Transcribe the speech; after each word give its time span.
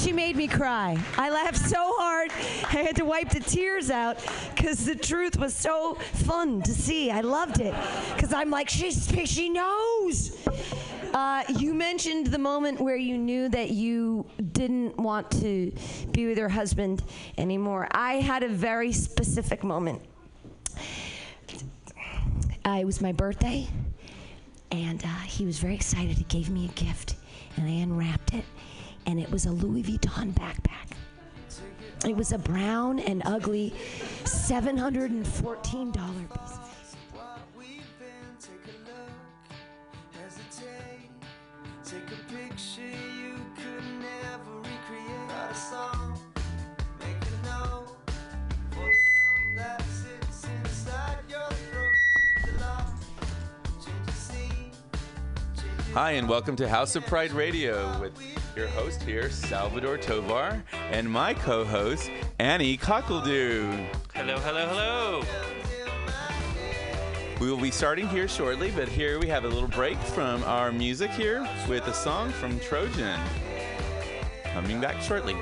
She 0.00 0.12
made 0.12 0.34
me 0.34 0.48
cry. 0.48 0.98
I 1.18 1.28
laughed 1.28 1.58
so 1.58 1.92
hard, 1.98 2.30
I 2.64 2.82
had 2.82 2.96
to 2.96 3.04
wipe 3.04 3.28
the 3.28 3.40
tears 3.40 3.90
out 3.90 4.16
because 4.54 4.86
the 4.86 4.94
truth 4.94 5.36
was 5.38 5.54
so 5.54 5.94
fun 5.94 6.62
to 6.62 6.72
see. 6.72 7.10
I 7.10 7.20
loved 7.20 7.60
it 7.60 7.74
because 8.14 8.32
I'm 8.32 8.48
like, 8.48 8.70
she's, 8.70 9.12
she 9.26 9.50
knows. 9.50 10.38
Uh, 11.12 11.42
you 11.58 11.74
mentioned 11.74 12.28
the 12.28 12.38
moment 12.38 12.80
where 12.80 12.96
you 12.96 13.18
knew 13.18 13.50
that 13.50 13.72
you 13.72 14.24
didn't 14.52 14.96
want 14.96 15.30
to 15.32 15.70
be 16.12 16.26
with 16.26 16.38
your 16.38 16.48
husband 16.48 17.02
anymore. 17.36 17.86
I 17.90 18.14
had 18.14 18.42
a 18.42 18.48
very 18.48 18.92
specific 18.92 19.62
moment. 19.62 20.00
Uh, 22.64 22.78
it 22.80 22.86
was 22.86 23.02
my 23.02 23.12
birthday, 23.12 23.66
and 24.70 25.04
uh, 25.04 25.08
he 25.26 25.44
was 25.44 25.58
very 25.58 25.74
excited. 25.74 26.16
He 26.16 26.24
gave 26.24 26.48
me 26.48 26.64
a 26.64 26.72
gift, 26.72 27.16
and 27.56 27.66
I 27.66 27.72
unwrapped 27.82 28.32
it, 28.32 28.44
and 29.06 29.18
it 29.20 29.30
was 29.30 29.46
a 29.46 29.50
Louis 29.50 29.82
Vuitton 29.82 30.32
backpack. 30.32 30.90
It 32.06 32.16
was 32.16 32.32
a 32.32 32.38
brown 32.38 32.98
and 33.00 33.22
ugly 33.26 33.74
$714 34.24 35.92
piece. 35.94 36.60
Hi, 55.92 56.12
and 56.12 56.28
welcome 56.28 56.54
to 56.54 56.68
House 56.68 56.94
of 56.94 57.04
Pride 57.04 57.32
Radio 57.32 58.00
with 58.00 58.29
your 58.56 58.68
host 58.68 59.02
here, 59.02 59.30
Salvador 59.30 59.96
Tovar, 59.96 60.62
and 60.90 61.10
my 61.10 61.34
co 61.34 61.64
host, 61.64 62.10
Annie 62.38 62.76
Cockledoo. 62.76 63.86
Hello, 64.14 64.38
hello, 64.38 64.66
hello. 64.66 65.22
We 67.40 67.50
will 67.50 67.60
be 67.60 67.70
starting 67.70 68.08
here 68.08 68.28
shortly, 68.28 68.70
but 68.70 68.88
here 68.88 69.18
we 69.18 69.26
have 69.28 69.44
a 69.44 69.48
little 69.48 69.68
break 69.68 69.96
from 69.98 70.44
our 70.44 70.70
music 70.72 71.10
here 71.10 71.48
with 71.68 71.86
a 71.86 71.94
song 71.94 72.30
from 72.32 72.58
Trojan. 72.60 73.18
Coming 74.52 74.80
back 74.80 75.00
shortly. 75.00 75.36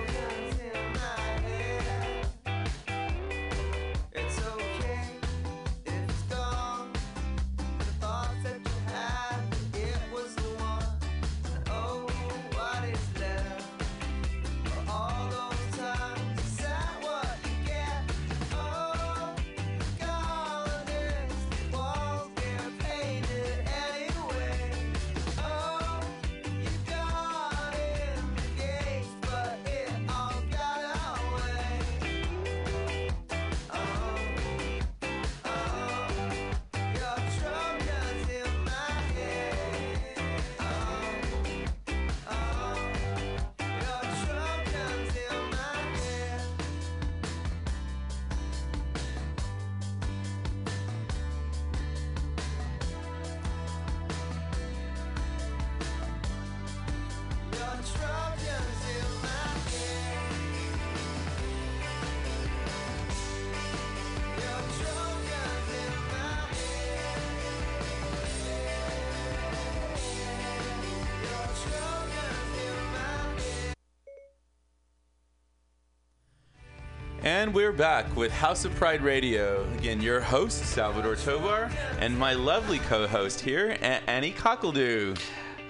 We're 77.59 77.73
back 77.73 78.15
with 78.15 78.31
House 78.31 78.65
of 78.65 78.73
Pride 78.77 79.03
Radio. 79.03 79.69
Again, 79.79 80.01
your 80.01 80.21
host, 80.21 80.65
Salvador 80.65 81.17
Tovar, 81.17 81.69
and 81.99 82.17
my 82.17 82.33
lovely 82.33 82.79
co 82.79 83.09
host 83.09 83.41
here, 83.41 83.77
Annie 83.81 84.31
Cockledoo. 84.31 85.19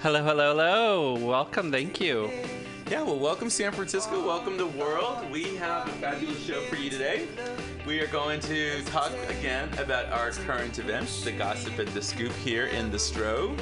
Hello, 0.03 0.23
hello, 0.23 0.51
hello. 0.51 1.15
Welcome, 1.15 1.73
thank 1.73 1.99
you. 1.99 2.31
Yeah, 2.91 3.05
well, 3.05 3.19
welcome 3.19 3.49
San 3.49 3.73
Francisco. 3.73 4.23
Welcome 4.23 4.59
the 4.59 4.67
world. 4.67 5.31
We 5.31 5.57
have 5.57 5.89
a 5.89 5.93
fabulous 5.93 6.45
show 6.45 6.61
for 6.65 6.77
you 6.77 6.91
today. 6.91 7.27
We 7.87 8.01
are 8.01 8.07
going 8.09 8.41
to 8.41 8.83
talk 8.85 9.13
again 9.31 9.71
about 9.79 10.13
our 10.13 10.33
current 10.33 10.79
events, 10.79 11.25
the 11.25 11.33
gossip 11.33 11.79
and 11.79 11.89
the 11.89 12.03
scoop 12.03 12.33
here 12.45 12.67
in 12.67 12.91
the 12.91 12.99
Stro. 12.99 13.57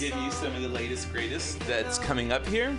Give 0.00 0.16
you 0.16 0.30
some 0.30 0.54
of 0.56 0.62
the 0.62 0.68
latest, 0.68 1.12
greatest 1.12 1.60
that's 1.60 1.98
coming 1.98 2.32
up 2.32 2.46
here. 2.46 2.74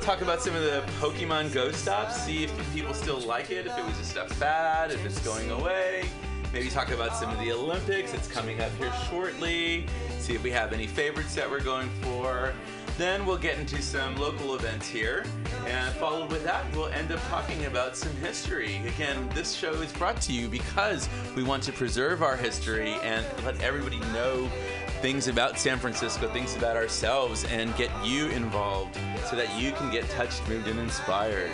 Talk 0.00 0.20
about 0.20 0.40
some 0.40 0.54
of 0.54 0.62
the 0.62 0.84
Pokemon 1.00 1.52
Go 1.52 1.72
stops, 1.72 2.22
see 2.22 2.44
if 2.44 2.74
people 2.74 2.94
still 2.94 3.18
like 3.18 3.50
it, 3.50 3.66
if 3.66 3.76
it 3.76 3.84
was 3.84 3.98
just 3.98 4.16
a 4.16 4.24
fad, 4.34 4.92
if 4.92 5.04
it's 5.04 5.18
going 5.24 5.50
away. 5.50 6.04
Maybe 6.52 6.70
talk 6.70 6.92
about 6.92 7.16
some 7.16 7.28
of 7.28 7.38
the 7.40 7.50
Olympics 7.50 8.12
that's 8.12 8.28
coming 8.28 8.60
up 8.60 8.70
here 8.78 8.92
shortly. 9.10 9.84
See 10.20 10.34
if 10.34 10.44
we 10.44 10.50
have 10.52 10.72
any 10.72 10.86
favorites 10.86 11.34
that 11.34 11.50
we're 11.50 11.60
going 11.60 11.90
for. 12.02 12.52
Then 12.96 13.26
we'll 13.26 13.36
get 13.36 13.58
into 13.58 13.82
some 13.82 14.16
local 14.16 14.54
events 14.54 14.88
here. 14.88 15.24
And 15.66 15.92
followed 15.96 16.30
with 16.30 16.44
that, 16.44 16.64
we'll 16.74 16.86
end 16.86 17.10
up 17.10 17.20
talking 17.28 17.66
about 17.66 17.96
some 17.96 18.14
history. 18.16 18.80
Again, 18.86 19.28
this 19.34 19.52
show 19.52 19.72
is 19.72 19.92
brought 19.92 20.20
to 20.22 20.32
you 20.32 20.48
because 20.48 21.08
we 21.34 21.42
want 21.42 21.62
to 21.64 21.72
preserve 21.72 22.22
our 22.22 22.36
history 22.36 22.94
and 23.02 23.26
let 23.44 23.60
everybody 23.60 23.98
know 24.12 24.48
things 24.96 25.28
about 25.28 25.58
San 25.58 25.78
Francisco, 25.78 26.28
things 26.28 26.56
about 26.56 26.76
ourselves, 26.76 27.44
and 27.44 27.74
get 27.76 27.90
you 28.04 28.28
involved 28.28 28.98
so 29.26 29.36
that 29.36 29.58
you 29.60 29.72
can 29.72 29.90
get 29.90 30.08
touched, 30.10 30.46
moved, 30.48 30.68
and 30.68 30.78
inspired. 30.78 31.50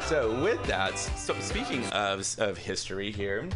So 0.00 0.38
with 0.42 0.62
that, 0.64 0.98
so 0.98 1.34
speaking 1.40 1.84
of, 1.86 2.26
of 2.38 2.58
history 2.58 3.10
here, 3.10 3.48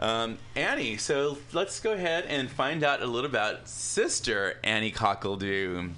um, 0.00 0.38
Annie, 0.56 0.96
so 0.96 1.38
let's 1.52 1.78
go 1.78 1.92
ahead 1.92 2.24
and 2.28 2.50
find 2.50 2.82
out 2.82 3.00
a 3.00 3.06
little 3.06 3.30
about 3.30 3.68
Sister 3.68 4.58
Annie 4.64 4.90
Cockledoo. 4.90 5.92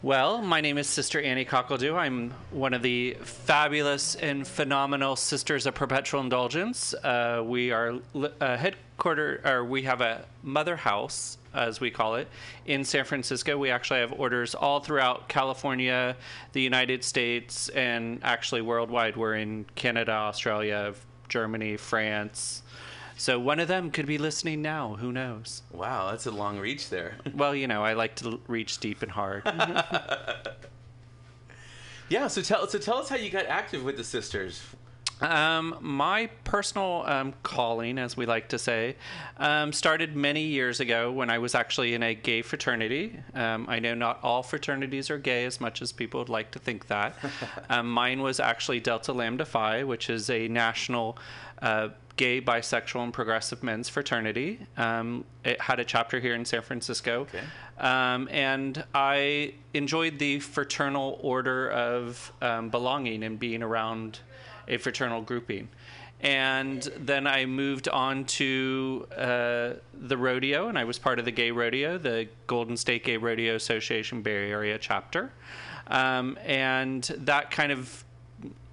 Well, 0.00 0.42
my 0.42 0.60
name 0.60 0.78
is 0.78 0.86
Sister 0.86 1.20
Annie 1.20 1.44
Cockledoo. 1.44 1.96
I'm 1.96 2.30
one 2.52 2.72
of 2.72 2.82
the 2.82 3.16
fabulous 3.20 4.14
and 4.14 4.46
phenomenal 4.46 5.16
Sisters 5.16 5.66
of 5.66 5.74
Perpetual 5.74 6.20
Indulgence. 6.20 6.94
Uh, 6.94 7.42
we 7.44 7.72
are 7.72 7.94
li- 8.14 8.30
uh, 8.40 8.56
headquartered, 8.56 9.44
or 9.44 9.64
we 9.64 9.82
have 9.82 10.00
a 10.00 10.24
mother 10.44 10.76
house, 10.76 11.36
as 11.52 11.80
we 11.80 11.90
call 11.90 12.14
it, 12.14 12.28
in 12.64 12.84
San 12.84 13.04
Francisco. 13.06 13.58
We 13.58 13.70
actually 13.70 13.98
have 13.98 14.12
orders 14.12 14.54
all 14.54 14.78
throughout 14.78 15.28
California, 15.28 16.14
the 16.52 16.62
United 16.62 17.02
States, 17.02 17.68
and 17.70 18.20
actually 18.22 18.60
worldwide. 18.62 19.16
We're 19.16 19.34
in 19.34 19.66
Canada, 19.74 20.12
Australia, 20.12 20.94
Germany, 21.28 21.76
France. 21.76 22.62
So 23.18 23.38
one 23.40 23.58
of 23.58 23.66
them 23.66 23.90
could 23.90 24.06
be 24.06 24.16
listening 24.16 24.62
now. 24.62 24.94
Who 24.94 25.10
knows? 25.10 25.62
Wow, 25.72 26.12
that's 26.12 26.26
a 26.26 26.30
long 26.30 26.58
reach 26.58 26.88
there. 26.88 27.16
Well, 27.34 27.54
you 27.54 27.66
know, 27.66 27.84
I 27.84 27.92
like 27.92 28.14
to 28.16 28.40
reach 28.46 28.78
deep 28.78 29.02
and 29.02 29.10
hard. 29.10 29.42
yeah, 32.08 32.26
so 32.28 32.42
tell 32.42 32.66
so 32.68 32.78
tell 32.78 32.98
us 32.98 33.08
how 33.08 33.16
you 33.16 33.30
got 33.30 33.46
active 33.46 33.84
with 33.84 33.96
the 33.96 34.04
sisters. 34.04 34.62
Um, 35.20 35.76
my 35.80 36.30
personal 36.44 37.02
um, 37.06 37.34
calling, 37.42 37.98
as 37.98 38.16
we 38.16 38.24
like 38.26 38.48
to 38.50 38.58
say, 38.58 38.96
um, 39.38 39.72
started 39.72 40.14
many 40.14 40.42
years 40.42 40.78
ago 40.80 41.10
when 41.10 41.28
I 41.28 41.38
was 41.38 41.54
actually 41.54 41.94
in 41.94 42.02
a 42.02 42.14
gay 42.14 42.42
fraternity. 42.42 43.18
Um, 43.34 43.66
I 43.68 43.80
know 43.80 43.94
not 43.94 44.20
all 44.22 44.42
fraternities 44.44 45.10
are 45.10 45.18
gay 45.18 45.44
as 45.44 45.60
much 45.60 45.82
as 45.82 45.90
people 45.90 46.20
would 46.20 46.28
like 46.28 46.52
to 46.52 46.58
think 46.60 46.86
that. 46.86 47.16
um, 47.70 47.90
mine 47.90 48.22
was 48.22 48.38
actually 48.38 48.80
Delta 48.80 49.12
Lambda 49.12 49.44
Phi, 49.44 49.82
which 49.82 50.08
is 50.08 50.30
a 50.30 50.46
national 50.48 51.18
uh, 51.62 51.88
gay, 52.18 52.40
bisexual, 52.42 53.04
and 53.04 53.12
progressive 53.14 53.62
men's 53.62 53.88
fraternity. 53.88 54.58
Um, 54.76 55.24
it 55.44 55.58
had 55.58 55.80
a 55.80 55.84
chapter 55.84 56.20
here 56.20 56.34
in 56.34 56.44
San 56.44 56.60
Francisco. 56.60 57.22
Okay. 57.22 57.40
Um, 57.78 58.28
and 58.30 58.84
I 58.92 59.54
enjoyed 59.72 60.18
the 60.18 60.40
fraternal 60.40 61.18
order 61.22 61.70
of 61.70 62.30
um, 62.42 62.68
belonging 62.68 63.22
and 63.22 63.38
being 63.38 63.62
around 63.62 64.18
a 64.66 64.76
fraternal 64.76 65.22
grouping. 65.22 65.68
and 66.20 66.82
then 66.98 67.28
I 67.28 67.46
moved 67.46 67.88
on 67.88 68.24
to 68.24 69.06
uh, 69.16 69.72
the 69.94 70.16
rodeo, 70.16 70.68
and 70.68 70.76
I 70.76 70.84
was 70.84 70.98
part 70.98 71.20
of 71.20 71.24
the 71.24 71.30
gay 71.30 71.52
rodeo, 71.52 71.96
the 71.96 72.28
Golden 72.48 72.76
State 72.76 73.04
Gay 73.04 73.16
Rodeo 73.16 73.54
Association 73.54 74.20
Bay 74.22 74.50
Area 74.50 74.78
chapter. 74.78 75.32
Um, 75.86 76.36
and 76.44 77.04
that 77.18 77.50
kind 77.50 77.70
of 77.72 78.04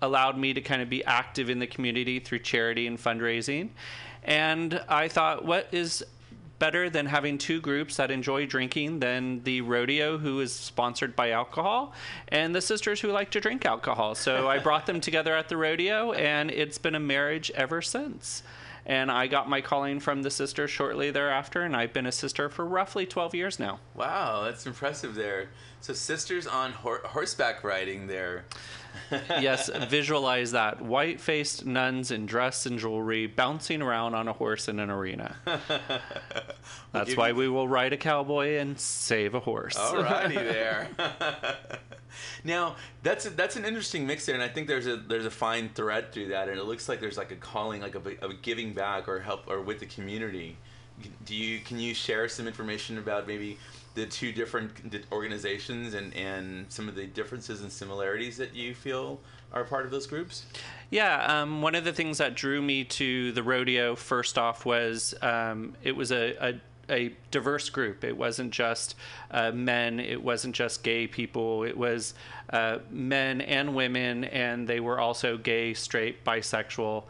allowed 0.01 0.37
me 0.37 0.53
to 0.53 0.61
kind 0.61 0.81
of 0.81 0.89
be 0.89 1.03
active 1.05 1.49
in 1.49 1.59
the 1.59 1.67
community 1.67 2.19
through 2.19 2.39
charity 2.39 2.87
and 2.87 2.97
fundraising. 2.97 3.69
And 4.23 4.81
I 4.87 5.07
thought, 5.07 5.45
what 5.45 5.67
is 5.71 6.03
better 6.57 6.89
than 6.89 7.05
having 7.05 7.37
two 7.37 7.59
groups 7.59 7.97
that 7.97 8.09
enjoy 8.11 8.45
drinking 8.45 8.99
than 8.99 9.43
the 9.43 9.61
rodeo, 9.61 10.17
who 10.17 10.39
is 10.39 10.53
sponsored 10.53 11.15
by 11.15 11.31
alcohol, 11.31 11.93
and 12.29 12.55
the 12.55 12.61
sisters 12.61 13.01
who 13.01 13.11
like 13.11 13.29
to 13.31 13.41
drink 13.41 13.65
alcohol. 13.65 14.15
So 14.15 14.47
I 14.47 14.59
brought 14.59 14.85
them 14.85 15.01
together 15.01 15.35
at 15.35 15.49
the 15.49 15.57
rodeo, 15.57 16.13
and 16.13 16.49
it's 16.51 16.77
been 16.77 16.95
a 16.95 16.99
marriage 16.99 17.51
ever 17.55 17.81
since. 17.81 18.43
And 18.87 19.11
I 19.11 19.25
got 19.25 19.49
my 19.49 19.61
calling 19.61 19.99
from 19.99 20.21
the 20.21 20.29
sisters 20.29 20.69
shortly 20.69 21.09
thereafter, 21.09 21.63
and 21.63 21.75
I've 21.75 21.91
been 21.91 22.05
a 22.05 22.11
sister 22.11 22.49
for 22.49 22.65
roughly 22.65 23.07
12 23.07 23.33
years 23.33 23.59
now. 23.59 23.79
Wow, 23.95 24.43
that's 24.43 24.67
impressive 24.67 25.15
there. 25.15 25.49
So 25.81 25.93
sisters 25.93 26.45
on 26.45 26.71
hor- 26.71 27.01
horseback 27.03 27.63
riding 27.63 28.05
there. 28.07 28.45
yes, 29.11 29.69
visualize 29.89 30.51
that. 30.51 30.81
White 30.81 31.19
faced 31.19 31.65
nuns 31.65 32.11
in 32.11 32.25
dress 32.25 32.65
and 32.65 32.79
jewelry 32.79 33.27
bouncing 33.27 33.81
around 33.81 34.13
on 34.13 34.27
a 34.27 34.33
horse 34.33 34.67
in 34.67 34.79
an 34.79 34.89
arena. 34.89 35.35
That's 36.91 37.17
why 37.17 37.31
we 37.31 37.47
will 37.49 37.67
ride 37.67 37.93
a 37.93 37.97
cowboy 37.97 38.57
and 38.57 38.79
save 38.79 39.33
a 39.33 39.39
horse. 39.39 39.75
Alrighty 39.75 40.35
there. 40.35 40.89
now 42.43 42.75
that's 43.03 43.25
a, 43.25 43.29
that's 43.29 43.55
an 43.55 43.65
interesting 43.65 44.05
mix 44.05 44.25
there, 44.25 44.35
and 44.35 44.43
I 44.43 44.47
think 44.47 44.67
there's 44.67 44.87
a 44.87 44.97
there's 44.97 45.25
a 45.25 45.31
fine 45.31 45.69
thread 45.69 46.11
through 46.11 46.29
that, 46.29 46.49
and 46.49 46.59
it 46.59 46.65
looks 46.65 46.89
like 46.89 46.99
there's 46.99 47.17
like 47.17 47.31
a 47.31 47.35
calling, 47.35 47.81
like 47.81 47.95
of 47.95 48.07
giving 48.41 48.73
back 48.73 49.07
or 49.07 49.19
help 49.19 49.47
or 49.47 49.61
with 49.61 49.79
the 49.79 49.85
community. 49.85 50.57
Do 51.25 51.35
you 51.35 51.59
can 51.59 51.79
you 51.79 51.93
share 51.93 52.27
some 52.29 52.47
information 52.47 52.97
about 52.97 53.27
maybe 53.27 53.57
the 53.95 54.05
two 54.05 54.31
different 54.31 54.71
organizations 55.11 55.93
and 55.93 56.13
and 56.13 56.65
some 56.69 56.87
of 56.87 56.95
the 56.95 57.05
differences 57.07 57.61
and 57.61 57.71
similarities 57.71 58.37
that 58.37 58.53
you 58.53 58.73
feel 58.73 59.19
are 59.53 59.63
part 59.63 59.85
of 59.85 59.91
those 59.91 60.05
groups? 60.07 60.45
Yeah, 60.89 61.41
um, 61.41 61.61
one 61.61 61.75
of 61.75 61.83
the 61.83 61.93
things 61.93 62.19
that 62.19 62.35
drew 62.35 62.61
me 62.61 62.83
to 62.83 63.31
the 63.31 63.41
rodeo 63.41 63.95
first 63.95 64.37
off 64.37 64.65
was 64.65 65.15
um, 65.21 65.75
it 65.83 65.95
was 65.95 66.11
a, 66.11 66.35
a 66.39 66.53
a 66.89 67.13
diverse 67.31 67.69
group. 67.69 68.03
It 68.03 68.17
wasn't 68.17 68.51
just 68.51 68.95
uh, 69.31 69.51
men. 69.51 69.99
It 69.99 70.21
wasn't 70.23 70.55
just 70.55 70.83
gay 70.83 71.07
people. 71.07 71.63
It 71.63 71.77
was 71.77 72.13
uh, 72.51 72.79
men 72.89 73.41
and 73.41 73.75
women, 73.75 74.25
and 74.25 74.67
they 74.67 74.79
were 74.79 74.99
also 74.99 75.37
gay, 75.37 75.73
straight, 75.73 76.23
bisexual. 76.23 77.03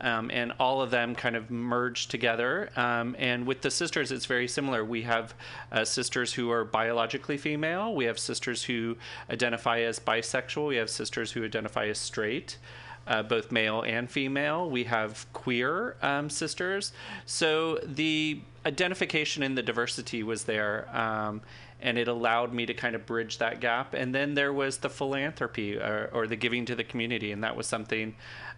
Um, 0.00 0.30
and 0.32 0.52
all 0.58 0.82
of 0.82 0.90
them 0.90 1.14
kind 1.14 1.36
of 1.36 1.48
merged 1.50 2.10
together. 2.10 2.70
Um, 2.74 3.14
and 3.20 3.46
with 3.46 3.60
the 3.60 3.70
sisters, 3.70 4.10
it's 4.10 4.26
very 4.26 4.48
similar. 4.48 4.84
We 4.84 5.02
have 5.02 5.32
uh, 5.70 5.84
sisters 5.84 6.32
who 6.32 6.50
are 6.50 6.64
biologically 6.64 7.36
female. 7.36 7.94
We 7.94 8.06
have 8.06 8.18
sisters 8.18 8.64
who 8.64 8.96
identify 9.30 9.82
as 9.82 10.00
bisexual. 10.00 10.66
We 10.66 10.76
have 10.76 10.90
sisters 10.90 11.30
who 11.30 11.44
identify 11.44 11.86
as 11.86 11.98
straight 11.98 12.58
uh, 13.06 13.22
both 13.22 13.50
male 13.50 13.82
and 13.82 14.10
female. 14.10 14.70
We 14.70 14.84
have 14.84 15.26
queer 15.32 15.96
um, 16.02 16.30
sisters. 16.30 16.92
So 17.26 17.78
the 17.84 18.40
identification 18.64 19.42
and 19.42 19.56
the 19.56 19.62
diversity 19.62 20.22
was 20.22 20.44
there. 20.44 20.88
Um, 20.96 21.42
and 21.80 21.98
it 21.98 22.06
allowed 22.06 22.52
me 22.52 22.64
to 22.66 22.74
kind 22.74 22.94
of 22.94 23.04
bridge 23.06 23.38
that 23.38 23.60
gap. 23.60 23.92
And 23.92 24.14
then 24.14 24.34
there 24.34 24.52
was 24.52 24.78
the 24.78 24.88
philanthropy 24.88 25.76
or, 25.76 26.10
or 26.12 26.26
the 26.28 26.36
giving 26.36 26.64
to 26.66 26.76
the 26.76 26.84
community. 26.84 27.32
And 27.32 27.42
that 27.42 27.56
was 27.56 27.66
something 27.66 28.14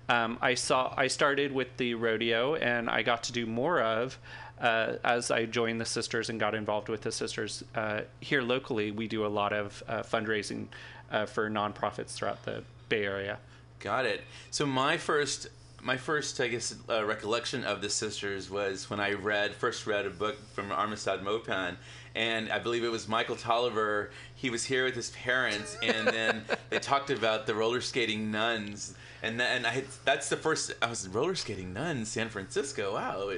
um, 0.08 0.38
I 0.42 0.54
saw. 0.54 0.92
I 0.96 1.06
started 1.06 1.50
with 1.50 1.76
the 1.78 1.94
rodeo 1.94 2.54
and 2.56 2.90
I 2.90 3.02
got 3.02 3.22
to 3.24 3.32
do 3.32 3.46
more 3.46 3.80
of. 3.80 4.18
Uh, 4.60 4.96
as 5.02 5.30
I 5.30 5.46
joined 5.46 5.80
the 5.80 5.86
sisters 5.86 6.30
and 6.30 6.38
got 6.38 6.54
involved 6.54 6.88
with 6.88 7.00
the 7.00 7.10
sisters 7.10 7.64
uh, 7.74 8.02
here 8.20 8.42
locally, 8.42 8.90
we 8.92 9.08
do 9.08 9.26
a 9.26 9.28
lot 9.28 9.52
of 9.52 9.82
uh, 9.88 10.02
fundraising 10.02 10.66
uh, 11.10 11.26
for 11.26 11.50
nonprofits 11.50 12.10
throughout 12.10 12.44
the 12.44 12.62
Bay 12.88 13.04
Area. 13.04 13.38
Got 13.80 14.06
it. 14.06 14.22
So 14.50 14.64
my 14.64 14.96
first, 14.96 15.48
my 15.84 15.98
first, 15.98 16.40
I 16.40 16.48
guess, 16.48 16.74
uh, 16.88 17.04
recollection 17.04 17.62
of 17.62 17.82
the 17.82 17.90
sisters 17.90 18.50
was 18.50 18.88
when 18.88 19.00
I 19.00 19.12
read 19.12 19.54
first 19.54 19.86
read 19.86 20.06
a 20.06 20.10
book 20.10 20.36
from 20.54 20.70
Armistead 20.70 21.22
Maupin, 21.22 21.76
and 22.14 22.50
I 22.50 22.58
believe 22.58 22.82
it 22.84 22.90
was 22.90 23.06
Michael 23.06 23.36
Tolliver. 23.36 24.10
He 24.34 24.48
was 24.48 24.64
here 24.64 24.84
with 24.84 24.96
his 24.96 25.10
parents, 25.10 25.76
and 25.82 26.08
then 26.08 26.44
they 26.70 26.78
talked 26.78 27.10
about 27.10 27.46
the 27.46 27.54
roller 27.54 27.82
skating 27.82 28.30
nuns. 28.30 28.94
And 29.22 29.38
then 29.38 29.66
I 29.66 29.70
had, 29.70 29.84
that's 30.04 30.30
the 30.30 30.36
first 30.36 30.72
I 30.80 30.86
was 30.86 31.06
roller 31.06 31.34
skating 31.34 31.74
nuns, 31.74 32.08
San 32.08 32.30
Francisco. 32.30 32.94
Wow, 32.94 33.30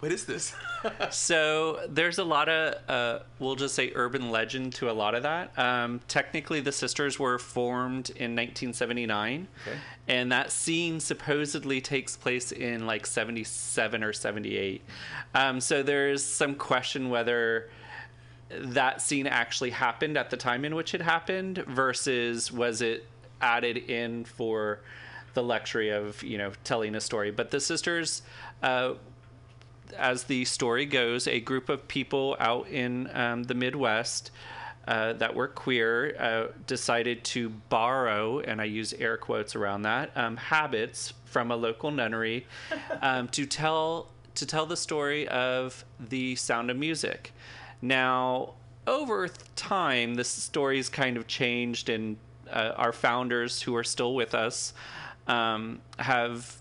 what 0.00 0.12
is 0.12 0.24
this? 0.24 0.54
So 1.10 1.80
there's 1.88 2.18
a 2.18 2.24
lot 2.24 2.48
of, 2.48 2.74
uh, 2.88 3.18
we'll 3.40 3.56
just 3.56 3.74
say, 3.74 3.90
urban 3.96 4.30
legend 4.30 4.72
to 4.74 4.88
a 4.88 4.92
lot 4.92 5.16
of 5.16 5.24
that. 5.24 5.58
Um, 5.58 6.00
technically, 6.06 6.60
the 6.60 6.70
sisters 6.70 7.18
were 7.18 7.40
formed 7.40 8.10
in 8.10 8.36
1979, 8.36 9.48
Okay. 9.66 9.76
and 10.06 10.30
that 10.30 10.52
scene 10.52 11.00
supposedly 11.00 11.80
takes 11.80 12.16
place 12.16 12.52
in 12.52 12.86
like 12.86 13.04
77 13.04 14.04
or 14.04 14.12
78. 14.12 14.82
Um, 15.34 15.60
so 15.60 15.82
there's 15.82 16.22
some 16.22 16.54
question 16.54 17.10
whether 17.10 17.68
that 18.48 19.02
scene 19.02 19.26
actually 19.26 19.70
happened 19.70 20.16
at 20.16 20.30
the 20.30 20.36
time 20.36 20.64
in 20.64 20.76
which 20.76 20.94
it 20.94 21.00
happened 21.00 21.58
versus 21.66 22.52
was 22.52 22.80
it 22.80 23.06
added 23.40 23.76
in 23.76 24.24
for 24.24 24.78
the 25.34 25.42
luxury 25.42 25.90
of 25.90 26.22
you 26.22 26.38
know 26.38 26.52
telling 26.64 26.94
a 26.94 27.00
story 27.00 27.30
but 27.30 27.50
the 27.50 27.60
sisters 27.60 28.22
uh, 28.62 28.94
as 29.96 30.24
the 30.24 30.44
story 30.44 30.86
goes, 30.86 31.26
a 31.26 31.40
group 31.40 31.68
of 31.68 31.86
people 31.88 32.36
out 32.38 32.68
in 32.68 33.08
um, 33.12 33.44
the 33.44 33.54
Midwest 33.54 34.30
uh, 34.88 35.14
that 35.14 35.34
were 35.34 35.48
queer 35.48 36.16
uh, 36.18 36.52
decided 36.66 37.24
to 37.24 37.48
borrow, 37.48 38.38
and 38.40 38.60
I 38.60 38.64
use 38.64 38.92
air 38.92 39.16
quotes 39.16 39.56
around 39.56 39.82
that, 39.82 40.10
um, 40.16 40.36
habits 40.36 41.12
from 41.24 41.50
a 41.50 41.56
local 41.56 41.90
nunnery 41.90 42.46
um, 43.02 43.28
to 43.28 43.46
tell 43.46 44.08
to 44.36 44.44
tell 44.44 44.66
the 44.66 44.76
story 44.76 45.26
of 45.28 45.84
the 45.98 46.36
sound 46.36 46.70
of 46.70 46.76
music. 46.76 47.32
Now, 47.80 48.52
over 48.86 49.28
time, 49.56 50.14
the 50.14 50.24
story's 50.24 50.90
kind 50.90 51.16
of 51.16 51.26
changed, 51.26 51.88
and 51.88 52.18
uh, 52.52 52.72
our 52.76 52.92
founders, 52.92 53.62
who 53.62 53.74
are 53.74 53.84
still 53.84 54.14
with 54.14 54.34
us, 54.34 54.74
um, 55.26 55.80
have 55.98 56.56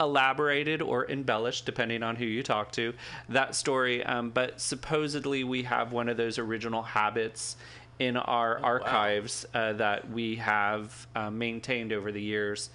elaborated 0.00 0.82
or 0.82 1.10
embellished, 1.10 1.66
depending 1.66 2.02
on 2.02 2.16
who 2.16 2.24
you 2.24 2.42
talk 2.42 2.72
to, 2.72 2.92
that 3.28 3.54
story. 3.54 4.04
Um, 4.04 4.30
but 4.30 4.60
supposedly, 4.60 5.44
we 5.44 5.62
have 5.64 5.92
one 5.92 6.08
of 6.08 6.16
those 6.16 6.38
original 6.38 6.82
habits 6.82 7.56
in 7.98 8.16
our 8.16 8.62
archives 8.62 9.46
uh, 9.54 9.72
that 9.74 10.10
we 10.10 10.36
have 10.36 11.06
uh, 11.14 11.30
maintained 11.30 11.92
over 11.92 12.12
the 12.12 12.22
years. 12.22 12.70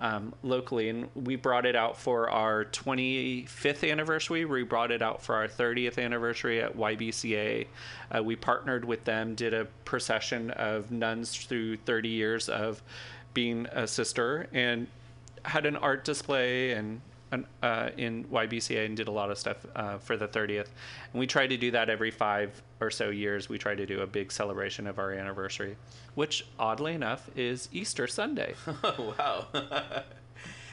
Um, 0.00 0.34
locally, 0.42 0.88
and 0.88 1.08
we 1.14 1.36
brought 1.36 1.64
it 1.64 1.76
out 1.76 1.96
for 1.96 2.28
our 2.28 2.64
25th 2.66 3.88
anniversary. 3.88 4.44
We 4.44 4.64
brought 4.64 4.90
it 4.90 5.00
out 5.00 5.22
for 5.22 5.36
our 5.36 5.46
30th 5.46 6.04
anniversary 6.04 6.60
at 6.60 6.76
YBCA. 6.76 7.68
Uh, 8.14 8.22
we 8.22 8.34
partnered 8.34 8.84
with 8.84 9.04
them, 9.04 9.36
did 9.36 9.54
a 9.54 9.66
procession 9.84 10.50
of 10.50 10.90
nuns 10.90 11.36
through 11.36 11.76
30 11.76 12.08
years 12.08 12.48
of 12.48 12.82
being 13.34 13.66
a 13.66 13.86
sister, 13.86 14.48
and 14.52 14.88
had 15.44 15.66
an 15.66 15.76
art 15.76 16.04
display 16.04 16.72
and 16.72 17.00
uh, 17.62 17.90
in 17.96 18.24
YBCA 18.26 18.86
and 18.86 18.96
did 18.96 19.08
a 19.08 19.10
lot 19.10 19.30
of 19.30 19.38
stuff 19.38 19.66
uh, 19.74 19.98
for 19.98 20.16
the 20.16 20.28
30th. 20.28 20.68
And 21.12 21.18
we 21.18 21.26
try 21.26 21.46
to 21.46 21.56
do 21.56 21.70
that 21.72 21.90
every 21.90 22.10
five 22.10 22.62
or 22.80 22.90
so 22.90 23.10
years. 23.10 23.48
We 23.48 23.58
try 23.58 23.74
to 23.74 23.86
do 23.86 24.02
a 24.02 24.06
big 24.06 24.30
celebration 24.30 24.86
of 24.86 24.98
our 24.98 25.12
anniversary, 25.12 25.76
which 26.14 26.46
oddly 26.58 26.94
enough 26.94 27.28
is 27.36 27.68
Easter 27.72 28.06
Sunday. 28.06 28.54
Oh, 28.84 29.14
wow. 29.18 29.46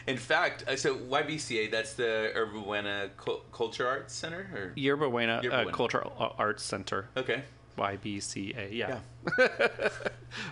In 0.08 0.18
fact, 0.18 0.64
uh, 0.68 0.76
so 0.76 0.98
YBCA, 0.98 1.70
that's 1.70 1.94
the 1.94 2.32
Yerba 2.34 2.60
Buena 2.60 3.10
Cul- 3.18 3.44
Culture 3.52 3.88
Arts 3.88 4.14
Center? 4.14 4.50
Or? 4.54 4.74
Yerba 4.76 5.10
Buena, 5.10 5.42
Yerba 5.44 5.70
uh, 5.70 5.72
Cultural 5.72 6.36
Arts 6.38 6.64
Center, 6.64 7.08
Okay. 7.16 7.44
YBCA. 7.78 8.70
Yeah. 8.72 9.00
Yeah. 9.28 9.38
I 9.38 9.50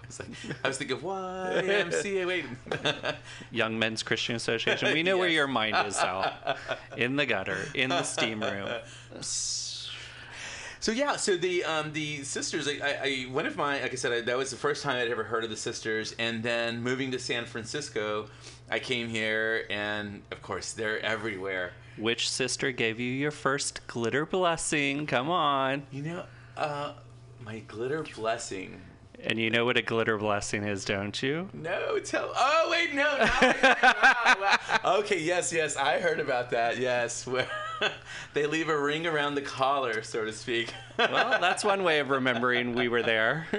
was 0.08 0.20
like- 0.20 0.56
I 0.64 0.68
was 0.68 0.78
thinking, 0.78 0.98
of 0.98 1.04
YMCA, 1.04 2.28
wait. 2.28 2.46
Young 3.52 3.78
Men's 3.80 4.04
Christian 4.04 4.36
Association. 4.36 4.94
We 4.94 5.04
know 5.04 5.18
where 5.18 5.30
your 5.30 5.48
mind 5.48 5.76
is, 5.88 5.96
Sal. 5.96 6.32
In 6.98 7.16
the 7.16 7.26
gutter, 7.26 7.66
in 7.74 7.90
the 7.90 8.04
steam 8.04 8.42
room. 8.42 8.70
So 10.82 10.94
yeah, 10.94 11.18
so 11.18 11.36
the 11.36 11.66
um, 11.66 11.92
the 11.92 12.24
sisters, 12.24 12.66
I, 12.68 12.72
I, 12.82 12.98
I 13.04 13.22
one 13.32 13.46
of 13.46 13.58
my 13.58 13.82
like 13.82 13.92
I 13.92 13.96
said, 13.96 14.14
I, 14.14 14.22
that 14.22 14.38
was 14.38 14.50
the 14.50 14.56
first 14.56 14.82
time 14.82 14.96
I'd 14.96 15.12
ever 15.12 15.26
heard 15.26 15.44
of 15.44 15.50
the 15.50 15.58
sisters, 15.58 16.16
and 16.20 16.42
then 16.42 16.82
moving 16.82 17.12
to 17.12 17.20
San 17.20 17.46
Francisco, 17.46 18.28
I 18.72 18.80
came 18.80 19.10
here, 19.10 19.66
and 19.70 20.22
of 20.32 20.42
course 20.42 20.72
they're 20.72 21.04
everywhere. 21.06 21.74
Which 21.98 22.30
sister 22.30 22.72
gave 22.72 22.98
you 22.98 23.12
your 23.12 23.32
first 23.32 23.86
glitter 23.88 24.26
blessing? 24.26 25.06
Come 25.06 25.30
on. 25.30 25.84
You 25.92 26.02
know, 26.02 26.26
uh, 26.56 26.94
my 27.44 27.60
glitter 27.60 28.04
blessing. 28.16 28.82
And 29.22 29.38
you 29.38 29.50
know 29.50 29.66
what 29.66 29.76
a 29.76 29.82
glitter 29.82 30.18
blessing 30.18 30.64
is, 30.64 30.86
don't 30.86 31.22
you? 31.22 31.50
No, 31.52 32.00
tell. 32.00 32.32
Oh 32.36 32.68
wait, 32.72 32.94
no. 32.94 33.18
Now 33.18 33.56
wow, 34.02 34.36
wow. 34.40 34.98
Okay, 35.00 35.20
yes, 35.20 35.52
yes, 35.52 35.76
I 35.76 36.00
heard 36.00 36.22
about 36.22 36.52
that. 36.52 36.78
Yes, 36.78 37.28
where 37.28 37.48
they 38.34 38.46
leave 38.46 38.70
a 38.70 38.80
ring 38.80 39.06
around 39.06 39.36
the 39.36 39.42
collar, 39.42 40.04
so 40.04 40.24
to 40.24 40.32
speak. 40.32 40.74
Well, 40.98 41.38
that's 41.42 41.66
one 41.66 41.84
way 41.84 42.00
of 42.00 42.10
remembering 42.10 42.76
we 42.76 42.88
were 42.88 43.04
there. 43.04 43.46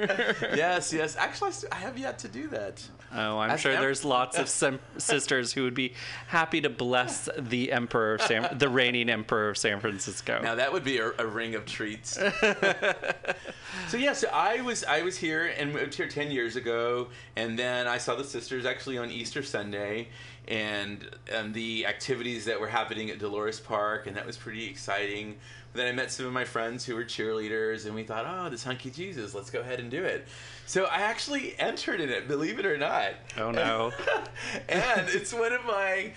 yes, 0.55 0.93
yes. 0.95 1.17
Actually, 1.17 1.53
I 1.71 1.77
have 1.77 1.99
yet 1.99 2.19
to 2.21 2.29
do 2.29 2.49
that. 2.49 2.83
Oh, 3.13 3.39
I'm 3.39 3.59
sure 3.59 3.73
em- 3.73 3.81
there's 3.81 4.05
lots 4.05 4.39
of 4.39 4.49
sim- 4.61 4.81
sisters 4.99 5.53
who 5.53 5.65
would 5.65 5.75
be 5.75 5.95
happy 6.29 6.61
to 6.61 6.71
bless 6.71 7.29
the 7.37 7.73
emperor 7.73 8.15
of 8.15 8.23
San, 8.23 8.57
the 8.57 8.69
reigning 8.69 9.11
emperor 9.11 9.51
of 9.51 9.59
San 9.59 9.81
Francisco. 9.81 10.41
Now 10.43 10.55
that 10.55 10.73
would 10.73 10.85
be 10.85 10.99
a, 10.99 11.11
a 11.19 11.27
ring 11.27 11.55
of 11.55 11.67
treats. 11.67 12.11
so 13.89 13.97
yeah, 13.97 14.13
so 14.13 14.29
I 14.33 14.61
was 14.61 14.85
I 14.85 15.03
was 15.03 15.17
here 15.17 15.53
and 15.59 15.73
moved 15.73 15.95
here 15.95 16.09
ten 16.09 16.31
years 16.31 16.57
ago, 16.57 17.09
and 17.37 17.59
then 17.59 17.87
I 17.87 17.99
saw 17.99 18.15
the 18.15 18.25
sisters 18.25 18.65
actually 18.65 18.99
on 18.99 19.11
Easter 19.11 19.43
Sunday, 19.43 20.09
and 20.47 21.09
and 21.33 21.53
the 21.53 21.87
activities 21.87 22.45
that 22.45 22.61
were 22.61 22.69
happening 22.69 23.11
at 23.11 23.19
Dolores 23.19 23.61
Park, 23.61 24.07
and 24.07 24.17
that 24.17 24.27
was 24.27 24.37
pretty 24.37 24.67
exciting. 24.67 25.37
Then 25.73 25.87
I 25.87 25.93
met 25.93 26.11
some 26.11 26.27
of 26.27 26.33
my 26.33 26.45
friends 26.45 26.85
who 26.85 26.97
were 26.97 27.05
cheerleaders, 27.05 27.87
and 27.87 27.95
we 27.95 28.03
thought, 28.03 28.25
oh, 28.27 28.51
this 28.51 28.65
hunky 28.65 28.91
Jesus, 28.91 29.35
let's 29.35 29.51
go 29.51 29.61
ahead 29.61 29.79
and 29.79 29.89
do 29.89 30.03
it. 30.03 30.27
So 30.71 30.85
I 30.85 30.99
actually 30.99 31.59
entered 31.59 32.01
in 32.01 32.11
it, 32.11 32.29
believe 32.29 32.61
it 32.61 32.65
or 32.65 32.79
not. 32.79 33.15
Oh, 33.37 33.51
no. 33.51 33.91
and 34.69 35.09
it's 35.09 35.35
one 35.35 35.53
of 35.53 35.65
my 35.65 36.13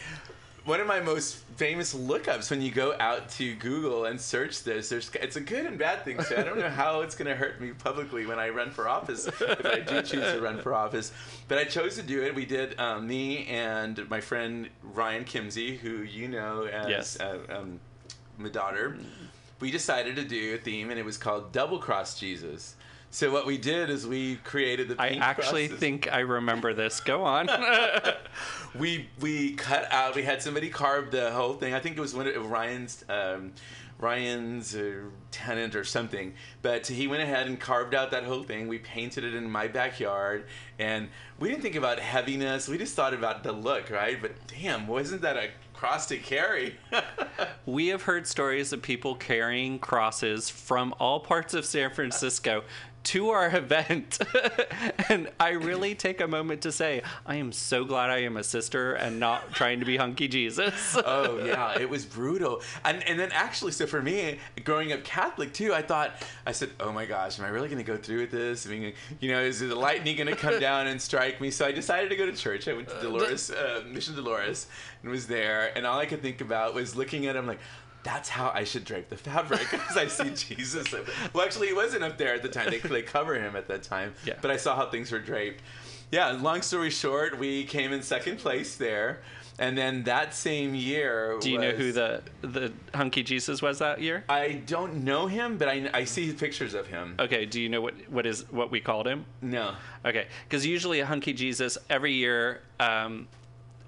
one 0.64 0.80
of 0.80 0.86
my 0.86 1.00
most 1.00 1.38
famous 1.56 1.96
lookups 1.96 2.52
when 2.52 2.62
you 2.62 2.70
go 2.70 2.96
out 3.00 3.30
to 3.30 3.56
Google 3.56 4.06
and 4.06 4.22
search 4.22 4.62
this. 4.62 4.90
There's 4.90 5.10
it's 5.16 5.38
a 5.38 5.42
good 5.42 5.66
and 5.66 5.80
bad 5.80 6.06
thing. 6.06 6.22
So 6.22 6.38
I 6.38 6.44
don't 6.44 6.60
know 6.60 6.70
how 6.84 7.02
it's 7.02 7.16
going 7.16 7.30
to 7.30 7.36
hurt 7.36 7.60
me 7.60 7.72
publicly 7.72 8.28
when 8.28 8.38
I 8.38 8.50
run 8.50 8.70
for 8.70 8.88
office 8.88 9.26
if 9.26 9.66
I 9.66 9.80
do 9.80 10.04
choose 10.04 10.32
to 10.34 10.40
run 10.40 10.62
for 10.62 10.76
office. 10.76 11.12
But 11.48 11.58
I 11.58 11.64
chose 11.64 11.96
to 11.96 12.04
do 12.04 12.22
it. 12.22 12.36
We 12.36 12.46
did 12.46 12.80
um, 12.80 13.08
me 13.08 13.48
and 13.48 14.08
my 14.08 14.22
friend 14.22 14.70
Ryan 14.84 15.26
Kimsey, 15.26 15.80
who 15.80 16.04
you 16.04 16.28
know 16.28 16.66
as 16.66 16.90
Yes. 16.90 17.20
uh, 17.20 17.40
um, 17.50 17.80
my 18.38 18.50
daughter. 18.50 19.00
We 19.60 19.72
decided 19.72 20.16
to 20.18 20.24
do 20.24 20.54
a 20.54 20.58
theme, 20.60 20.92
and 20.92 21.00
it 21.00 21.06
was 21.06 21.18
called 21.18 21.52
Double 21.52 21.80
Cross 21.80 22.20
Jesus. 22.20 22.76
So 23.14 23.30
what 23.32 23.46
we 23.46 23.60
did 23.60 23.92
is 23.92 24.08
we 24.08 24.38
created 24.38 24.88
the. 24.88 24.96
I 25.00 25.10
actually 25.10 25.68
think 25.68 26.12
I 26.12 26.22
remember 26.22 26.74
this. 26.74 27.00
Go 27.00 27.24
on. 27.24 27.48
we 28.76 29.08
we 29.22 29.54
cut 29.54 29.88
out. 29.92 30.16
We 30.16 30.24
had 30.24 30.42
somebody 30.42 30.70
carve 30.70 31.12
the 31.12 31.32
whole 31.32 31.54
thing. 31.54 31.76
I 31.76 31.80
think 31.80 31.96
it 31.96 32.02
was 32.02 32.16
one 32.16 32.26
of 32.26 32.50
Ryan's 32.50 33.06
um, 33.08 33.54
Ryan's 34.00 34.76
uh, 34.76 34.96
tenant 35.30 35.76
or 35.76 35.84
something. 35.84 36.34
But 36.64 36.88
he 36.88 37.06
went 37.06 37.22
ahead 37.22 37.46
and 37.46 37.60
carved 37.60 37.94
out 37.94 38.10
that 38.10 38.24
whole 38.24 38.42
thing. 38.42 38.68
We 38.68 38.80
painted 38.80 39.24
it 39.24 39.36
in 39.36 39.48
my 39.48 39.68
backyard, 39.68 40.48
and 40.80 41.08
we 41.40 41.50
didn't 41.50 41.62
think 41.62 41.76
about 41.76 42.00
heaviness. 42.00 42.68
We 42.68 42.80
just 42.80 42.96
thought 42.96 43.14
about 43.14 43.44
the 43.44 43.52
look, 43.52 43.92
right? 43.92 44.20
But 44.20 44.32
damn, 44.48 44.88
wasn't 44.88 45.22
that 45.22 45.38
a 45.38 45.50
cross 45.74 46.08
to 46.08 46.18
carry? 46.18 46.78
we 47.68 47.90
have 47.90 48.02
heard 48.02 48.26
stories 48.26 48.74
of 48.74 48.82
people 48.82 49.14
carrying 49.16 49.78
crosses 49.78 50.50
from 50.50 50.96
all 51.00 51.20
parts 51.20 51.54
of 51.54 51.64
San 51.64 51.92
Francisco 51.92 52.64
to 53.04 53.30
our 53.30 53.48
event. 53.56 54.20
and 55.10 55.30
I 55.40 55.50
really 55.50 55.96
take 55.96 56.22
a 56.22 56.28
moment 56.28 56.62
to 56.62 56.72
say, 56.72 57.02
I 57.26 57.36
am 57.36 57.52
so 57.52 57.86
glad 57.86 58.10
I 58.10 58.20
am 58.20 58.38
a 58.38 58.44
sister 58.44 58.94
and 58.94 59.20
not 59.20 59.54
trying 59.54 59.80
to 59.80 59.86
be 59.86 59.98
hunky 59.98 60.28
Jesus. 60.28 60.98
oh 61.06 61.44
yeah, 61.46 61.80
it 61.80 61.90
was 61.90 62.06
brutal. 62.06 62.62
And 62.84 63.04
and 63.08 63.20
then 63.20 63.32
actually, 63.32 63.72
so 63.72 63.86
for 63.86 64.02
me, 64.02 64.40
growing 64.64 64.92
up 64.94 65.04
Catholic 65.04 65.54
too, 65.54 65.74
I 65.74 65.82
thought 65.82 66.12
I 66.46 66.52
said, 66.52 66.72
oh 66.80 66.92
my 66.92 67.06
gosh, 67.06 67.40
am 67.40 67.46
I 67.46 67.50
really 67.50 67.68
going 67.68 67.84
to 67.84 67.90
go 67.90 67.98
through 67.98 68.22
with 68.22 68.32
this? 68.32 68.66
I 68.66 68.70
mean, 68.70 68.94
you 69.20 69.32
know, 69.32 69.42
is 69.42 69.60
the 69.60 69.76
lightning 69.76 70.16
going 70.16 70.28
to 70.28 70.36
come 70.36 70.60
down 70.60 70.88
and 70.88 71.02
strike 71.02 71.42
me? 71.42 71.52
So 71.52 71.66
I 71.66 71.72
decided 71.72 72.10
to 72.10 72.16
go 72.16 72.26
to 72.26 72.34
church. 72.34 72.68
I 72.68 72.74
went 72.74 72.90
to 72.90 73.00
Dolores 73.02 73.52
uh, 73.52 73.84
Mission 73.88 74.16
Dolores 74.16 74.68
and 75.02 75.12
was 75.12 75.28
there, 75.28 75.76
and 75.76 75.86
all 75.86 76.00
I 76.00 76.06
could 76.06 76.22
think 76.22 76.42
about 76.42 76.74
was 76.74 76.96
looking 76.96 77.28
at 77.28 77.36
him 77.36 77.48
like. 77.48 77.60
That's 78.04 78.30
how 78.30 78.52
I 78.54 78.64
should 78.64 78.86
drape 78.86 79.10
the 79.10 79.18
fabric 79.18 79.68
because 79.72 79.98
I 79.98 80.08
see 80.08 80.30
Jesus. 80.56 80.94
Well, 81.34 81.46
actually, 81.46 81.68
he 81.68 81.74
wasn't 81.74 82.04
up 82.04 82.18
there 82.18 82.34
at 82.34 82.44
the 82.44 82.50
time. 82.50 82.70
They, 82.70 82.80
they 82.80 83.02
cover 83.02 83.36
him 83.36 83.56
at 83.56 83.68
that 83.68 83.84
time. 83.84 84.14
Yeah. 84.26 84.36
But 84.42 84.52
I 84.52 84.58
saw 84.58 84.76
how 84.76 84.90
things 84.90 85.12
were 85.12 85.20
draped. 85.20 85.62
Yeah, 86.12 86.32
long 86.32 86.62
story 86.62 86.92
short, 86.92 87.40
we 87.40 87.64
came 87.64 87.92
in 87.92 88.04
second 88.04 88.38
place 88.38 88.76
there. 88.76 89.22
And 89.60 89.78
then 89.78 90.04
that 90.04 90.34
same 90.34 90.74
year. 90.74 91.38
Do 91.40 91.52
you 91.52 91.60
know 91.60 91.72
who 91.72 91.92
the 91.92 92.24
the 92.42 92.74
hunky 92.94 93.22
Jesus 93.24 93.62
was 93.62 93.80
that 93.80 94.02
year? 94.02 94.24
I 94.28 94.64
don't 94.66 95.04
know 95.04 95.28
him, 95.28 95.58
but 95.58 95.68
I, 95.70 95.90
I 95.94 96.04
see 96.06 96.32
pictures 96.34 96.74
of 96.74 96.88
him. 96.88 97.16
Okay, 97.20 97.46
do 97.46 97.62
you 97.62 97.70
know 97.70 97.82
what 97.82 97.94
what 98.10 98.26
is 98.26 98.52
what 98.52 98.72
we 98.72 98.80
called 98.80 99.08
him? 99.08 99.26
No. 99.42 99.76
Okay, 100.06 100.28
because 100.48 100.66
usually 100.66 101.02
a 101.02 101.06
hunky 101.06 101.34
Jesus 101.34 101.78
every 101.90 102.14
year, 102.14 102.62
um, 102.80 103.28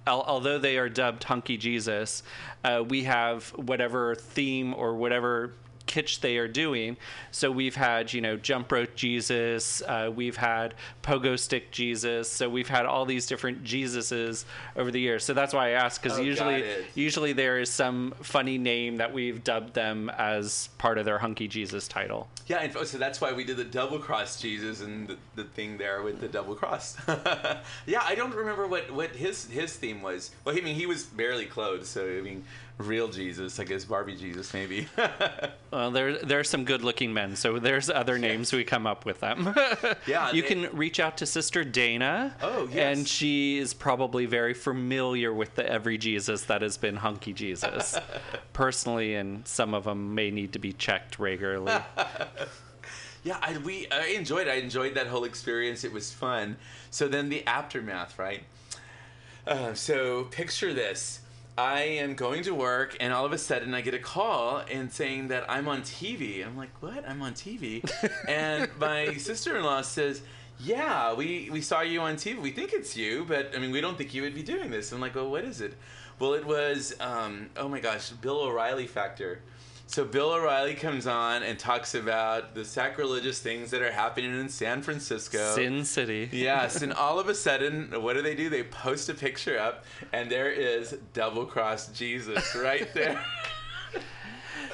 al- 0.08 0.24
although 0.24 0.58
they 0.58 0.78
are 0.78 0.90
dubbed 0.90 1.24
hunky 1.24 1.58
Jesus, 1.58 2.24
uh, 2.64 2.84
we 2.88 3.04
have 3.04 3.50
whatever 3.50 4.16
theme 4.16 4.74
or 4.74 4.96
whatever 4.96 5.54
kitsch 5.96 6.20
they 6.20 6.38
are 6.38 6.48
doing. 6.48 6.98
So 7.32 7.52
we've 7.52 7.76
had 7.76 8.14
you 8.14 8.22
know 8.22 8.36
jump 8.38 8.72
rope 8.72 8.96
Jesus, 8.96 9.82
uh, 9.82 10.12
we've 10.14 10.38
had 10.38 10.74
pogo 11.04 11.38
stick 11.40 11.72
Jesus, 11.72 12.30
so 12.30 12.50
we've 12.50 12.68
had 12.68 12.86
all 12.86 13.06
these 13.06 13.28
different 13.28 13.64
Jesuses 13.64 14.46
over 14.76 14.92
the 14.92 15.00
years. 15.00 15.24
So 15.24 15.34
that's 15.34 15.54
why 15.54 15.70
I 15.70 15.72
asked 15.72 16.02
because 16.02 16.20
Oh, 16.20 16.22
usually 16.22 16.64
usually 16.96 17.34
there 17.34 17.60
is 17.60 17.70
some 17.70 18.14
funny 18.22 18.58
name 18.58 18.98
that 18.98 19.14
we've 19.14 19.44
dubbed 19.44 19.74
them 19.74 20.10
as 20.18 20.70
part 20.78 20.98
of 20.98 21.06
their 21.06 21.20
hunky 21.20 21.48
Jesus 21.48 21.88
title. 21.88 22.28
Yeah, 22.48 22.60
and 22.60 22.88
so 22.88 22.98
that's 22.98 23.22
why 23.22 23.34
we 23.34 23.44
did 23.44 23.58
the 23.58 23.64
double 23.64 24.00
cross 24.00 24.40
Jesus 24.40 24.82
and 24.82 25.08
the, 25.08 25.18
the 25.36 25.44
thing 25.44 25.78
there 25.78 26.04
with 26.04 26.20
the 26.22 26.28
double 26.28 26.56
cross. 26.56 26.96
yeah, 27.86 28.04
I 28.04 28.16
don't 28.16 28.36
remember 28.36 28.68
what, 28.68 28.92
what 28.92 29.16
his 29.16 29.46
his 29.50 29.76
theme 29.76 30.02
was. 30.02 30.32
Well, 30.44 30.56
I 30.56 30.62
mean, 30.62 30.76
he 30.76 30.86
was 30.86 31.04
barely 31.04 31.46
clothed, 31.46 31.86
so 31.86 32.06
I 32.06 32.22
mean, 32.22 32.44
real 32.78 33.08
Jesus, 33.08 33.60
I 33.60 33.64
guess 33.64 33.86
Barbie 33.86 34.16
Jesus 34.16 34.54
maybe. 34.54 34.88
Well, 35.72 35.92
there 35.92 36.18
there 36.20 36.40
are 36.40 36.44
some 36.46 36.64
good-looking 36.64 37.14
men, 37.14 37.36
so 37.36 37.60
there's 37.60 37.90
other 37.90 38.18
names 38.18 38.54
we 38.54 38.64
come 38.64 38.88
up 38.88 39.04
with 39.06 39.20
them. 39.20 39.54
Yeah, 40.08 40.32
you 40.32 40.42
they- 40.42 40.48
can 40.48 40.70
reach 40.78 41.02
out 41.02 41.18
to 41.18 41.26
Sister 41.26 41.66
Dana. 41.66 42.34
Oh, 42.42 42.70
yes. 42.72 42.98
and 42.98 43.06
she 43.08 43.58
is 43.58 43.74
probably 43.74 44.26
very 44.26 44.54
familiar 44.54 45.34
with 45.34 45.56
the 45.56 45.70
every 45.70 45.98
Jesus 45.98 46.44
that 46.44 46.62
has 46.62 46.78
been 46.78 46.96
hunky 46.96 47.34
Jesus, 47.34 48.00
personally, 48.54 49.16
and 49.16 49.46
some 49.46 49.74
of 49.74 49.84
them 49.84 50.16
may 50.16 50.32
need 50.32 50.54
to 50.54 50.60
be 50.60 50.72
checked 50.72 51.20
regularly. 51.20 51.74
Yeah, 53.26 53.38
I, 53.42 53.58
we 53.58 53.88
I 53.92 54.08
enjoyed. 54.16 54.48
I 54.48 54.54
enjoyed 54.56 54.94
that 54.96 55.08
whole 55.08 55.26
experience. 55.26 55.84
It 55.84 55.92
was 55.92 56.14
fun. 56.14 56.56
So 56.90 57.08
then 57.10 57.28
the 57.30 57.46
aftermath, 57.48 58.18
right? 58.20 58.44
Uh, 59.46 59.74
so 59.74 60.26
picture 60.26 60.74
this: 60.74 61.20
I 61.58 61.82
am 61.82 62.16
going 62.16 62.44
to 62.44 62.54
work, 62.54 62.98
and 63.00 63.14
all 63.14 63.26
of 63.26 63.32
a 63.32 63.38
sudden 63.38 63.74
I 63.74 63.82
get 63.82 63.94
a 63.94 64.00
call 64.00 64.62
and 64.70 64.92
saying 64.92 65.30
that 65.30 65.50
I'm 65.50 65.68
on 65.70 65.82
TV. 65.84 66.46
I'm 66.46 66.58
like, 66.58 66.72
"What? 66.82 67.08
I'm 67.08 67.22
on 67.22 67.34
TV?" 67.34 67.84
and 68.28 68.70
my 68.80 69.14
sister-in-law 69.14 69.82
says. 69.82 70.22
Yeah, 70.58 71.14
we, 71.14 71.50
we 71.52 71.60
saw 71.60 71.82
you 71.82 72.00
on 72.00 72.16
TV. 72.16 72.42
We 72.42 72.50
think 72.50 72.72
it's 72.72 72.96
you, 72.96 73.26
but 73.28 73.52
I 73.54 73.60
mean, 73.60 73.72
we 73.72 73.82
don't 73.82 73.98
think 73.98 74.14
you 74.14 74.22
would 74.22 74.34
be 74.34 74.42
doing 74.42 74.72
this. 74.72 74.94
I'm 74.94 75.02
like, 75.02 75.14
well, 75.14 75.30
what 75.30 75.44
is 75.44 75.60
it? 75.60 75.74
Well, 76.18 76.34
it 76.34 76.46
was, 76.46 76.96
um, 77.02 77.50
oh 77.58 77.68
my 77.68 77.82
gosh, 77.82 78.12
Bill 78.12 78.40
O'Reilly 78.40 78.88
factor. 78.88 79.42
So 79.88 80.04
Bill 80.04 80.32
O'Reilly 80.32 80.74
comes 80.74 81.06
on 81.06 81.44
and 81.44 81.60
talks 81.60 81.94
about 81.94 82.56
the 82.56 82.66
sacrilegious 82.66 83.40
things 83.40 83.72
that 83.72 83.82
are 83.82 83.92
happening 83.92 84.38
in 84.40 84.50
San 84.50 84.82
Francisco. 84.82 85.54
Sin 85.56 85.86
City. 85.86 86.28
Yes, 86.32 86.82
and 86.82 86.92
all 86.94 87.20
of 87.20 87.30
a 87.30 87.36
sudden, 87.36 87.92
what 88.02 88.14
do 88.14 88.22
they 88.22 88.36
do? 88.36 88.50
They 88.50 88.64
post 88.64 89.10
a 89.10 89.14
picture 89.14 89.60
up, 89.60 89.86
and 90.12 90.30
there 90.30 90.52
is 90.52 90.98
double 91.14 91.46
cross 91.46 91.88
Jesus 91.88 92.56
right 92.56 92.92
there. 92.94 93.24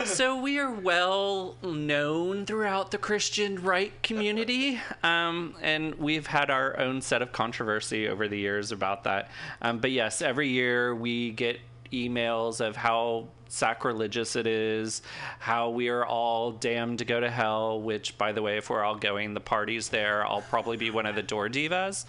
so 0.06 0.40
we 0.40 0.60
are 0.60 0.72
well 0.72 1.56
known 1.62 2.46
throughout 2.46 2.92
the 2.92 2.98
Christian 2.98 3.62
right 3.62 3.92
community, 4.02 4.80
um, 5.04 5.56
and 5.62 5.96
we've 5.96 6.28
had 6.28 6.50
our 6.50 6.80
own 6.80 7.02
set 7.02 7.22
of 7.22 7.32
controversy 7.32 8.08
over 8.08 8.28
the 8.28 8.38
years 8.38 8.72
about 8.72 9.04
that. 9.04 9.30
Um, 9.62 9.80
but 9.80 9.92
yes, 9.92 10.22
every 10.22 10.50
year 10.50 10.96
we 10.96 11.32
get 11.32 11.60
emails 11.92 12.66
of 12.66 12.76
how 12.76 13.28
sacrilegious 13.52 14.36
it 14.36 14.48
is, 14.48 15.02
how 15.40 15.70
we 15.70 15.90
are 15.90 16.06
all 16.06 16.52
damned 16.54 17.00
to 17.00 17.06
go 17.06 17.20
to 17.20 17.30
hell. 17.30 17.82
Which, 17.82 18.18
by 18.18 18.32
the 18.32 18.42
way, 18.42 18.58
if 18.58 18.70
we're 18.70 18.84
all 18.84 18.96
going, 18.96 19.34
the 19.34 19.42
party's 19.42 19.90
there. 19.90 20.26
I'll 20.26 20.42
probably 20.42 20.78
be 20.78 20.90
one 20.90 21.06
of 21.06 21.16
the 21.16 21.24
door 21.24 21.50
divas. 21.50 22.06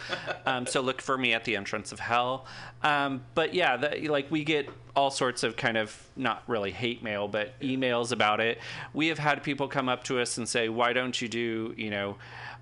Um, 0.46 0.66
so 0.66 0.80
look 0.80 1.02
for 1.02 1.18
me 1.18 1.32
at 1.32 1.44
the 1.44 1.56
entrance 1.56 1.92
of 1.92 2.00
hell. 2.00 2.46
Um, 2.82 3.22
but 3.34 3.54
yeah, 3.54 3.76
the, 3.76 4.08
like 4.08 4.30
we 4.30 4.44
get 4.44 4.68
all 4.94 5.10
sorts 5.10 5.42
of 5.42 5.56
kind 5.56 5.76
of 5.76 5.96
not 6.16 6.42
really 6.46 6.70
hate 6.70 7.02
mail, 7.02 7.28
but 7.28 7.58
emails 7.60 8.12
about 8.12 8.40
it. 8.40 8.58
We 8.92 9.08
have 9.08 9.18
had 9.18 9.42
people 9.42 9.68
come 9.68 9.88
up 9.88 10.04
to 10.04 10.20
us 10.20 10.38
and 10.38 10.48
say, 10.48 10.68
"Why 10.68 10.92
don't 10.92 11.20
you 11.20 11.28
do 11.28 11.74
you 11.76 11.90
know 11.90 12.16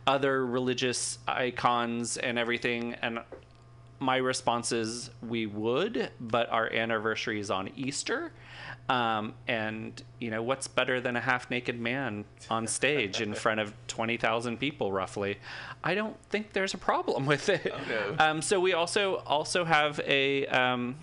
other 0.06 0.44
religious 0.44 1.18
icons 1.26 2.16
and 2.16 2.38
everything?" 2.38 2.94
And 3.02 3.20
my 4.00 4.16
response 4.16 4.72
is 4.72 5.10
we 5.26 5.46
would, 5.46 6.10
but 6.18 6.50
our 6.50 6.72
anniversary 6.72 7.38
is 7.38 7.50
on 7.50 7.70
Easter. 7.76 8.32
Um, 8.88 9.34
and 9.46 10.02
you 10.18 10.32
know 10.32 10.42
what's 10.42 10.66
better 10.66 11.00
than 11.00 11.14
a 11.14 11.20
half-naked 11.20 11.78
man 11.78 12.24
on 12.48 12.66
stage 12.66 13.20
in 13.20 13.34
front 13.34 13.60
of 13.60 13.72
20,000 13.86 14.58
people, 14.58 14.90
roughly? 14.90 15.38
I 15.84 15.94
don't 15.94 16.16
think 16.30 16.52
there's 16.54 16.74
a 16.74 16.78
problem 16.78 17.24
with 17.26 17.48
it. 17.48 17.72
no. 17.88 18.16
Um, 18.18 18.42
so 18.42 18.58
we 18.58 18.72
also 18.72 19.16
also 19.26 19.64
have 19.64 20.00
a 20.00 20.46
um, 20.46 20.96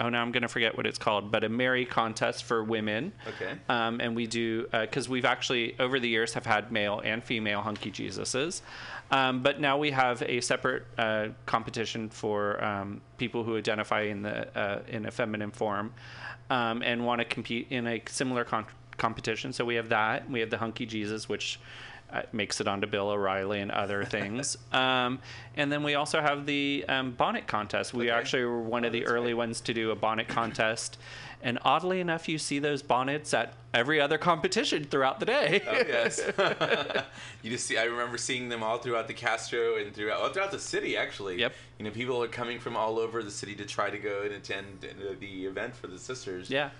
oh 0.00 0.08
now 0.08 0.22
I'm 0.22 0.32
going 0.32 0.42
to 0.42 0.48
forget 0.48 0.74
what 0.74 0.86
it's 0.86 0.98
called, 0.98 1.30
but 1.30 1.44
a 1.44 1.50
Mary 1.50 1.84
contest 1.84 2.44
for 2.44 2.64
women. 2.64 3.12
Okay. 3.28 3.58
Um, 3.68 4.00
and 4.00 4.16
we 4.16 4.26
do 4.26 4.66
because 4.72 5.08
we've 5.08 5.26
actually 5.26 5.78
over 5.78 6.00
the 6.00 6.08
years 6.08 6.32
have 6.32 6.46
had 6.46 6.72
male 6.72 7.02
and 7.04 7.22
female 7.22 7.60
hunky 7.60 7.90
Jesuses, 7.90 8.62
um, 9.10 9.42
but 9.42 9.60
now 9.60 9.76
we 9.76 9.90
have 9.90 10.22
a 10.22 10.40
separate 10.40 10.84
uh, 10.98 11.28
competition 11.46 12.08
for 12.08 12.62
um, 12.64 13.00
people 13.18 13.44
who 13.44 13.56
identify 13.56 14.02
in 14.02 14.22
the 14.22 14.56
uh, 14.58 14.80
in 14.88 15.06
a 15.06 15.10
feminine 15.10 15.50
form, 15.50 15.92
um, 16.50 16.82
and 16.82 17.04
want 17.04 17.20
to 17.20 17.24
compete 17.24 17.66
in 17.70 17.86
a 17.86 18.00
similar 18.06 18.44
con- 18.44 18.66
competition. 18.96 19.52
So 19.52 19.64
we 19.64 19.74
have 19.74 19.88
that. 19.90 20.30
We 20.30 20.40
have 20.40 20.50
the 20.50 20.58
hunky 20.58 20.86
Jesus, 20.86 21.28
which. 21.28 21.58
Uh, 22.12 22.20
makes 22.30 22.60
it 22.60 22.68
onto 22.68 22.86
Bill 22.86 23.08
O'Reilly 23.08 23.60
and 23.60 23.70
other 23.70 24.04
things. 24.16 24.58
um, 24.74 25.18
and 25.56 25.72
then 25.72 25.82
we 25.82 25.94
also 25.94 26.20
have 26.20 26.44
the 26.44 26.84
um, 26.86 27.12
bonnet 27.12 27.46
contest. 27.46 27.94
We 27.94 28.10
Okay. 28.10 28.18
actually 28.18 28.44
were 28.44 28.60
one 28.60 28.84
of 28.84 28.92
the 28.92 29.06
early 29.06 29.32
right. 29.32 29.38
ones 29.38 29.62
to 29.62 29.72
do 29.72 29.92
a 29.92 29.96
bonnet 29.96 30.28
contest. 30.28 30.98
And 31.42 31.58
oddly 31.62 31.98
enough, 31.98 32.28
you 32.28 32.38
see 32.38 32.60
those 32.60 32.82
bonnets 32.82 33.34
at 33.34 33.54
every 33.74 34.00
other 34.00 34.16
competition 34.16 34.84
throughout 34.84 35.18
the 35.18 35.26
day. 35.26 35.60
Oh 35.66 35.72
yes. 35.72 36.20
you 37.42 37.50
just 37.50 37.66
see. 37.66 37.76
I 37.76 37.84
remember 37.84 38.16
seeing 38.16 38.48
them 38.48 38.62
all 38.62 38.78
throughout 38.78 39.08
the 39.08 39.14
Castro 39.14 39.76
and 39.76 39.92
throughout 39.92 40.20
all 40.20 40.28
throughout 40.28 40.52
the 40.52 40.58
city. 40.60 40.96
Actually. 40.96 41.40
Yep. 41.40 41.52
You 41.78 41.84
know, 41.86 41.90
people 41.90 42.22
are 42.22 42.28
coming 42.28 42.60
from 42.60 42.76
all 42.76 42.98
over 42.98 43.22
the 43.24 43.30
city 43.30 43.56
to 43.56 43.64
try 43.64 43.90
to 43.90 43.98
go 43.98 44.22
and 44.22 44.32
attend 44.32 44.66
the, 44.80 45.16
the 45.18 45.46
event 45.46 45.74
for 45.74 45.88
the 45.88 45.98
sisters. 45.98 46.48
Yeah. 46.48 46.70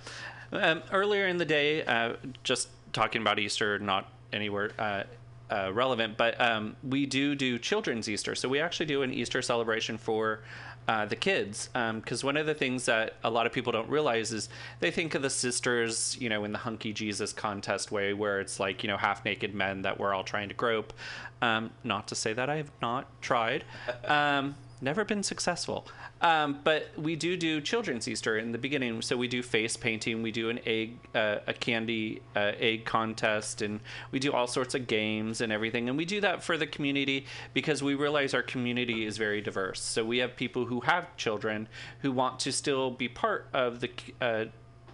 Um, 0.52 0.82
earlier 0.92 1.26
in 1.26 1.38
the 1.38 1.44
day, 1.44 1.84
uh, 1.84 2.14
just 2.44 2.68
talking 2.92 3.20
about 3.20 3.38
Easter, 3.38 3.78
not 3.78 4.12
anywhere 4.32 4.70
uh, 4.78 5.04
uh, 5.50 5.72
relevant, 5.72 6.16
but 6.16 6.40
um, 6.40 6.76
we 6.82 7.04
do 7.04 7.34
do 7.34 7.58
children's 7.58 8.08
Easter. 8.08 8.34
So 8.34 8.48
we 8.48 8.60
actually 8.60 8.86
do 8.86 9.02
an 9.02 9.12
Easter 9.12 9.42
celebration 9.42 9.98
for 9.98 10.40
uh, 10.88 11.06
the 11.06 11.16
kids. 11.16 11.68
Because 11.72 12.24
one 12.24 12.36
of 12.36 12.46
the 12.46 12.54
things 12.54 12.86
that 12.86 13.14
a 13.24 13.30
lot 13.30 13.46
of 13.46 13.52
people 13.52 13.72
don't 13.72 13.88
realize 13.88 14.32
is 14.32 14.48
they 14.80 14.90
think 14.90 15.14
of 15.14 15.22
the 15.22 15.30
sisters, 15.30 16.16
you 16.20 16.28
know, 16.28 16.44
in 16.44 16.52
the 16.52 16.58
hunky 16.58 16.92
Jesus 16.92 17.32
contest 17.32 17.92
way, 17.92 18.12
where 18.12 18.40
it's 18.40 18.58
like, 18.60 18.82
you 18.82 18.88
know, 18.88 18.96
half 18.96 19.24
naked 19.24 19.54
men 19.54 19.82
that 19.82 19.98
we're 19.98 20.14
all 20.14 20.24
trying 20.24 20.48
to 20.48 20.54
grope. 20.54 20.92
Um, 21.40 21.70
not 21.82 22.06
to 22.08 22.14
say 22.14 22.32
that 22.34 22.48
I 22.48 22.56
have 22.56 22.70
not 22.80 23.06
tried. 23.20 23.64
Um, 24.04 24.54
never 24.82 25.04
been 25.04 25.22
successful. 25.22 25.86
Um, 26.20 26.58
but 26.64 26.88
we 26.96 27.16
do 27.16 27.36
do 27.36 27.60
children's 27.60 28.08
Easter 28.08 28.36
in 28.36 28.52
the 28.52 28.58
beginning. 28.58 29.00
So 29.02 29.16
we 29.16 29.28
do 29.28 29.42
face 29.42 29.76
painting, 29.76 30.22
we 30.22 30.32
do 30.32 30.50
an 30.50 30.60
egg, 30.66 30.98
uh, 31.14 31.38
a 31.46 31.52
candy 31.52 32.20
uh, 32.34 32.52
egg 32.58 32.84
contest, 32.84 33.62
and 33.62 33.80
we 34.10 34.18
do 34.18 34.32
all 34.32 34.46
sorts 34.46 34.74
of 34.74 34.86
games 34.86 35.40
and 35.40 35.52
everything. 35.52 35.88
And 35.88 35.96
we 35.96 36.04
do 36.04 36.20
that 36.20 36.42
for 36.42 36.58
the 36.58 36.66
community 36.66 37.26
because 37.54 37.82
we 37.82 37.94
realize 37.94 38.34
our 38.34 38.42
community 38.42 39.06
is 39.06 39.16
very 39.16 39.40
diverse. 39.40 39.80
So 39.80 40.04
we 40.04 40.18
have 40.18 40.36
people 40.36 40.66
who 40.66 40.80
have 40.80 41.16
children 41.16 41.68
who 42.00 42.12
want 42.12 42.40
to 42.40 42.52
still 42.52 42.90
be 42.90 43.08
part 43.08 43.46
of 43.52 43.80
the 43.80 43.90
uh, 44.20 44.44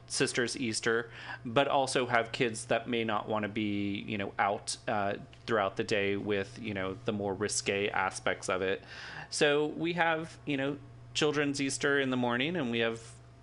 sisters 0.08 0.56
Easter, 0.56 1.10
but 1.44 1.68
also 1.68 2.06
have 2.06 2.32
kids 2.32 2.64
that 2.66 2.88
may 2.88 3.04
not 3.04 3.28
want 3.28 3.44
to 3.44 3.48
be, 3.48 4.04
you 4.06 4.18
know, 4.18 4.32
out 4.38 4.76
uh, 4.88 5.14
throughout 5.46 5.76
the 5.76 5.84
day 5.84 6.16
with, 6.16 6.58
you 6.60 6.74
know, 6.74 6.96
the 7.04 7.12
more 7.12 7.34
risque 7.34 7.88
aspects 7.88 8.48
of 8.48 8.62
it. 8.62 8.82
So 9.30 9.66
we 9.76 9.92
have, 9.94 10.36
you 10.46 10.56
know, 10.56 10.76
children's 11.14 11.60
Easter 11.60 12.00
in 12.00 12.10
the 12.10 12.16
morning, 12.16 12.56
and 12.56 12.70
we 12.70 12.78
have 12.78 13.00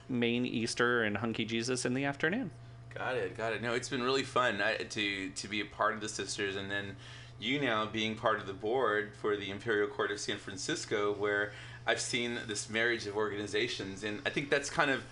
main 0.10 0.46
Easter 0.46 1.04
and 1.04 1.18
Hunky 1.18 1.46
Jesus 1.46 1.86
in 1.86 1.94
the 1.94 2.06
afternoon. 2.06 2.52
Got 2.94 3.16
it, 3.16 3.36
got 3.36 3.54
it. 3.54 3.62
No, 3.62 3.74
it's 3.74 3.90
been 3.90 4.04
really 4.04 4.24
fun 4.24 4.62
to 4.90 5.30
to 5.30 5.48
be 5.48 5.62
a 5.62 5.66
part 5.66 5.94
of 5.94 6.02
the 6.02 6.10
sisters, 6.10 6.56
and 6.56 6.72
then 6.72 6.96
you 7.40 7.60
now 7.60 7.86
being 7.86 8.16
part 8.16 8.40
of 8.40 8.48
the 8.48 8.54
board 8.54 9.12
for 9.22 9.36
the 9.36 9.52
Imperial 9.52 9.88
Court 9.88 10.12
of 10.12 10.20
San 10.20 10.38
Francisco, 10.38 11.14
where 11.14 11.52
I've 11.86 12.00
seen 12.00 12.40
this 12.48 12.70
marriage 12.70 13.06
of 13.06 13.18
organizations, 13.18 14.04
and 14.04 14.22
I 14.26 14.30
think 14.30 14.50
that's 14.50 14.70
kind 14.70 14.90
of 14.90 15.04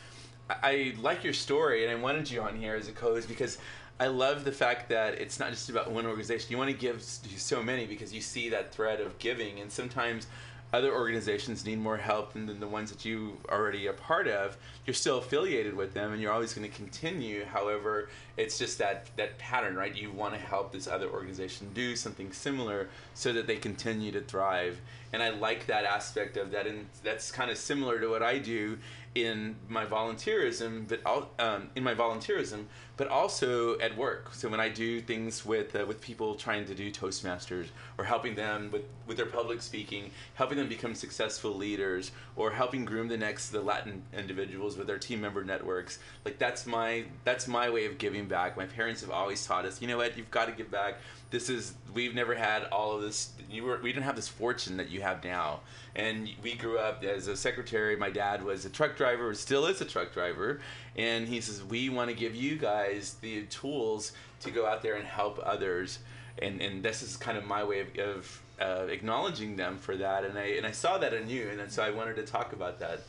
I, 0.49 0.93
like 0.99 1.23
your 1.23 1.33
story, 1.33 1.85
and 1.85 1.91
I 1.91 2.01
wanted 2.01 2.29
you 2.31 2.41
on 2.41 2.55
here 2.55 2.75
as 2.75 2.87
a 2.87 2.91
co-host 2.91 3.27
because. 3.27 3.57
I 3.99 4.07
love 4.07 4.43
the 4.43 4.51
fact 4.51 4.89
that 4.89 5.13
it's 5.21 5.39
not 5.39 5.51
just 5.51 5.69
about 5.69 5.91
one 5.91 6.07
organization. 6.07 6.47
You 6.49 6.57
want 6.57 6.71
to 6.71 6.75
give 6.75 6.97
to 6.97 7.39
so 7.39 7.61
many 7.61 7.85
because 7.85 8.11
you 8.11 8.21
see 8.21 8.49
that 8.49 8.73
thread 8.73 8.99
of 8.99 9.17
giving, 9.19 9.59
and 9.59 9.71
sometimes 9.71 10.25
other 10.73 10.91
organizations 10.91 11.65
need 11.65 11.79
more 11.79 11.97
help 11.97 12.33
than, 12.33 12.47
than 12.47 12.59
the 12.59 12.67
ones 12.67 12.89
that 12.89 13.05
you 13.05 13.37
already 13.49 13.85
a 13.85 13.93
part 13.93 14.27
of. 14.27 14.57
You're 14.87 14.95
still 14.95 15.19
affiliated 15.19 15.75
with 15.75 15.93
them, 15.93 16.11
and 16.11 16.21
you're 16.21 16.31
always 16.31 16.53
going 16.53 16.69
to 16.69 16.75
continue. 16.75 17.45
However, 17.45 18.09
it's 18.37 18.57
just 18.57 18.79
that 18.79 19.07
that 19.15 19.37
pattern, 19.37 19.75
right? 19.75 19.95
You 19.95 20.11
want 20.11 20.33
to 20.33 20.39
help 20.39 20.71
this 20.71 20.87
other 20.87 21.07
organization 21.07 21.69
do 21.75 21.95
something 21.95 22.33
similar 22.33 22.89
so 23.13 23.31
that 23.33 23.45
they 23.45 23.57
continue 23.57 24.11
to 24.11 24.21
thrive. 24.21 24.81
And 25.13 25.21
I 25.21 25.29
like 25.29 25.67
that 25.67 25.85
aspect 25.85 26.37
of 26.37 26.49
that, 26.51 26.65
and 26.65 26.87
that's 27.03 27.31
kind 27.31 27.51
of 27.51 27.57
similar 27.57 27.99
to 27.99 28.09
what 28.09 28.23
I 28.23 28.39
do 28.39 28.79
in 29.15 29.55
my 29.67 29.85
volunteerism, 29.85 30.87
but 30.87 30.99
al- 31.05 31.29
um, 31.39 31.69
in 31.75 31.83
my 31.83 31.93
volunteerism, 31.93 32.65
but 32.97 33.07
also 33.07 33.77
at 33.79 33.95
work. 33.95 34.33
So 34.33 34.49
when 34.49 34.59
I 34.59 34.69
do 34.69 35.01
things 35.01 35.45
with 35.45 35.75
uh, 35.75 35.85
with 35.87 36.01
people 36.01 36.35
trying 36.35 36.65
to 36.65 36.75
do 36.75 36.91
Toastmasters 36.91 37.67
or 37.97 38.05
helping 38.05 38.35
them 38.35 38.69
with 38.71 38.83
with 39.07 39.17
their 39.17 39.27
public 39.27 39.61
speaking, 39.61 40.11
helping 40.35 40.57
them 40.57 40.67
become 40.67 40.95
successful 40.95 41.55
leaders, 41.55 42.11
or 42.35 42.51
helping 42.51 42.85
groom 42.85 43.07
the 43.07 43.17
next 43.17 43.49
the 43.49 43.61
Latin 43.61 44.03
individuals 44.17 44.77
with 44.77 44.87
their 44.87 44.99
team 44.99 45.21
member 45.21 45.43
networks, 45.43 45.99
like 46.25 46.39
that's 46.39 46.65
my 46.65 47.03
that's 47.23 47.47
my 47.47 47.69
way 47.69 47.85
of 47.85 47.97
giving 47.97 48.25
back. 48.27 48.57
My 48.57 48.65
parents 48.65 49.01
have 49.01 49.11
always 49.11 49.45
taught 49.45 49.65
us, 49.65 49.81
you 49.81 49.87
know 49.87 49.97
what, 49.97 50.17
you've 50.17 50.31
got 50.31 50.45
to 50.45 50.51
give 50.53 50.71
back. 50.71 50.97
This 51.33 51.49
is 51.49 51.73
we've 51.95 52.13
never 52.13 52.35
had 52.35 52.65
all 52.65 52.91
of 52.95 53.01
this. 53.01 53.31
You 53.49 53.63
were 53.63 53.79
we 53.81 53.91
didn't 53.91 54.05
have 54.05 54.15
this 54.15 54.27
fortune 54.27 54.77
that 54.77 54.91
you 54.91 55.01
have 55.01 55.23
now, 55.23 55.61
and 55.95 56.29
we 56.43 56.53
grew 56.53 56.77
up 56.77 57.03
as 57.03 57.27
a 57.27 57.35
secretary. 57.35 57.95
My 57.95 58.11
dad 58.11 58.43
was 58.43 58.65
a 58.65 58.69
truck 58.69 58.95
driver, 58.95 59.33
still 59.33 59.65
is 59.65 59.81
a 59.81 59.85
truck 59.85 60.13
driver, 60.13 60.61
and 60.95 61.27
he 61.27 61.41
says 61.41 61.63
we 61.63 61.89
want 61.89 62.11
to 62.11 62.15
give 62.15 62.35
you 62.35 62.55
guys 62.55 63.15
the 63.21 63.43
tools 63.45 64.11
to 64.41 64.51
go 64.51 64.67
out 64.67 64.83
there 64.83 64.93
and 64.93 65.07
help 65.07 65.39
others, 65.43 65.97
and 66.39 66.61
and 66.61 66.83
this 66.83 67.01
is 67.01 67.17
kind 67.17 67.35
of 67.35 67.45
my 67.45 67.63
way 67.63 67.79
of. 67.81 67.97
of 67.97 68.39
uh, 68.61 68.85
acknowledging 68.87 69.55
them 69.55 69.79
for 69.79 69.97
that, 69.97 70.23
and 70.23 70.37
I 70.37 70.43
and 70.57 70.65
I 70.65 70.71
saw 70.71 70.99
that 70.99 71.11
in 71.11 71.27
you, 71.27 71.49
and 71.49 71.59
then 71.59 71.69
so 71.71 71.83
I 71.83 71.89
wanted 71.89 72.15
to 72.17 72.23
talk 72.23 72.53
about 72.53 72.79
that. 72.79 73.01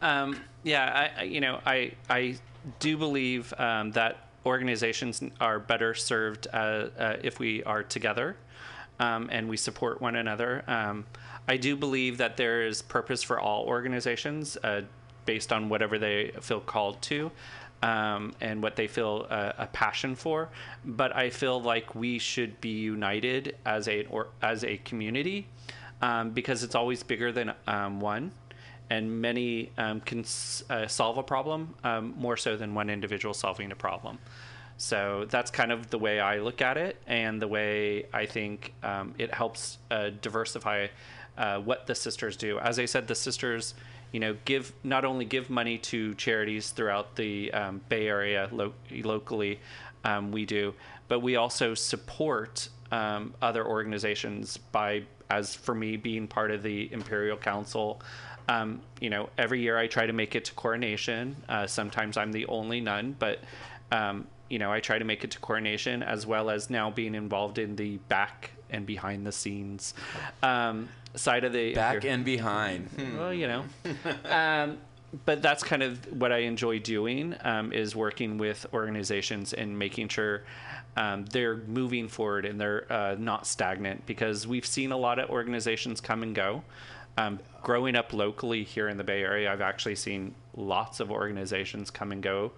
Um, 0.00 0.38
yeah, 0.62 1.10
I, 1.16 1.20
I, 1.20 1.24
you 1.24 1.40
know, 1.40 1.60
I 1.66 1.92
I 2.08 2.36
do 2.78 2.96
believe 2.96 3.52
um, 3.58 3.90
that 3.92 4.23
organizations 4.46 5.22
are 5.40 5.58
better 5.58 5.94
served 5.94 6.46
uh, 6.52 6.56
uh, 6.98 7.16
if 7.22 7.38
we 7.38 7.62
are 7.64 7.82
together 7.82 8.36
um, 9.00 9.28
and 9.32 9.48
we 9.48 9.56
support 9.56 10.00
one 10.00 10.16
another. 10.16 10.64
Um, 10.66 11.04
I 11.48 11.56
do 11.56 11.76
believe 11.76 12.18
that 12.18 12.36
there 12.36 12.62
is 12.62 12.82
purpose 12.82 13.22
for 13.22 13.38
all 13.38 13.64
organizations 13.64 14.56
uh, 14.62 14.82
based 15.26 15.52
on 15.52 15.68
whatever 15.68 15.98
they 15.98 16.32
feel 16.40 16.60
called 16.60 17.00
to. 17.02 17.30
Um, 17.82 18.34
and 18.40 18.62
what 18.62 18.76
they 18.76 18.86
feel 18.86 19.26
uh, 19.28 19.52
a 19.58 19.66
passion 19.66 20.14
for, 20.14 20.48
but 20.86 21.14
I 21.14 21.28
feel 21.28 21.60
like 21.60 21.94
we 21.94 22.18
should 22.18 22.58
be 22.62 22.70
united 22.70 23.56
as 23.66 23.88
a 23.88 24.06
or 24.06 24.28
as 24.40 24.64
a 24.64 24.78
community 24.78 25.48
um, 26.00 26.30
because 26.30 26.62
it's 26.62 26.74
always 26.74 27.02
bigger 27.02 27.30
than 27.30 27.52
um, 27.66 28.00
one 28.00 28.32
and 28.90 29.20
many 29.20 29.70
um, 29.78 30.00
can 30.00 30.24
uh, 30.70 30.86
solve 30.86 31.18
a 31.18 31.22
problem 31.22 31.74
um, 31.84 32.14
more 32.16 32.36
so 32.36 32.56
than 32.56 32.74
one 32.74 32.90
individual 32.90 33.34
solving 33.34 33.72
a 33.72 33.76
problem. 33.76 34.18
So 34.76 35.26
that's 35.30 35.50
kind 35.50 35.70
of 35.70 35.90
the 35.90 35.98
way 35.98 36.20
I 36.20 36.38
look 36.38 36.60
at 36.60 36.76
it, 36.76 37.00
and 37.06 37.40
the 37.40 37.48
way 37.48 38.06
I 38.12 38.26
think 38.26 38.74
um, 38.82 39.14
it 39.18 39.32
helps 39.32 39.78
uh, 39.90 40.10
diversify 40.20 40.88
uh, 41.38 41.58
what 41.60 41.86
the 41.86 41.94
sisters 41.94 42.36
do. 42.36 42.58
As 42.58 42.78
I 42.78 42.84
said, 42.84 43.06
the 43.06 43.14
sisters, 43.14 43.74
you 44.12 44.20
know, 44.20 44.36
give 44.44 44.72
not 44.82 45.04
only 45.04 45.24
give 45.24 45.48
money 45.48 45.78
to 45.78 46.14
charities 46.14 46.70
throughout 46.70 47.16
the 47.16 47.52
um, 47.52 47.80
Bay 47.88 48.08
Area 48.08 48.48
lo- 48.52 48.74
locally, 48.90 49.60
um, 50.04 50.32
we 50.32 50.44
do, 50.44 50.74
but 51.08 51.20
we 51.20 51.36
also 51.36 51.74
support 51.74 52.68
um, 52.92 53.34
other 53.40 53.66
organizations 53.66 54.56
by, 54.56 55.02
as 55.30 55.54
for 55.54 55.74
me, 55.74 55.96
being 55.96 56.26
part 56.28 56.50
of 56.50 56.62
the 56.62 56.92
Imperial 56.92 57.36
Council. 57.36 58.00
Um, 58.48 58.82
you 59.00 59.10
know, 59.10 59.30
every 59.38 59.60
year 59.60 59.78
I 59.78 59.86
try 59.86 60.06
to 60.06 60.12
make 60.12 60.34
it 60.34 60.44
to 60.46 60.54
coronation. 60.54 61.36
Uh, 61.48 61.66
sometimes 61.66 62.16
I'm 62.16 62.32
the 62.32 62.46
only 62.46 62.80
nun, 62.80 63.16
but 63.18 63.40
um, 63.90 64.26
you 64.48 64.58
know, 64.58 64.70
I 64.70 64.80
try 64.80 64.98
to 64.98 65.04
make 65.04 65.24
it 65.24 65.30
to 65.32 65.38
coronation 65.38 66.02
as 66.02 66.26
well 66.26 66.50
as 66.50 66.68
now 66.68 66.90
being 66.90 67.14
involved 67.14 67.58
in 67.58 67.76
the 67.76 67.96
back 68.08 68.50
and 68.70 68.86
behind 68.86 69.26
the 69.26 69.32
scenes 69.32 69.94
um, 70.42 70.88
side 71.14 71.44
of 71.44 71.52
the 71.52 71.74
Back 71.74 72.04
and 72.04 72.24
behind. 72.24 72.88
Hmm. 72.88 73.18
well, 73.18 73.32
you 73.32 73.46
know. 73.46 73.64
um, 74.24 74.78
but 75.24 75.42
that's 75.42 75.62
kind 75.62 75.82
of 75.82 76.20
what 76.20 76.32
I 76.32 76.38
enjoy 76.38 76.80
doing 76.80 77.36
um, 77.42 77.72
is 77.72 77.94
working 77.94 78.36
with 78.36 78.66
organizations 78.72 79.52
and 79.52 79.78
making 79.78 80.08
sure 80.08 80.42
um, 80.96 81.24
they're 81.26 81.56
moving 81.56 82.08
forward 82.08 82.44
and 82.44 82.60
they're 82.60 82.92
uh, 82.92 83.16
not 83.18 83.46
stagnant 83.46 84.06
because 84.06 84.46
we've 84.46 84.66
seen 84.66 84.92
a 84.92 84.96
lot 84.96 85.18
of 85.18 85.30
organizations 85.30 86.00
come 86.00 86.22
and 86.22 86.34
go. 86.34 86.64
Um, 87.16 87.38
growing 87.62 87.96
up 87.96 88.12
locally 88.12 88.64
here 88.64 88.88
in 88.88 88.96
the 88.96 89.04
Bay 89.04 89.22
Area, 89.22 89.52
I've 89.52 89.60
actually 89.60 89.94
seen 89.94 90.34
lots 90.56 91.00
of 91.00 91.10
organizations 91.10 91.90
come 91.90 92.12
and 92.12 92.22
go. 92.22 92.52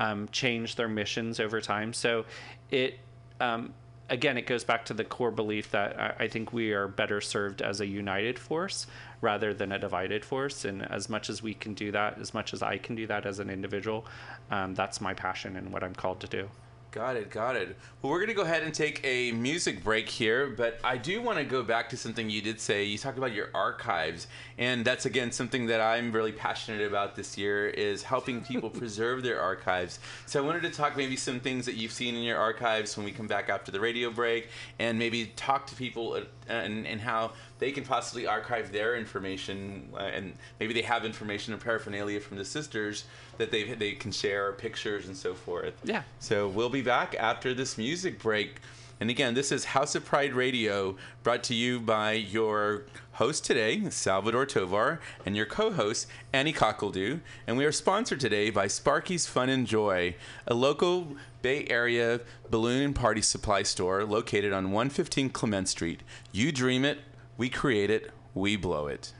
um, 0.00 0.28
change 0.32 0.74
their 0.74 0.88
missions 0.88 1.38
over 1.38 1.60
time. 1.60 1.92
So 1.92 2.24
it 2.70 2.98
um, 3.38 3.72
again, 4.08 4.36
it 4.36 4.46
goes 4.46 4.64
back 4.64 4.84
to 4.86 4.94
the 4.94 5.04
core 5.04 5.30
belief 5.30 5.70
that 5.70 6.16
I, 6.18 6.26
think 6.26 6.52
we 6.52 6.72
are 6.72 6.88
better 6.88 7.20
served 7.20 7.62
as 7.62 7.80
a 7.80 7.86
united 7.86 8.38
force 8.38 8.86
rather 9.20 9.54
than 9.54 9.70
a 9.72 9.78
divided 9.78 10.24
force. 10.24 10.64
And 10.64 10.82
as 10.90 11.08
much 11.08 11.30
as 11.30 11.42
we 11.42 11.54
can 11.54 11.74
do 11.74 11.92
that, 11.92 12.18
as 12.18 12.34
much 12.34 12.52
as 12.52 12.62
I 12.62 12.76
can 12.76 12.96
do 12.96 13.06
that 13.06 13.24
as 13.24 13.38
an 13.38 13.48
individual, 13.48 14.04
um, 14.50 14.74
that's 14.74 15.00
my 15.00 15.14
passion 15.14 15.56
and 15.56 15.72
what 15.72 15.84
I'm 15.84 15.94
called 15.94 16.20
to 16.20 16.26
do. 16.26 16.48
Got 16.92 17.14
it, 17.14 17.30
got 17.30 17.54
it. 17.54 17.76
Well, 18.02 18.10
we're 18.10 18.18
going 18.18 18.30
to 18.30 18.34
go 18.34 18.42
ahead 18.42 18.64
and 18.64 18.74
take 18.74 19.00
a 19.04 19.30
music 19.30 19.84
break 19.84 20.08
here, 20.08 20.48
but 20.48 20.80
I 20.82 20.96
do 20.96 21.22
want 21.22 21.38
to 21.38 21.44
go 21.44 21.62
back 21.62 21.88
to 21.90 21.96
something 21.96 22.28
you 22.28 22.42
did 22.42 22.60
say. 22.60 22.82
You 22.82 22.98
talked 22.98 23.16
about 23.16 23.32
your 23.32 23.48
archives, 23.54 24.26
and 24.58 24.84
that's 24.84 25.06
again 25.06 25.30
something 25.30 25.66
that 25.66 25.80
I'm 25.80 26.10
really 26.10 26.32
passionate 26.32 26.84
about 26.84 27.14
this 27.14 27.38
year 27.38 27.68
is 27.68 28.02
helping 28.02 28.42
people 28.42 28.70
preserve 28.80 29.22
their 29.22 29.40
archives. 29.40 30.00
So 30.26 30.42
I 30.42 30.44
wanted 30.44 30.62
to 30.62 30.70
talk 30.70 30.96
maybe 30.96 31.14
some 31.14 31.38
things 31.38 31.64
that 31.66 31.76
you've 31.76 31.92
seen 31.92 32.16
in 32.16 32.24
your 32.24 32.38
archives 32.38 32.96
when 32.96 33.06
we 33.06 33.12
come 33.12 33.28
back 33.28 33.48
after 33.48 33.70
the 33.70 33.78
radio 33.78 34.10
break, 34.10 34.48
and 34.80 34.98
maybe 34.98 35.26
talk 35.36 35.68
to 35.68 35.76
people 35.76 36.14
uh, 36.14 36.22
and, 36.52 36.88
and 36.88 37.00
how 37.00 37.32
they 37.60 37.70
can 37.70 37.84
possibly 37.84 38.26
archive 38.26 38.72
their 38.72 38.96
information, 38.96 39.88
uh, 39.94 39.98
and 39.98 40.32
maybe 40.58 40.74
they 40.74 40.82
have 40.82 41.04
information 41.04 41.52
and 41.52 41.62
paraphernalia 41.62 42.18
from 42.18 42.38
the 42.38 42.44
sisters 42.44 43.04
that 43.38 43.52
they 43.52 43.74
they 43.74 43.92
can 43.92 44.10
share, 44.10 44.52
pictures 44.52 45.06
and 45.06 45.16
so 45.16 45.34
forth. 45.34 45.74
Yeah. 45.84 46.02
So 46.18 46.48
we'll 46.48 46.70
be 46.70 46.82
back 46.82 47.14
after 47.18 47.54
this 47.54 47.78
music 47.78 48.18
break. 48.18 48.60
And 48.98 49.08
again, 49.08 49.32
this 49.32 49.50
is 49.50 49.64
House 49.64 49.94
of 49.94 50.04
Pride 50.04 50.34
Radio, 50.34 50.94
brought 51.22 51.42
to 51.44 51.54
you 51.54 51.80
by 51.80 52.12
your 52.12 52.84
host 53.12 53.46
today, 53.46 53.88
Salvador 53.88 54.44
Tovar, 54.44 55.00
and 55.24 55.34
your 55.34 55.46
co 55.46 55.72
host, 55.72 56.06
Annie 56.34 56.52
Cockledoo. 56.52 57.20
And 57.46 57.56
we 57.56 57.64
are 57.64 57.72
sponsored 57.72 58.20
today 58.20 58.50
by 58.50 58.66
Sparky's 58.66 59.26
Fun 59.26 59.48
and 59.48 59.66
Joy, 59.66 60.16
a 60.46 60.52
local 60.52 61.16
Bay 61.40 61.66
Area 61.70 62.20
balloon 62.50 62.82
and 62.82 62.94
party 62.94 63.22
supply 63.22 63.62
store 63.62 64.04
located 64.04 64.52
on 64.52 64.72
115 64.72 65.30
Clement 65.30 65.68
Street. 65.68 66.02
You 66.30 66.52
dream 66.52 66.84
it, 66.84 66.98
we 67.40 67.48
create 67.48 67.88
it, 67.88 68.10
we 68.34 68.54
blow 68.54 68.86
it. 68.86 69.14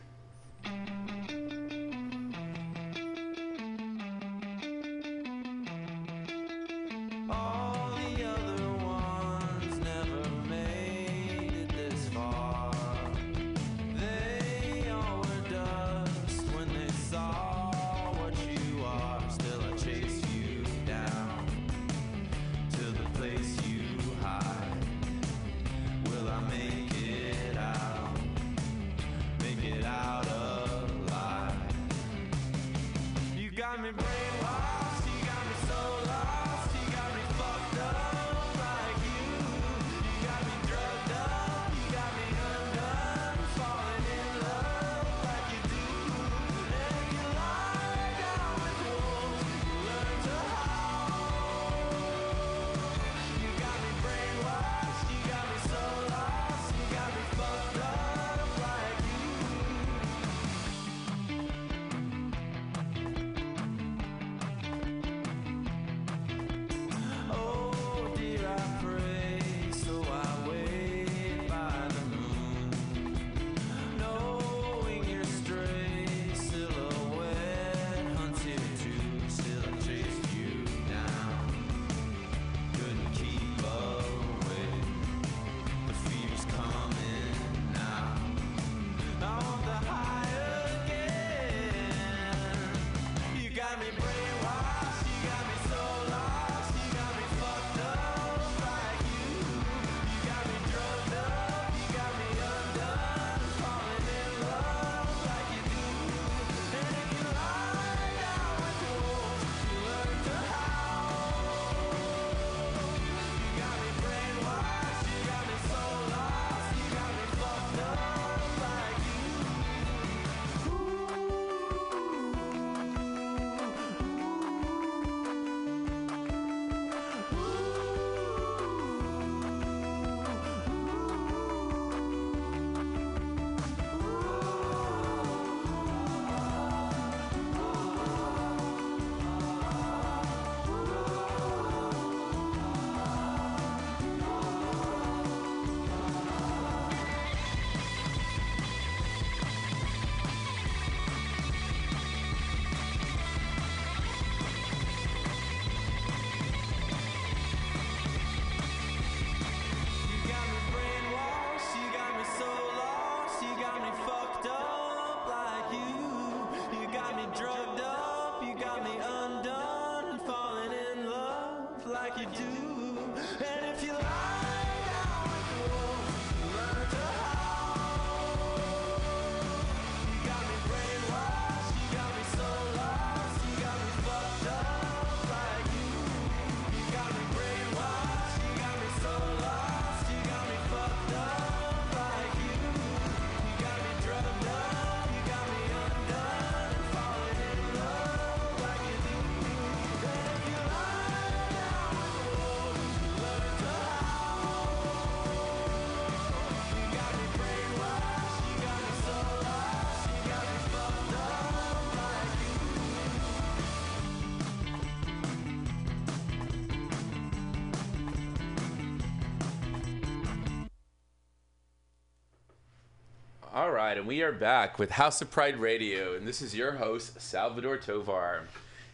Right, 223.90 223.98
and 223.98 224.07
we 224.07 224.22
are 224.22 224.31
back 224.31 224.79
with 224.79 224.92
House 224.92 225.20
of 225.20 225.33
Pride 225.33 225.57
Radio, 225.57 226.14
and 226.14 226.24
this 226.24 226.40
is 226.42 226.55
your 226.55 226.70
host, 226.76 227.20
Salvador 227.20 227.76
Tovar. 227.76 228.44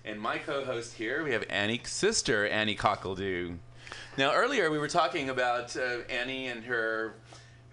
And 0.06 0.18
my 0.18 0.38
co-host 0.38 0.94
here, 0.94 1.22
we 1.22 1.32
have 1.32 1.44
Annie's 1.50 1.90
sister, 1.90 2.48
Annie 2.48 2.74
Cockledoo. 2.74 3.58
Now, 4.16 4.32
earlier 4.32 4.70
we 4.70 4.78
were 4.78 4.88
talking 4.88 5.28
about 5.28 5.76
uh, 5.76 5.98
Annie 6.08 6.46
and 6.46 6.64
her 6.64 7.12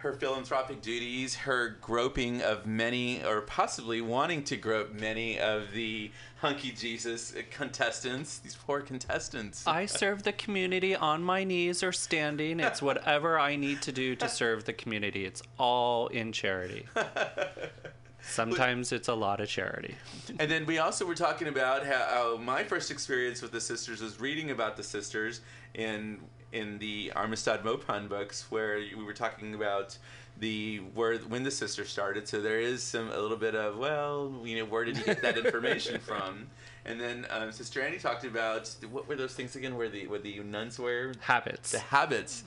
her 0.04 0.12
philanthropic 0.12 0.82
duties, 0.82 1.34
her 1.34 1.78
groping 1.80 2.42
of 2.42 2.66
many, 2.66 3.24
or 3.24 3.39
possibly 3.39 4.02
wanting 4.02 4.44
to 4.44 4.58
grope 4.58 4.92
many 4.92 5.39
of 5.39 5.72
the 5.72 6.12
hunky 6.39 6.72
Jesus 6.72 7.34
contestants. 7.52 8.39
These 8.39 8.56
poor 8.56 8.82
contestants. 8.82 9.66
I 9.66 9.86
serve 9.86 10.24
the 10.24 10.34
community 10.34 10.94
on 10.94 11.24
my 11.24 11.46
knees 11.46 11.84
or 11.84 11.94
standing. 11.94 12.60
It's 12.60 12.82
whatever 12.89 13.39
I 13.39 13.56
need 13.56 13.82
to 13.84 13.94
do 13.94 14.13
to 14.18 14.28
serve 14.28 14.66
the 14.66 14.74
community. 14.74 15.24
It's 15.24 15.42
all 15.58 16.08
in 16.08 16.34
charity. 16.34 16.86
Sometimes 18.22 18.92
it's 18.92 19.08
a 19.08 19.13
lot 19.13 19.39
of 19.39 19.48
charity. 19.48 19.96
And 20.38 20.52
then 20.52 20.66
we 20.66 20.80
also 20.80 21.06
were 21.06 21.16
talking 21.16 21.48
about 21.48 21.86
how, 21.86 22.08
how 22.10 22.38
my 22.38 22.63
first 22.63 22.92
experience 22.92 23.42
with 23.42 23.54
the 23.54 23.62
sisters 23.62 24.02
was 24.02 24.20
reading 24.20 24.52
about 24.52 24.76
the 24.76 24.84
sisters 24.84 25.42
in 25.74 26.20
in 26.54 26.78
the 26.78 27.12
Armistead 27.16 27.66
Maupin 27.66 28.08
books, 28.08 28.46
where 28.50 28.78
we 28.78 29.04
were 29.04 29.13
talking 29.13 29.54
about 29.56 29.98
the 30.39 30.78
where 30.94 31.18
when 31.18 31.44
the 31.44 31.52
sister 31.52 31.84
started. 31.84 32.28
So 32.28 32.42
there 32.42 32.60
is 32.62 32.82
some 32.82 33.12
a 33.12 33.20
little 33.20 33.38
bit 33.38 33.56
of 33.56 33.78
well, 33.78 34.34
you 34.46 34.58
know, 34.58 34.66
where 34.66 34.86
did 34.86 34.98
you 34.98 35.04
get 35.04 35.22
that 35.22 35.38
information 35.46 36.00
from? 36.00 36.48
And 36.86 37.00
then 37.00 37.26
um, 37.30 37.52
Sister 37.52 37.82
Annie 37.82 37.98
talked 37.98 38.24
about 38.26 38.74
what 38.92 39.08
were 39.08 39.16
those 39.16 39.34
things 39.34 39.56
again? 39.56 39.76
Where 39.76 39.89
the 39.89 40.08
where 40.08 40.20
the 40.20 40.39
nuns 40.39 40.80
wear 40.80 41.13
Habits. 41.22 41.72
the 41.72 41.80
habits. 41.80 42.44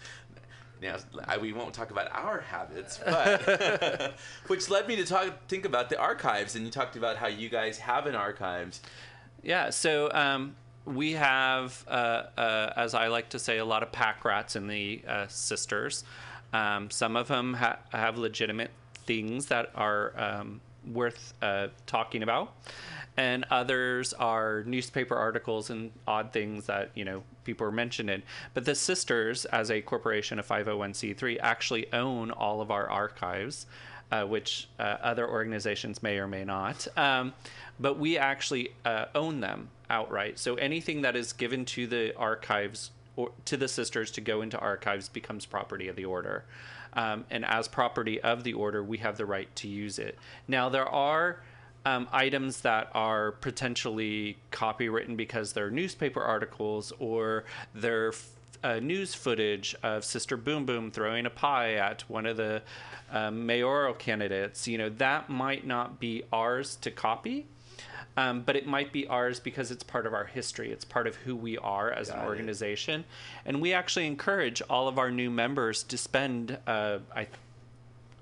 Now, 0.82 0.96
I, 1.26 1.38
we 1.38 1.54
won't 1.54 1.72
talk 1.72 1.90
about 1.90 2.08
our 2.12 2.40
habits, 2.40 3.00
but 3.04 4.14
which 4.46 4.68
led 4.68 4.86
me 4.86 4.96
to 4.96 5.06
talk, 5.06 5.48
think 5.48 5.64
about 5.64 5.88
the 5.88 5.98
archives, 5.98 6.54
and 6.54 6.66
you 6.66 6.70
talked 6.70 6.96
about 6.96 7.16
how 7.16 7.28
you 7.28 7.48
guys 7.48 7.78
have 7.78 8.06
an 8.06 8.14
archives. 8.14 8.82
Yeah, 9.42 9.70
so 9.70 10.10
um, 10.12 10.54
we 10.86 11.12
have, 11.12 11.84
uh, 11.88 12.22
uh, 12.38 12.72
as 12.76 12.94
I 12.94 13.08
like 13.08 13.30
to 13.30 13.38
say, 13.38 13.58
a 13.58 13.64
lot 13.64 13.82
of 13.82 13.92
pack 13.92 14.24
rats 14.24 14.56
in 14.56 14.68
the 14.68 15.02
uh, 15.06 15.26
sisters. 15.26 16.04
Um, 16.52 16.90
some 16.90 17.16
of 17.16 17.28
them 17.28 17.54
ha- 17.54 17.78
have 17.90 18.16
legitimate 18.16 18.70
things 19.04 19.46
that 19.46 19.70
are 19.74 20.12
um, 20.16 20.60
worth 20.92 21.34
uh, 21.42 21.68
talking 21.86 22.22
about, 22.22 22.52
and 23.16 23.44
others 23.50 24.12
are 24.12 24.62
newspaper 24.64 25.16
articles 25.16 25.70
and 25.70 25.90
odd 26.06 26.32
things 26.32 26.66
that 26.66 26.90
you 26.94 27.04
know 27.04 27.24
people 27.44 27.66
are 27.66 27.72
mentioning. 27.72 28.22
But 28.54 28.64
the 28.64 28.74
sisters, 28.76 29.44
as 29.46 29.70
a 29.70 29.82
corporation 29.82 30.38
of 30.38 30.46
501c3, 30.46 31.38
actually 31.40 31.92
own 31.92 32.30
all 32.30 32.60
of 32.60 32.70
our 32.70 32.88
archives. 32.88 33.66
Uh, 34.12 34.24
which 34.24 34.68
uh, 34.78 34.98
other 35.02 35.28
organizations 35.28 36.00
may 36.00 36.16
or 36.18 36.28
may 36.28 36.44
not. 36.44 36.86
Um, 36.96 37.34
but 37.80 37.98
we 37.98 38.16
actually 38.16 38.70
uh, 38.84 39.06
own 39.16 39.40
them 39.40 39.68
outright. 39.90 40.38
So 40.38 40.54
anything 40.56 41.02
that 41.02 41.16
is 41.16 41.32
given 41.32 41.64
to 41.66 41.86
the 41.86 42.16
archives 42.16 42.90
or 43.16 43.30
to 43.46 43.56
the 43.56 43.68
sisters 43.68 44.10
to 44.12 44.20
go 44.20 44.42
into 44.42 44.58
archives 44.58 45.08
becomes 45.08 45.46
property 45.46 45.88
of 45.88 45.96
the 45.96 46.04
order. 46.04 46.44
Um, 46.92 47.24
and 47.30 47.44
as 47.44 47.68
property 47.68 48.20
of 48.20 48.44
the 48.44 48.54
order, 48.54 48.82
we 48.82 48.98
have 48.98 49.16
the 49.16 49.26
right 49.26 49.54
to 49.56 49.68
use 49.68 49.98
it. 49.98 50.18
Now, 50.48 50.68
there 50.68 50.88
are 50.88 51.40
um, 51.84 52.08
items 52.12 52.62
that 52.62 52.90
are 52.94 53.32
potentially 53.32 54.38
copywritten 54.50 55.16
because 55.16 55.52
they're 55.52 55.70
newspaper 55.70 56.22
articles 56.22 56.92
or 56.98 57.44
they're 57.74 58.12
uh, 58.64 58.80
news 58.80 59.14
footage 59.14 59.76
of 59.82 60.04
Sister 60.04 60.36
Boom 60.36 60.66
Boom 60.66 60.90
throwing 60.90 61.26
a 61.26 61.30
pie 61.30 61.74
at 61.74 62.02
one 62.08 62.26
of 62.26 62.36
the 62.36 62.62
um, 63.12 63.46
mayoral 63.46 63.94
candidates. 63.94 64.66
You 64.66 64.78
know, 64.78 64.88
that 64.88 65.30
might 65.30 65.66
not 65.66 66.00
be 66.00 66.24
ours 66.32 66.76
to 66.76 66.90
copy. 66.90 67.46
Um, 68.18 68.40
but 68.42 68.56
it 68.56 68.66
might 68.66 68.92
be 68.92 69.06
ours 69.08 69.40
because 69.40 69.70
it's 69.70 69.82
part 69.82 70.06
of 70.06 70.14
our 70.14 70.24
history. 70.24 70.72
It's 70.72 70.86
part 70.86 71.06
of 71.06 71.16
who 71.16 71.36
we 71.36 71.58
are 71.58 71.90
as 71.90 72.08
an 72.08 72.16
Got 72.16 72.24
it. 72.24 72.28
organization, 72.28 73.04
and 73.44 73.60
we 73.60 73.74
actually 73.74 74.06
encourage 74.06 74.62
all 74.70 74.88
of 74.88 74.98
our 74.98 75.10
new 75.10 75.30
members 75.30 75.82
to 75.84 75.98
spend. 75.98 76.56
Uh, 76.66 77.00
I, 77.14 77.26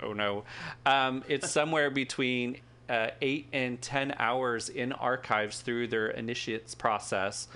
oh 0.02 0.12
no, 0.12 0.44
um, 0.84 1.22
it's 1.28 1.48
somewhere 1.50 1.90
between 1.90 2.56
uh, 2.88 3.08
eight 3.22 3.46
and 3.52 3.80
ten 3.80 4.14
hours 4.18 4.68
in 4.68 4.92
archives 4.92 5.60
through 5.60 5.86
their 5.88 6.08
initiates 6.08 6.74
process, 6.74 7.46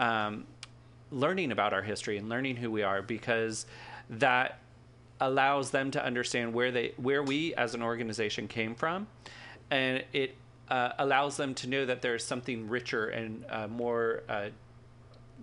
um, 0.00 0.46
learning 1.12 1.52
about 1.52 1.72
our 1.72 1.82
history 1.82 2.18
and 2.18 2.28
learning 2.28 2.56
who 2.56 2.70
we 2.72 2.82
are 2.82 3.02
because 3.02 3.66
that 4.10 4.58
allows 5.20 5.70
them 5.70 5.90
to 5.92 6.04
understand 6.04 6.52
where 6.52 6.72
they 6.72 6.92
where 6.96 7.22
we 7.22 7.54
as 7.54 7.74
an 7.74 7.82
organization 7.82 8.48
came 8.48 8.74
from 8.74 9.06
and 9.70 10.04
it 10.12 10.34
uh, 10.68 10.92
allows 10.98 11.36
them 11.36 11.54
to 11.54 11.68
know 11.68 11.84
that 11.86 12.02
there's 12.02 12.24
something 12.24 12.68
richer 12.68 13.08
and 13.08 13.44
uh, 13.50 13.68
more 13.68 14.22
uh, 14.28 14.48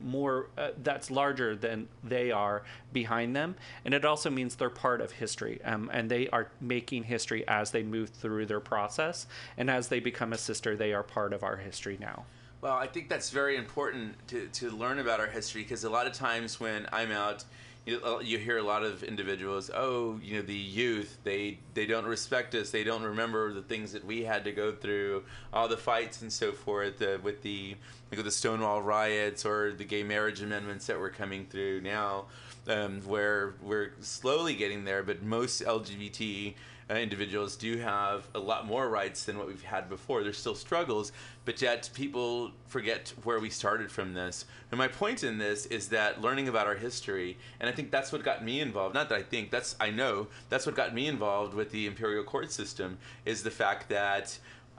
more 0.04 0.48
uh, 0.58 0.70
that's 0.82 1.12
larger 1.12 1.56
than 1.56 1.88
they 2.04 2.32
are 2.32 2.64
behind 2.92 3.36
them. 3.36 3.56
And 3.86 3.94
it 3.94 4.04
also 4.04 4.30
means 4.30 4.56
they're 4.56 4.70
part 4.70 5.00
of 5.00 5.12
history 5.12 5.62
um, 5.64 5.90
and 5.94 6.10
they 6.10 6.28
are 6.30 6.50
making 6.60 7.04
history 7.04 7.48
as 7.48 7.70
they 7.72 7.84
move 7.84 8.10
through 8.10 8.48
their 8.48 8.60
process. 8.60 9.28
And 9.58 9.70
as 9.70 9.90
they 9.90 10.00
become 10.00 10.34
a 10.34 10.38
sister 10.38 10.76
they 10.76 10.94
are 10.94 11.04
part 11.04 11.34
of 11.34 11.44
our 11.44 11.58
history 11.58 11.98
now. 12.00 12.26
Well, 12.62 12.74
I 12.74 12.86
think 12.86 13.10
that's 13.10 13.32
very 13.32 13.58
important 13.58 14.16
to, 14.28 14.48
to 14.48 14.70
learn 14.70 15.00
about 15.00 15.20
our 15.20 15.28
history 15.28 15.64
because 15.64 15.84
a 15.84 15.90
lot 15.90 16.06
of 16.06 16.14
times 16.14 16.60
when 16.60 16.88
I'm 16.92 17.12
out, 17.12 17.44
you, 17.86 18.00
you 18.22 18.38
hear 18.38 18.58
a 18.58 18.64
lot 18.64 18.84
of 18.84 19.04
individuals, 19.04 19.72
oh, 19.74 20.20
you 20.24 20.36
know, 20.36 20.42
the 20.44 20.54
youth, 20.54 21.18
they 21.24 21.58
they 21.74 21.86
don't 21.86 22.06
respect 22.06 22.54
us, 22.54 22.70
they 22.70 22.84
don't 22.84 23.02
remember 23.02 23.52
the 23.54 23.62
things 23.64 23.92
that 23.94 24.06
we 24.06 24.24
had 24.24 24.44
to 24.44 24.52
go 24.52 24.72
through, 24.72 25.24
all 25.52 25.68
the 25.68 25.78
fights 25.78 26.22
and 26.22 26.32
so 26.32 26.52
forth 26.52 27.02
uh, 27.02 27.18
with 27.24 27.42
the 27.42 27.76
like 28.12 28.24
the 28.24 28.32
Stonewall 28.32 28.82
riots 28.82 29.46
or 29.46 29.74
the 29.74 29.86
gay 29.86 30.04
marriage 30.04 30.42
amendments 30.42 30.86
that 30.88 31.00
were 31.00 31.10
coming 31.10 31.46
through 31.48 31.82
now, 31.82 32.26
um, 32.68 33.02
where 33.02 33.56
we're 33.64 33.94
slowly 34.00 34.54
getting 34.54 34.84
there, 34.86 35.02
but 35.02 35.24
most 35.24 35.64
LGBT 35.64 36.52
uh, 36.52 36.54
Uh, 36.92 36.96
individuals 36.96 37.56
do 37.56 37.78
have 37.78 38.28
a 38.36 38.40
lot 38.40 38.66
more 38.66 38.90
rights 38.90 39.24
than 39.24 39.38
what 39.38 39.48
we've 39.48 39.64
had 39.64 39.88
before. 39.88 40.24
There's 40.24 40.38
still 40.38 40.56
struggles, 40.56 41.14
but 41.46 41.62
yet 41.62 41.90
people 41.94 42.52
forget 42.68 43.14
where 43.24 43.40
we 43.40 43.50
started 43.50 43.90
from 43.90 44.14
this. 44.14 44.44
And 44.72 44.78
my 44.78 44.90
point 44.90 45.24
in 45.24 45.38
this 45.38 45.68
is 45.68 45.88
that 45.90 46.20
learning 46.22 46.50
about 46.50 46.68
our 46.68 46.76
history, 46.76 47.38
and 47.62 47.70
I 47.70 47.72
think 47.72 47.92
that's 47.92 48.12
what 48.12 48.24
got 48.24 48.44
me 48.44 48.60
involved. 48.60 48.94
Not 48.94 49.08
that 49.08 49.18
I 49.18 49.24
think 49.24 49.52
that's 49.52 49.76
I 49.80 49.90
know 49.90 50.28
that's 50.50 50.66
what 50.66 50.76
got 50.76 50.94
me 50.94 51.08
involved 51.08 51.54
with 51.54 51.72
the 51.72 51.88
imperial 51.88 52.26
court 52.26 52.52
system 52.52 52.98
is 53.26 53.44
the 53.44 53.52
fact 53.52 53.88
that. 53.90 54.38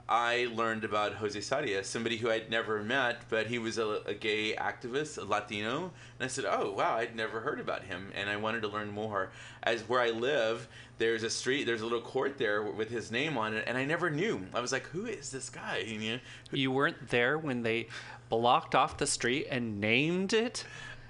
I 0.09 0.49
learned 0.53 0.83
about 0.83 1.13
Jose 1.13 1.39
Sarria, 1.39 1.83
somebody 1.83 2.17
who 2.17 2.29
I'd 2.29 2.51
never 2.51 2.83
met, 2.83 3.21
but 3.29 3.47
he 3.47 3.57
was 3.57 3.77
a, 3.77 4.01
a 4.05 4.13
gay 4.13 4.53
activist, 4.53 5.17
a 5.17 5.23
Latino, 5.23 5.93
and 6.19 6.25
I 6.25 6.27
said, 6.27 6.43
"Oh, 6.43 6.71
wow, 6.71 6.97
I'd 6.97 7.15
never 7.15 7.39
heard 7.39 7.61
about 7.61 7.83
him," 7.83 8.11
and 8.13 8.29
I 8.29 8.35
wanted 8.35 8.63
to 8.63 8.67
learn 8.67 8.91
more. 8.91 9.31
As 9.63 9.87
where 9.87 10.01
I 10.01 10.09
live, 10.09 10.67
there's 10.97 11.23
a 11.23 11.29
street, 11.29 11.65
there's 11.65 11.81
a 11.81 11.85
little 11.85 12.01
court 12.01 12.37
there 12.37 12.61
with 12.61 12.89
his 12.89 13.11
name 13.11 13.37
on 13.37 13.53
it, 13.53 13.63
and 13.67 13.77
I 13.77 13.85
never 13.85 14.09
knew. 14.09 14.45
I 14.53 14.59
was 14.59 14.71
like, 14.71 14.87
"Who 14.87 15.05
is 15.05 15.31
this 15.31 15.49
guy?" 15.49 15.79
You 15.79 15.99
know, 15.99 16.19
you 16.51 16.71
weren't 16.71 17.09
there 17.09 17.37
when 17.37 17.63
they 17.63 17.87
blocked 18.29 18.75
off 18.75 18.97
the 18.97 19.07
street 19.07 19.47
and 19.49 19.79
named 19.79 20.33
it 20.33 20.65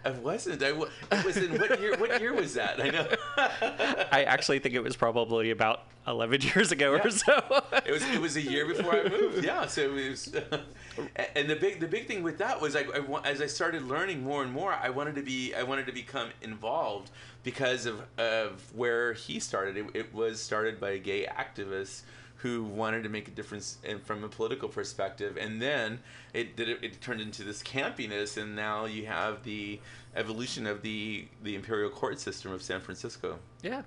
I 0.06 0.12
wasn't. 0.12 0.62
I 0.62 0.70
it 0.70 1.26
was 1.26 1.38
in 1.38 1.58
what 1.58 1.80
year? 1.80 1.96
What 1.98 2.20
year 2.20 2.34
was 2.34 2.54
that? 2.56 2.82
I 2.82 2.90
know. 2.90 3.08
I 4.12 4.24
actually 4.24 4.60
think 4.60 4.76
it 4.76 4.84
was 4.84 4.98
probably 4.98 5.52
about 5.52 5.84
11 6.08 6.42
years 6.56 6.72
ago 6.74 7.00
or 7.02 7.10
so. 7.10 7.64
It 7.86 7.92
was 7.92 8.04
it 8.10 8.20
was 8.20 8.36
a 8.36 8.42
year 8.42 8.66
before 8.68 8.96
I 8.96 9.08
moved. 9.08 9.46
Yeah, 9.46 9.66
so 9.66 9.82
it 9.82 10.10
was. 10.10 10.34
and 11.36 11.50
the 11.50 11.56
big 11.56 11.80
the 11.80 11.88
big 11.88 12.08
thing 12.08 12.22
with 12.22 12.38
that 12.40 12.60
was 12.60 12.76
I, 12.76 12.82
I 12.82 13.22
as 13.24 13.42
I 13.42 13.48
started 13.48 13.84
learning 13.84 14.24
more 14.24 14.44
and 14.44 14.52
more, 14.52 14.74
I 14.74 14.90
wanted 14.90 15.16
to 15.16 15.22
be 15.22 15.54
I 15.56 15.64
wanted 15.64 15.86
to 15.86 15.94
become 15.94 16.30
involved 16.42 17.12
because 17.44 17.86
of 17.86 18.02
of 18.18 18.72
where 18.76 19.14
he 19.14 19.40
started. 19.40 19.78
It, 19.78 19.86
it 19.94 20.14
was 20.14 20.42
started 20.42 20.80
by 20.80 20.92
a 20.92 21.00
gay 21.00 21.26
activist 21.26 22.02
who 22.38 22.64
wanted 22.64 23.04
to 23.04 23.10
make 23.10 23.30
a 23.30 23.32
difference 23.32 23.78
in, 23.86 24.00
from 24.00 24.22
a 24.26 24.28
political 24.28 24.68
perspective, 24.68 25.38
and 25.38 25.62
then 25.62 26.00
it 26.34 26.58
did 26.58 26.68
it, 26.70 26.80
it 26.84 27.02
turned 27.02 27.22
into 27.22 27.44
this 27.44 27.64
campiness, 27.64 28.36
and 28.42 28.54
now 28.56 28.84
you 28.86 29.06
have 29.06 29.44
the 29.44 29.80
evolution 30.16 30.68
of 30.68 30.82
the 30.82 31.26
the 31.44 31.56
imperial 31.56 31.90
court 31.90 32.20
system 32.20 32.52
of 32.52 32.62
San 32.62 32.82
Francisco. 32.82 33.40
yeah. 33.62 33.84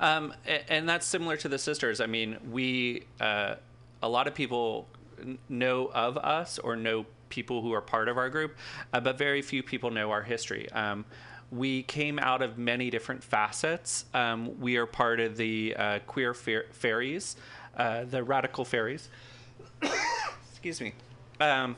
Um, 0.00 0.34
a- 0.46 0.72
and 0.72 0.88
that's 0.88 1.06
similar 1.06 1.36
to 1.36 1.48
the 1.48 1.58
sisters. 1.58 2.00
I 2.00 2.06
mean, 2.06 2.36
we, 2.50 3.04
uh, 3.20 3.54
a 4.02 4.08
lot 4.08 4.26
of 4.26 4.34
people 4.34 4.88
know 5.48 5.86
of 5.94 6.16
us 6.18 6.58
or 6.58 6.74
know 6.76 7.06
people 7.28 7.62
who 7.62 7.72
are 7.72 7.80
part 7.82 8.08
of 8.08 8.18
our 8.18 8.28
group, 8.28 8.56
uh, 8.92 8.98
but 8.98 9.16
very 9.18 9.40
few 9.42 9.62
people 9.62 9.90
know 9.92 10.10
our 10.10 10.22
history. 10.22 10.68
Um, 10.72 11.04
we 11.50 11.82
came 11.82 12.18
out 12.18 12.42
of 12.42 12.58
many 12.58 12.90
different 12.90 13.22
facets. 13.22 14.04
Um, 14.14 14.60
we 14.60 14.76
are 14.76 14.86
part 14.86 15.20
of 15.20 15.36
the 15.36 15.74
uh, 15.76 15.98
queer 16.06 16.34
fair- 16.34 16.66
fairies, 16.72 17.36
uh, 17.76 18.04
the 18.04 18.22
radical 18.22 18.64
fairies. 18.64 19.08
Excuse 20.50 20.80
me. 20.80 20.92
Um, 21.40 21.76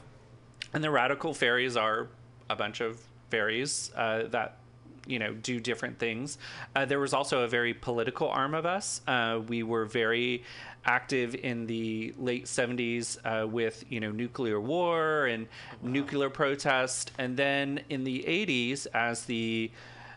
and 0.74 0.82
the 0.82 0.90
radical 0.90 1.34
fairies 1.34 1.76
are 1.76 2.08
a 2.50 2.56
bunch 2.56 2.80
of 2.80 3.00
fairies 3.30 3.90
uh, 3.96 4.24
that 4.30 4.58
you 5.06 5.18
know, 5.18 5.32
do 5.34 5.58
different 5.58 5.98
things. 5.98 6.38
Uh, 6.76 6.84
there 6.84 7.00
was 7.00 7.12
also 7.12 7.42
a 7.42 7.48
very 7.48 7.74
political 7.74 8.28
arm 8.28 8.54
of 8.54 8.66
us. 8.66 9.00
Uh, 9.06 9.40
we 9.48 9.62
were 9.62 9.84
very 9.84 10.44
active 10.84 11.34
in 11.34 11.66
the 11.66 12.12
late 12.18 12.46
70s 12.46 13.18
uh, 13.24 13.46
with 13.46 13.84
you 13.88 14.00
know 14.00 14.10
nuclear 14.10 14.60
war 14.60 15.26
and 15.26 15.46
nuclear 15.80 16.28
protest 16.28 17.12
and 17.18 17.36
then 17.36 17.80
in 17.88 18.04
the 18.04 18.24
80s 18.26 18.86
as 18.92 19.24
the 19.24 19.70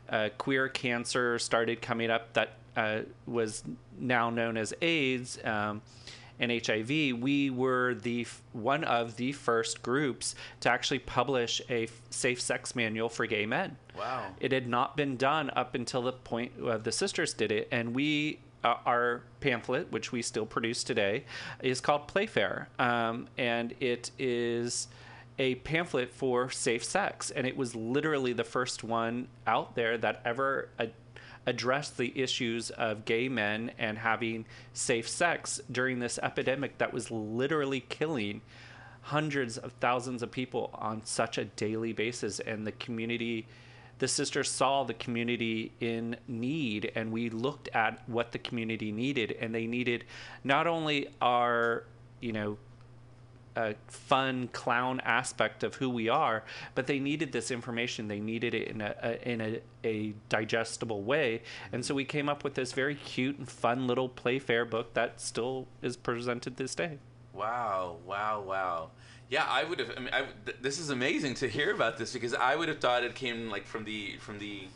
uh, 0.09 0.29
queer 0.37 0.67
cancer 0.67 1.37
started 1.39 1.81
coming 1.81 2.09
up 2.09 2.33
that 2.33 2.53
uh, 2.75 3.01
was 3.25 3.63
now 3.99 4.29
known 4.29 4.57
as 4.57 4.73
AIDS 4.81 5.39
um, 5.43 5.81
and 6.39 6.51
HIV, 6.51 6.89
we 6.89 7.49
were 7.49 7.93
the 7.93 8.21
f- 8.21 8.41
one 8.51 8.83
of 8.83 9.15
the 9.15 9.31
first 9.31 9.81
groups 9.81 10.35
to 10.61 10.69
actually 10.69 10.99
publish 10.99 11.61
a 11.69 11.83
f- 11.83 12.01
safe 12.09 12.41
sex 12.41 12.75
manual 12.75 13.07
for 13.07 13.25
gay 13.25 13.45
men. 13.45 13.77
Wow. 13.97 14.27
It 14.39 14.51
had 14.51 14.67
not 14.67 14.97
been 14.97 15.15
done 15.15 15.49
up 15.55 15.75
until 15.75 16.01
the 16.01 16.11
point 16.11 16.51
uh, 16.61 16.77
the 16.77 16.91
sisters 16.91 17.33
did 17.33 17.51
it, 17.51 17.67
and 17.71 17.95
we. 17.95 18.39
Uh, 18.65 18.77
our 18.87 19.21
pamphlet, 19.41 19.91
which 19.91 20.11
we 20.11 20.23
still 20.23 20.45
produce 20.47 20.83
today, 20.83 21.23
is 21.61 21.79
called 21.79 22.07
Playfair, 22.07 22.67
um, 22.79 23.27
and 23.37 23.75
it 23.79 24.09
is 24.17 24.87
a 25.37 25.53
pamphlet 25.55 26.11
for 26.11 26.49
safe 26.49 26.83
sex, 26.83 27.29
and 27.29 27.45
it 27.45 27.55
was 27.55 27.75
literally 27.75 28.33
the 28.33 28.43
first 28.43 28.83
one 28.83 29.27
out 29.45 29.75
there 29.75 29.99
that 29.99 30.19
ever 30.25 30.69
uh, 30.79 30.87
addressed 31.45 31.95
the 31.97 32.11
issues 32.19 32.71
of 32.71 33.05
gay 33.05 33.29
men 33.29 33.69
and 33.77 33.99
having 33.99 34.45
safe 34.73 35.07
sex 35.07 35.61
during 35.71 35.99
this 35.99 36.17
epidemic 36.23 36.79
that 36.79 36.91
was 36.91 37.11
literally 37.11 37.81
killing 37.81 38.41
hundreds 39.01 39.59
of 39.59 39.73
thousands 39.73 40.23
of 40.23 40.31
people 40.31 40.71
on 40.73 41.05
such 41.05 41.37
a 41.37 41.45
daily 41.45 41.93
basis. 41.93 42.39
And 42.39 42.65
the 42.65 42.71
community 42.71 43.45
the 43.99 44.07
sisters 44.07 44.49
saw 44.49 44.83
the 44.83 44.93
community 44.93 45.71
in 45.79 46.17
need 46.27 46.91
and 46.95 47.11
we 47.11 47.29
looked 47.29 47.69
at 47.69 48.07
what 48.07 48.31
the 48.31 48.39
community 48.39 48.91
needed 48.91 49.31
and 49.39 49.55
they 49.55 49.67
needed 49.67 50.03
not 50.43 50.67
only 50.67 51.07
our 51.21 51.83
you 52.19 52.31
know 52.31 52.57
a 53.55 53.75
fun 53.87 54.49
clown 54.49 54.99
aspect 55.01 55.63
of 55.63 55.75
who 55.75 55.89
we 55.89 56.09
are, 56.09 56.43
but 56.73 56.87
they 56.87 56.99
needed 56.99 57.31
this 57.31 57.51
information. 57.51 58.07
They 58.07 58.19
needed 58.19 58.53
it 58.53 58.67
in 58.67 58.81
a, 58.81 58.95
a 59.01 59.29
in 59.29 59.41
a, 59.41 59.61
a 59.83 60.13
digestible 60.29 61.03
way, 61.03 61.41
and 61.71 61.85
so 61.85 61.95
we 61.95 62.05
came 62.05 62.27
up 62.27 62.43
with 62.43 62.55
this 62.55 62.73
very 62.73 62.95
cute 62.95 63.37
and 63.37 63.49
fun 63.49 63.87
little 63.87 64.09
Playfair 64.09 64.65
book 64.65 64.93
that 64.93 65.21
still 65.21 65.67
is 65.81 65.95
presented 65.95 66.57
this 66.57 66.75
day. 66.75 66.97
Wow, 67.33 67.97
wow, 68.05 68.41
wow. 68.41 68.89
Yeah, 69.29 69.45
I 69.49 69.63
would 69.63 69.79
have. 69.79 69.91
I 69.97 69.99
mean, 69.99 70.13
I, 70.13 70.25
th- 70.45 70.57
this 70.61 70.79
is 70.79 70.89
amazing 70.89 71.33
to 71.35 71.47
hear 71.47 71.73
about 71.73 71.97
this 71.97 72.13
because 72.13 72.33
I 72.33 72.55
would 72.55 72.69
have 72.69 72.79
thought 72.79 73.03
it 73.03 73.15
came 73.15 73.49
like 73.49 73.65
from 73.65 73.83
the 73.83 74.17
from 74.17 74.37
the 74.39 74.67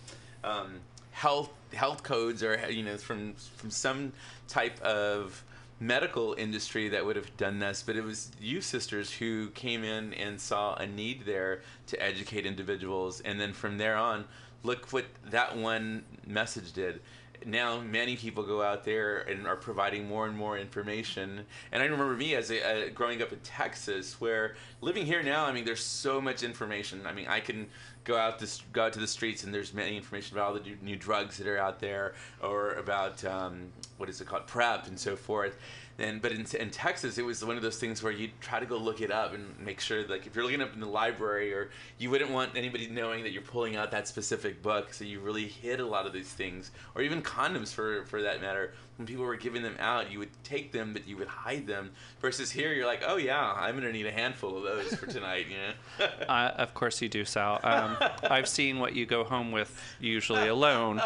um, 0.43 0.79
health 1.11 1.51
health 1.73 2.01
codes 2.03 2.41
or 2.43 2.59
you 2.69 2.83
know 2.83 2.97
from 2.97 3.33
from 3.33 3.69
some 3.69 4.11
type 4.47 4.81
of 4.81 5.43
medical 5.79 6.33
industry 6.37 6.89
that 6.89 7.05
would 7.05 7.15
have 7.15 7.35
done 7.37 7.59
this, 7.59 7.83
but 7.85 7.95
it 7.95 8.03
was 8.03 8.31
you 8.39 8.59
sisters 8.59 9.11
who 9.11 9.49
came 9.51 9.83
in 9.83 10.13
and 10.15 10.39
saw 10.39 10.75
a 10.75 10.85
need 10.85 11.25
there 11.25 11.61
to 11.87 12.01
educate 12.01 12.45
individuals, 12.45 13.21
and 13.21 13.39
then 13.39 13.53
from 13.53 13.77
there 13.77 13.95
on, 13.95 14.25
look 14.63 14.91
what 14.91 15.05
that 15.29 15.55
one 15.55 16.03
message 16.25 16.73
did. 16.73 16.99
Now 17.45 17.79
many 17.79 18.15
people 18.15 18.43
go 18.43 18.61
out 18.61 18.83
there 18.83 19.19
and 19.19 19.47
are 19.47 19.55
providing 19.55 20.07
more 20.07 20.27
and 20.27 20.35
more 20.35 20.57
information. 20.57 21.45
And 21.71 21.81
I 21.81 21.85
remember 21.85 22.15
me 22.15 22.35
as 22.35 22.51
a, 22.51 22.89
growing 22.89 23.21
up 23.21 23.31
in 23.31 23.39
Texas, 23.39 24.19
where 24.19 24.55
living 24.81 25.05
here 25.05 25.23
now, 25.23 25.45
I 25.45 25.51
mean, 25.51 25.65
there's 25.65 25.83
so 25.83 26.19
much 26.19 26.43
information. 26.43 27.05
I 27.05 27.13
mean, 27.13 27.27
I 27.27 27.39
can 27.39 27.67
go 28.03 28.17
out 28.17 28.39
this 28.39 28.61
go 28.73 28.85
out 28.85 28.93
to 28.93 28.99
the 28.99 29.07
streets 29.07 29.43
and 29.43 29.53
there's 29.53 29.73
many 29.73 29.95
information 29.95 30.35
about 30.37 30.47
all 30.47 30.53
the 30.53 30.61
new- 30.61 30.77
new 30.81 30.95
drugs 30.95 31.37
that 31.37 31.47
are 31.47 31.57
out 31.57 31.79
there 31.79 32.13
or 32.41 32.71
about 32.71 33.23
um, 33.25 33.71
what 33.97 34.09
is 34.09 34.19
it 34.21 34.27
called 34.27 34.47
PrEP 34.47 34.87
and 34.87 34.97
so 34.97 35.15
forth 35.15 35.57
and 35.99 36.21
but 36.21 36.31
in, 36.31 36.45
in 36.59 36.69
texas 36.69 37.17
it 37.17 37.25
was 37.25 37.43
one 37.43 37.55
of 37.55 37.61
those 37.61 37.77
things 37.77 38.01
where 38.01 38.11
you 38.11 38.29
try 38.41 38.59
to 38.59 38.65
go 38.65 38.77
look 38.77 39.01
it 39.01 39.11
up 39.11 39.33
and 39.33 39.57
make 39.59 39.79
sure 39.79 40.07
like 40.07 40.25
if 40.25 40.35
you're 40.35 40.43
looking 40.43 40.61
up 40.61 40.73
in 40.73 40.79
the 40.79 40.87
library 40.87 41.53
or 41.53 41.69
you 41.97 42.09
wouldn't 42.09 42.31
want 42.31 42.55
anybody 42.55 42.87
knowing 42.87 43.23
that 43.23 43.31
you're 43.31 43.41
pulling 43.41 43.75
out 43.75 43.91
that 43.91 44.07
specific 44.07 44.61
book 44.61 44.93
so 44.93 45.03
you 45.03 45.19
really 45.19 45.47
hid 45.47 45.79
a 45.79 45.85
lot 45.85 46.05
of 46.05 46.13
these 46.13 46.31
things 46.31 46.71
or 46.95 47.01
even 47.01 47.21
condoms 47.21 47.73
for 47.73 48.05
for 48.05 48.21
that 48.21 48.41
matter 48.41 48.73
when 48.97 49.05
people 49.05 49.23
were 49.23 49.35
giving 49.35 49.61
them 49.61 49.75
out 49.79 50.11
you 50.11 50.19
would 50.19 50.29
take 50.43 50.71
them 50.71 50.93
but 50.93 51.07
you 51.07 51.15
would 51.17 51.27
hide 51.27 51.67
them 51.67 51.91
versus 52.19 52.51
here 52.51 52.73
you're 52.73 52.85
like 52.85 53.03
oh 53.05 53.17
yeah 53.17 53.53
i'm 53.53 53.75
gonna 53.75 53.91
need 53.91 54.05
a 54.05 54.11
handful 54.11 54.57
of 54.57 54.63
those 54.63 54.93
for 54.95 55.05
tonight 55.07 55.45
you 55.49 55.57
know 55.57 56.07
Uh, 56.29 56.51
of 56.57 56.73
course 56.73 57.01
you 57.01 57.09
do, 57.09 57.25
Sal. 57.25 57.59
Um, 57.63 57.97
I've 58.23 58.47
seen 58.47 58.79
what 58.79 58.95
you 58.95 59.05
go 59.05 59.23
home 59.23 59.51
with, 59.51 59.81
usually 59.99 60.47
alone. 60.57 61.01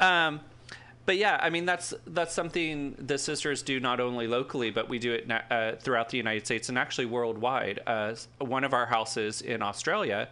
Um, 0.00 0.40
but 1.06 1.16
yeah, 1.16 1.38
I 1.40 1.50
mean 1.50 1.64
that's 1.64 1.94
that's 2.06 2.34
something 2.34 2.94
the 2.98 3.18
sisters 3.18 3.62
do 3.62 3.80
not 3.80 4.00
only 4.00 4.26
locally, 4.26 4.70
but 4.70 4.88
we 4.88 4.98
do 4.98 5.12
it 5.12 5.30
uh, 5.30 5.76
throughout 5.76 6.08
the 6.10 6.16
United 6.16 6.44
States 6.46 6.68
and 6.68 6.78
actually 6.78 7.06
worldwide. 7.06 7.80
Uh, 7.86 8.14
one 8.38 8.64
of 8.64 8.74
our 8.74 8.86
houses 8.86 9.40
in 9.40 9.62
Australia, 9.62 10.28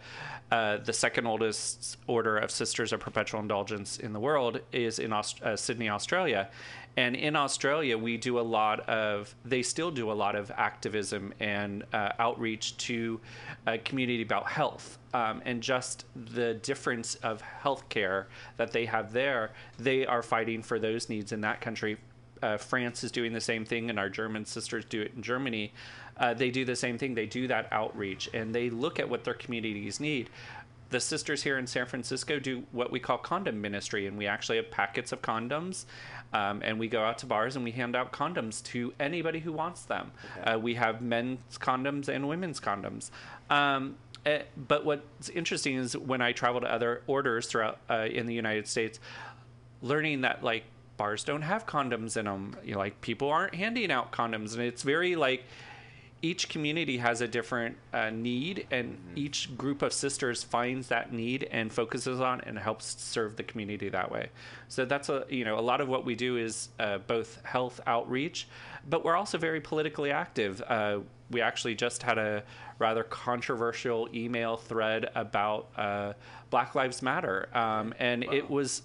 uh, 0.51 0.77
the 0.77 0.93
second 0.93 1.25
oldest 1.25 1.97
order 2.07 2.37
of 2.37 2.51
Sisters 2.51 2.93
of 2.93 2.99
Perpetual 2.99 3.41
Indulgence 3.41 3.97
in 3.99 4.13
the 4.13 4.19
world, 4.19 4.59
is 4.71 4.99
in 4.99 5.11
Aust- 5.11 5.41
uh, 5.43 5.55
Sydney, 5.55 5.89
Australia. 5.89 6.49
And 6.97 7.15
in 7.15 7.35
Australia, 7.35 7.97
we 7.97 8.17
do 8.17 8.39
a 8.39 8.41
lot 8.41 8.81
of, 8.89 9.33
they 9.45 9.61
still 9.61 9.91
do 9.91 10.11
a 10.11 10.13
lot 10.13 10.35
of 10.35 10.51
activism 10.51 11.33
and 11.39 11.83
uh, 11.93 12.11
outreach 12.19 12.75
to 12.77 13.19
uh, 13.67 13.77
community 13.85 14.21
about 14.21 14.49
health. 14.49 14.97
Um, 15.13 15.41
and 15.45 15.61
just 15.61 16.05
the 16.33 16.55
difference 16.55 17.15
of 17.15 17.41
healthcare 17.63 18.25
that 18.57 18.71
they 18.71 18.85
have 18.85 19.13
there, 19.13 19.53
they 19.77 20.05
are 20.05 20.21
fighting 20.21 20.61
for 20.61 20.77
those 20.77 21.09
needs 21.09 21.31
in 21.31 21.41
that 21.41 21.61
country. 21.61 21.97
Uh, 22.41 22.57
France 22.57 23.03
is 23.03 23.11
doing 23.11 23.33
the 23.33 23.41
same 23.41 23.65
thing, 23.65 23.89
and 23.89 23.99
our 23.99 24.09
German 24.09 24.45
sisters 24.45 24.85
do 24.85 25.01
it 25.01 25.11
in 25.15 25.21
Germany. 25.21 25.73
Uh, 26.17 26.33
they 26.33 26.51
do 26.51 26.63
the 26.63 26.75
same 26.75 26.97
thing. 26.97 27.13
They 27.13 27.25
do 27.25 27.47
that 27.47 27.67
outreach, 27.71 28.29
and 28.33 28.53
they 28.53 28.69
look 28.69 28.99
at 28.99 29.09
what 29.09 29.23
their 29.23 29.33
communities 29.33 29.99
need 29.99 30.29
the 30.89 30.99
sisters 30.99 31.43
here 31.43 31.57
in 31.57 31.67
San 31.67 31.85
Francisco 31.85 32.39
do 32.39 32.63
what 32.71 32.91
we 32.91 32.99
call 32.99 33.17
condom 33.17 33.61
ministry, 33.61 34.07
and 34.07 34.17
we 34.17 34.27
actually 34.27 34.57
have 34.57 34.71
packets 34.71 35.11
of 35.11 35.21
condoms, 35.21 35.85
um, 36.33 36.61
and 36.63 36.79
we 36.79 36.87
go 36.87 37.01
out 37.01 37.17
to 37.19 37.25
bars 37.25 37.55
and 37.55 37.65
we 37.65 37.71
hand 37.71 37.95
out 37.95 38.11
condoms 38.11 38.63
to 38.65 38.93
anybody 38.99 39.39
who 39.39 39.51
wants 39.51 39.83
them. 39.83 40.11
Uh, 40.43 40.59
we 40.59 40.75
have 40.75 41.01
men's 41.01 41.57
condoms 41.57 42.07
and 42.07 42.27
women's 42.27 42.59
condoms. 42.59 43.09
Um, 43.49 43.95
eh, 44.25 44.43
but 44.55 44.85
what's 44.85 45.29
interesting 45.29 45.75
is 45.75 45.97
when 45.97 46.21
I 46.21 46.31
travel 46.31 46.61
to 46.61 46.71
other 46.71 47.01
orders 47.07 47.47
throughout 47.47 47.79
uh, 47.89 48.07
in 48.11 48.25
the 48.25 48.33
United 48.33 48.67
States, 48.67 48.99
learning 49.81 50.21
that 50.21 50.43
like 50.43 50.63
bars 50.97 51.23
don't 51.23 51.41
have 51.41 51.65
condoms 51.65 52.17
in 52.17 52.25
them. 52.25 52.55
You 52.63 52.73
know, 52.73 52.79
like 52.79 53.01
people 53.01 53.29
aren't 53.29 53.55
handing 53.55 53.91
out 53.91 54.11
condoms, 54.11 54.53
and 54.53 54.61
it's 54.61 54.83
very 54.83 55.15
like 55.15 55.45
each 56.21 56.49
community 56.49 56.97
has 56.97 57.21
a 57.21 57.27
different 57.27 57.77
uh, 57.93 58.09
need, 58.09 58.67
and 58.71 58.97
each 59.15 59.55
group 59.57 59.81
of 59.81 59.93
sisters 59.93 60.43
finds 60.43 60.87
that 60.89 61.13
need 61.13 61.47
and 61.51 61.71
focuses 61.71 62.19
on 62.19 62.41
and 62.41 62.59
helps 62.59 63.01
serve 63.01 63.35
the 63.37 63.43
community 63.43 63.89
that 63.89 64.11
way. 64.11 64.29
So 64.67 64.85
that's 64.85 65.09
a 65.09 65.25
you 65.29 65.45
know 65.45 65.57
a 65.57 65.61
lot 65.61 65.81
of 65.81 65.87
what 65.87 66.05
we 66.05 66.15
do 66.15 66.37
is 66.37 66.69
uh, 66.79 66.97
both 66.99 67.43
health 67.45 67.79
outreach, 67.87 68.47
but 68.89 69.05
we're 69.05 69.15
also 69.15 69.37
very 69.37 69.61
politically 69.61 70.11
active. 70.11 70.61
Uh, 70.67 70.99
we 71.31 71.41
actually 71.41 71.75
just 71.75 72.03
had 72.03 72.17
a 72.17 72.43
rather 72.79 73.03
controversial 73.03 74.09
email 74.13 74.57
thread 74.57 75.09
about 75.15 75.69
uh, 75.77 76.13
Black 76.49 76.75
Lives 76.75 77.01
Matter, 77.01 77.49
um, 77.55 77.93
and 77.99 78.23
it 78.23 78.49
was 78.49 78.81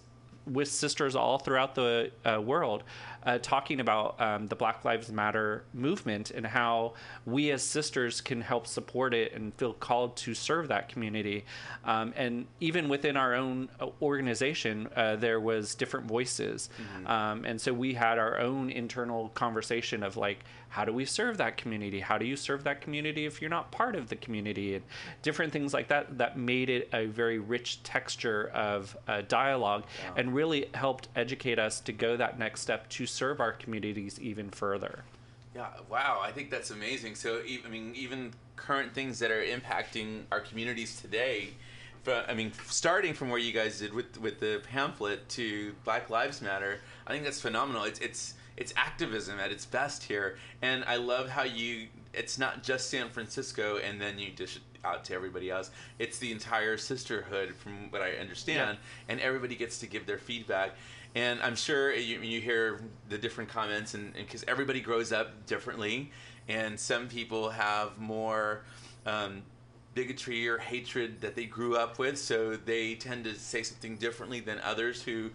with 0.46 0.68
sisters 0.68 1.16
all 1.16 1.38
throughout 1.38 1.74
the 1.74 2.10
uh, 2.24 2.40
world 2.40 2.82
uh, 3.24 3.38
talking 3.38 3.80
about 3.80 4.20
um, 4.20 4.46
the 4.46 4.56
Black 4.56 4.84
Lives 4.84 5.10
Matter 5.10 5.64
movement 5.72 6.30
and 6.30 6.46
how 6.46 6.94
we 7.26 7.50
as 7.50 7.62
sisters 7.62 8.20
can 8.20 8.40
help 8.40 8.66
support 8.66 9.14
it 9.14 9.32
and 9.32 9.54
feel 9.54 9.72
called 9.72 10.16
to 10.16 10.34
serve 10.34 10.68
that 10.68 10.88
community. 10.88 11.44
Um, 11.84 12.12
and 12.16 12.46
even 12.60 12.88
within 12.88 13.16
our 13.16 13.34
own 13.34 13.68
uh, 13.80 13.88
organization, 14.02 14.88
uh, 14.96 15.16
there 15.16 15.40
was 15.40 15.74
different 15.74 16.06
voices, 16.06 16.70
um, 17.06 17.44
and 17.44 17.60
so 17.60 17.72
we 17.72 17.94
had 17.94 18.18
our 18.18 18.38
own 18.38 18.70
internal 18.70 19.30
conversation 19.30 20.02
of 20.02 20.16
like, 20.16 20.44
how 20.74 20.84
do 20.84 20.92
we 20.92 21.04
serve 21.04 21.36
that 21.36 21.56
community? 21.56 22.00
How 22.00 22.18
do 22.18 22.26
you 22.26 22.34
serve 22.34 22.64
that 22.64 22.80
community 22.80 23.26
if 23.26 23.40
you're 23.40 23.48
not 23.48 23.70
part 23.70 23.94
of 23.94 24.08
the 24.08 24.16
community? 24.16 24.74
And 24.74 24.84
different 25.22 25.52
things 25.52 25.72
like 25.72 25.86
that 25.86 26.18
that 26.18 26.36
made 26.36 26.68
it 26.68 26.88
a 26.92 27.06
very 27.06 27.38
rich 27.38 27.80
texture 27.84 28.50
of 28.52 28.96
uh, 29.06 29.22
dialogue 29.28 29.84
and 30.16 30.34
really 30.34 30.66
helped 30.74 31.06
educate 31.14 31.60
us 31.60 31.78
to 31.82 31.92
go 31.92 32.16
that 32.16 32.40
next 32.40 32.62
step 32.62 32.88
to 32.88 33.06
serve 33.14 33.40
our 33.40 33.52
communities 33.52 34.20
even 34.20 34.50
further. 34.50 35.04
Yeah, 35.54 35.68
wow, 35.88 36.20
I 36.22 36.32
think 36.32 36.50
that's 36.50 36.70
amazing. 36.70 37.14
So, 37.14 37.40
I 37.64 37.68
mean, 37.68 37.92
even 37.94 38.32
current 38.56 38.92
things 38.92 39.20
that 39.20 39.30
are 39.30 39.42
impacting 39.42 40.22
our 40.32 40.40
communities 40.40 41.00
today, 41.00 41.50
I 42.06 42.34
mean, 42.34 42.52
starting 42.66 43.14
from 43.14 43.30
where 43.30 43.38
you 43.38 43.52
guys 43.52 43.78
did 43.78 43.94
with 43.94 44.20
with 44.20 44.40
the 44.40 44.60
pamphlet 44.68 45.28
to 45.30 45.74
Black 45.84 46.10
Lives 46.10 46.42
Matter, 46.42 46.80
I 47.06 47.12
think 47.12 47.24
that's 47.24 47.40
phenomenal. 47.40 47.84
It's 47.84 47.98
it's 48.00 48.34
it's 48.56 48.74
activism 48.76 49.38
at 49.40 49.50
its 49.50 49.64
best 49.64 50.02
here, 50.02 50.36
and 50.60 50.84
I 50.84 50.96
love 50.96 51.28
how 51.28 51.44
you. 51.44 51.86
It's 52.12 52.38
not 52.38 52.62
just 52.62 52.90
San 52.90 53.08
Francisco, 53.08 53.78
and 53.78 54.00
then 54.00 54.18
you 54.18 54.30
dish 54.30 54.56
it 54.56 54.62
out 54.84 55.04
to 55.06 55.14
everybody 55.14 55.50
else. 55.50 55.70
It's 55.98 56.18
the 56.18 56.30
entire 56.30 56.76
sisterhood, 56.76 57.54
from 57.56 57.90
what 57.90 58.02
I 58.02 58.12
understand, 58.12 58.78
and 59.08 59.18
everybody 59.20 59.56
gets 59.56 59.78
to 59.80 59.86
give 59.86 60.06
their 60.06 60.18
feedback. 60.18 60.72
And 61.14 61.40
I'm 61.42 61.54
sure 61.54 61.94
you, 61.94 62.20
you 62.20 62.40
hear 62.40 62.80
the 63.08 63.18
different 63.18 63.50
comments, 63.50 63.94
and 63.94 64.12
because 64.14 64.44
everybody 64.48 64.80
grows 64.80 65.12
up 65.12 65.46
differently, 65.46 66.10
and 66.48 66.78
some 66.78 67.08
people 67.08 67.50
have 67.50 67.98
more. 67.98 68.62
Um, 69.06 69.42
bigotry 69.94 70.48
or 70.48 70.58
hatred 70.58 71.20
that 71.20 71.34
they 71.36 71.44
grew 71.44 71.76
up 71.76 71.98
with, 71.98 72.18
so 72.18 72.56
they 72.56 72.94
tend 72.96 73.24
to 73.24 73.34
say 73.34 73.62
something 73.62 73.96
differently 73.96 74.40
than 74.40 74.58
others 74.60 75.02
who. 75.02 75.30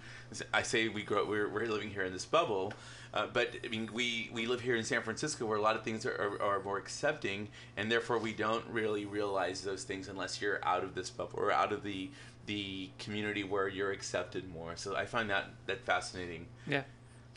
I 0.53 0.61
say 0.61 0.89
we 0.89 1.01
grow. 1.01 1.25
We're, 1.25 1.49
we're 1.49 1.65
living 1.65 1.89
here 1.89 2.03
in 2.03 2.13
this 2.13 2.25
bubble, 2.25 2.73
uh, 3.13 3.27
but 3.31 3.55
I 3.63 3.67
mean 3.69 3.89
we 3.93 4.29
we 4.31 4.45
live 4.45 4.61
here 4.61 4.75
in 4.75 4.83
San 4.83 5.01
Francisco 5.01 5.45
where 5.45 5.57
a 5.57 5.61
lot 5.61 5.75
of 5.75 5.83
things 5.83 6.05
are, 6.05 6.39
are, 6.41 6.41
are 6.41 6.63
more 6.63 6.77
accepting, 6.77 7.47
and 7.77 7.91
therefore 7.91 8.19
we 8.19 8.33
don't 8.33 8.65
really 8.69 9.05
realize 9.05 9.61
those 9.61 9.83
things 9.83 10.07
unless 10.07 10.41
you're 10.41 10.63
out 10.63 10.83
of 10.83 10.93
this 10.93 11.09
bubble 11.09 11.39
or 11.39 11.51
out 11.51 11.71
of 11.71 11.83
the 11.83 12.09
the 12.49 12.89
community 12.97 13.43
where 13.43 13.67
you're 13.67 13.91
accepted 13.91 14.51
more. 14.51 14.75
So 14.75 14.95
I 14.95 15.05
find 15.05 15.29
that 15.29 15.45
that 15.67 15.85
fascinating. 15.85 16.47
Yeah. 16.65 16.81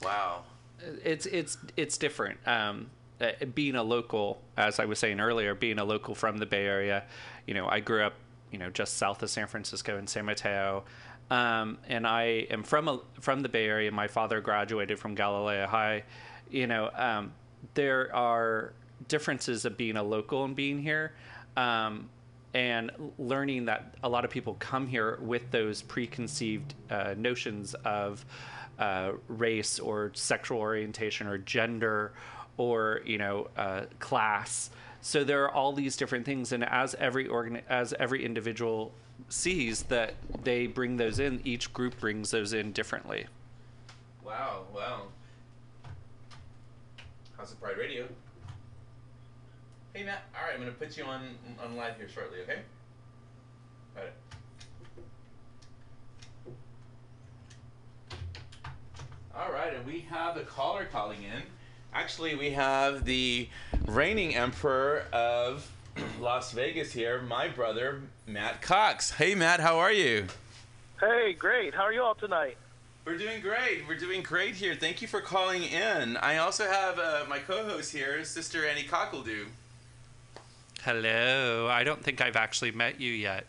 Wow. 0.02 0.44
it's 1.04 1.26
it's 1.26 1.58
it's 1.76 1.98
different. 1.98 2.38
Um, 2.46 2.88
uh, 3.20 3.32
being 3.54 3.76
a 3.76 3.82
local, 3.82 4.40
as 4.56 4.80
I 4.80 4.86
was 4.86 4.98
saying 4.98 5.20
earlier, 5.20 5.54
being 5.54 5.78
a 5.78 5.84
local 5.84 6.14
from 6.14 6.38
the 6.38 6.46
Bay 6.46 6.64
Area, 6.64 7.04
you 7.46 7.52
know, 7.52 7.68
I 7.68 7.80
grew 7.80 8.02
up, 8.02 8.14
you 8.50 8.58
know, 8.58 8.70
just 8.70 8.96
south 8.96 9.22
of 9.22 9.28
San 9.28 9.46
Francisco 9.46 9.98
in 9.98 10.06
San 10.06 10.24
Mateo, 10.24 10.82
um, 11.30 11.76
and 11.86 12.06
I 12.06 12.46
am 12.50 12.62
from 12.62 12.88
a, 12.88 13.00
from 13.20 13.40
the 13.40 13.50
Bay 13.50 13.66
Area. 13.66 13.92
My 13.92 14.08
father 14.08 14.40
graduated 14.40 14.98
from 14.98 15.14
Galileo 15.14 15.66
High. 15.66 16.04
You 16.50 16.66
know, 16.66 16.90
um, 16.94 17.32
there 17.74 18.14
are 18.16 18.72
differences 19.08 19.66
of 19.66 19.76
being 19.76 19.98
a 19.98 20.02
local 20.02 20.44
and 20.46 20.56
being 20.56 20.82
here. 20.82 21.12
Um, 21.54 22.08
and 22.55 22.90
learning 23.18 23.64
that 23.66 23.94
a 24.03 24.09
lot 24.09 24.24
of 24.24 24.30
people 24.30 24.57
come 24.59 24.86
here 24.86 25.18
with 25.22 25.50
those 25.50 25.82
preconceived 25.82 26.74
uh, 26.90 27.14
notions 27.16 27.74
of 27.84 28.24
uh, 28.78 29.12
race 29.28 29.78
or 29.78 30.11
sexual 30.14 30.59
orientation 30.59 31.26
or 31.26 31.38
gender 31.38 32.12
or 32.57 33.00
you 33.05 33.18
know 33.18 33.48
uh, 33.57 33.82
class. 33.98 34.70
So 35.00 35.24
there 35.24 35.44
are 35.44 35.50
all 35.50 35.72
these 35.72 35.96
different 35.96 36.24
things, 36.24 36.53
and 36.53 36.64
as 36.64 36.94
every 36.94 37.26
organ, 37.26 37.61
as 37.68 37.92
every 37.98 38.24
individual 38.24 38.92
sees 39.28 39.82
that 39.84 40.14
they 40.44 40.66
bring 40.66 40.96
those 40.96 41.18
in, 41.18 41.40
each 41.44 41.72
group 41.72 41.98
brings 41.98 42.30
those 42.30 42.53
in 42.53 42.72
differently. 42.72 43.26
Wow. 44.24 44.64
Wow. 44.74 45.03
House 47.36 47.53
of 47.53 47.61
Pride 47.61 47.78
Radio. 47.78 48.07
Hey 49.95 50.05
Matt. 50.05 50.22
All 50.34 50.47
right, 50.47 50.55
I'm 50.55 50.61
gonna 50.61 50.72
put 50.72 50.97
you 50.97 51.05
on 51.05 51.20
on 51.62 51.76
live 51.76 51.99
here 51.99 52.09
shortly. 52.09 52.38
Okay. 52.40 52.61
Got 53.95 54.05
it. 54.05 54.14
All 59.34 59.53
right, 59.53 59.74
and 59.74 59.84
we 59.84 60.01
have 60.09 60.34
the 60.34 60.45
caller 60.45 60.86
calling 60.86 61.22
in. 61.22 61.43
Actually, 61.93 62.34
we 62.34 62.53
have 62.53 63.05
the 63.05 63.51
reigning 63.86 64.34
emperor 64.34 65.05
of 65.12 65.70
Las 66.20 66.53
Vegas 66.53 66.93
here, 66.93 67.20
my 67.20 67.49
brother 67.49 68.01
Matt 68.26 68.62
Cox. 68.62 69.11
Hey 69.11 69.34
Matt, 69.34 69.61
how 69.61 69.78
are 69.78 69.93
you? 69.93 70.26
Hey, 71.01 71.34
great. 71.34 71.74
How 71.74 71.82
are 71.82 71.93
you 71.93 72.03
all 72.03 72.14
tonight? 72.14 72.57
We're 73.05 73.18
doing 73.18 73.43
great. 73.43 73.86
We're 73.86 73.99
doing 73.99 74.22
great 74.22 74.55
here. 74.55 74.74
Thank 74.74 75.03
you 75.03 75.09
for 75.09 75.20
calling 75.20 75.64
in. 75.64 76.16
I 76.16 76.38
also 76.38 76.66
have 76.66 76.99
uh, 76.99 77.24
my 77.28 77.40
co-host 77.40 77.93
here, 77.93 78.24
Sister 78.24 78.66
Annie 78.66 78.84
Cockledoo. 78.84 79.47
Hello. 80.85 81.68
I 81.70 81.85
don't 81.85 82.03
think 82.03 82.20
I've 82.20 82.35
actually 82.37 82.72
met 82.72 83.01
you 83.01 83.12
yet. 83.12 83.47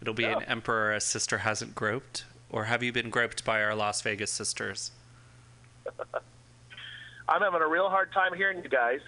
It'll 0.00 0.14
be 0.14 0.26
No. 0.26 0.38
an 0.38 0.44
emperor 0.44 0.92
a 0.92 1.00
sister 1.00 1.38
hasn't 1.38 1.74
groped, 1.74 2.24
or 2.48 2.64
have 2.64 2.82
you 2.82 2.90
been 2.92 3.10
groped 3.10 3.44
by 3.44 3.62
our 3.62 3.74
Las 3.74 4.00
Vegas 4.00 4.30
sisters? 4.30 4.90
I'm 7.28 7.42
having 7.42 7.60
a 7.60 7.68
real 7.68 7.88
hard 7.90 8.12
time 8.12 8.34
hearing 8.34 8.62
you 8.62 8.68
guys. 8.70 9.00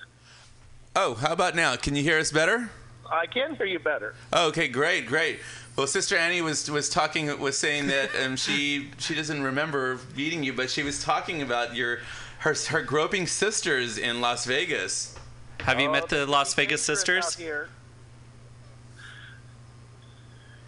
Oh, 0.95 1.15
how 1.15 1.33
about 1.33 1.55
now? 1.55 1.77
Can 1.77 1.97
you 1.97 2.03
hear 2.03 2.19
us 2.19 2.31
better? 2.31 2.71
I 3.11 3.27
can 3.27 3.55
hear 3.57 3.67
you 3.67 3.79
better. 3.79 4.15
Oh, 4.33 4.49
okay, 4.49 4.69
great, 4.69 5.07
great. 5.07 5.39
Well, 5.77 5.87
Sister 5.87 6.17
Annie 6.17 6.43
was 6.43 6.71
was 6.71 6.89
talking 6.89 7.39
was 7.39 7.57
saying 7.57 7.87
that 7.89 8.11
um, 8.25 8.37
she 8.37 8.91
she 8.99 9.15
doesn't 9.15 9.43
remember 9.43 9.99
meeting 10.17 10.43
you, 10.43 10.53
but 10.53 10.71
she 10.71 10.83
was 10.83 11.03
talking 11.03 11.41
about 11.43 11.75
your 11.75 11.99
her 12.39 12.55
her 12.69 12.83
groping 12.83 13.27
sisters 13.27 13.97
in 13.99 14.21
Las 14.21 14.45
Vegas. 14.47 15.15
Have 15.61 15.81
you 15.81 15.89
Oh, 15.89 15.93
met 15.93 16.09
the 16.09 16.27
Las 16.27 16.55
Vegas 16.55 16.83
sisters? 16.83 17.37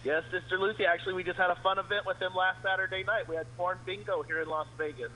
Yes, 0.03 0.23
Sister 0.31 0.57
Lucy. 0.57 0.85
Actually, 0.85 1.13
we 1.13 1.23
just 1.23 1.37
had 1.37 1.49
a 1.49 1.55
fun 1.57 1.77
event 1.77 2.05
with 2.05 2.19
them 2.19 2.33
last 2.33 2.61
Saturday 2.63 3.03
night. 3.03 3.27
We 3.27 3.35
had 3.35 3.45
porn 3.57 3.77
bingo 3.85 4.23
here 4.23 4.41
in 4.41 4.49
Las 4.49 4.67
Vegas. 4.77 5.11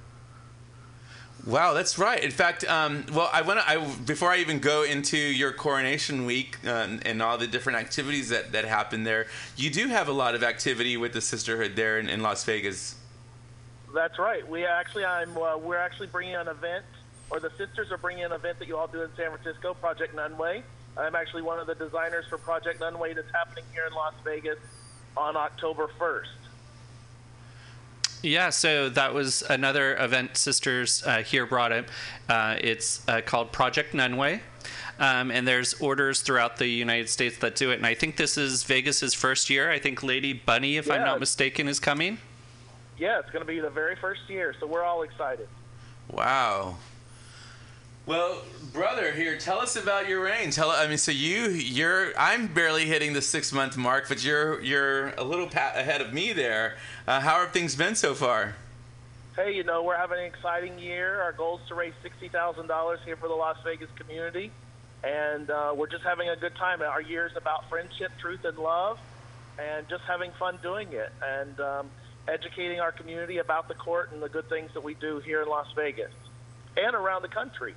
Wow, 1.45 1.73
that's 1.73 1.97
right. 1.97 2.23
In 2.23 2.31
fact, 2.31 2.63
um, 2.65 3.05
well, 3.11 3.29
I 3.33 3.41
want 3.41 3.59
to. 3.59 3.67
I 3.67 3.85
before 4.05 4.29
I 4.29 4.37
even 4.37 4.59
go 4.59 4.83
into 4.83 5.17
your 5.17 5.51
coronation 5.51 6.25
week 6.25 6.57
uh, 6.65 6.69
and, 6.69 7.05
and 7.07 7.21
all 7.21 7.37
the 7.37 7.47
different 7.47 7.79
activities 7.79 8.29
that 8.29 8.51
that 8.53 8.65
happen 8.65 9.03
there, 9.03 9.27
you 9.57 9.69
do 9.69 9.87
have 9.87 10.07
a 10.07 10.13
lot 10.13 10.35
of 10.35 10.43
activity 10.43 10.95
with 10.95 11.11
the 11.11 11.21
sisterhood 11.21 11.75
there 11.75 11.99
in, 11.99 12.07
in 12.07 12.21
Las 12.21 12.43
Vegas. 12.45 12.95
That's 13.93 14.17
right. 14.19 14.47
We 14.47 14.65
actually, 14.65 15.05
I'm. 15.05 15.35
Uh, 15.37 15.57
we're 15.57 15.77
actually 15.77 16.07
bringing 16.07 16.35
an 16.35 16.47
event, 16.47 16.85
or 17.33 17.39
the 17.39 17.49
sisters 17.57 17.91
are 17.91 17.97
bringing 17.97 18.23
an 18.23 18.31
event 18.31 18.59
that 18.59 18.67
you 18.67 18.77
all 18.77 18.85
do 18.85 19.01
in 19.01 19.09
San 19.17 19.31
Francisco, 19.31 19.73
Project 19.73 20.15
Nunway. 20.15 20.61
I'm 20.95 21.15
actually 21.15 21.41
one 21.41 21.57
of 21.57 21.65
the 21.65 21.73
designers 21.73 22.25
for 22.29 22.37
Project 22.37 22.79
Nunway 22.79 23.15
that's 23.15 23.31
happening 23.33 23.65
here 23.73 23.85
in 23.87 23.93
Las 23.93 24.13
Vegas 24.23 24.59
on 25.17 25.35
October 25.35 25.89
1st. 25.99 26.27
Yeah, 28.21 28.51
so 28.51 28.87
that 28.89 29.15
was 29.15 29.41
another 29.49 29.97
event 29.97 30.37
Sisters 30.37 31.01
uh, 31.07 31.23
here 31.23 31.47
brought 31.47 31.71
up. 31.71 31.85
Uh, 32.29 32.57
it's 32.61 33.05
uh, 33.07 33.21
called 33.25 33.51
Project 33.51 33.93
Nunway. 33.95 34.39
Um, 34.99 35.31
and 35.31 35.47
there's 35.47 35.73
orders 35.81 36.21
throughout 36.21 36.57
the 36.57 36.67
United 36.67 37.09
States 37.09 37.39
that 37.39 37.55
do 37.55 37.71
it. 37.71 37.77
And 37.77 37.85
I 37.85 37.95
think 37.95 38.15
this 38.15 38.37
is 38.37 38.63
Vegas's 38.63 39.15
first 39.15 39.49
year. 39.49 39.71
I 39.71 39.79
think 39.79 40.03
Lady 40.03 40.33
Bunny, 40.33 40.77
if 40.77 40.89
I'm 40.89 41.01
not 41.01 41.19
mistaken, 41.19 41.67
is 41.67 41.79
coming. 41.79 42.19
Yeah, 42.99 43.17
it's 43.17 43.31
going 43.31 43.41
to 43.41 43.51
be 43.51 43.59
the 43.59 43.71
very 43.71 43.95
first 43.95 44.21
year, 44.29 44.53
so 44.59 44.67
we're 44.67 44.83
all 44.83 45.01
excited. 45.01 45.47
Wow. 46.11 46.77
Well, 48.05 48.41
brother, 48.73 49.13
here, 49.13 49.37
tell 49.37 49.59
us 49.59 49.77
about 49.77 50.09
your 50.09 50.21
reign. 50.21 50.51
Tell, 50.51 50.71
I 50.71 50.87
mean, 50.87 50.97
so 50.97 51.13
you, 51.13 51.51
you're, 51.51 52.11
I'm 52.19 52.47
barely 52.47 52.85
hitting 52.85 53.13
the 53.13 53.21
six 53.21 53.53
month 53.53 53.77
mark, 53.77 54.09
but 54.09 54.21
you're, 54.21 54.59
you're 54.61 55.11
a 55.11 55.23
little 55.23 55.45
ahead 55.45 56.01
of 56.01 56.11
me 56.11 56.33
there. 56.33 56.75
Uh, 57.07 57.21
how 57.21 57.39
have 57.39 57.53
things 57.53 57.75
been 57.77 57.95
so 57.95 58.13
far? 58.13 58.55
Hey, 59.37 59.55
you 59.55 59.63
know, 59.63 59.83
we're 59.83 59.95
having 59.95 60.19
an 60.19 60.25
exciting 60.25 60.77
year. 60.79 61.21
Our 61.21 61.31
goal 61.31 61.59
is 61.59 61.67
to 61.69 61.75
raise 61.75 61.93
$60,000 62.03 62.97
here 63.05 63.15
for 63.15 63.29
the 63.29 63.35
Las 63.35 63.55
Vegas 63.63 63.89
community. 63.95 64.51
And 65.01 65.49
uh, 65.49 65.73
we're 65.73 65.87
just 65.87 66.03
having 66.03 66.27
a 66.27 66.35
good 66.35 66.55
time. 66.55 66.81
Our 66.81 67.01
year 67.01 67.25
is 67.25 67.37
about 67.37 67.69
friendship, 67.69 68.11
truth, 68.19 68.43
and 68.43 68.57
love, 68.57 68.99
and 69.57 69.87
just 69.87 70.03
having 70.03 70.31
fun 70.37 70.59
doing 70.61 70.91
it 70.91 71.11
and 71.21 71.57
um, 71.61 71.89
educating 72.27 72.81
our 72.81 72.91
community 72.91 73.37
about 73.37 73.69
the 73.69 73.75
court 73.75 74.11
and 74.11 74.21
the 74.21 74.29
good 74.29 74.49
things 74.49 74.71
that 74.73 74.83
we 74.83 74.93
do 74.93 75.19
here 75.19 75.41
in 75.41 75.47
Las 75.47 75.67
Vegas 75.73 76.11
and 76.75 76.95
around 76.95 77.21
the 77.21 77.29
country. 77.29 77.75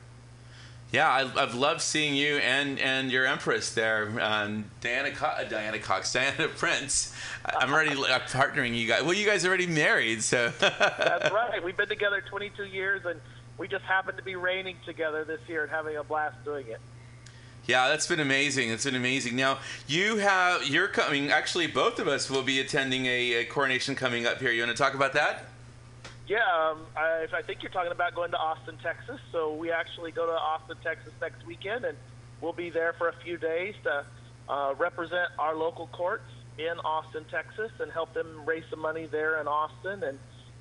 Yeah, 0.93 1.09
I, 1.09 1.43
I've 1.43 1.55
loved 1.55 1.80
seeing 1.80 2.14
you 2.14 2.37
and, 2.37 2.78
and 2.78 3.11
your 3.11 3.26
empress 3.26 3.74
there, 3.74 4.12
um, 4.20 4.66
Diana, 4.80 5.11
Co- 5.11 5.26
uh, 5.26 5.45
Diana 5.45 5.78
Cox, 5.78 6.12
Diana 6.14 6.49
Prince. 6.49 7.12
I'm 7.45 7.72
already 7.72 7.91
uh, 7.91 8.20
partnering 8.20 8.76
you 8.76 8.87
guys. 8.87 9.03
Well, 9.03 9.14
you 9.14 9.26
guys 9.26 9.45
are 9.45 9.49
already 9.49 9.66
married, 9.66 10.22
so. 10.22 10.53
That's 10.61 11.30
right. 11.32 11.62
We've 11.62 11.76
been 11.76 11.89
together 11.89 12.22
22 12.28 12.66
years, 12.66 13.05
and 13.05 13.20
we 13.59 13.66
just 13.68 13.84
happened 13.84 14.16
to 14.18 14.24
be 14.24 14.37
reigning 14.37 14.76
together 14.84 15.24
this 15.24 15.41
year 15.49 15.62
and 15.62 15.70
having 15.70 15.97
a 15.97 16.05
blast 16.05 16.37
doing 16.45 16.66
it. 16.68 16.80
Yeah, 17.66 17.89
that's 17.89 18.07
been 18.07 18.20
amazing. 18.20 18.70
It's 18.70 18.84
been 18.84 18.95
amazing. 18.95 19.34
Now 19.34 19.59
you 19.89 20.18
have 20.18 20.68
you're 20.68 20.87
coming. 20.87 21.32
Actually, 21.32 21.66
both 21.66 21.99
of 21.99 22.07
us 22.07 22.30
will 22.30 22.45
be 22.45 22.61
attending 22.61 23.07
a, 23.07 23.32
a 23.34 23.45
coronation 23.45 23.97
coming 23.97 24.24
up 24.24 24.39
here. 24.39 24.53
You 24.53 24.62
want 24.62 24.76
to 24.76 24.80
talk 24.80 24.95
about 24.95 25.14
that? 25.14 25.47
Yeah, 26.28 26.38
um, 26.38 26.80
I, 26.96 27.26
I 27.32 27.42
think 27.42 27.62
you're 27.62 27.70
talking 27.70 27.92
about 27.92 28.14
going 28.14 28.32
to 28.32 28.36
Austin, 28.38 28.76
Texas. 28.82 29.20
So 29.30 29.54
we 29.54 29.70
actually 29.70 30.10
go 30.10 30.26
to 30.26 30.32
Austin, 30.32 30.76
Texas 30.82 31.12
next 31.20 31.46
weekend, 31.46 31.84
and 31.84 31.96
we'll 32.40 32.52
be 32.52 32.70
there 32.70 32.94
for 32.94 33.08
a 33.08 33.14
few 33.24 33.36
days 33.36 33.74
to 33.84 34.04
uh, 34.48 34.74
represent 34.76 35.28
our 35.38 35.54
local 35.54 35.86
courts 35.88 36.24
in 36.58 36.78
Austin, 36.84 37.24
Texas, 37.30 37.70
and 37.80 37.92
help 37.92 38.12
them 38.12 38.42
raise 38.44 38.64
some 38.70 38.80
money 38.80 39.06
there 39.06 39.40
in 39.40 39.46
Austin, 39.46 40.02
and 40.02 40.18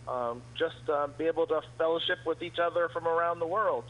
um, 0.07 0.41
just 0.55 0.87
uh, 0.87 1.07
be 1.17 1.25
able 1.25 1.47
to 1.47 1.61
fellowship 1.79 2.19
with 2.27 2.43
each 2.43 2.59
other 2.59 2.87
from 2.89 3.07
around 3.07 3.39
the 3.39 3.47
world. 3.47 3.85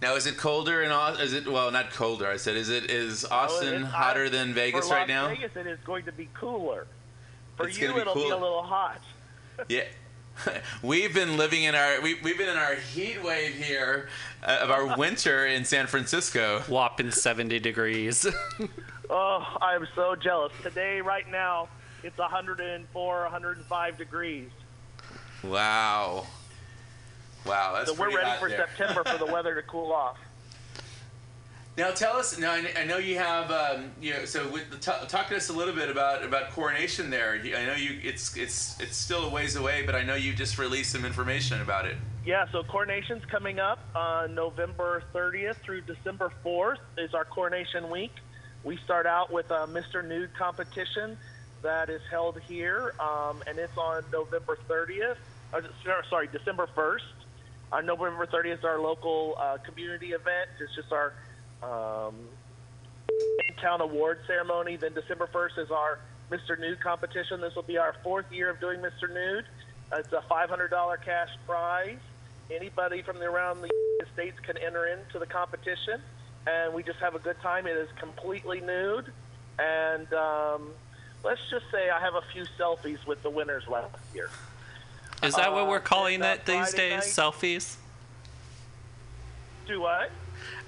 Now, 0.00 0.16
is 0.16 0.26
it 0.26 0.36
colder 0.36 0.82
in 0.82 0.90
Austin? 0.90 1.24
Is 1.24 1.32
it 1.34 1.46
well, 1.46 1.70
not 1.70 1.92
colder? 1.92 2.26
I 2.26 2.36
said, 2.36 2.56
is 2.56 2.68
it 2.68 2.90
is 2.90 3.24
Austin 3.24 3.74
It's- 3.74 3.90
hotter 3.92 4.24
I- 4.24 4.28
than 4.30 4.54
Vegas 4.54 4.90
right 4.90 5.06
now? 5.06 5.28
Vegas, 5.28 5.54
it 5.54 5.68
is 5.68 5.78
going 5.84 6.04
to 6.06 6.12
be 6.12 6.28
cooler. 6.34 6.88
For 7.56 7.68
It's 7.68 7.78
you, 7.78 7.92
be 7.94 8.00
it'll 8.00 8.14
be 8.14 8.28
a 8.30 8.36
little 8.36 8.62
hot. 8.64 9.00
Yeah. 9.68 9.84
We've 10.82 11.14
been 11.14 11.36
living 11.36 11.64
in 11.64 11.74
our 11.74 12.00
we, 12.00 12.14
we've 12.22 12.38
been 12.38 12.48
in 12.48 12.56
our 12.56 12.74
heat 12.74 13.22
wave 13.22 13.54
here 13.54 14.08
uh, 14.42 14.58
of 14.62 14.70
our 14.70 14.96
winter 14.98 15.46
in 15.46 15.64
San 15.64 15.86
Francisco. 15.86 16.60
Whopping 16.68 17.10
70 17.10 17.58
degrees. 17.60 18.26
Oh, 19.14 19.44
I'm 19.60 19.86
so 19.94 20.16
jealous. 20.16 20.54
Today, 20.62 21.02
right 21.02 21.30
now, 21.30 21.68
it's 22.02 22.16
104, 22.16 23.22
105 23.22 23.98
degrees. 23.98 24.48
Wow. 25.44 26.26
Wow, 27.44 27.74
that's 27.74 27.90
So 27.90 27.94
we're 28.00 28.16
ready 28.16 28.40
for 28.40 28.48
there. 28.48 28.66
September 28.66 29.04
for 29.04 29.18
the 29.18 29.30
weather 29.30 29.54
to 29.54 29.60
cool 29.62 29.92
off. 29.92 30.16
Now 31.76 31.90
tell 31.90 32.16
us. 32.16 32.38
Now 32.38 32.52
I 32.52 32.84
know 32.84 32.98
you 32.98 33.16
have. 33.18 33.50
Um, 33.50 33.92
you 34.00 34.12
know, 34.12 34.24
so 34.26 34.46
with 34.48 34.70
the 34.70 34.76
talk 34.76 35.28
to 35.28 35.36
us 35.36 35.48
a 35.48 35.54
little 35.54 35.74
bit 35.74 35.88
about 35.88 36.22
about 36.22 36.50
coronation. 36.50 37.08
There, 37.08 37.32
I 37.32 37.64
know 37.64 37.74
you. 37.74 37.98
It's 38.02 38.36
it's 38.36 38.78
it's 38.78 38.96
still 38.96 39.24
a 39.24 39.30
ways 39.30 39.56
away, 39.56 39.82
but 39.86 39.94
I 39.94 40.02
know 40.02 40.14
you 40.14 40.34
just 40.34 40.58
released 40.58 40.92
some 40.92 41.06
information 41.06 41.62
about 41.62 41.86
it. 41.86 41.96
Yeah, 42.26 42.46
so 42.52 42.62
coronation's 42.62 43.24
coming 43.24 43.58
up 43.58 43.80
on 43.96 44.34
November 44.34 45.02
30th 45.12 45.56
through 45.56 45.80
December 45.80 46.30
4th 46.44 46.76
is 46.96 47.14
our 47.14 47.24
coronation 47.24 47.90
week. 47.90 48.12
We 48.62 48.76
start 48.76 49.06
out 49.06 49.32
with 49.32 49.50
a 49.50 49.66
Mr. 49.66 50.06
Nude 50.06 50.32
competition 50.34 51.18
that 51.62 51.90
is 51.90 52.00
held 52.12 52.38
here, 52.42 52.94
um, 53.00 53.42
and 53.48 53.58
it's 53.58 53.76
on 53.76 54.04
November 54.12 54.56
30th. 54.68 55.16
Or, 55.52 55.64
sorry, 56.08 56.28
December 56.28 56.68
1st. 56.76 57.00
On 57.72 57.86
November 57.86 58.24
30th 58.26 58.58
is 58.58 58.64
our 58.64 58.78
local 58.78 59.34
uh, 59.36 59.56
community 59.64 60.12
event. 60.12 60.48
It's 60.60 60.76
just 60.76 60.92
our 60.92 61.14
um, 61.62 62.14
town 63.60 63.80
award 63.80 64.18
ceremony. 64.26 64.76
Then 64.76 64.94
December 64.94 65.28
1st 65.32 65.58
is 65.64 65.70
our 65.70 65.98
Mr. 66.30 66.58
Nude 66.58 66.80
competition. 66.80 67.40
This 67.40 67.54
will 67.54 67.62
be 67.62 67.78
our 67.78 67.94
fourth 68.02 68.30
year 68.32 68.50
of 68.50 68.60
doing 68.60 68.80
Mr. 68.80 69.12
Nude. 69.12 69.44
Uh, 69.92 69.96
It's 69.98 70.12
a 70.12 70.22
$500 70.30 70.96
cash 71.04 71.28
prize. 71.46 71.98
Anybody 72.50 73.02
from 73.02 73.18
the, 73.18 73.26
around 73.26 73.60
the 73.62 73.68
United 73.98 74.12
States 74.14 74.38
can 74.40 74.56
enter 74.58 74.86
into 74.86 75.18
the 75.18 75.26
competition, 75.26 76.00
and 76.46 76.74
we 76.74 76.82
just 76.82 76.98
have 76.98 77.14
a 77.14 77.18
good 77.18 77.40
time. 77.40 77.66
It 77.66 77.76
is 77.76 77.88
completely 77.98 78.60
nude, 78.60 79.10
and 79.58 80.12
um, 80.12 80.70
let's 81.24 81.40
just 81.50 81.64
say 81.70 81.88
I 81.88 82.00
have 82.00 82.14
a 82.14 82.22
few 82.32 82.44
selfies 82.58 83.06
with 83.06 83.22
the 83.22 83.30
winners 83.30 83.68
last 83.68 83.94
year. 84.14 84.28
Is 85.22 85.34
that 85.36 85.52
what 85.52 85.62
Uh, 85.64 85.70
we're 85.70 85.80
calling 85.80 86.20
uh, 86.22 86.32
it 86.34 86.44
these 86.44 86.74
days? 86.74 86.92
night- 86.94 87.02
Selfies? 87.04 87.76
Do 89.66 89.80
what? 89.80 90.10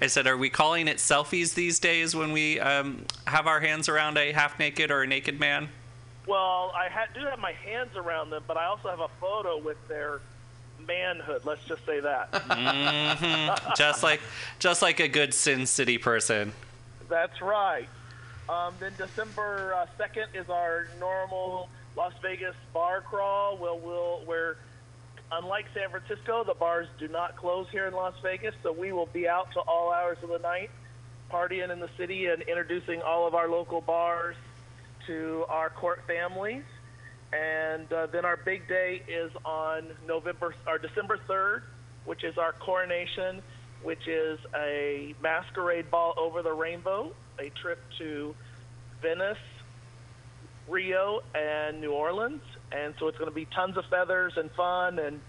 I 0.01 0.07
said, 0.07 0.27
are 0.27 0.37
we 0.37 0.49
calling 0.49 0.87
it 0.87 0.97
selfies 0.97 1.53
these 1.53 1.79
days 1.79 2.15
when 2.15 2.31
we 2.31 2.59
um, 2.59 3.05
have 3.27 3.47
our 3.47 3.59
hands 3.59 3.89
around 3.89 4.17
a 4.17 4.31
half 4.31 4.59
naked 4.59 4.91
or 4.91 5.03
a 5.03 5.07
naked 5.07 5.39
man? 5.39 5.69
Well, 6.27 6.71
I 6.75 6.89
ha- 6.89 7.07
do 7.13 7.21
have 7.21 7.39
my 7.39 7.51
hands 7.51 7.95
around 7.95 8.31
them, 8.31 8.43
but 8.47 8.57
I 8.57 8.65
also 8.65 8.89
have 8.89 8.99
a 8.99 9.09
photo 9.19 9.57
with 9.57 9.77
their 9.87 10.21
manhood. 10.87 11.41
Let's 11.45 11.63
just 11.65 11.85
say 11.85 11.99
that. 11.99 12.31
just 13.77 14.03
like, 14.03 14.21
just 14.59 14.81
like 14.81 14.99
a 14.99 15.07
good 15.07 15.33
Sin 15.33 15.65
City 15.65 15.97
person. 15.97 16.51
That's 17.09 17.41
right. 17.41 17.87
Um, 18.49 18.73
then 18.79 18.93
December 18.97 19.73
uh, 19.75 19.85
second 19.97 20.27
is 20.33 20.49
our 20.49 20.87
normal 20.99 21.69
Las 21.95 22.13
Vegas 22.21 22.55
bar 22.73 23.01
crawl. 23.01 23.57
We'll, 23.57 23.79
we'll, 23.79 24.21
where, 24.25 24.57
unlike 25.31 25.65
San 25.73 25.89
Francisco, 25.89 26.43
the 26.43 26.53
bars 26.53 26.87
do 26.99 27.07
not 27.07 27.35
close 27.35 27.67
here 27.71 27.87
in 27.87 27.93
Las 27.93 28.13
Vegas, 28.21 28.55
so 28.63 28.71
we 28.71 28.91
will 28.91 29.07
be 29.07 29.27
out 29.27 29.51
to 29.53 29.59
all 29.61 29.91
hours 29.91 30.17
of 30.23 30.29
the 30.29 30.39
night, 30.39 30.69
partying 31.31 31.71
in 31.71 31.79
the 31.79 31.89
city 31.97 32.27
and 32.27 32.41
introducing 32.43 33.01
all 33.01 33.27
of 33.27 33.35
our 33.35 33.49
local 33.49 33.81
bars 33.81 34.35
to 35.07 35.45
our 35.49 35.69
court 35.69 36.01
families. 36.07 36.63
And 37.33 37.91
uh, 37.91 38.07
then 38.07 38.23
our 38.23 38.37
big 38.37 38.67
day 38.67 39.01
is 39.07 39.31
on 39.43 39.87
November 40.07 40.55
or 40.67 40.77
December 40.77 41.19
3rd, 41.27 41.63
which 42.05 42.23
is 42.23 42.37
our 42.37 42.53
coronation, 42.53 43.41
which 43.83 44.07
is 44.07 44.39
a 44.55 45.15
masquerade 45.21 45.89
ball 45.91 46.13
over 46.17 46.41
the 46.41 46.53
rainbow, 46.53 47.11
a 47.39 47.49
trip 47.49 47.79
to 47.97 48.35
Venice, 49.01 49.37
Rio, 50.67 51.21
and 51.33 51.81
New 51.81 51.91
Orleans. 51.91 52.41
And 52.71 52.93
so 52.99 53.07
it's 53.07 53.17
going 53.17 53.29
to 53.29 53.35
be 53.35 53.45
tons 53.45 53.77
of 53.77 53.85
feathers 53.85 54.33
and 54.37 54.51
fun 54.51 54.99
and 54.99 55.19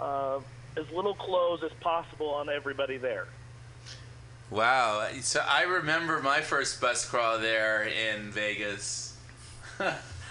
uh, 0.00 0.38
as 0.76 0.90
little 0.92 1.14
clothes 1.14 1.62
as 1.64 1.72
possible 1.80 2.30
on 2.30 2.48
everybody 2.48 2.96
there. 2.96 3.26
Wow. 4.50 5.06
So 5.20 5.44
I 5.46 5.62
remember 5.64 6.22
my 6.22 6.40
first 6.40 6.80
bus 6.80 7.04
crawl 7.04 7.38
there 7.38 7.84
in 7.84 8.30
Vegas. 8.30 9.16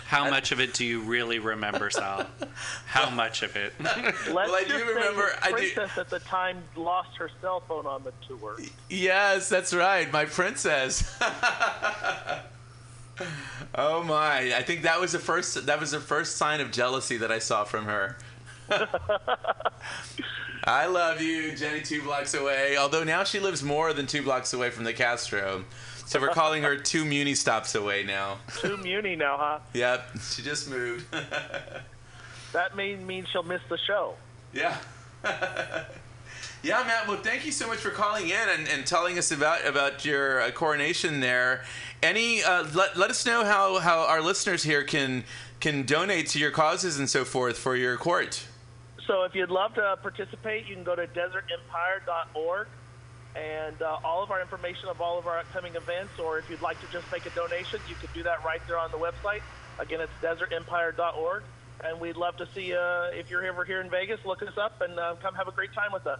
How 0.08 0.30
much 0.30 0.54
of 0.54 0.62
it 0.62 0.74
do 0.74 0.86
you 0.86 1.02
really 1.02 1.38
remember, 1.38 1.90
Sal? 1.90 2.26
How 2.86 3.10
much 3.10 3.44
of 3.44 3.58
it? 3.58 3.74
Let's 3.80 4.30
Well, 4.30 4.56
I 4.56 4.64
do 4.64 4.70
just 4.70 4.86
say 4.86 4.94
remember- 4.94 5.30
the 5.36 5.44
I 5.46 5.50
do- 5.50 5.56
Princess 5.74 5.98
at 5.98 6.10
the 6.10 6.20
time 6.20 6.64
lost 6.78 7.18
her 7.18 7.30
cell 7.42 7.60
phone 7.68 7.86
on 7.86 8.04
the 8.06 8.14
tour. 8.26 8.58
Yes, 8.90 9.50
that's 9.50 9.74
right. 9.74 10.10
My 10.12 10.24
princess. 10.26 11.14
oh 13.76 14.04
my! 14.04 14.56
I 14.56 14.62
think 14.64 14.84
that 14.84 15.00
was 15.00 15.12
the 15.12 15.20
first. 15.20 15.66
That 15.66 15.80
was 15.80 15.92
the 15.92 16.00
first 16.00 16.38
sign 16.38 16.62
of 16.62 16.72
jealousy 16.72 17.18
that 17.18 17.32
I 17.32 17.40
saw 17.40 17.64
from 17.64 17.86
her. 17.86 18.18
I 20.64 20.88
love 20.88 21.22
you, 21.22 21.56
Jenny. 21.56 21.82
Two 21.82 22.02
blocks 22.02 22.34
away. 22.34 22.76
Although 22.78 23.04
now 23.04 23.24
she 23.24 23.40
lives 23.40 23.64
more 23.64 23.94
than 23.94 24.06
two 24.08 24.22
blocks 24.22 24.54
away 24.54 24.70
from 24.70 24.84
the 24.84 24.94
Castro, 24.94 25.64
so 26.06 26.20
we're 26.20 26.30
calling 26.30 26.64
her 26.64 26.76
two 26.76 27.06
Muni 27.06 27.36
stops 27.36 27.76
away 27.76 28.04
now. 28.04 28.40
two 28.60 28.78
Muni 28.78 29.16
now, 29.16 29.38
huh? 29.38 29.60
Yep, 29.74 30.10
she 30.32 30.42
just 30.42 30.70
moved. 30.70 31.06
That 32.54 32.76
may 32.76 32.96
mean 32.96 33.26
she'll 33.32 33.44
miss 33.44 33.62
the 33.70 33.78
show. 33.78 34.16
Yeah. 34.54 34.78
yeah, 36.64 36.84
Matt. 36.86 37.08
Well, 37.08 37.18
thank 37.18 37.46
you 37.46 37.52
so 37.52 37.68
much 37.68 37.80
for 37.80 37.90
calling 37.90 38.30
in 38.30 38.50
and, 38.50 38.68
and 38.68 38.86
telling 38.86 39.18
us 39.18 39.32
about 39.32 39.66
about 39.66 40.06
your 40.06 40.42
uh, 40.42 40.52
coronation 40.52 41.20
there. 41.20 41.64
Any 42.02 42.44
uh, 42.44 42.66
let, 42.74 42.98
let 42.98 43.10
us 43.10 43.26
know 43.26 43.44
how, 43.44 43.80
how 43.80 44.06
our 44.08 44.22
listeners 44.22 44.64
here 44.64 44.84
can 44.84 45.24
can 45.60 45.84
donate 45.84 46.28
to 46.30 46.40
your 46.40 46.52
causes 46.52 47.00
and 47.00 47.10
so 47.10 47.26
forth 47.26 47.58
for 47.58 47.76
your 47.76 47.98
court. 47.98 48.46
So 49.06 49.24
if 49.24 49.34
you'd 49.34 49.50
love 49.50 49.74
to 49.76 49.98
participate, 50.02 50.68
you 50.68 50.76
can 50.76 50.84
go 50.84 50.96
to 50.96 51.08
desertempire.org 51.08 52.68
and 53.36 53.82
uh, 53.82 54.00
all 54.04 54.24
of 54.24 54.32
our 54.32 54.42
information 54.42 54.90
of 54.90 55.00
all 55.00 55.20
of 55.20 55.28
our 55.28 55.40
upcoming 55.40 55.76
events, 55.76 56.20
or 56.20 56.40
if 56.40 56.50
you'd 56.50 56.62
like 56.62 56.80
to 56.82 56.92
just 56.92 57.10
make 57.12 57.26
a 57.26 57.30
donation, 57.32 57.80
you 57.88 57.96
can 57.96 58.10
do 58.14 58.24
that 58.24 58.44
right 58.44 58.62
there 58.68 58.80
on 58.80 58.92
the 58.92 58.98
website. 58.98 59.42
Again, 59.80 60.02
it's 60.02 60.12
desertempire.org. 60.22 61.44
And 61.84 62.00
we'd 62.00 62.18
love 62.18 62.36
to 62.38 62.48
see 62.56 62.74
uh, 62.74 63.12
if 63.14 63.30
you're 63.30 63.46
ever 63.46 63.64
here 63.64 63.82
in 63.82 63.90
Vegas, 63.90 64.20
look 64.26 64.42
us 64.42 64.58
up 64.58 64.82
and 64.82 64.98
uh, 64.98 65.16
come 65.22 65.36
have 65.36 65.48
a 65.48 65.52
great 65.52 65.74
time 65.74 65.92
with 65.94 66.08
us. 66.08 66.20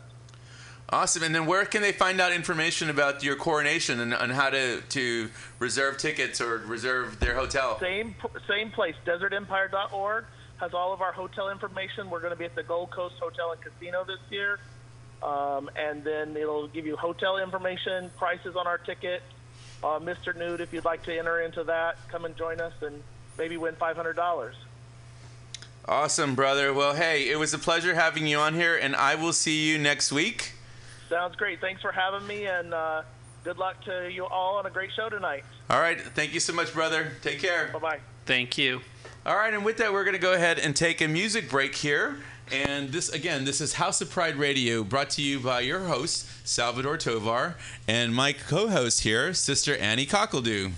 Awesome. 0.90 1.24
And 1.24 1.36
then 1.36 1.46
where 1.46 1.66
can 1.66 1.82
they 1.82 1.92
find 1.92 2.22
out 2.22 2.32
information 2.32 2.90
about 2.90 3.22
your 3.22 3.36
coronation 3.36 4.00
and, 4.00 4.14
and 4.14 4.32
how 4.32 4.50
to, 4.50 4.82
to 4.82 5.30
reserve 5.60 5.98
tickets 5.98 6.40
or 6.40 6.60
reserve 6.60 7.20
their 7.20 7.36
hotel? 7.36 7.78
Same 7.80 8.16
same 8.48 8.72
place, 8.72 8.96
desertempire.org 9.06 10.26
has 10.60 10.74
all 10.74 10.94
of 10.94 11.02
our 11.02 11.12
hotel 11.12 11.50
information. 11.50 12.10
We're 12.10 12.20
going 12.20 12.34
to 12.34 12.38
be 12.38 12.46
at 12.46 12.56
the 12.56 12.64
Gold 12.64 12.92
Coast 12.92 13.16
Hotel 13.20 13.52
and 13.52 13.62
Casino 13.62 14.04
this 14.04 14.20
year. 14.30 14.60
Um, 15.22 15.70
and 15.76 16.04
then 16.04 16.36
it'll 16.36 16.68
give 16.68 16.86
you 16.86 16.96
hotel 16.96 17.38
information, 17.38 18.10
prices 18.18 18.56
on 18.56 18.68
our 18.68 18.78
ticket. 18.78 19.22
Uh, 19.84 20.00
Mr. 20.00 20.36
Nude, 20.36 20.62
if 20.62 20.74
you'd 20.74 20.86
like 20.86 21.04
to 21.04 21.18
enter 21.18 21.42
into 21.42 21.64
that, 21.66 21.98
come 22.08 22.26
and 22.26 22.36
join 22.36 22.60
us 22.60 22.74
and 22.82 23.04
maybe 23.38 23.58
win 23.58 23.76
$500. 23.76 24.54
Awesome, 25.88 26.36
brother. 26.36 26.74
Well, 26.74 26.96
hey, 26.96 27.30
it 27.30 27.38
was 27.38 27.54
a 27.54 27.60
pleasure 27.60 27.94
having 27.94 28.28
you 28.28 28.40
on 28.40 28.56
here, 28.56 28.76
and 28.76 28.96
I 28.96 29.16
will 29.16 29.34
see 29.34 29.68
you 29.68 29.78
next 29.78 30.12
week. 30.12 30.54
Sounds 31.10 31.36
great. 31.36 31.62
Thanks 31.62 31.82
for 31.82 31.92
having 31.92 32.28
me, 32.28 32.46
and 32.46 32.74
uh, 32.74 33.04
good 33.44 33.58
luck 33.58 33.84
to 33.86 34.10
you 34.12 34.26
all 34.26 34.58
on 34.58 34.66
a 34.66 34.70
great 34.70 34.92
show 34.96 35.10
tonight. 35.10 35.44
All 35.70 35.80
right. 35.80 36.00
Thank 36.00 36.34
you 36.34 36.40
so 36.40 36.54
much, 36.54 36.74
brother. 36.74 37.14
Take 37.22 37.40
care. 37.40 37.70
Bye 37.74 37.80
bye. 37.80 38.00
Thank 38.26 38.58
you. 38.58 38.82
All 39.26 39.36
right, 39.36 39.54
and 39.54 39.66
with 39.66 39.78
that, 39.78 39.92
we're 39.92 40.04
going 40.04 40.16
to 40.16 40.22
go 40.22 40.34
ahead 40.34 40.60
and 40.60 40.76
take 40.76 41.02
a 41.02 41.08
music 41.08 41.50
break 41.50 41.76
here. 41.76 42.18
And 42.52 42.90
this, 42.94 43.10
again, 43.10 43.44
this 43.44 43.60
is 43.60 43.74
House 43.74 44.00
of 44.00 44.10
Pride 44.10 44.38
Radio, 44.38 44.84
brought 44.84 45.10
to 45.12 45.22
you 45.22 45.40
by 45.40 45.62
your 45.62 45.82
host, 45.82 46.26
Salvador 46.48 46.98
Tovar, 46.98 47.56
and 47.90 48.16
my 48.16 48.32
co 48.32 48.70
host 48.70 49.02
here, 49.02 49.34
Sister 49.34 49.76
Annie 49.76 50.06
Cockledoo. 50.06 50.72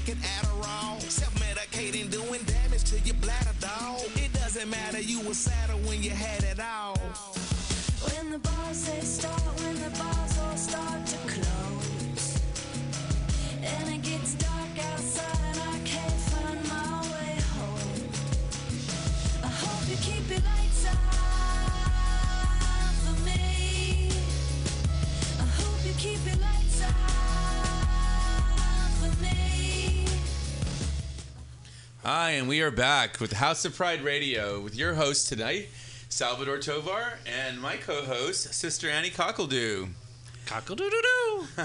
Puppets 0.00 0.06
taking 0.06 0.22
Adderall. 0.22 0.39
We 32.50 32.62
are 32.62 32.72
back 32.72 33.20
with 33.20 33.34
House 33.34 33.64
of 33.64 33.76
Pride 33.76 34.02
Radio 34.02 34.60
with 34.60 34.74
your 34.74 34.94
host 34.94 35.28
tonight, 35.28 35.68
Salvador 36.08 36.58
Tovar, 36.58 37.20
and 37.24 37.60
my 37.60 37.76
co-host, 37.76 38.52
Sister 38.52 38.90
Annie 38.90 39.10
Cockledoo. 39.10 39.90
Cockle 40.46 40.74
doo 40.74 40.90
doo 40.90 41.46
doo. 41.56 41.64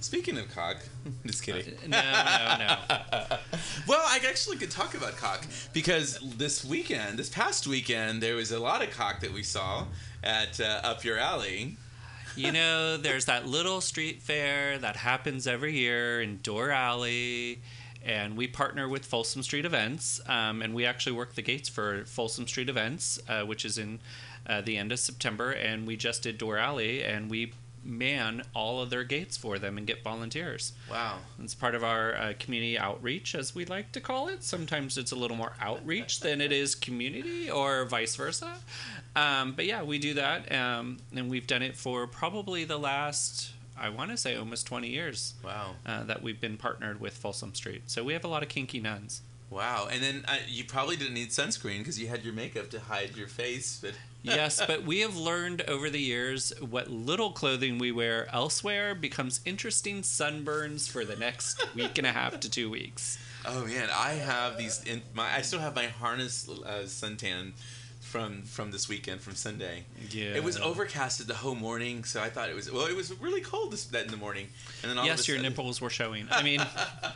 Speaking 0.00 0.36
of 0.36 0.54
cock, 0.54 0.82
just 1.26 1.42
kidding. 1.42 1.78
No, 1.88 1.98
no, 1.98 2.58
no. 2.58 3.36
Well, 3.88 4.04
I 4.06 4.20
actually 4.28 4.58
could 4.58 4.70
talk 4.70 4.92
about 4.92 5.16
cock 5.16 5.46
because 5.72 6.18
this 6.36 6.62
weekend, 6.62 7.18
this 7.18 7.30
past 7.30 7.66
weekend, 7.66 8.22
there 8.22 8.36
was 8.36 8.52
a 8.52 8.58
lot 8.58 8.86
of 8.86 8.90
cock 8.90 9.20
that 9.20 9.32
we 9.32 9.42
saw 9.42 9.86
at 10.22 10.60
uh, 10.60 10.82
Up 10.84 11.04
Your 11.04 11.16
Alley. 11.16 11.78
You 12.36 12.52
know, 12.52 12.98
there's 12.98 13.24
that 13.24 13.46
little 13.46 13.80
street 13.80 14.20
fair 14.20 14.78
that 14.78 14.96
happens 14.96 15.46
every 15.46 15.72
year 15.72 16.20
in 16.20 16.38
Dore 16.42 16.70
Alley, 16.70 17.62
and 18.04 18.36
we 18.36 18.46
partner 18.46 18.88
with 18.88 19.04
Folsom 19.04 19.42
Street 19.42 19.64
Events, 19.64 20.20
um, 20.26 20.62
and 20.62 20.74
we 20.74 20.86
actually 20.86 21.12
work 21.12 21.34
the 21.34 21.42
gates 21.42 21.68
for 21.68 22.04
Folsom 22.04 22.46
Street 22.46 22.68
Events, 22.68 23.18
uh, 23.28 23.42
which 23.42 23.64
is 23.64 23.78
in 23.78 24.00
uh, 24.46 24.60
the 24.60 24.76
end 24.76 24.92
of 24.92 24.98
September, 24.98 25.50
and 25.50 25.86
we 25.86 25.96
just 25.96 26.22
did 26.22 26.38
Dore 26.38 26.58
Alley, 26.58 27.04
and 27.04 27.30
we 27.30 27.52
man 27.84 28.42
all 28.54 28.80
of 28.80 28.90
their 28.90 29.04
gates 29.04 29.36
for 29.36 29.58
them 29.58 29.78
and 29.78 29.86
get 29.86 30.02
volunteers. 30.02 30.72
Wow. 30.90 31.18
It's 31.42 31.54
part 31.54 31.74
of 31.74 31.82
our 31.82 32.14
uh, 32.14 32.32
community 32.38 32.78
outreach, 32.78 33.34
as 33.34 33.54
we 33.54 33.64
like 33.64 33.92
to 33.92 34.00
call 34.00 34.28
it. 34.28 34.44
Sometimes 34.44 34.98
it's 34.98 35.12
a 35.12 35.16
little 35.16 35.36
more 35.36 35.52
outreach 35.60 36.20
than 36.22 36.40
it 36.40 36.52
is 36.52 36.74
community, 36.74 37.50
or 37.50 37.84
vice 37.84 38.14
versa. 38.16 38.54
Um, 39.16 39.52
but 39.52 39.64
yeah, 39.64 39.82
we 39.82 39.98
do 39.98 40.14
that, 40.14 40.52
um, 40.52 40.98
and 41.14 41.30
we've 41.30 41.46
done 41.46 41.62
it 41.62 41.76
for 41.76 42.06
probably 42.06 42.64
the 42.64 42.78
last, 42.78 43.52
I 43.80 43.88
want 43.90 44.10
to 44.10 44.16
say, 44.16 44.36
almost 44.36 44.66
20 44.66 44.88
years 44.88 45.34
Wow. 45.44 45.76
uh, 45.86 46.04
that 46.04 46.22
we've 46.22 46.40
been 46.40 46.56
partnered 46.56 47.00
with 47.00 47.14
Folsom 47.14 47.54
Street. 47.54 47.82
So 47.86 48.04
we 48.04 48.12
have 48.12 48.24
a 48.24 48.28
lot 48.28 48.42
of 48.42 48.48
kinky 48.48 48.80
nuns. 48.80 49.22
Wow. 49.50 49.88
And 49.90 50.02
then 50.02 50.24
uh, 50.28 50.36
you 50.46 50.64
probably 50.64 50.96
didn't 50.96 51.14
need 51.14 51.30
sunscreen 51.30 51.78
because 51.78 51.98
you 51.98 52.08
had 52.08 52.22
your 52.24 52.34
makeup 52.34 52.68
to 52.70 52.80
hide 52.80 53.16
your 53.16 53.28
face, 53.28 53.78
but 53.80 53.92
yes, 54.22 54.60
but 54.66 54.82
we 54.82 55.00
have 55.00 55.16
learned 55.16 55.62
over 55.62 55.88
the 55.88 56.00
years 56.00 56.52
what 56.60 56.90
little 56.90 57.32
clothing 57.32 57.78
we 57.78 57.90
wear 57.90 58.28
elsewhere 58.34 58.94
becomes 58.94 59.40
interesting 59.46 60.02
sunburns 60.02 60.90
for 60.90 61.04
the 61.04 61.16
next 61.16 61.64
week 61.74 61.96
and 61.96 62.06
a 62.06 62.12
half 62.12 62.38
to 62.40 62.50
two 62.50 62.68
weeks. 62.68 63.18
Oh 63.46 63.64
man, 63.64 63.88
I 63.94 64.14
have 64.14 64.58
these. 64.58 64.82
In 64.84 65.00
my, 65.14 65.32
I 65.34 65.40
still 65.42 65.60
have 65.60 65.74
my 65.74 65.86
harness 65.86 66.46
uh, 66.48 66.82
suntan 66.84 67.52
from 68.08 68.42
from 68.42 68.70
this 68.70 68.88
weekend 68.88 69.20
from 69.20 69.34
Sunday. 69.34 69.84
Yeah. 70.10 70.34
It 70.34 70.42
was 70.42 70.58
overcasted 70.58 71.26
the 71.26 71.34
whole 71.34 71.54
morning, 71.54 72.04
so 72.04 72.22
I 72.22 72.30
thought 72.30 72.48
it 72.48 72.56
was 72.56 72.70
well. 72.72 72.86
It 72.86 72.96
was 72.96 73.12
really 73.20 73.42
cold 73.42 73.72
this, 73.72 73.84
that 73.86 74.06
in 74.06 74.10
the 74.10 74.16
morning, 74.16 74.48
and 74.82 74.90
then 74.90 74.98
all 74.98 75.04
of 75.04 75.08
yes, 75.08 75.28
a 75.28 75.32
your 75.32 75.38
sudden- 75.38 75.50
nipples 75.52 75.80
were 75.80 75.90
showing. 75.90 76.26
I 76.30 76.42
mean, 76.42 76.64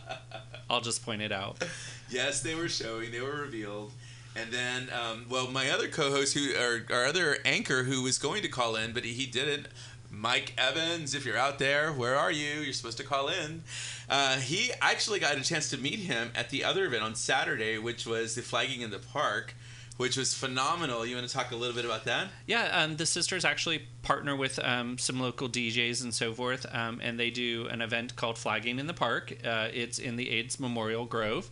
I'll 0.70 0.80
just 0.82 1.04
point 1.04 1.22
it 1.22 1.32
out. 1.32 1.64
Yes, 2.10 2.42
they 2.42 2.54
were 2.54 2.68
showing. 2.68 3.10
They 3.10 3.20
were 3.20 3.40
revealed. 3.42 3.92
And 4.34 4.50
then, 4.50 4.88
um, 4.98 5.26
well, 5.28 5.50
my 5.50 5.68
other 5.70 5.88
co-host, 5.88 6.32
who 6.32 6.54
our, 6.56 6.80
our 6.90 7.04
other 7.04 7.36
anchor, 7.44 7.82
who 7.82 8.02
was 8.02 8.16
going 8.16 8.40
to 8.42 8.48
call 8.48 8.76
in, 8.76 8.92
but 8.92 9.04
he, 9.04 9.12
he 9.12 9.26
didn't. 9.26 9.68
Mike 10.10 10.54
Evans, 10.58 11.14
if 11.14 11.24
you're 11.24 11.38
out 11.38 11.58
there, 11.58 11.90
where 11.92 12.16
are 12.16 12.30
you? 12.30 12.60
You're 12.60 12.72
supposed 12.74 12.98
to 12.98 13.04
call 13.04 13.28
in. 13.28 13.62
Uh, 14.08 14.36
he 14.38 14.70
actually 14.80 15.18
got 15.18 15.36
a 15.36 15.40
chance 15.42 15.70
to 15.70 15.78
meet 15.78 16.00
him 16.00 16.30
at 16.34 16.50
the 16.50 16.64
other 16.64 16.84
event 16.84 17.02
on 17.02 17.14
Saturday, 17.14 17.78
which 17.78 18.06
was 18.06 18.34
the 18.34 18.42
flagging 18.42 18.82
in 18.82 18.90
the 18.90 18.98
park, 18.98 19.54
which 19.96 20.16
was 20.16 20.34
phenomenal. 20.34 21.04
You 21.04 21.16
want 21.16 21.28
to 21.28 21.34
talk 21.34 21.50
a 21.52 21.56
little 21.56 21.74
bit 21.74 21.84
about 21.84 22.04
that? 22.04 22.28
Yeah, 22.46 22.64
um, 22.72 22.96
the 22.96 23.06
sisters 23.06 23.44
actually 23.44 23.82
partner 24.02 24.34
with 24.34 24.58
um, 24.62 24.98
some 24.98 25.20
local 25.20 25.48
DJs 25.48 26.02
and 26.02 26.14
so 26.14 26.32
forth, 26.32 26.66
um, 26.72 27.00
and 27.02 27.18
they 27.18 27.30
do 27.30 27.66
an 27.68 27.82
event 27.82 28.16
called 28.16 28.38
Flagging 28.38 28.78
in 28.78 28.86
the 28.86 28.94
Park. 28.94 29.36
Uh, 29.44 29.68
it's 29.72 29.98
in 29.98 30.16
the 30.16 30.30
AIDS 30.30 30.58
Memorial 30.58 31.04
Grove, 31.04 31.50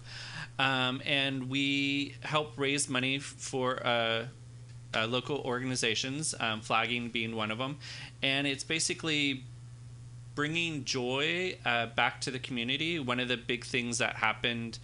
um, 0.58 1.02
and 1.04 1.50
we 1.50 2.16
help 2.22 2.54
raise 2.56 2.88
money 2.88 3.18
for 3.18 3.86
uh, 3.86 4.26
uh, 4.94 5.06
local 5.06 5.38
organizations, 5.38 6.34
um, 6.40 6.60
Flagging 6.60 7.08
being 7.10 7.36
one 7.36 7.50
of 7.50 7.58
them, 7.58 7.78
and 8.22 8.46
it's 8.46 8.64
basically 8.64 9.44
bringing 10.34 10.84
joy 10.84 11.56
uh, 11.66 11.86
back 11.86 12.20
to 12.22 12.30
the 12.30 12.38
community. 12.38 12.98
One 12.98 13.20
of 13.20 13.28
the 13.28 13.36
big 13.36 13.64
things 13.64 13.98
that 13.98 14.16
happened 14.16 14.78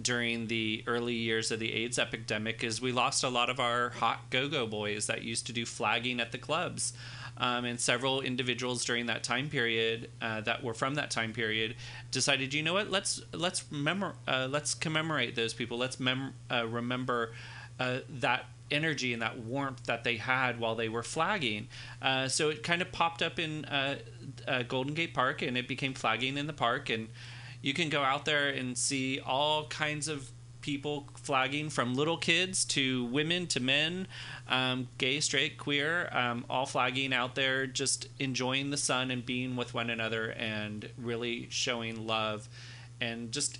during 0.00 0.46
the 0.46 0.82
early 0.86 1.14
years 1.14 1.50
of 1.50 1.58
the 1.58 1.72
AIDS 1.72 1.98
epidemic 1.98 2.64
is 2.64 2.80
we 2.80 2.92
lost 2.92 3.24
a 3.24 3.28
lot 3.28 3.50
of 3.50 3.60
our 3.60 3.90
hot 3.90 4.30
go-go 4.30 4.66
boys 4.66 5.06
that 5.06 5.22
used 5.22 5.46
to 5.46 5.52
do 5.52 5.64
flagging 5.64 6.20
at 6.20 6.32
the 6.32 6.38
clubs. 6.38 6.92
Um, 7.36 7.64
and 7.64 7.80
several 7.80 8.20
individuals 8.20 8.84
during 8.84 9.06
that 9.06 9.24
time 9.24 9.48
period 9.48 10.08
uh, 10.22 10.42
that 10.42 10.62
were 10.62 10.72
from 10.72 10.94
that 10.94 11.10
time 11.10 11.32
period 11.32 11.74
decided, 12.12 12.54
you 12.54 12.62
know 12.62 12.74
what, 12.74 12.92
let's 12.92 13.20
let's 13.32 13.64
uh, 13.72 14.46
let's 14.48 14.72
commemorate 14.74 15.34
those 15.34 15.52
people. 15.52 15.76
Let's 15.76 15.98
mem- 15.98 16.34
uh, 16.48 16.64
remember 16.64 17.32
uh, 17.80 17.98
that 18.20 18.46
energy 18.70 19.12
and 19.12 19.20
that 19.20 19.38
warmth 19.38 19.84
that 19.86 20.04
they 20.04 20.16
had 20.16 20.60
while 20.60 20.76
they 20.76 20.88
were 20.88 21.02
flagging. 21.02 21.66
Uh, 22.00 22.28
so 22.28 22.50
it 22.50 22.62
kind 22.62 22.80
of 22.80 22.92
popped 22.92 23.20
up 23.20 23.40
in 23.40 23.64
uh, 23.64 23.96
Golden 24.68 24.94
Gate 24.94 25.12
Park, 25.12 25.42
and 25.42 25.58
it 25.58 25.66
became 25.66 25.92
flagging 25.92 26.38
in 26.38 26.46
the 26.46 26.52
park. 26.52 26.88
And 26.88 27.08
you 27.64 27.72
can 27.72 27.88
go 27.88 28.02
out 28.02 28.26
there 28.26 28.48
and 28.50 28.76
see 28.76 29.18
all 29.20 29.64
kinds 29.68 30.06
of 30.06 30.30
people 30.60 31.08
flagging, 31.16 31.70
from 31.70 31.94
little 31.94 32.18
kids 32.18 32.66
to 32.66 33.06
women 33.06 33.46
to 33.46 33.58
men, 33.58 34.06
um, 34.48 34.86
gay, 34.98 35.18
straight, 35.18 35.56
queer, 35.56 36.10
um, 36.12 36.44
all 36.50 36.66
flagging 36.66 37.14
out 37.14 37.34
there, 37.34 37.66
just 37.66 38.08
enjoying 38.18 38.68
the 38.68 38.76
sun 38.76 39.10
and 39.10 39.24
being 39.24 39.56
with 39.56 39.72
one 39.72 39.88
another, 39.88 40.32
and 40.32 40.90
really 40.98 41.46
showing 41.48 42.06
love, 42.06 42.50
and 43.00 43.32
just 43.32 43.58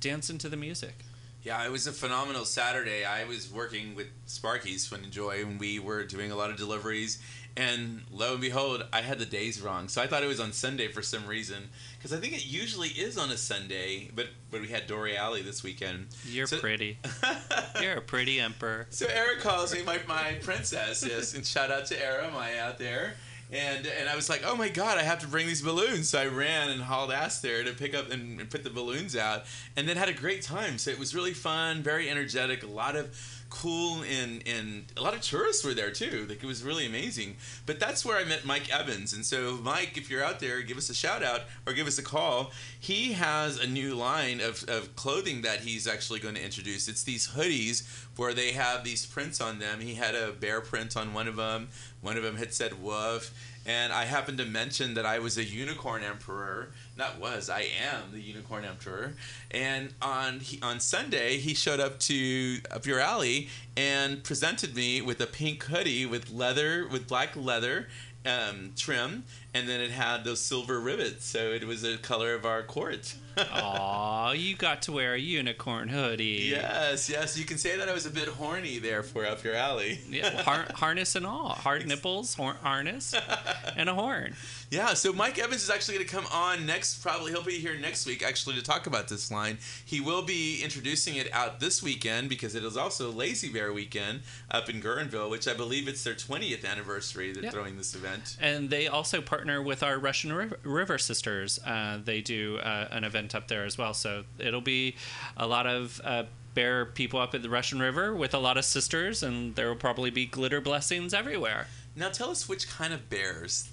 dancing 0.00 0.36
to 0.36 0.50
the 0.50 0.56
music. 0.58 0.94
Yeah, 1.42 1.64
it 1.64 1.70
was 1.70 1.86
a 1.86 1.92
phenomenal 1.92 2.44
Saturday. 2.44 3.06
I 3.06 3.24
was 3.24 3.50
working 3.50 3.94
with 3.94 4.08
Sparky's 4.26 4.86
Fun 4.86 5.00
and 5.02 5.12
Joy, 5.12 5.42
and 5.42 5.58
we 5.58 5.78
were 5.78 6.04
doing 6.04 6.30
a 6.30 6.36
lot 6.36 6.50
of 6.50 6.56
deliveries. 6.56 7.22
And 7.56 8.02
lo 8.10 8.32
and 8.32 8.40
behold, 8.40 8.84
I 8.92 9.00
had 9.02 9.20
the 9.20 9.26
days 9.26 9.60
wrong. 9.60 9.88
So 9.88 10.02
I 10.02 10.08
thought 10.08 10.24
it 10.24 10.26
was 10.26 10.40
on 10.40 10.52
Sunday 10.52 10.88
for 10.88 11.02
some 11.02 11.24
reason, 11.26 11.68
because 11.96 12.12
I 12.12 12.16
think 12.18 12.32
it 12.32 12.44
usually 12.44 12.88
is 12.88 13.16
on 13.16 13.30
a 13.30 13.36
Sunday. 13.36 14.10
But 14.14 14.26
but 14.50 14.60
we 14.60 14.68
had 14.68 14.86
Dory 14.88 15.16
Alley 15.16 15.42
this 15.42 15.62
weekend. 15.62 16.08
You're 16.26 16.48
So- 16.48 16.58
pretty. 16.58 16.98
You're 17.80 17.94
a 17.94 18.00
pretty 18.00 18.40
emperor. 18.40 18.86
So 18.90 19.06
Eric 19.06 19.40
calls 19.40 19.72
me 19.74 19.82
my, 19.82 20.00
my 20.08 20.36
princess, 20.42 21.04
yes, 21.06 21.34
and 21.34 21.44
shout 21.46 21.70
out 21.70 21.86
to 21.86 22.04
Era, 22.04 22.30
my 22.32 22.58
out 22.58 22.78
there. 22.78 23.14
And 23.52 23.86
and 23.86 24.08
I 24.08 24.16
was 24.16 24.28
like, 24.28 24.42
oh 24.44 24.56
my 24.56 24.68
god, 24.68 24.98
I 24.98 25.02
have 25.02 25.20
to 25.20 25.28
bring 25.28 25.46
these 25.46 25.62
balloons. 25.62 26.08
So 26.08 26.18
I 26.20 26.26
ran 26.26 26.70
and 26.70 26.82
hauled 26.82 27.12
ass 27.12 27.40
there 27.40 27.62
to 27.62 27.72
pick 27.72 27.94
up 27.94 28.10
and, 28.10 28.40
and 28.40 28.50
put 28.50 28.64
the 28.64 28.70
balloons 28.70 29.14
out, 29.16 29.44
and 29.76 29.86
then 29.88 29.96
had 29.96 30.08
a 30.08 30.12
great 30.14 30.42
time. 30.42 30.76
So 30.78 30.90
it 30.90 30.98
was 30.98 31.14
really 31.14 31.34
fun, 31.34 31.82
very 31.82 32.10
energetic, 32.10 32.64
a 32.64 32.66
lot 32.66 32.96
of 32.96 33.33
cool 33.54 34.02
and 34.02 34.42
and 34.46 34.84
a 34.96 35.00
lot 35.00 35.14
of 35.14 35.20
tourists 35.20 35.64
were 35.64 35.74
there 35.74 35.90
too. 35.90 36.26
Like 36.28 36.42
it 36.42 36.46
was 36.46 36.64
really 36.64 36.86
amazing. 36.86 37.36
But 37.66 37.78
that's 37.78 38.04
where 38.04 38.18
I 38.18 38.24
met 38.24 38.44
Mike 38.44 38.68
Evans. 38.72 39.12
And 39.12 39.24
so 39.24 39.58
Mike, 39.62 39.96
if 39.96 40.10
you're 40.10 40.24
out 40.24 40.40
there, 40.40 40.60
give 40.62 40.76
us 40.76 40.90
a 40.90 40.94
shout 40.94 41.22
out 41.22 41.42
or 41.66 41.72
give 41.72 41.86
us 41.86 41.98
a 41.98 42.02
call. 42.02 42.50
He 42.78 43.12
has 43.12 43.58
a 43.58 43.66
new 43.66 43.94
line 43.94 44.40
of, 44.40 44.64
of 44.68 44.96
clothing 44.96 45.42
that 45.42 45.60
he's 45.60 45.86
actually 45.86 46.18
going 46.18 46.34
to 46.34 46.44
introduce. 46.44 46.88
It's 46.88 47.04
these 47.04 47.28
hoodies 47.28 47.86
where 48.16 48.34
they 48.34 48.52
have 48.52 48.82
these 48.82 49.06
prints 49.06 49.40
on 49.40 49.60
them. 49.60 49.80
He 49.80 49.94
had 49.94 50.14
a 50.14 50.32
bear 50.32 50.60
print 50.60 50.96
on 50.96 51.14
one 51.14 51.28
of 51.28 51.36
them. 51.36 51.68
One 52.00 52.16
of 52.16 52.22
them 52.22 52.36
had 52.36 52.52
said 52.52 52.82
woof. 52.82 53.32
And 53.66 53.92
I 53.92 54.04
happened 54.04 54.38
to 54.38 54.44
mention 54.44 54.94
that 54.94 55.06
I 55.06 55.20
was 55.20 55.38
a 55.38 55.44
unicorn 55.44 56.02
emperor 56.02 56.70
Not 56.96 57.18
was. 57.18 57.50
I 57.50 57.66
am 57.82 58.12
the 58.12 58.20
Unicorn 58.20 58.64
Emperor. 58.64 59.14
And 59.50 59.92
on 60.00 60.40
he, 60.40 60.60
on 60.62 60.78
Sunday, 60.78 61.38
he 61.38 61.52
showed 61.52 61.80
up 61.80 61.98
to 62.00 62.60
up 62.70 62.86
your 62.86 63.00
alley 63.00 63.48
and 63.76 64.22
presented 64.22 64.76
me 64.76 65.02
with 65.02 65.20
a 65.20 65.26
pink 65.26 65.64
hoodie 65.64 66.06
with 66.06 66.30
leather 66.30 66.86
with 66.86 67.08
black 67.08 67.34
leather 67.34 67.88
um, 68.26 68.72
trim, 68.76 69.24
and 69.54 69.68
then 69.68 69.80
it 69.80 69.90
had 69.90 70.24
those 70.24 70.40
silver 70.40 70.78
rivets. 70.80 71.24
So 71.26 71.52
it 71.52 71.64
was 71.66 71.82
the 71.82 71.96
color 71.96 72.34
of 72.34 72.44
our 72.44 72.62
court. 72.62 73.14
Aw, 73.36 74.30
you 74.32 74.54
got 74.56 74.82
to 74.82 74.92
wear 74.92 75.14
a 75.14 75.18
unicorn 75.18 75.88
hoodie. 75.88 76.46
yes, 76.50 77.08
yes. 77.10 77.36
You 77.36 77.44
can 77.44 77.58
say 77.58 77.76
that 77.76 77.88
I 77.88 77.92
was 77.92 78.06
a 78.06 78.10
bit 78.10 78.28
horny 78.28 78.78
there 78.78 79.02
for 79.02 79.26
up 79.26 79.42
your 79.42 79.54
alley. 79.56 79.98
Yeah, 80.08 80.42
har- 80.42 80.66
harness 80.74 81.16
and 81.16 81.26
all. 81.26 81.48
Hard 81.48 81.84
nipples, 81.86 82.34
hor- 82.34 82.52
harness, 82.62 83.12
and 83.76 83.88
a 83.88 83.94
horn. 83.94 84.34
Yeah, 84.70 84.94
so 84.94 85.12
Mike 85.12 85.38
Evans 85.40 85.62
is 85.64 85.70
actually 85.70 85.94
going 85.96 86.06
to 86.06 86.14
come 86.14 86.26
on 86.32 86.64
next. 86.64 87.02
Probably 87.02 87.32
he'll 87.32 87.42
be 87.42 87.58
here 87.58 87.76
next 87.76 88.06
week 88.06 88.22
actually 88.22 88.54
to 88.54 88.62
talk 88.62 88.86
about 88.86 89.08
this 89.08 89.30
line. 89.32 89.58
He 89.84 90.00
will 90.00 90.22
be 90.22 90.62
introducing 90.62 91.16
it 91.16 91.28
out 91.32 91.58
this 91.58 91.82
weekend 91.82 92.28
because 92.28 92.54
it 92.54 92.62
is 92.64 92.76
also 92.76 93.10
Lazy 93.10 93.48
Bear 93.48 93.72
weekend 93.72 94.20
up 94.50 94.68
in 94.70 94.80
Guerneville, 94.80 95.28
which 95.30 95.48
I 95.48 95.54
believe 95.54 95.88
it's 95.88 96.04
their 96.04 96.14
20th 96.14 96.64
anniversary. 96.64 97.32
They're 97.32 97.44
Yeah. 97.44 97.50
throwing 97.50 97.76
this 97.76 97.96
event. 97.96 98.36
And 98.40 98.70
they 98.70 98.86
also 98.86 99.20
partner 99.20 99.43
with 99.44 99.82
our 99.82 99.98
Russian 99.98 100.32
River, 100.32 100.58
River 100.62 100.98
Sisters. 100.98 101.58
Uh, 101.64 101.98
they 102.02 102.20
do 102.20 102.58
uh, 102.58 102.88
an 102.90 103.04
event 103.04 103.34
up 103.34 103.48
there 103.48 103.64
as 103.64 103.76
well. 103.78 103.94
So 103.94 104.24
it'll 104.38 104.60
be 104.60 104.96
a 105.36 105.46
lot 105.46 105.66
of 105.66 106.00
uh, 106.04 106.24
bear 106.54 106.86
people 106.86 107.20
up 107.20 107.34
at 107.34 107.42
the 107.42 107.50
Russian 107.50 107.80
River 107.80 108.14
with 108.14 108.34
a 108.34 108.38
lot 108.38 108.56
of 108.56 108.64
sisters, 108.64 109.22
and 109.22 109.54
there 109.54 109.68
will 109.68 109.76
probably 109.76 110.10
be 110.10 110.26
glitter 110.26 110.60
blessings 110.60 111.12
everywhere. 111.12 111.66
Now 111.96 112.08
tell 112.08 112.30
us 112.30 112.48
which 112.48 112.68
kind 112.68 112.92
of 112.92 113.10
bears. 113.10 113.68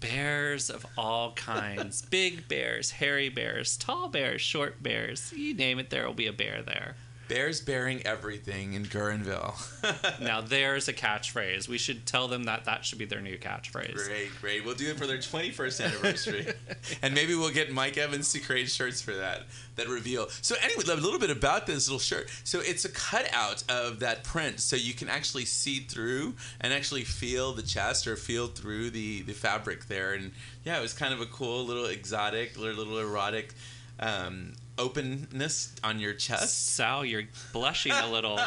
Bears 0.00 0.68
of 0.68 0.84
all 0.98 1.32
kinds 1.32 2.02
big 2.10 2.48
bears, 2.48 2.92
hairy 2.92 3.28
bears, 3.28 3.76
tall 3.76 4.08
bears, 4.08 4.40
short 4.40 4.82
bears. 4.82 5.32
You 5.34 5.54
name 5.54 5.78
it, 5.78 5.90
there 5.90 6.06
will 6.06 6.14
be 6.14 6.26
a 6.26 6.32
bear 6.32 6.62
there. 6.62 6.96
Bears 7.32 7.62
bearing 7.62 8.02
everything 8.06 8.74
in 8.74 8.84
Guerneville. 8.84 9.54
Now, 10.20 10.40
there's 10.40 10.86
a 10.88 10.92
catchphrase. 10.92 11.66
We 11.66 11.78
should 11.78 12.06
tell 12.06 12.28
them 12.28 12.44
that 12.44 12.66
that 12.66 12.84
should 12.84 12.98
be 12.98 13.04
their 13.04 13.20
new 13.20 13.38
catchphrase. 13.38 13.94
Great, 13.94 14.30
great. 14.40 14.64
We'll 14.64 14.74
do 14.74 14.90
it 14.90 14.98
for 14.98 15.06
their 15.06 15.18
21st 15.18 15.84
anniversary. 15.84 16.52
and 17.02 17.14
maybe 17.14 17.34
we'll 17.34 17.50
get 17.50 17.72
Mike 17.72 17.96
Evans 17.96 18.32
to 18.32 18.38
create 18.38 18.68
shirts 18.68 19.00
for 19.00 19.12
that, 19.14 19.44
that 19.76 19.88
reveal. 19.88 20.28
So, 20.42 20.54
anyway, 20.62 20.84
a 20.86 20.94
little 20.96 21.18
bit 21.18 21.30
about 21.30 21.66
this 21.66 21.88
little 21.88 21.98
shirt. 21.98 22.28
So, 22.44 22.60
it's 22.60 22.84
a 22.84 22.90
cutout 22.90 23.64
of 23.68 24.00
that 24.00 24.22
print, 24.24 24.60
so 24.60 24.76
you 24.76 24.92
can 24.92 25.08
actually 25.08 25.46
see 25.46 25.80
through 25.80 26.34
and 26.60 26.72
actually 26.72 27.04
feel 27.04 27.52
the 27.52 27.62
chest 27.62 28.06
or 28.06 28.16
feel 28.16 28.46
through 28.46 28.90
the, 28.90 29.22
the 29.22 29.32
fabric 29.32 29.86
there. 29.86 30.12
And 30.12 30.32
yeah, 30.64 30.78
it 30.78 30.82
was 30.82 30.92
kind 30.92 31.14
of 31.14 31.20
a 31.20 31.26
cool 31.26 31.64
little 31.64 31.86
exotic, 31.86 32.58
little, 32.58 32.84
little 32.84 32.98
erotic 32.98 33.54
um, 33.98 34.52
openness 34.82 35.74
on 35.84 35.98
your 36.00 36.12
chest. 36.14 36.74
Sal, 36.74 37.04
you're 37.04 37.24
blushing 37.52 37.92
a 37.92 38.10
little. 38.10 38.38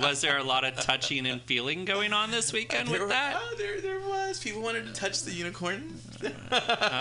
Was 0.00 0.20
there 0.20 0.38
a 0.38 0.42
lot 0.44 0.64
of 0.64 0.74
touching 0.76 1.26
and 1.26 1.40
feeling 1.42 1.84
going 1.84 2.12
on 2.12 2.30
this 2.30 2.52
weekend 2.52 2.88
There 2.88 2.92
with 2.94 3.02
were- 3.02 3.08
that? 3.08 3.36
Oh, 3.40 3.54
there, 3.56 3.80
there 3.80 4.00
was. 4.00 4.40
People 4.40 4.60
wanted 4.62 4.86
to 4.86 4.92
touch 4.92 5.22
the 5.22 5.32
unicorn. 5.32 5.98
All 6.52 6.60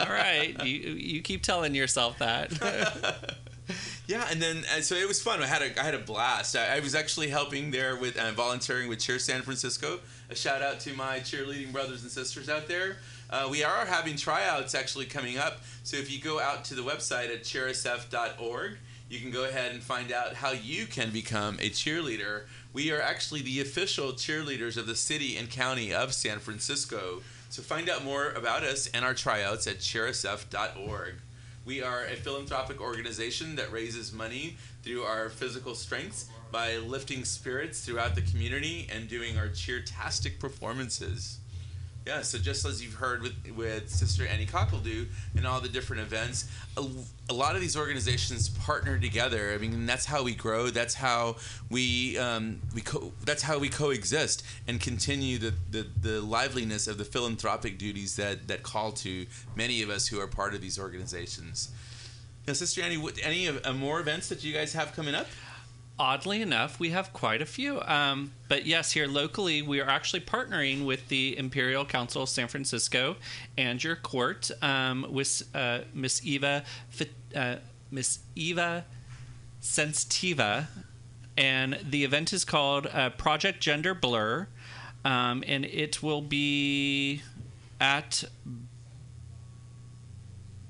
right, 0.09 0.55
you 0.63 0.73
you 0.93 1.21
keep 1.21 1.43
telling 1.43 1.75
yourself 1.75 2.17
that. 2.19 3.37
Yeah, 4.05 4.27
and 4.29 4.41
then 4.41 4.65
uh, 4.75 4.81
so 4.81 4.95
it 4.95 5.07
was 5.07 5.21
fun. 5.21 5.41
I 5.41 5.45
had 5.47 5.61
a 5.61 5.79
I 5.79 5.85
had 5.85 5.93
a 5.93 5.99
blast. 5.99 6.57
I, 6.57 6.75
I 6.75 6.79
was 6.81 6.93
actually 6.93 7.29
helping 7.29 7.71
there 7.71 7.95
with 7.95 8.17
uh, 8.17 8.31
volunteering 8.33 8.89
with 8.89 8.99
Cheer 8.99 9.17
San 9.19 9.41
Francisco. 9.41 9.99
A 10.29 10.35
shout 10.35 10.61
out 10.61 10.81
to 10.81 10.93
my 10.93 11.19
cheerleading 11.19 11.71
brothers 11.71 12.01
and 12.03 12.11
sisters 12.11 12.49
out 12.49 12.67
there. 12.67 12.97
Uh, 13.33 13.47
we 13.49 13.63
are 13.63 13.87
having 13.87 14.15
tryouts 14.15 14.75
actually 14.75 15.05
coming 15.05 15.39
up. 15.39 15.63
So 15.81 15.97
if 15.97 16.11
you 16.11 16.21
go 16.21 16.39
out 16.39 16.63
to 16.65 16.75
the 16.75 16.83
website 16.83 17.33
at 17.33 17.41
cheersf.org, 17.41 18.77
you 19.09 19.19
can 19.19 19.31
go 19.31 19.45
ahead 19.45 19.71
and 19.71 19.81
find 19.81 20.11
out 20.11 20.35
how 20.35 20.51
you 20.51 20.85
can 20.85 21.09
become 21.09 21.55
a 21.55 21.71
cheerleader. 21.71 22.43
We 22.73 22.91
are 22.91 23.01
actually 23.01 23.41
the 23.41 23.59
official 23.59 24.11
cheerleaders 24.11 24.77
of 24.77 24.85
the 24.85 24.95
city 24.95 25.35
and 25.35 25.49
county 25.49 25.91
of 25.91 26.13
San 26.13 26.37
Francisco. 26.37 27.23
So 27.49 27.63
find 27.63 27.89
out 27.89 28.05
more 28.05 28.29
about 28.33 28.61
us 28.61 28.85
and 28.93 29.03
our 29.03 29.15
tryouts 29.15 29.65
at 29.65 29.79
cheersf.org. 29.79 31.15
We 31.65 31.81
are 31.81 32.05
a 32.05 32.15
philanthropic 32.15 32.79
organization 32.79 33.55
that 33.55 33.71
raises 33.71 34.13
money 34.13 34.57
through 34.83 35.01
our 35.01 35.29
physical 35.29 35.73
strengths 35.73 36.29
by 36.51 36.77
lifting 36.77 37.25
spirits 37.25 37.83
throughout 37.83 38.13
the 38.13 38.21
community 38.21 38.87
and 38.93 39.09
doing 39.09 39.39
our 39.39 39.47
cheertastic 39.47 40.39
performances. 40.39 41.39
Yeah, 42.05 42.21
so 42.21 42.37
just 42.37 42.65
as 42.65 42.83
you've 42.83 42.95
heard 42.95 43.21
with, 43.21 43.33
with 43.55 43.89
Sister 43.89 44.27
Annie 44.27 44.45
Cockledoo 44.45 45.07
and 45.37 45.47
all 45.47 45.61
the 45.61 45.69
different 45.69 46.01
events, 46.01 46.51
a, 46.75 46.83
a 47.29 47.33
lot 47.33 47.55
of 47.55 47.61
these 47.61 47.77
organizations 47.77 48.49
partner 48.49 48.99
together. 48.99 49.53
I 49.53 49.57
mean, 49.57 49.85
that's 49.85 50.05
how 50.05 50.21
we 50.21 50.35
grow. 50.35 50.69
That's 50.69 50.95
how 50.95 51.37
we 51.69 52.17
um, 52.17 52.59
we 52.75 52.81
co- 52.81 53.13
that's 53.23 53.41
how 53.41 53.57
we 53.57 53.69
coexist 53.69 54.43
and 54.67 54.81
continue 54.81 55.37
the, 55.37 55.53
the, 55.71 55.87
the 56.01 56.21
liveliness 56.21 56.87
of 56.87 56.97
the 56.97 57.05
philanthropic 57.05 57.77
duties 57.77 58.17
that, 58.17 58.49
that 58.49 58.63
call 58.63 58.91
to 58.91 59.25
many 59.55 59.81
of 59.81 59.89
us 59.89 60.07
who 60.07 60.19
are 60.19 60.27
part 60.27 60.53
of 60.53 60.59
these 60.59 60.77
organizations. 60.77 61.71
Now, 62.45 62.51
Sister 62.51 62.81
Annie, 62.81 63.01
any 63.23 63.47
of, 63.47 63.65
uh, 63.65 63.71
more 63.71 64.01
events 64.01 64.27
that 64.27 64.43
you 64.43 64.53
guys 64.53 64.73
have 64.73 64.93
coming 64.93 65.15
up? 65.15 65.27
Oddly 65.99 66.41
enough, 66.41 66.79
we 66.79 66.89
have 66.89 67.13
quite 67.13 67.39
a 67.39 67.45
few. 67.45 67.79
Um, 67.81 68.33
but 68.47 68.65
yes, 68.65 68.91
here 68.93 69.05
locally, 69.05 69.61
we 69.61 69.79
are 69.79 69.87
actually 69.87 70.21
partnering 70.21 70.85
with 70.85 71.07
the 71.07 71.37
Imperial 71.37 71.85
Council 71.85 72.23
of 72.23 72.29
San 72.29 72.47
Francisco 72.47 73.15
and 73.59 73.83
your 73.83 73.95
court 73.95 74.49
um, 74.63 75.05
with 75.07 75.43
uh, 75.53 75.81
Miss 75.93 76.25
Eva, 76.25 76.63
uh, 77.35 77.55
Miss 77.91 78.19
Eva 78.35 78.85
Sensitiva, 79.61 80.65
and 81.37 81.79
the 81.87 82.03
event 82.03 82.33
is 82.33 82.43
called 82.43 82.87
uh, 82.87 83.11
Project 83.11 83.61
Gender 83.61 83.93
Blur, 83.93 84.47
um, 85.05 85.43
and 85.45 85.63
it 85.63 86.01
will 86.01 86.21
be 86.21 87.21
at 87.79 88.23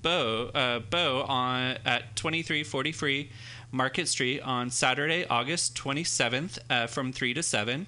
Beaux 0.02 0.52
uh, 0.54 0.80
Beaux 0.80 1.26
on 1.28 1.78
at 1.86 2.16
2343 2.18 3.30
Market 3.74 4.08
Street 4.08 4.40
on 4.42 4.70
Saturday, 4.70 5.26
August 5.26 5.76
27th 5.76 6.60
uh, 6.70 6.86
from 6.86 7.12
3 7.12 7.34
to 7.34 7.42
7. 7.42 7.88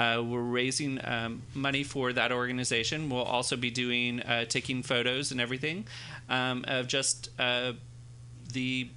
Uh, 0.00 0.22
we're 0.26 0.40
raising 0.40 0.98
um, 1.04 1.42
money 1.54 1.84
for 1.84 2.14
that 2.14 2.32
organization. 2.32 3.10
We'll 3.10 3.22
also 3.22 3.54
be 3.54 3.70
doing 3.70 4.20
uh, 4.20 4.46
taking 4.46 4.82
photos 4.82 5.32
and 5.32 5.40
everything 5.40 5.86
um, 6.30 6.64
of 6.66 6.86
just 6.86 7.28
uh, 7.38 7.74
the 8.54 8.88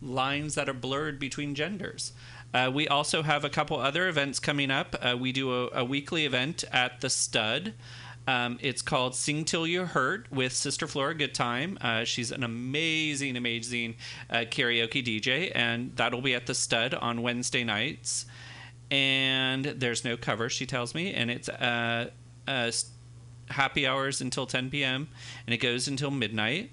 lines 0.00 0.54
that 0.54 0.70
are 0.70 0.74
blurred 0.74 1.18
between 1.18 1.54
genders. 1.54 2.12
Uh, 2.54 2.70
we 2.72 2.88
also 2.88 3.22
have 3.22 3.44
a 3.44 3.50
couple 3.50 3.78
other 3.78 4.08
events 4.08 4.40
coming 4.40 4.70
up. 4.70 4.96
Uh, 5.02 5.16
we 5.18 5.32
do 5.32 5.52
a, 5.52 5.68
a 5.74 5.84
weekly 5.84 6.24
event 6.24 6.64
at 6.72 7.02
the 7.02 7.10
Stud. 7.10 7.74
Um, 8.26 8.58
it's 8.60 8.82
called 8.82 9.14
Sing 9.14 9.44
Till 9.44 9.66
You're 9.66 9.86
Hurt 9.86 10.30
with 10.30 10.52
Sister 10.52 10.86
Flora 10.86 11.14
Goodthyme. 11.14 11.76
Uh, 11.80 12.04
she's 12.04 12.30
an 12.30 12.44
amazing, 12.44 13.36
amazing 13.36 13.96
uh, 14.30 14.44
karaoke 14.48 15.04
DJ, 15.04 15.50
and 15.54 15.94
that'll 15.96 16.22
be 16.22 16.34
at 16.34 16.46
the 16.46 16.54
Stud 16.54 16.94
on 16.94 17.22
Wednesday 17.22 17.64
nights. 17.64 18.26
And 18.90 19.64
there's 19.64 20.04
no 20.04 20.16
cover, 20.16 20.48
she 20.48 20.66
tells 20.66 20.94
me, 20.94 21.12
and 21.14 21.30
it's 21.30 21.48
uh, 21.48 22.10
uh, 22.46 22.70
happy 23.48 23.86
hours 23.86 24.20
until 24.20 24.46
10 24.46 24.70
p.m. 24.70 25.08
and 25.46 25.54
it 25.54 25.58
goes 25.58 25.88
until 25.88 26.10
midnight. 26.10 26.70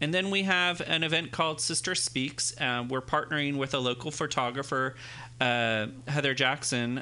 And 0.00 0.12
then 0.14 0.30
we 0.30 0.42
have 0.42 0.80
an 0.82 1.02
event 1.02 1.32
called 1.32 1.60
Sister 1.60 1.94
Speaks. 1.94 2.58
Uh, 2.60 2.84
we're 2.88 3.02
partnering 3.02 3.56
with 3.56 3.74
a 3.74 3.78
local 3.78 4.10
photographer, 4.10 4.96
uh, 5.40 5.86
Heather 6.08 6.34
Jackson, 6.34 6.98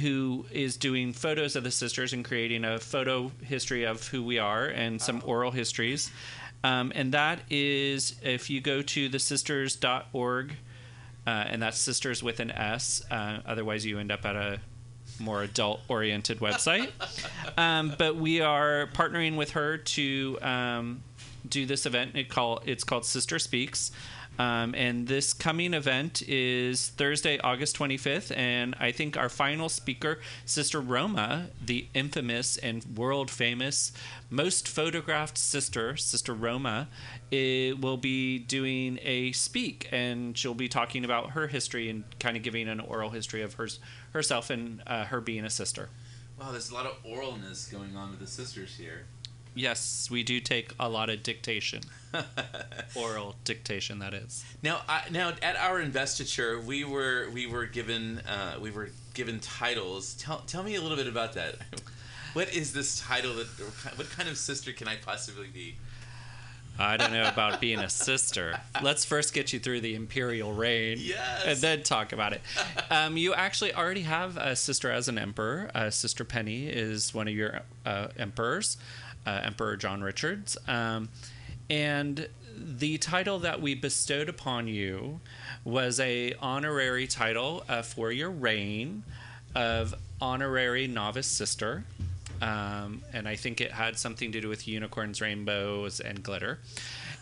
who 0.00 0.44
is 0.52 0.76
doing 0.76 1.12
photos 1.12 1.56
of 1.56 1.64
the 1.64 1.70
sisters 1.70 2.12
and 2.12 2.24
creating 2.24 2.64
a 2.64 2.78
photo 2.78 3.32
history 3.42 3.84
of 3.84 4.06
who 4.08 4.22
we 4.22 4.38
are 4.38 4.66
and 4.66 5.00
some 5.00 5.22
oral 5.24 5.50
histories. 5.50 6.10
Um, 6.64 6.92
and 6.94 7.12
that 7.12 7.40
is 7.50 8.16
if 8.22 8.50
you 8.50 8.60
go 8.60 8.82
to 8.82 9.08
thesisters.org, 9.08 10.56
uh, 11.26 11.30
and 11.30 11.62
that's 11.62 11.78
sisters 11.78 12.22
with 12.22 12.40
an 12.40 12.50
S. 12.50 13.02
Uh, 13.10 13.38
otherwise, 13.46 13.84
you 13.84 13.98
end 13.98 14.10
up 14.10 14.24
at 14.24 14.34
a 14.34 14.60
more 15.20 15.42
adult 15.42 15.80
oriented 15.88 16.38
website. 16.38 16.90
um, 17.58 17.94
but 17.98 18.16
we 18.16 18.40
are 18.40 18.88
partnering 18.94 19.36
with 19.36 19.50
her 19.50 19.78
to 19.78 20.38
um, 20.42 21.02
do 21.48 21.66
this 21.66 21.86
event. 21.86 22.16
It 22.16 22.28
call, 22.28 22.62
it's 22.64 22.84
called 22.84 23.04
Sister 23.04 23.38
Speaks. 23.38 23.90
Um, 24.38 24.74
and 24.76 25.08
this 25.08 25.32
coming 25.32 25.74
event 25.74 26.22
is 26.28 26.90
Thursday, 26.90 27.38
August 27.38 27.76
25th. 27.76 28.36
And 28.36 28.76
I 28.78 28.92
think 28.92 29.16
our 29.16 29.28
final 29.28 29.68
speaker, 29.68 30.20
Sister 30.44 30.80
Roma, 30.80 31.48
the 31.64 31.88
infamous 31.92 32.56
and 32.56 32.84
world 32.96 33.30
famous, 33.30 33.92
most 34.30 34.68
photographed 34.68 35.36
sister, 35.36 35.96
Sister 35.96 36.34
Roma, 36.34 36.88
will 37.32 37.96
be 37.96 38.38
doing 38.38 38.98
a 39.02 39.32
speak. 39.32 39.88
And 39.90 40.38
she'll 40.38 40.54
be 40.54 40.68
talking 40.68 41.04
about 41.04 41.30
her 41.30 41.48
history 41.48 41.90
and 41.90 42.04
kind 42.20 42.36
of 42.36 42.42
giving 42.42 42.68
an 42.68 42.80
oral 42.80 43.10
history 43.10 43.42
of 43.42 43.54
hers, 43.54 43.80
herself 44.12 44.50
and 44.50 44.82
uh, 44.86 45.04
her 45.06 45.20
being 45.20 45.44
a 45.44 45.50
sister. 45.50 45.88
Wow, 46.38 46.52
there's 46.52 46.70
a 46.70 46.74
lot 46.74 46.86
of 46.86 47.02
oralness 47.04 47.70
going 47.70 47.96
on 47.96 48.10
with 48.10 48.20
the 48.20 48.26
sisters 48.26 48.76
here. 48.76 49.06
Yes, 49.54 50.08
we 50.10 50.22
do 50.22 50.40
take 50.40 50.72
a 50.78 50.88
lot 50.88 51.10
of 51.10 51.22
dictation. 51.22 51.82
Oral 52.94 53.36
dictation, 53.44 53.98
that 53.98 54.14
is. 54.14 54.44
Now, 54.62 54.82
I, 54.88 55.02
now 55.10 55.32
at 55.42 55.56
our 55.56 55.80
investiture, 55.80 56.60
we 56.60 56.84
were 56.84 57.28
we 57.32 57.46
were 57.46 57.66
given 57.66 58.20
uh, 58.20 58.58
we 58.60 58.70
were 58.70 58.90
given 59.14 59.40
titles. 59.40 60.14
Tell 60.14 60.38
tell 60.46 60.62
me 60.62 60.76
a 60.76 60.80
little 60.80 60.96
bit 60.96 61.08
about 61.08 61.34
that. 61.34 61.56
What 62.34 62.54
is 62.54 62.74
this 62.74 63.00
title? 63.00 63.34
That 63.34 63.46
what 63.96 64.10
kind 64.10 64.28
of 64.28 64.36
sister 64.36 64.72
can 64.72 64.86
I 64.86 64.96
possibly 64.96 65.48
be? 65.48 65.76
I 66.78 66.96
don't 66.96 67.12
know 67.12 67.26
about 67.26 67.60
being 67.60 67.80
a 67.80 67.90
sister. 67.90 68.60
Let's 68.82 69.04
first 69.04 69.34
get 69.34 69.52
you 69.52 69.58
through 69.58 69.80
the 69.80 69.96
imperial 69.96 70.52
reign. 70.52 70.98
Yes. 71.00 71.42
And 71.44 71.58
then 71.58 71.82
talk 71.82 72.12
about 72.12 72.32
it. 72.32 72.40
Um, 72.90 73.16
you 73.16 73.34
actually 73.34 73.74
already 73.74 74.02
have 74.02 74.36
a 74.36 74.54
sister 74.54 74.90
as 74.90 75.08
an 75.08 75.18
emperor. 75.18 75.70
Uh, 75.74 75.90
sister 75.90 76.24
Penny 76.24 76.68
is 76.68 77.12
one 77.12 77.26
of 77.26 77.34
your 77.34 77.62
uh, 77.84 78.08
emperors, 78.16 78.76
uh, 79.28 79.40
Emperor 79.44 79.76
John 79.76 80.02
Richards. 80.02 80.56
Um, 80.66 81.10
and 81.68 82.28
the 82.56 82.98
title 82.98 83.38
that 83.40 83.60
we 83.60 83.74
bestowed 83.74 84.28
upon 84.28 84.68
you 84.68 85.20
was 85.64 86.00
a 86.00 86.34
honorary 86.40 87.06
title 87.06 87.62
uh, 87.68 87.82
for 87.82 88.10
your 88.10 88.30
reign 88.30 89.02
of 89.54 89.94
honorary 90.20 90.86
novice 90.86 91.26
sister. 91.26 91.84
Um, 92.40 93.02
and 93.12 93.28
I 93.28 93.36
think 93.36 93.60
it 93.60 93.72
had 93.72 93.98
something 93.98 94.32
to 94.32 94.40
do 94.40 94.48
with 94.48 94.66
unicorns, 94.66 95.20
rainbows, 95.20 96.00
and 96.00 96.22
glitter. 96.22 96.60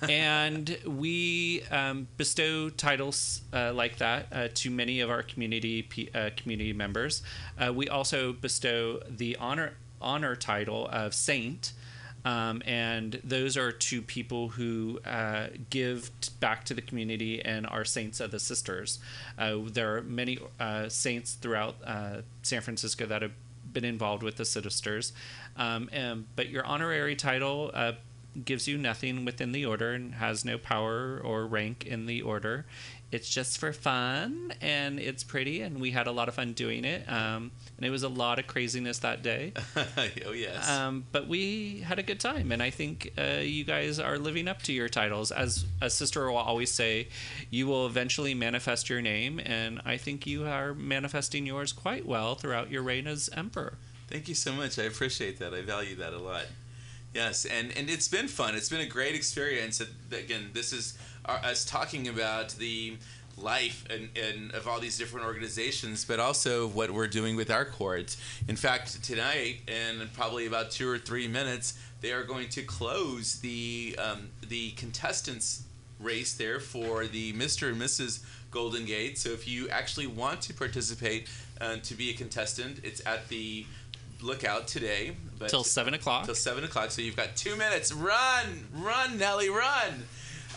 and 0.09 0.77
we 0.87 1.63
um, 1.71 2.07
bestow 2.19 2.69
titles 2.69 3.41
uh, 3.53 3.73
like 3.73 3.97
that 3.97 4.27
uh, 4.31 4.49
to 4.55 4.71
many 4.71 5.01
of 5.01 5.11
our 5.11 5.23
community 5.23 5.83
pe- 5.83 6.09
uh, 6.15 6.31
community 6.37 6.75
members. 6.75 7.23
Uh, 7.59 7.73
we 7.73 7.89
also 7.89 8.35
bestow 8.35 9.01
the 9.09 9.37
honor 9.37 9.73
honor 10.01 10.37
title 10.37 10.87
of 10.89 11.15
saint. 11.15 11.73
Um, 12.27 12.61
and 12.67 13.21
those 13.23 13.57
are 13.57 13.71
to 13.71 14.03
people 14.03 14.49
who 14.49 14.99
uh, 15.07 15.47
give 15.71 16.11
t- 16.21 16.33
back 16.41 16.65
to 16.65 16.75
the 16.75 16.83
community 16.83 17.41
and 17.41 17.69
are 17.69 17.85
saints 17.85 18.19
of 18.19 18.33
the 18.33 18.41
sisters. 18.41 18.99
Uh, 19.39 19.59
there 19.65 19.97
are 19.97 20.03
many 20.03 20.41
uh, 20.59 20.89
saints 20.89 21.35
throughout 21.35 21.77
uh, 21.87 22.23
San 22.43 22.63
Francisco 22.63 23.07
that 23.07 23.23
have 23.23 23.31
been 23.73 23.85
involved 23.85 24.25
with 24.25 24.37
the 24.37 24.45
sisters. 24.45 25.13
Um, 25.57 25.89
and, 25.93 26.25
but 26.35 26.49
your 26.49 26.67
honorary 26.67 27.15
title 27.15 27.71
uh, 27.73 27.93
gives 28.45 28.67
you 28.67 28.77
nothing 28.77 29.25
within 29.25 29.53
the 29.53 29.65
order 29.65 29.93
and 29.93 30.15
has 30.17 30.45
no 30.45 30.59
power 30.59 31.21
or 31.23 31.47
rank 31.47 31.87
in 31.87 32.07
the 32.07 32.23
order. 32.23 32.67
It's 33.13 33.29
just 33.29 33.59
for 33.59 33.73
fun 33.73 34.53
and 34.61 34.99
it's 34.99 35.23
pretty, 35.23 35.63
and 35.63 35.81
we 35.81 35.93
had 35.93 36.09
a 36.09 36.13
lot 36.13 36.29
of 36.29 36.35
fun 36.35 36.55
doing 36.55 36.85
it. 36.85 37.11
Um, 37.11 37.53
and 37.77 37.87
it 37.87 37.91
was 37.91 38.03
a 38.03 38.09
lot 38.09 38.39
of 38.39 38.47
craziness 38.49 38.99
that 38.99 39.23
day. 39.23 39.53
oh 40.27 40.33
yes. 40.33 40.69
Um, 40.69 41.05
but 41.13 41.29
we 41.29 41.81
had 41.81 41.99
a 41.99 42.03
good 42.03 42.19
time, 42.19 42.51
and 42.51 42.63
I 42.63 42.71
think 42.71 43.13
uh, 43.17 43.41
you 43.41 43.65
guys 43.65 44.01
are 44.01 44.19
living 44.19 44.49
up 44.49 44.63
to 44.63 44.73
your 44.73 44.89
titles. 44.89 45.31
As 45.31 45.65
a 45.81 45.89
sister 45.89 46.29
will 46.29 46.37
always 46.39 46.73
say, 46.73 47.09
you 47.51 47.69
will 47.69 47.87
eventually 47.87 48.35
manifest 48.35 48.91
your 48.91 49.01
name, 49.01 49.41
and 49.45 49.81
I 49.85 49.99
think 49.99 50.27
you 50.27 50.47
are 50.47 50.75
manifesting 50.75 51.47
yours 51.47 51.73
quite 51.73 52.07
well 52.07 52.35
throughout 52.35 52.71
your 52.71 52.83
reign 52.83 53.07
as 53.07 53.31
emperor. 53.37 53.75
Thank 54.09 54.29
you 54.29 54.35
so 54.35 54.53
much. 54.53 54.79
I 54.79 54.85
appreciate 54.85 55.39
that. 55.39 55.55
I 55.55 55.63
value 55.63 55.97
that 55.97 56.13
a 56.13 56.19
lot. 56.19 56.47
Yes, 57.15 57.47
and 57.47 57.75
and 57.77 57.89
it's 57.89 58.09
been 58.09 58.29
fun. 58.29 58.55
It's 58.55 58.69
been 58.69 58.83
a 58.83 58.87
great 58.87 59.15
experience. 59.15 59.81
Again, 60.13 60.51
this 60.53 60.73
is 60.73 60.99
our, 61.27 61.37
us 61.39 61.65
talking 61.65 62.09
about 62.09 62.51
the 62.51 62.97
life 63.39 63.85
and, 63.91 64.09
and 64.17 64.53
of 64.53 64.67
all 64.67 64.81
these 64.81 64.97
different 64.97 65.27
organizations, 65.27 66.05
but 66.05 66.19
also 66.19 66.69
what 66.69 66.91
we're 66.91 67.07
doing 67.07 67.37
with 67.37 67.51
our 67.51 67.65
court. 67.65 68.17
In 68.49 68.57
fact, 68.57 69.03
tonight, 69.05 69.61
in 69.69 70.09
probably 70.15 70.47
about 70.47 70.71
two 70.71 70.89
or 70.89 70.99
three 70.99 71.29
minutes, 71.29 71.79
they 72.01 72.13
are 72.13 72.25
going 72.25 72.49
to 72.51 72.63
close 72.63 73.41
the 73.41 73.99
um, 74.03 74.29
the 74.49 74.71
contestants 74.73 75.65
race 75.99 76.35
there 76.35 76.61
for 76.61 77.07
the 77.07 77.33
Mr. 77.33 77.69
and 77.69 77.81
Mrs. 77.81 78.23
Golden 78.51 78.85
Gate. 78.85 79.19
So 79.19 79.31
if 79.31 79.49
you 79.49 79.69
actually 79.71 80.07
want 80.07 80.43
to 80.43 80.55
participate 80.55 81.29
uh, 81.61 81.77
to 81.83 81.95
be 81.95 82.11
a 82.11 82.15
contestant, 82.15 82.81
it's 82.85 83.05
at 83.07 83.29
the 83.29 83.67
lookout 84.23 84.67
today. 84.67 85.17
But 85.39 85.49
Till 85.49 85.65
7 85.65 85.95
o'clock. 85.95 86.27
Till 86.27 86.35
seven 86.35 86.65
o'clock. 86.65 86.91
So 86.91 87.03
you've 87.03 87.17
got 87.17 87.37
two 87.37 87.57
minutes. 87.57 87.93
Run, 87.93 88.67
run, 88.75 89.19
Nelly, 89.19 89.49
run. 89.49 90.05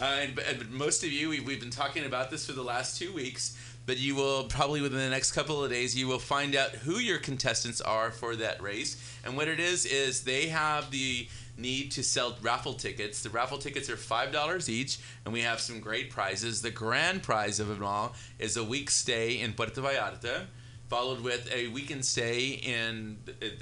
Uh, 0.01 0.19
and, 0.21 0.39
and 0.39 0.71
most 0.71 1.03
of 1.03 1.11
you, 1.11 1.29
we, 1.29 1.39
we've 1.39 1.59
been 1.59 1.69
talking 1.69 2.05
about 2.05 2.31
this 2.31 2.45
for 2.45 2.53
the 2.53 2.63
last 2.63 2.97
two 2.97 3.13
weeks. 3.13 3.57
But 3.85 3.97
you 3.97 4.13
will 4.13 4.43
probably 4.43 4.81
within 4.81 4.99
the 4.99 5.09
next 5.09 5.31
couple 5.31 5.63
of 5.63 5.71
days, 5.71 5.97
you 5.97 6.07
will 6.07 6.19
find 6.19 6.55
out 6.55 6.69
who 6.69 6.99
your 6.99 7.17
contestants 7.17 7.81
are 7.81 8.11
for 8.11 8.35
that 8.35 8.61
race. 8.61 8.97
And 9.25 9.35
what 9.35 9.47
it 9.47 9.59
is 9.59 9.85
is 9.85 10.23
they 10.23 10.47
have 10.47 10.91
the 10.91 11.27
need 11.57 11.91
to 11.93 12.03
sell 12.03 12.37
raffle 12.41 12.75
tickets. 12.75 13.23
The 13.23 13.31
raffle 13.31 13.57
tickets 13.57 13.89
are 13.89 13.97
five 13.97 14.31
dollars 14.31 14.69
each, 14.69 14.99
and 15.25 15.33
we 15.33 15.41
have 15.41 15.59
some 15.59 15.79
great 15.79 16.11
prizes. 16.11 16.61
The 16.61 16.69
grand 16.69 17.23
prize 17.23 17.59
of 17.59 17.67
them 17.67 17.83
all 17.83 18.13
is 18.37 18.57
a 18.57 18.63
week 18.63 18.91
stay 18.91 19.39
in 19.39 19.53
Puerto 19.53 19.81
Vallarta 19.81 20.45
followed 20.89 21.21
with 21.21 21.47
a 21.53 21.67
weekend 21.67 22.03
stay 22.03 22.47
in 22.63 23.17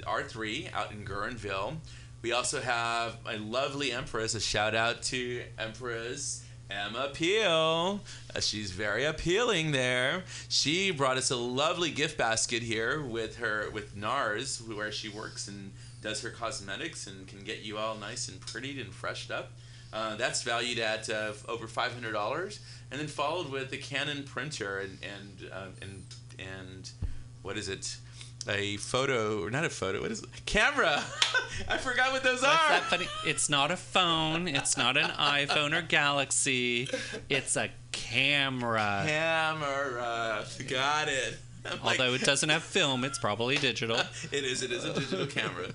R3 0.06 0.72
out 0.72 0.90
in 0.92 1.04
Guerneville. 1.04 1.76
We 2.20 2.32
also 2.32 2.60
have 2.60 3.16
a 3.26 3.38
lovely 3.38 3.92
Empress. 3.92 4.34
A 4.34 4.40
shout 4.40 4.74
out 4.74 5.02
to 5.04 5.42
Empress 5.58 6.44
Emma 6.70 7.10
Peel. 7.14 8.00
Uh, 8.34 8.40
she's 8.40 8.72
very 8.72 9.04
appealing 9.04 9.70
there. 9.72 10.24
She 10.48 10.90
brought 10.90 11.16
us 11.16 11.30
a 11.30 11.36
lovely 11.36 11.90
gift 11.90 12.18
basket 12.18 12.62
here 12.62 13.00
with 13.00 13.36
her 13.36 13.70
with 13.70 13.96
NARS, 13.96 14.60
where 14.74 14.90
she 14.90 15.08
works 15.08 15.48
and 15.48 15.72
does 16.02 16.20
her 16.22 16.30
cosmetics 16.30 17.06
and 17.06 17.26
can 17.26 17.44
get 17.44 17.60
you 17.60 17.78
all 17.78 17.96
nice 17.96 18.28
and 18.28 18.40
prettied 18.40 18.80
and 18.80 18.92
freshed 18.92 19.30
up. 19.30 19.52
Uh, 19.92 20.16
that's 20.16 20.42
valued 20.42 20.78
at 20.78 21.08
uh, 21.08 21.32
over 21.48 21.66
five 21.66 21.94
hundred 21.94 22.12
dollars, 22.12 22.60
and 22.90 23.00
then 23.00 23.06
followed 23.08 23.50
with 23.50 23.70
the 23.70 23.78
Canon 23.78 24.24
printer 24.24 24.80
and 24.80 24.98
and 25.02 25.50
uh, 25.52 25.66
and 25.80 26.04
and 26.38 26.90
what 27.42 27.56
is 27.56 27.68
it? 27.68 27.96
A 28.48 28.78
photo 28.78 29.42
or 29.44 29.50
not 29.50 29.64
a 29.66 29.70
photo? 29.70 30.00
What 30.00 30.10
is 30.10 30.22
it? 30.22 30.28
Camera? 30.46 31.02
I 31.68 31.76
forgot 31.76 32.12
what 32.12 32.22
those 32.22 32.40
What's 32.40 32.54
are. 32.54 32.68
that 32.70 32.84
funny? 32.84 33.06
It's 33.26 33.50
not 33.50 33.70
a 33.70 33.76
phone. 33.76 34.48
It's 34.48 34.76
not 34.78 34.96
an 34.96 35.10
iPhone 35.10 35.76
or 35.76 35.82
Galaxy. 35.82 36.88
It's 37.28 37.56
a 37.56 37.68
camera. 37.92 39.04
Camera. 39.06 40.44
Got 40.68 41.08
it. 41.08 41.38
I'm 41.66 41.72
like- 41.84 42.00
Although 42.00 42.14
it 42.14 42.22
doesn't 42.22 42.48
have 42.48 42.62
film, 42.62 43.04
it's 43.04 43.18
probably 43.18 43.56
digital. 43.58 43.96
it 44.32 44.44
is. 44.44 44.62
It 44.62 44.72
is 44.72 44.84
a 44.84 44.94
digital 44.94 45.26
camera. 45.26 45.66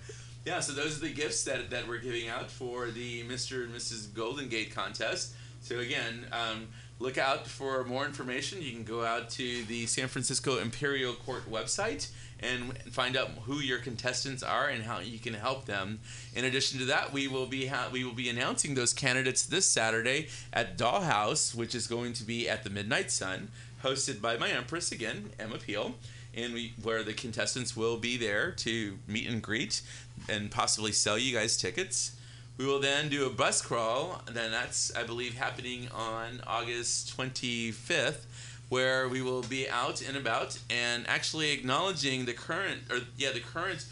Yeah, 0.45 0.59
so 0.59 0.73
those 0.73 0.97
are 0.97 1.01
the 1.01 1.13
gifts 1.13 1.43
that, 1.43 1.69
that 1.69 1.87
we're 1.87 1.99
giving 1.99 2.27
out 2.27 2.49
for 2.49 2.89
the 2.89 3.23
Mr. 3.23 3.63
and 3.63 3.73
Mrs. 3.73 4.13
Golden 4.13 4.49
Gate 4.49 4.73
contest. 4.73 5.33
So 5.61 5.79
again, 5.79 6.25
um, 6.31 6.67
look 7.03 7.17
out 7.17 7.45
for 7.45 7.83
more 7.83 8.05
information. 8.05 8.61
You 8.61 8.71
can 8.71 8.85
go 8.85 9.03
out 9.03 9.29
to 9.31 9.63
the 9.65 9.85
San 9.87 10.07
Francisco 10.07 10.59
Imperial 10.59 11.13
Court 11.13 11.51
website 11.51 12.09
and 12.39 12.77
find 12.91 13.17
out 13.17 13.29
who 13.43 13.59
your 13.59 13.79
contestants 13.79 14.41
are 14.41 14.69
and 14.69 14.83
how 14.83 14.99
you 14.99 15.19
can 15.19 15.33
help 15.33 15.65
them. 15.65 15.99
In 16.33 16.45
addition 16.45 16.79
to 16.79 16.85
that, 16.85 17.11
we 17.11 17.27
will 17.27 17.45
be 17.45 17.67
ha- 17.67 17.89
we 17.91 18.05
will 18.05 18.13
be 18.13 18.29
announcing 18.29 18.73
those 18.73 18.93
candidates 18.93 19.45
this 19.45 19.67
Saturday 19.67 20.29
at 20.53 20.77
Dollhouse, 20.77 21.53
which 21.53 21.75
is 21.75 21.87
going 21.87 22.13
to 22.13 22.23
be 22.23 22.47
at 22.47 22.63
the 22.63 22.69
Midnight 22.69 23.11
Sun, 23.11 23.49
hosted 23.83 24.21
by 24.21 24.37
my 24.37 24.49
Empress 24.49 24.91
again, 24.91 25.31
Emma 25.37 25.57
Peel 25.57 25.95
and 26.35 26.53
we 26.53 26.73
where 26.81 27.03
the 27.03 27.13
contestants 27.13 27.77
will 27.77 27.97
be 27.97 28.17
there 28.17 28.49
to 28.51 28.97
meet 29.07 29.27
and 29.27 29.43
greet 29.43 29.81
and 30.27 30.49
possibly 30.49 30.91
sell 30.91 31.17
you 31.17 31.33
guys 31.35 31.57
tickets. 31.57 32.13
We 32.57 32.65
will 32.65 32.79
then 32.79 33.09
do 33.09 33.25
a 33.25 33.31
bus 33.31 33.61
crawl, 33.61 34.21
and 34.27 34.35
then 34.35 34.51
that's 34.51 34.95
I 34.95 35.03
believe 35.03 35.33
happening 35.33 35.87
on 35.91 36.41
August 36.45 37.17
25th, 37.17 38.25
where 38.69 39.07
we 39.09 39.21
will 39.23 39.41
be 39.41 39.67
out 39.67 40.07
and 40.07 40.15
about 40.15 40.59
and 40.69 41.07
actually 41.07 41.51
acknowledging 41.51 42.25
the 42.25 42.33
current 42.33 42.81
or 42.91 42.99
yeah 43.17 43.31
the 43.31 43.39
current 43.39 43.85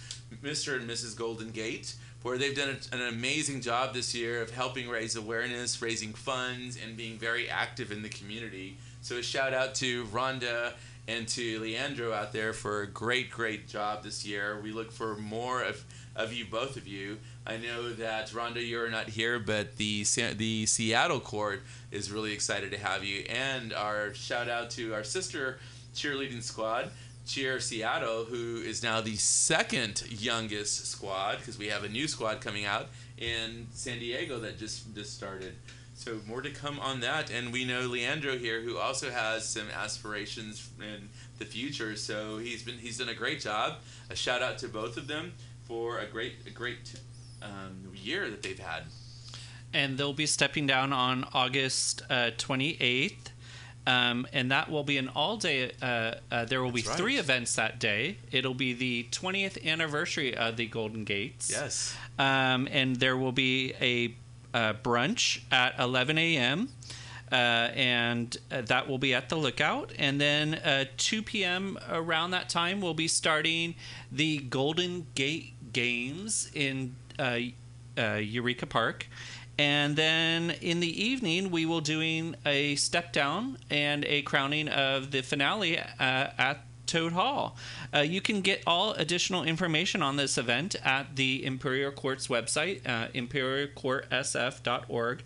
Mr. 0.44 0.76
and 0.76 0.90
Mrs. 0.90 1.18
Golden 1.18 1.50
Gate. 1.50 1.96
Where 2.22 2.38
they've 2.38 2.56
done 2.56 2.78
a, 2.92 2.96
an 2.96 3.02
amazing 3.02 3.62
job 3.62 3.96
this 3.96 4.14
year 4.14 4.44
of 4.44 4.52
helping 4.52 4.88
raise 4.88 5.16
awareness, 5.16 5.82
raising 5.82 6.14
funds, 6.14 6.78
and 6.78 6.96
being 6.96 7.18
very 7.18 7.50
active 7.50 7.92
in 7.92 8.04
the 8.04 8.10
community. 8.10 8.78
So 9.02 9.18
a 9.18 9.24
shout 9.24 9.56
out 9.56 9.74
to 9.76 10.06
Rhonda 10.06 10.74
and 11.08 11.28
to 11.30 11.60
Leandro 11.60 12.14
out 12.14 12.32
there 12.32 12.54
for 12.54 12.82
a 12.82 12.88
great, 12.88 13.32
great 13.32 13.68
job 13.68 14.04
this 14.04 14.24
year. 14.24 14.60
We 14.62 14.72
look 14.72 14.92
for 14.92 15.16
more 15.16 15.64
of, 15.64 15.84
of 16.16 16.32
you, 16.32 16.46
both 16.46 16.78
of 16.78 16.88
you. 16.88 17.18
I 17.46 17.58
know 17.58 17.92
that 17.94 18.30
Rhonda, 18.30 18.66
you're 18.68 18.90
not 18.90 19.10
here, 19.10 19.40
but 19.40 19.78
the 19.78 20.06
the 20.38 20.66
Seattle 20.68 21.20
court 21.20 21.64
is 21.90 22.12
really 22.12 22.34
excited 22.34 22.72
to 22.72 22.78
have 22.78 23.04
you. 23.04 23.26
And 23.30 23.74
our 23.74 24.14
shout 24.14 24.48
out 24.48 24.70
to 24.72 24.94
our 24.94 25.04
sister 25.04 25.58
cheerleading 25.96 26.44
squad, 26.44 26.92
Cheer 27.26 27.60
Seattle, 27.60 28.26
who 28.26 28.58
is 28.58 28.84
now 28.84 29.02
the 29.02 29.16
second 29.16 30.04
youngest 30.10 30.86
squad 30.86 31.38
because 31.38 31.58
we 31.58 31.68
have 31.68 31.84
a 31.84 31.90
new 31.90 32.08
squad 32.08 32.42
coming 32.42 32.66
out 32.66 32.90
in 33.18 33.68
San 33.72 33.98
Diego 33.98 34.40
that 34.40 34.60
just 34.60 34.94
just 34.94 35.16
started. 35.16 35.54
So 35.96 36.20
more 36.28 36.42
to 36.42 36.52
come 36.52 36.80
on 36.80 37.00
that, 37.02 37.32
and 37.32 37.52
we 37.52 37.66
know 37.66 37.82
Leandro 37.82 38.38
here, 38.38 38.62
who 38.62 38.78
also 38.78 39.12
has 39.12 39.48
some 39.48 39.70
aspirations 39.70 40.70
in 40.80 41.10
the 41.40 41.46
future. 41.46 41.96
So 41.96 42.38
he's 42.38 42.62
been 42.62 42.78
he's 42.78 43.00
done 43.00 43.10
a 43.10 43.16
great 43.16 43.42
job. 43.42 43.80
A 44.12 44.16
shout 44.16 44.44
out 44.44 44.60
to 44.60 44.68
both 44.68 44.98
of 44.98 45.08
them 45.08 45.34
for 45.68 46.00
a 46.00 46.06
great 46.06 46.36
a 46.46 46.50
great 46.52 47.00
um, 47.42 47.92
year 47.96 48.30
that 48.30 48.42
they've 48.42 48.60
had. 48.60 48.84
and 49.74 49.98
they'll 49.98 50.14
be 50.14 50.26
stepping 50.26 50.68
down 50.68 50.92
on 50.92 51.26
August 51.34 52.02
uh, 52.10 52.32
28th. 52.38 53.16
Um, 53.88 54.28
and 54.32 54.52
that 54.52 54.70
will 54.70 54.84
be 54.84 54.98
an 54.98 55.08
all 55.10 55.38
day. 55.38 55.72
Uh, 55.82 56.16
uh, 56.32 56.46
there 56.46 56.62
will 56.62 56.72
be 56.72 56.84
right. 56.84 56.98
three 56.98 57.18
events 57.18 57.56
that 57.56 57.80
day. 57.80 58.18
It'll 58.32 58.54
be 58.54 58.74
the 58.74 59.08
20th 59.12 59.66
anniversary 59.66 60.36
of 60.36 60.58
the 60.58 60.68
Golden 60.68 61.04
Gates. 61.04 61.50
Yes. 61.50 61.96
Um, 62.20 62.68
and 62.70 62.98
there 62.98 63.18
will 63.18 63.32
be 63.32 63.74
a 63.82 64.14
uh, 64.54 64.74
brunch 64.74 65.42
at 65.52 65.80
11 65.80 66.18
a.m. 66.18 66.70
Uh, 67.32 67.36
and 67.36 68.38
uh, 68.52 68.62
that 68.62 68.88
will 68.88 68.98
be 69.00 69.14
at 69.16 69.30
the 69.30 69.36
lookout. 69.36 69.94
And 69.98 70.20
then 70.22 70.56
uh, 70.56 70.86
2 70.98 71.24
p.m. 71.24 71.80
around 71.90 72.32
that 72.32 72.50
time, 72.50 72.82
we'll 72.82 72.94
be 72.94 73.08
starting 73.08 73.74
the 74.12 74.40
Golden 74.40 75.08
Gate 75.16 75.54
Games 75.74 76.52
in 76.54 76.96
Eureka 77.98 78.66
Park. 78.66 79.08
And 79.58 79.96
then 79.96 80.52
in 80.62 80.80
the 80.80 81.04
evening, 81.04 81.52
we 81.52 81.66
will 81.66 81.82
doing 81.82 82.36
a 82.46 82.76
step 82.76 83.12
down 83.14 83.58
and 83.70 84.06
a 84.06 84.22
crowning 84.24 84.70
of 84.70 85.12
the 85.12 85.22
finale 85.22 85.78
uh, 85.78 85.84
at 86.00 86.66
Toad 86.88 87.14
Hall. 87.14 87.56
Uh, 87.94 88.00
you 88.00 88.22
can 88.22 88.42
get 88.42 88.64
all 88.66 88.94
additional 88.94 89.44
information 89.44 90.02
on 90.02 90.18
this 90.18 90.38
event 90.38 90.76
at 90.84 91.16
the 91.16 91.46
Imperial 91.46 91.92
Court's 91.92 92.28
website, 92.28 92.82
uh, 92.88 93.08
imperialcourtsf.org, 93.10 95.24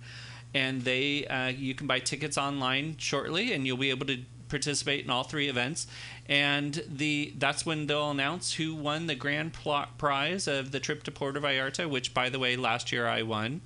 and 0.54 0.82
they 0.84 1.26
uh, 1.26 1.48
you 1.48 1.74
can 1.74 1.88
buy 1.88 2.00
tickets 2.00 2.38
online 2.38 2.98
shortly, 2.98 3.54
and 3.54 3.66
you'll 3.66 3.78
be 3.78 3.90
able 3.90 4.06
to 4.06 4.20
participate 4.50 5.06
in 5.06 5.12
all 5.12 5.24
three 5.24 5.48
events. 5.48 5.88
And 6.28 6.84
the 6.88 7.34
that's 7.38 7.66
when 7.66 7.88
they'll 7.88 8.12
announce 8.12 8.54
who 8.54 8.76
won 8.76 9.08
the 9.08 9.16
grand 9.16 9.54
prize 9.54 10.48
of 10.48 10.72
the 10.72 10.80
trip 10.80 11.04
to 11.04 11.12
Puerto 11.12 11.40
Vallarta, 11.40 11.90
which, 11.90 12.14
by 12.14 12.30
the 12.30 12.40
way, 12.40 12.56
last 12.56 12.92
year 12.92 13.08
I 13.08 13.22
won. 13.22 13.62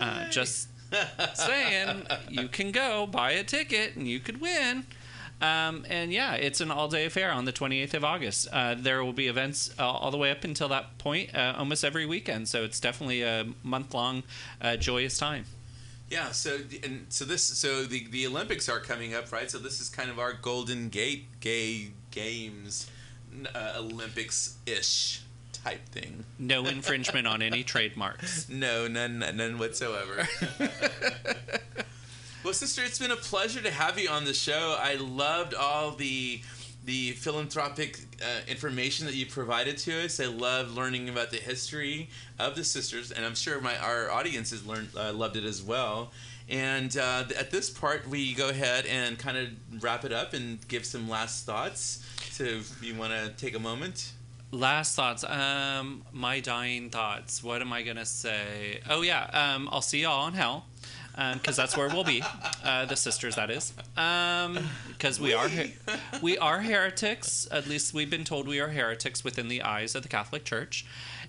Uh, 0.00 0.28
just 0.30 0.68
saying, 1.34 2.06
you 2.28 2.48
can 2.48 2.72
go 2.72 3.06
buy 3.06 3.32
a 3.32 3.44
ticket 3.44 3.96
and 3.96 4.06
you 4.06 4.20
could 4.20 4.40
win. 4.40 4.84
Um, 5.40 5.84
and 5.88 6.12
yeah, 6.12 6.34
it's 6.34 6.60
an 6.60 6.70
all 6.70 6.88
day 6.88 7.04
affair 7.04 7.30
on 7.30 7.44
the 7.44 7.52
28th 7.52 7.94
of 7.94 8.04
August. 8.04 8.48
Uh, 8.52 8.74
there 8.74 9.04
will 9.04 9.12
be 9.12 9.26
events 9.26 9.70
uh, 9.78 9.86
all 9.86 10.10
the 10.10 10.16
way 10.16 10.30
up 10.30 10.44
until 10.44 10.68
that 10.68 10.96
point, 10.98 11.34
uh, 11.34 11.54
almost 11.58 11.84
every 11.84 12.06
weekend. 12.06 12.48
So 12.48 12.64
it's 12.64 12.80
definitely 12.80 13.22
a 13.22 13.46
month 13.62 13.92
long, 13.92 14.22
uh, 14.62 14.76
joyous 14.76 15.18
time. 15.18 15.44
Yeah, 16.08 16.30
so 16.30 16.58
and 16.84 17.06
so 17.08 17.24
this 17.24 17.42
so 17.42 17.84
the 17.84 18.06
the 18.08 18.26
Olympics 18.26 18.68
are 18.68 18.78
coming 18.80 19.14
up, 19.14 19.32
right? 19.32 19.50
So 19.50 19.58
this 19.58 19.80
is 19.80 19.88
kind 19.88 20.08
of 20.08 20.18
our 20.18 20.32
Golden 20.32 20.88
Gate 20.88 21.26
gay 21.40 21.90
games 22.10 22.88
uh, 23.54 23.74
Olympics 23.76 24.56
ish 24.66 25.22
type 25.52 25.86
thing. 25.88 26.24
No 26.38 26.66
infringement 26.66 27.26
on 27.26 27.42
any 27.42 27.62
trademarks. 27.62 28.48
No, 28.56 28.86
none 28.86 29.18
none 29.18 29.58
whatsoever. 29.58 30.28
well, 32.44 32.54
sister, 32.54 32.82
it's 32.84 32.98
been 32.98 33.10
a 33.10 33.16
pleasure 33.16 33.60
to 33.60 33.70
have 33.70 33.98
you 33.98 34.08
on 34.08 34.24
the 34.24 34.34
show. 34.34 34.76
I 34.80 34.94
loved 34.94 35.54
all 35.54 35.90
the 35.90 36.40
the 36.86 37.10
philanthropic 37.12 37.98
uh, 38.22 38.40
information 38.48 39.06
that 39.06 39.14
you 39.14 39.26
provided 39.26 39.76
to 39.76 40.04
us. 40.04 40.20
I 40.20 40.26
love 40.26 40.72
learning 40.72 41.08
about 41.08 41.30
the 41.30 41.36
history 41.36 42.08
of 42.38 42.54
the 42.54 42.64
sisters, 42.64 43.10
and 43.10 43.26
I'm 43.26 43.34
sure 43.34 43.60
my 43.60 43.76
our 43.78 44.10
audience 44.10 44.50
has 44.52 44.64
learned 44.64 44.90
uh, 44.96 45.12
loved 45.12 45.36
it 45.36 45.44
as 45.44 45.62
well. 45.62 46.12
And 46.48 46.96
uh, 46.96 47.24
at 47.36 47.50
this 47.50 47.68
part, 47.68 48.08
we 48.08 48.32
go 48.32 48.48
ahead 48.48 48.86
and 48.86 49.18
kind 49.18 49.36
of 49.36 49.82
wrap 49.82 50.04
it 50.04 50.12
up 50.12 50.32
and 50.32 50.66
give 50.68 50.86
some 50.86 51.08
last 51.08 51.44
thoughts. 51.44 52.06
So, 52.30 52.44
if 52.44 52.80
you 52.82 52.94
want 52.94 53.12
to 53.12 53.32
take 53.36 53.56
a 53.56 53.58
moment. 53.58 54.12
Last 54.52 54.94
thoughts. 54.94 55.24
Um, 55.24 56.02
my 56.12 56.38
dying 56.38 56.90
thoughts. 56.90 57.42
What 57.42 57.62
am 57.62 57.72
I 57.72 57.82
gonna 57.82 58.06
say? 58.06 58.80
Oh 58.88 59.02
yeah. 59.02 59.24
Um, 59.32 59.68
I'll 59.72 59.82
see 59.82 60.02
y'all 60.02 60.28
in 60.28 60.34
hell, 60.34 60.66
because 61.34 61.56
that's 61.56 61.76
where 61.76 61.88
we'll 61.88 62.04
be. 62.04 62.22
Uh, 62.64 62.84
the 62.84 62.96
sisters, 62.96 63.36
that 63.36 63.50
is. 63.50 63.72
Because 63.94 65.18
we 65.20 65.34
are 65.34 65.48
we 66.22 66.38
are 66.38 66.60
heretics. 66.60 67.48
At 67.50 67.66
least 67.66 67.94
we've 67.94 68.10
been 68.10 68.24
told 68.24 68.46
we 68.46 68.60
are 68.60 68.68
heretics 68.68 69.24
within 69.24 69.48
the 69.48 69.62
eyes 69.62 69.94
of 69.94 70.02
the 70.02 70.08
Catholic 70.08 70.44
Church. 70.44 70.84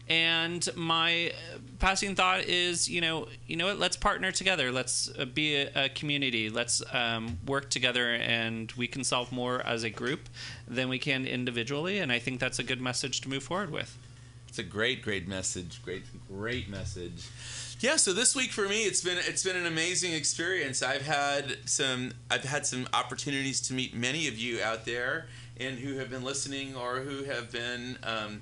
And 0.09 0.67
my 0.75 1.29
uh, 1.29 1.57
passing 1.79 2.15
thought 2.15 2.45
is, 2.45 2.89
you 2.89 3.01
know, 3.01 3.27
you 3.45 3.57
know 3.57 3.67
what? 3.67 3.79
Let's 3.79 3.97
partner 3.97 4.31
together. 4.31 4.71
Let's 4.71 5.11
uh, 5.17 5.25
be 5.25 5.55
a, 5.55 5.69
a 5.75 5.89
community. 5.89 6.49
Let's 6.49 6.81
um, 6.93 7.38
work 7.45 7.69
together, 7.69 8.13
and 8.13 8.71
we 8.77 8.88
can 8.88 9.03
solve 9.03 9.33
more 9.33 9.61
as 9.65 9.83
a 9.83 9.89
group 9.89 10.29
than 10.65 10.88
we 10.88 10.97
can 10.97 11.25
individually. 11.25 11.99
And 11.99 12.11
I 12.11 12.19
think 12.19 12.39
that's 12.39 12.57
a 12.57 12.63
good 12.63 12.79
message 12.79 13.19
to 13.21 13.29
move 13.29 13.43
forward 13.43 13.69
with. 13.69 13.97
It's 14.47 14.59
a 14.59 14.63
great, 14.63 15.01
great 15.01 15.27
message. 15.27 15.81
Great, 15.83 16.03
great 16.29 16.69
message. 16.69 17.27
Yeah. 17.80 17.97
So 17.97 18.11
this 18.11 18.36
week 18.36 18.51
for 18.51 18.67
me, 18.67 18.86
it's 18.86 19.01
been 19.01 19.19
it's 19.19 19.43
been 19.43 19.55
an 19.55 19.67
amazing 19.67 20.13
experience. 20.13 20.82
I've 20.82 21.05
had 21.05 21.57
some 21.65 22.11
I've 22.30 22.43
had 22.43 22.65
some 22.65 22.88
opportunities 22.91 23.61
to 23.61 23.73
meet 23.73 23.95
many 23.95 24.28
of 24.28 24.38
you 24.38 24.61
out 24.63 24.86
there, 24.86 25.28
and 25.59 25.78
who 25.78 25.97
have 25.97 26.09
been 26.09 26.23
listening 26.23 26.75
or 26.75 27.01
who 27.01 27.25
have 27.25 27.51
been 27.51 27.97
um, 28.03 28.41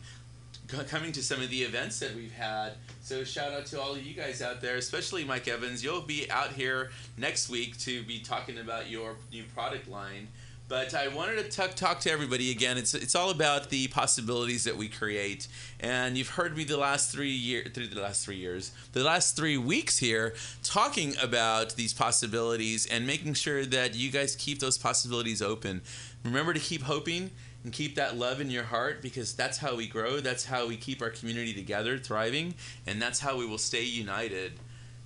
coming 0.87 1.11
to 1.11 1.21
some 1.21 1.41
of 1.41 1.49
the 1.49 1.63
events 1.63 1.99
that 1.99 2.15
we've 2.15 2.33
had. 2.33 2.73
So 3.01 3.25
shout 3.25 3.51
out 3.51 3.65
to 3.67 3.81
all 3.81 3.91
of 3.91 4.05
you 4.05 4.13
guys 4.13 4.41
out 4.41 4.61
there, 4.61 4.77
especially 4.77 5.25
Mike 5.25 5.47
Evans. 5.49 5.83
You'll 5.83 6.01
be 6.01 6.31
out 6.31 6.53
here 6.53 6.91
next 7.17 7.49
week 7.49 7.77
to 7.79 8.03
be 8.03 8.19
talking 8.19 8.57
about 8.57 8.89
your 8.89 9.15
new 9.31 9.43
product 9.53 9.89
line. 9.89 10.29
But 10.67 10.95
I 10.95 11.09
wanted 11.09 11.35
to 11.35 11.43
talk, 11.43 11.75
talk 11.75 11.99
to 12.01 12.11
everybody 12.11 12.49
again. 12.49 12.79
It's 12.79 12.95
it's 12.95 13.13
all 13.13 13.29
about 13.29 13.69
the 13.69 13.87
possibilities 13.89 14.63
that 14.63 14.75
we 14.75 14.87
create, 14.87 15.47
and 15.79 16.17
you've 16.17 16.29
heard 16.29 16.57
me 16.57 16.63
the 16.63 16.77
last 16.77 17.11
three 17.11 17.29
year 17.29 17.65
through 17.71 17.87
the 17.87 18.01
last 18.01 18.25
three 18.25 18.37
years, 18.37 18.71
the 18.93 19.03
last 19.03 19.35
three 19.35 19.57
weeks 19.57 19.99
here, 19.99 20.33
talking 20.63 21.13
about 21.21 21.75
these 21.75 21.93
possibilities 21.93 22.87
and 22.87 23.05
making 23.05 23.35
sure 23.35 23.63
that 23.63 23.93
you 23.93 24.09
guys 24.09 24.35
keep 24.35 24.57
those 24.57 24.79
possibilities 24.79 25.39
open. 25.39 25.81
Remember 26.23 26.51
to 26.51 26.59
keep 26.59 26.81
hoping 26.81 27.29
and 27.63 27.71
keep 27.71 27.93
that 27.95 28.17
love 28.17 28.41
in 28.41 28.49
your 28.49 28.63
heart 28.63 29.03
because 29.03 29.35
that's 29.35 29.59
how 29.59 29.75
we 29.75 29.85
grow. 29.85 30.19
That's 30.19 30.45
how 30.45 30.67
we 30.67 30.77
keep 30.77 30.99
our 30.99 31.11
community 31.11 31.53
together, 31.53 31.99
thriving, 31.99 32.55
and 32.87 32.99
that's 32.99 33.19
how 33.19 33.37
we 33.37 33.45
will 33.45 33.59
stay 33.59 33.83
united. 33.83 34.53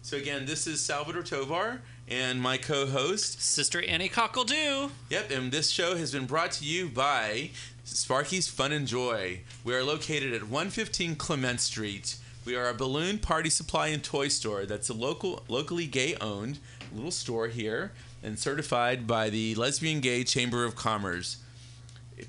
So 0.02 0.16
again, 0.16 0.46
this 0.46 0.68
is 0.68 0.80
Salvador 0.80 1.24
Tovar 1.24 1.82
and 2.10 2.42
my 2.42 2.58
co-host 2.58 3.42
Sister 3.42 3.84
Annie 3.84 4.10
Cockledoo. 4.10 4.90
Yep, 5.10 5.32
and 5.32 5.52
this 5.52 5.70
show 5.70 5.96
has 5.96 6.12
been 6.12 6.26
brought 6.26 6.52
to 6.54 6.66
you 6.66 6.90
by 6.90 7.52
Sparky's 7.84 8.48
Fun 8.48 8.72
and 8.72 8.88
Joy. 8.88 9.42
We 9.64 9.76
are 9.76 9.84
located 9.84 10.34
at 10.34 10.44
115 10.44 11.16
Clement 11.16 11.60
Street. 11.60 12.16
We 12.46 12.56
are 12.56 12.68
a 12.68 12.74
balloon 12.74 13.20
party 13.20 13.52
supply 13.52 13.88
and 13.88 14.04
toy 14.04 14.28
store 14.30 14.66
that's 14.66 14.90
a 14.90 14.94
local, 14.94 15.44
locally 15.48 15.86
gay-owned 15.86 16.58
little 16.94 17.12
store 17.12 17.48
here 17.48 17.92
and 18.24 18.40
certified 18.40 19.06
by 19.06 19.30
the 19.30 19.54
Lesbian 19.56 20.00
Gay 20.00 20.24
Chamber 20.24 20.66
of 20.66 20.76
Commerce. 20.76 21.38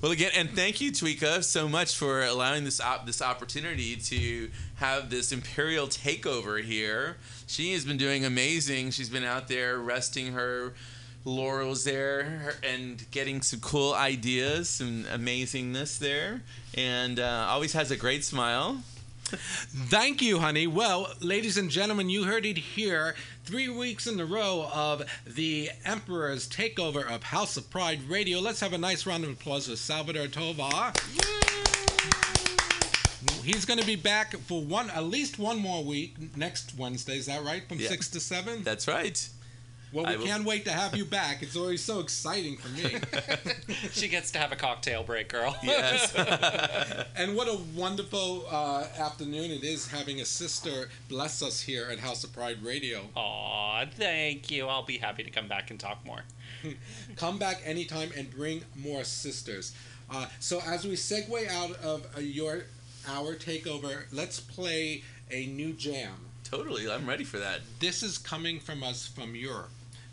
well, 0.02 0.12
again, 0.12 0.30
and 0.36 0.50
thank 0.50 0.80
you, 0.80 0.92
Tweeka, 0.92 1.42
so 1.42 1.68
much 1.68 1.96
for 1.96 2.22
allowing 2.22 2.64
this 2.64 2.80
op- 2.80 3.06
this 3.06 3.22
opportunity 3.22 3.96
to 3.96 4.50
have 4.76 5.08
this 5.08 5.32
imperial 5.32 5.86
takeover 5.86 6.62
here. 6.62 7.16
She 7.46 7.72
has 7.72 7.84
been 7.84 7.96
doing 7.96 8.24
amazing. 8.24 8.90
She's 8.90 9.08
been 9.08 9.24
out 9.24 9.48
there 9.48 9.78
resting 9.78 10.34
her 10.34 10.74
laurels 11.24 11.84
there 11.84 12.54
and 12.62 13.08
getting 13.10 13.42
some 13.42 13.60
cool 13.60 13.94
ideas, 13.94 14.68
some 14.68 15.04
amazingness 15.04 15.98
there, 15.98 16.42
and 16.74 17.18
uh, 17.20 17.46
always 17.48 17.72
has 17.72 17.90
a 17.90 17.96
great 17.96 18.24
smile. 18.24 18.82
Thank 19.24 20.20
you, 20.20 20.40
honey. 20.40 20.66
Well, 20.66 21.08
ladies 21.20 21.56
and 21.56 21.70
gentlemen, 21.70 22.10
you 22.10 22.24
heard 22.24 22.44
it 22.44 22.58
here. 22.58 23.14
Three 23.44 23.68
weeks 23.70 24.06
in 24.06 24.20
a 24.20 24.26
row 24.26 24.68
of 24.74 25.02
the 25.26 25.70
Emperor's 25.86 26.46
takeover 26.48 27.08
of 27.10 27.22
House 27.22 27.56
of 27.56 27.70
Pride 27.70 28.02
Radio. 28.08 28.40
Let's 28.40 28.60
have 28.60 28.72
a 28.74 28.78
nice 28.78 29.06
round 29.06 29.24
of 29.24 29.30
applause 29.30 29.68
for 29.68 29.76
Salvador 29.76 30.26
Tovar. 30.26 30.92
He's 33.42 33.64
going 33.64 33.80
to 33.80 33.86
be 33.86 33.96
back 33.96 34.36
for 34.36 34.60
one, 34.62 34.90
at 34.90 35.04
least 35.04 35.38
one 35.38 35.58
more 35.58 35.82
week 35.82 36.14
next 36.36 36.76
Wednesday. 36.78 37.16
Is 37.16 37.26
that 37.26 37.42
right? 37.42 37.66
From 37.68 37.78
Yeah. 37.80 37.88
six 37.88 38.08
to 38.10 38.20
seven. 38.20 38.62
That's 38.62 38.86
right. 38.86 39.28
Well, 39.92 40.06
we 40.06 40.16
will- 40.16 40.26
can't 40.26 40.44
wait 40.44 40.64
to 40.64 40.72
have 40.72 40.96
you 40.96 41.04
back. 41.04 41.42
It's 41.42 41.56
always 41.56 41.82
so 41.82 42.00
exciting 42.00 42.56
for 42.56 42.68
me. 42.68 42.96
She 43.92 44.08
gets 44.08 44.30
to 44.32 44.38
have 44.38 44.52
a 44.52 44.56
cocktail 44.56 45.02
break, 45.02 45.28
girl. 45.28 45.56
Yes. 45.62 46.14
And 47.16 47.36
what 47.36 47.46
a 47.48 47.58
wonderful 47.76 48.46
uh, 48.50 48.84
afternoon 48.98 49.50
it 49.50 49.62
is 49.64 49.86
having 49.88 50.20
a 50.20 50.24
sister 50.24 50.88
bless 51.08 51.42
us 51.42 51.60
here 51.60 51.88
at 51.90 51.98
House 51.98 52.24
of 52.24 52.32
Pride 52.32 52.62
Radio. 52.62 53.02
Aw, 53.16 53.84
thank 53.96 54.50
you. 54.50 54.66
I'll 54.66 54.82
be 54.84 54.98
happy 54.98 55.22
to 55.22 55.30
come 55.30 55.46
back 55.48 55.70
and 55.70 55.78
talk 55.78 56.04
more. 56.06 56.22
Come 57.16 57.38
back 57.38 57.60
anytime 57.64 58.10
and 58.16 58.30
bring 58.30 58.62
more 58.76 59.04
sisters. 59.04 59.74
Uh, 60.10 60.26
so 60.40 60.60
as 60.66 60.84
we 60.84 60.92
segue 60.92 61.48
out 61.48 61.76
of 61.82 62.06
uh, 62.16 62.20
your 62.20 62.64
hour 63.08 63.34
takeover, 63.34 64.04
let's 64.12 64.38
play 64.40 65.02
a 65.30 65.46
new 65.46 65.72
jam. 65.72 66.12
totally. 66.48 66.90
I'm 66.90 67.06
ready 67.08 67.24
for 67.24 67.38
that. 67.38 67.60
This 67.80 68.02
is 68.02 68.16
coming 68.18 68.60
from 68.60 68.82
us 68.82 69.06
from 69.06 69.34
Europe. 69.34 69.70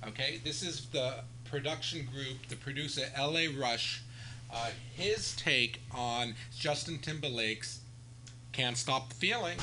Okay, 0.08 0.39
this 0.43 0.64
is 0.64 0.86
the 0.88 1.16
production 1.45 2.08
group, 2.14 2.47
the 2.47 2.56
producer 2.56 3.04
L.A. 3.16 3.47
Rush. 3.50 4.02
Uh, 4.52 4.70
his 4.95 5.36
take 5.36 5.82
on 5.93 6.34
Justin 6.58 6.97
Timberlake's 7.00 7.80
"Can't 8.52 8.78
Stop 8.78 9.10
the 9.10 9.16
Feeling." 9.16 9.58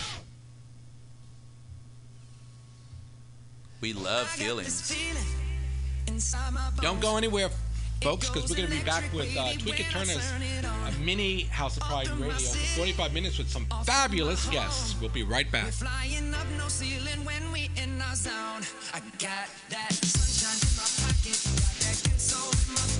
We 3.81 3.93
love 3.93 4.29
feelings. 4.29 4.95
Don't 6.81 7.01
go 7.01 7.17
anywhere, 7.17 7.51
folks, 8.01 8.29
because 8.29 8.51
we're 8.51 8.57
going 8.57 8.69
to 8.69 8.75
be 8.77 8.83
back 8.85 9.05
with 9.13 9.37
uh, 9.37 9.53
Tweeka 9.55 9.91
Turner's 9.91 10.33
uh, 10.65 10.93
mini 11.03 11.43
House 11.45 11.77
of 11.77 11.83
Pride 11.85 12.09
radio 12.11 12.37
for 12.37 12.79
45 12.81 13.13
minutes 13.13 13.39
with 13.39 13.49
some 13.49 13.67
fabulous 13.85 14.47
guests. 14.49 15.01
We'll 15.01 15.11
be 15.11 15.23
right 15.23 15.51
back. 15.51 15.69
Flying 15.69 16.35
up 16.35 16.47
no 16.59 16.69
ceiling 16.69 17.25
when 17.25 17.53
we 17.53 17.71
in 17.77 18.01
our 18.03 18.15
zone. 18.15 18.63
I 18.95 19.01
got 19.19 19.49
that 19.71 19.93
sunshine 19.93 20.61
in 20.63 20.77
my 20.77 20.89
pocket, 21.07 21.39
got 21.57 21.75
that 21.81 22.03
good 22.05 22.21
soul 22.21 22.53
in 22.53 22.75
my 22.75 22.96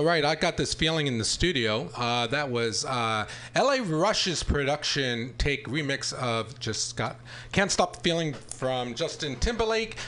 All 0.00 0.06
right, 0.06 0.24
I 0.24 0.34
got 0.34 0.56
this 0.56 0.72
feeling 0.72 1.08
in 1.08 1.18
the 1.18 1.26
studio. 1.26 1.90
Uh, 1.94 2.26
that 2.28 2.50
was 2.50 2.86
uh, 2.86 3.26
L.A. 3.54 3.82
Rush's 3.82 4.42
production 4.42 5.34
take 5.36 5.66
remix 5.66 6.14
of 6.14 6.58
"Just 6.58 6.96
Got 6.96 7.16
Can't 7.52 7.70
Stop 7.70 7.96
the 7.96 8.00
Feeling" 8.00 8.32
from 8.32 8.94
Justin 8.94 9.36
Timberlake. 9.36 9.98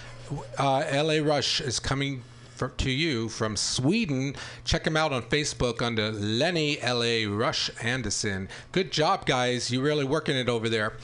Uh, 0.58 0.84
L.A. 0.86 1.20
Rush 1.20 1.60
is 1.60 1.78
coming 1.78 2.22
for, 2.54 2.68
to 2.68 2.90
you 2.90 3.28
from 3.28 3.54
Sweden. 3.54 4.34
Check 4.64 4.86
him 4.86 4.96
out 4.96 5.12
on 5.12 5.24
Facebook 5.24 5.82
under 5.82 6.10
Lenny 6.10 6.80
L.A. 6.80 7.26
Rush 7.26 7.70
Anderson. 7.82 8.48
Good 8.72 8.92
job, 8.92 9.26
guys. 9.26 9.70
You're 9.70 9.82
really 9.82 10.06
working 10.06 10.36
it 10.36 10.48
over 10.48 10.70
there. 10.70 10.94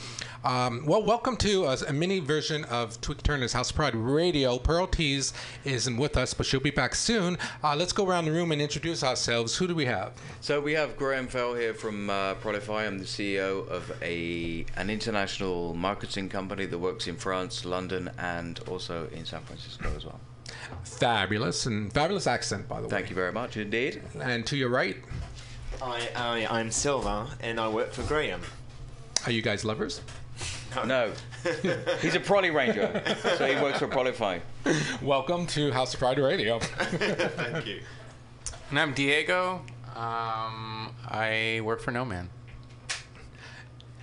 Um, 0.49 0.87
well, 0.87 1.03
welcome 1.03 1.37
to 1.37 1.67
a, 1.67 1.77
a 1.89 1.93
mini 1.93 2.21
version 2.21 2.65
of 2.65 2.99
Tweeka 3.03 3.23
Turner's 3.23 3.53
House 3.53 3.71
Pride 3.71 3.95
Radio. 3.95 4.57
Pearl 4.57 4.87
Tees 4.87 5.35
isn't 5.67 5.99
with 5.99 6.17
us, 6.17 6.33
but 6.33 6.47
she'll 6.47 6.59
be 6.59 6.71
back 6.71 6.95
soon. 6.95 7.37
Uh, 7.63 7.77
let's 7.77 7.93
go 7.93 8.07
around 8.07 8.25
the 8.25 8.33
room 8.33 8.51
and 8.51 8.63
introduce 8.63 9.05
ourselves. 9.05 9.59
Who 9.59 9.67
do 9.67 9.75
we 9.75 9.85
have? 9.85 10.15
So 10.41 10.59
we 10.59 10.73
have 10.73 10.97
Graham 10.97 11.29
Fell 11.29 11.53
here 11.53 11.75
from 11.75 12.09
uh, 12.09 12.35
Prolify. 12.37 12.87
I'm 12.87 12.99
the 12.99 13.05
CEO 13.05 13.69
of 13.69 13.93
a 14.01 14.65
an 14.77 14.89
international 14.89 15.75
marketing 15.75 16.31
company 16.31 16.65
that 16.65 16.79
works 16.79 17.07
in 17.07 17.17
France, 17.17 17.67
London, 17.67 18.11
and 18.17 18.59
also 18.61 19.07
in 19.13 19.27
San 19.27 19.43
Francisco 19.43 19.93
as 19.95 20.07
well. 20.07 20.19
Fabulous 20.83 21.67
and 21.67 21.93
fabulous 21.93 22.27
accent, 22.27 22.67
by 22.67 22.81
the 22.81 22.87
way. 22.87 22.91
Thank 22.91 23.11
you 23.11 23.15
very 23.15 23.33
much 23.33 23.59
indeed. 23.59 24.01
And 24.19 24.47
to 24.47 24.57
your 24.57 24.71
right, 24.71 24.97
I, 25.83 26.09
I, 26.17 26.59
I'm 26.59 26.71
Silva 26.71 27.37
and 27.41 27.61
I 27.61 27.69
work 27.69 27.93
for 27.93 28.03
Graham. 28.05 28.41
are 29.27 29.33
you 29.33 29.43
guys 29.43 29.63
lovers? 29.63 30.01
No, 30.87 31.13
he's 32.01 32.15
a 32.15 32.21
Prolly 32.21 32.51
Ranger, 32.51 33.03
so 33.37 33.47
he 33.47 33.61
works 33.61 33.79
for 33.79 33.89
Prolify. 33.89 34.41
Welcome 35.03 35.47
to 35.49 35.73
House 35.73 35.95
of 35.95 36.01
Pride 36.01 36.19
Radio. 36.19 36.59
Thank 36.61 37.67
you. 37.67 37.81
And 38.71 38.79
I'm 38.79 38.93
Diego. 38.93 39.63
Um, 39.97 40.95
I 41.07 41.61
work 41.65 41.81
for 41.81 41.91
No 41.91 42.05
Man. 42.05 42.29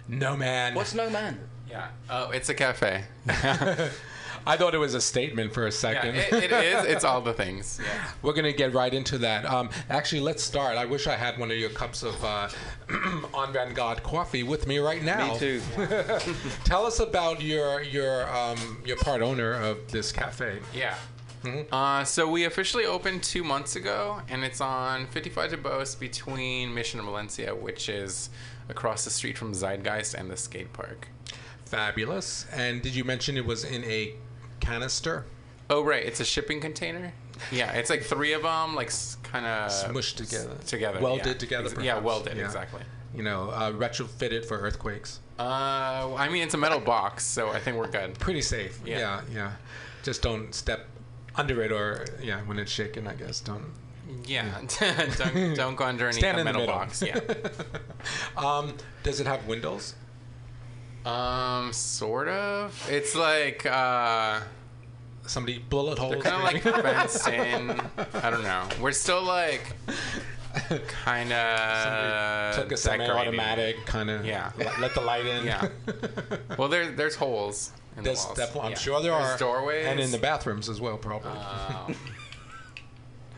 No 0.08 0.36
man. 0.36 0.76
What's 0.76 0.94
no 0.94 1.10
man? 1.10 1.40
Yeah. 1.70 1.90
Oh, 2.10 2.30
it's 2.32 2.50
a 2.50 2.54
cafe. 2.54 3.06
I 4.48 4.58
thought 4.58 4.76
it 4.76 4.80
was 4.80 4.94
a 4.94 5.02
statement 5.02 5.54
for 5.54 5.64
a 5.64 5.68
yeah, 5.68 5.72
second. 5.72 6.16
it, 6.16 6.34
it 6.34 6.52
is. 6.52 6.86
It's 6.86 7.04
all 7.04 7.22
the 7.22 7.34
things. 7.34 7.80
Yeah. 7.84 8.08
We're 8.22 8.34
gonna 8.34 8.54
get 8.54 8.74
right 8.74 8.94
into 8.94 9.18
that. 9.20 9.46
Um, 9.46 9.70
actually, 9.90 10.22
let's 10.22 10.44
start. 10.44 10.78
I 10.78 10.86
wish 10.86 11.08
I 11.08 11.16
had 11.16 11.38
one 11.38 11.52
of 11.52 11.58
your 11.58 11.70
cups 11.70 12.04
of 12.04 12.24
uh, 12.24 12.50
on 13.34 13.54
Vanguard 13.54 14.04
coffee 14.04 14.44
with 14.44 14.68
me 14.68 14.80
right 14.80 15.04
now. 15.04 15.34
Me 15.34 15.40
too. 15.40 15.62
Tell 16.64 16.86
us 16.86 17.00
about 17.00 17.42
your 17.42 17.82
your 17.82 18.30
um, 18.36 18.82
your 18.86 18.98
part 18.98 19.22
owner 19.22 19.54
of 19.54 19.92
this 19.92 20.12
cafe. 20.12 20.60
Yeah. 20.74 20.96
Mm-hmm. 21.44 21.74
Uh, 21.74 22.04
so 22.04 22.28
we 22.28 22.46
officially 22.46 22.86
opened 22.86 23.22
two 23.22 23.44
months 23.44 23.76
ago, 23.76 24.22
and 24.30 24.44
it's 24.44 24.62
on 24.62 25.06
55 25.08 25.52
Duboce 25.52 26.00
between 26.00 26.74
Mission 26.74 27.00
and 27.00 27.08
Valencia, 27.08 27.54
which 27.54 27.88
is 27.88 28.32
across 28.68 29.04
the 29.04 29.12
street 29.12 29.38
from 29.38 29.54
Zeitgeist 29.54 30.16
and 30.16 30.30
the 30.30 30.38
skate 30.38 30.74
park. 30.74 31.08
Fabulous. 31.66 32.48
And 32.52 32.82
did 32.82 32.96
you 32.96 33.04
mention 33.04 33.38
it 33.38 33.46
was 33.46 33.64
in 33.64 33.84
a 33.84 34.16
canister? 34.60 35.26
Oh, 35.69 35.84
right. 35.84 36.03
It's 36.06 36.19
a 36.19 36.26
shipping 36.26 36.61
container. 36.61 37.14
Yeah, 37.52 37.72
it's 37.73 37.90
like 37.90 38.03
three 38.03 38.34
of 38.34 38.44
them, 38.44 38.76
like 38.76 38.91
kind 39.23 39.45
of 39.45 39.72
Smushed 39.72 40.15
together. 40.15 40.56
Together. 40.65 40.99
Welded 41.02 41.26
yeah. 41.26 41.34
together, 41.34 41.69
Ex- 41.69 41.84
Yeah, 41.84 41.99
welded, 41.99 42.38
Yeah. 42.38 42.45
exactly. 42.45 42.82
You 43.14 43.23
know, 43.23 43.49
uh, 43.49 43.72
retrofitted 43.72 44.45
for 44.45 44.57
earthquakes. 44.60 45.19
Uh, 45.40 46.14
I 46.18 46.30
mean, 46.30 46.44
it's 46.44 46.53
a 46.53 46.57
metal 46.57 46.80
box, 46.80 47.26
so 47.26 47.49
I 47.49 47.60
think 47.60 47.77
we're 47.77 47.90
good. 47.90 48.18
Pretty 48.19 48.41
safe. 48.41 48.80
Yeah. 48.86 48.99
yeah, 48.99 49.22
yeah. 49.34 49.52
Just 50.03 50.22
don't 50.22 50.53
step 50.53 50.88
under 51.36 51.61
it 51.61 51.72
or 51.72 52.06
yeah 52.22 52.40
when 52.44 52.57
it's 52.60 52.72
shaking. 52.72 53.07
I 53.07 53.15
guess 53.15 53.41
don't. 53.41 53.65
Yeah, 54.26 54.61
don't, 55.18 55.56
don't 55.56 55.76
go 55.76 55.84
underneath 55.84 56.15
Stand 56.19 56.38
a 56.38 56.41
in 56.41 56.45
the 56.45 56.53
metal 56.53 56.68
box. 56.68 57.02
Yeah. 57.02 57.19
Um, 58.38 58.76
does 59.02 59.19
it 59.19 59.26
have 59.26 59.48
windows? 59.48 59.95
Um, 61.06 61.72
sort 61.72 62.27
of. 62.27 62.88
It's 62.90 63.15
like 63.15 63.65
uh, 63.65 64.40
Somebody 65.27 65.60
bullet 65.60 65.98
holes. 65.99 66.14
they're 66.14 66.22
kind 66.22 66.36
of 66.57 66.73
like 66.76 66.84
fenced 66.84 67.27
in. 67.27 67.80
I 68.23 68.30
don't 68.30 68.44
know. 68.44 68.68
We're 68.82 68.91
still 68.91 69.23
like 69.23 69.73
kind 70.88 71.32
of 71.34 72.56
took 72.56 72.72
a 72.72 72.77
semi-automatic 72.77 73.86
kind 73.86 74.10
of 74.10 74.26
Yeah. 74.26 74.52
let 74.80 74.94
the 74.95 75.02
light 75.02 75.26
in. 75.26 75.45
Yeah. 75.45 75.68
Well, 76.57 76.69
there 76.69 76.91
there's 76.91 77.15
holes 77.15 77.72
in 77.98 78.03
There's 78.03 78.22
the 78.22 78.27
walls. 78.27 78.38
definitely, 78.38 78.61
I'm 78.68 78.72
Yeah. 78.72 78.77
sure 78.77 79.02
there 79.02 79.11
There's 79.11 79.36
are 79.36 79.38
doorways 79.38 79.86
and 79.86 79.99
in 79.99 80.11
the 80.11 80.18
bathrooms 80.18 80.69
as 80.69 80.80
well, 80.82 80.98
probably. 80.98 81.32
Um, 81.32 81.95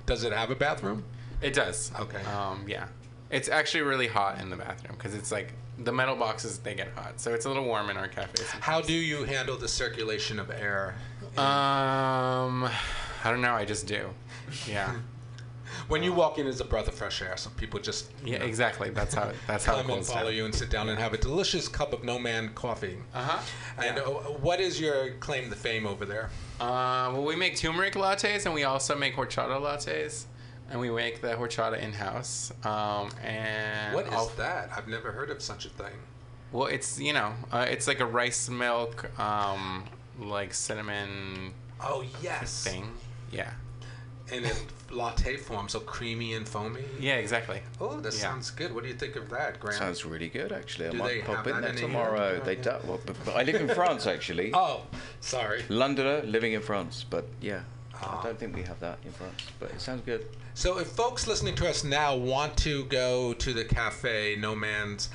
Does 0.06 0.24
it 0.24 0.32
have 0.34 0.52
a 0.52 0.56
bathroom? 0.56 1.04
it 1.42 1.54
does. 1.54 1.92
Okay. 2.00 2.22
Um, 2.24 2.64
yeah. 2.68 2.88
It's 3.30 3.50
actually 3.50 3.82
really 3.82 4.08
hot 4.08 4.40
in 4.40 4.50
the 4.50 4.56
bathroom 4.56 4.96
because 4.98 5.14
it's 5.14 5.32
like 5.32 5.54
the 5.80 5.92
metal 5.92 6.16
boxes 6.16 6.58
they 6.60 6.74
get 6.74 6.90
hot, 6.96 7.20
so 7.20 7.34
it's 7.34 7.46
a 7.46 7.48
little 7.50 7.66
warm 7.66 7.90
in 7.90 7.98
our 7.98 8.08
cafes. 8.08 8.50
How 8.50 8.82
do 8.82 8.94
you 8.94 9.24
handle 9.24 9.56
the 9.58 9.68
circulation 9.68 10.40
of 10.40 10.50
air? 10.50 10.96
Um, 11.38 12.64
I 13.24 13.30
don't 13.30 13.42
know. 13.42 13.54
I 13.54 13.66
just 13.66 13.88
do. 13.88 14.10
Yeah. 14.68 14.96
When 15.90 16.04
you 16.04 16.12
walk 16.12 16.38
in, 16.38 16.48
it's 16.48 16.60
a 16.60 16.66
breath 16.66 16.88
of 16.90 16.96
fresh 16.96 17.22
air. 17.22 17.38
So 17.38 17.50
people 17.56 17.80
just 17.80 18.12
Yeah, 18.26 18.40
know, 18.40 18.46
exactly. 18.46 18.90
That's 18.90 19.14
how. 19.14 19.32
That's 19.48 19.64
how 19.64 19.76
come 19.82 19.92
and 19.92 20.06
follow 20.06 20.26
down. 20.26 20.36
you 20.36 20.46
and 20.46 20.54
sit 20.54 20.70
down 20.70 20.90
and 20.90 21.00
have 21.00 21.14
a 21.14 21.18
delicious 21.18 21.70
cup 21.70 21.94
of 21.94 22.04
No 22.04 22.20
Man 22.20 22.50
coffee. 22.56 22.98
Uh 23.14 23.24
huh. 23.24 23.40
And 23.86 23.98
uh, 24.00 24.02
what 24.42 24.60
is 24.60 24.82
your 24.82 25.12
claim 25.20 25.50
to 25.50 25.56
fame 25.56 25.86
over 25.86 26.04
there? 26.06 26.30
Uh, 26.60 27.12
well, 27.14 27.24
we 27.24 27.36
make 27.38 27.56
turmeric 27.56 27.94
lattes 27.94 28.46
and 28.46 28.54
we 28.54 28.64
also 28.66 28.98
make 28.98 29.16
horchata 29.16 29.62
lattes, 29.62 30.26
and 30.70 30.80
we 30.80 30.90
make 30.90 31.22
the 31.22 31.30
horchata 31.36 31.80
in 31.80 31.94
house. 31.94 32.52
Um, 32.64 33.10
and 33.24 33.94
What 33.96 34.08
is 34.08 34.14
I'll- 34.14 34.32
that? 34.38 34.70
I've 34.76 34.88
never 34.88 35.12
heard 35.12 35.30
of 35.30 35.42
such 35.42 35.66
a 35.66 35.70
thing. 35.70 35.94
Well, 36.52 36.68
it's 36.68 37.00
you 37.00 37.14
know, 37.14 37.34
uh, 37.52 37.66
it's 37.70 37.88
like 37.88 38.00
a 38.00 38.06
rice 38.06 38.50
milk, 38.50 39.18
um, 39.20 39.84
like 40.20 40.54
cinnamon 40.54 41.54
Oh 41.82 42.04
yes, 42.22 42.64
thing. 42.64 42.92
Yeah. 43.32 43.52
And 44.32 44.44
in 44.46 44.52
latte 44.90 45.38
form, 45.38 45.70
so 45.70 45.80
creamy 45.80 46.34
and 46.34 46.46
foamy. 46.48 46.84
Yeah, 47.00 47.16
exactly. 47.16 47.62
Oh, 47.80 48.00
that 48.02 48.14
Yeah. 48.14 48.20
sounds 48.20 48.50
good. 48.52 48.74
What 48.74 48.84
do 48.84 48.90
you 48.90 48.96
think 48.96 49.16
of 49.16 49.30
that, 49.30 49.60
Graham? 49.60 49.78
Sounds 49.78 50.04
really 50.06 50.28
good, 50.28 50.52
actually. 50.52 50.88
I 50.88 50.92
Do 50.92 50.98
might 50.98 51.08
they 51.08 51.22
pop 51.22 51.36
have 51.38 51.48
in 51.48 51.54
that 51.62 51.76
there 51.76 51.82
tomorrow. 51.88 52.32
here? 52.36 52.40
They 52.44 52.56
do. 52.56 52.72
Well, 52.84 53.00
but, 53.06 53.16
but 53.24 53.36
I 53.38 53.44
live 53.44 53.56
in 53.56 53.70
France, 53.70 54.06
actually. 54.06 54.52
Oh, 54.54 54.84
sorry. 55.22 55.64
Londoner 55.70 56.24
living 56.24 56.52
in 56.54 56.62
France, 56.62 57.06
but 57.10 57.26
yeah, 57.40 57.62
Ah. 57.64 57.77
I 58.02 58.22
don't 58.24 58.40
think 58.40 58.56
we 58.56 58.64
have 58.64 58.80
that 58.80 59.00
in 59.06 59.12
France. 59.12 59.44
But 59.60 59.72
it 59.72 59.82
sounds 59.82 60.02
good. 60.06 60.28
So, 60.54 60.80
if 60.80 60.88
folks 60.88 61.28
listening 61.28 61.56
to 61.56 61.70
us 61.70 61.84
now 61.84 62.16
want 62.16 62.58
to 62.58 62.86
go 62.86 63.34
to 63.34 63.54
the 63.54 63.66
cafe 63.66 64.36
No 64.40 64.56
Man's 64.56 65.10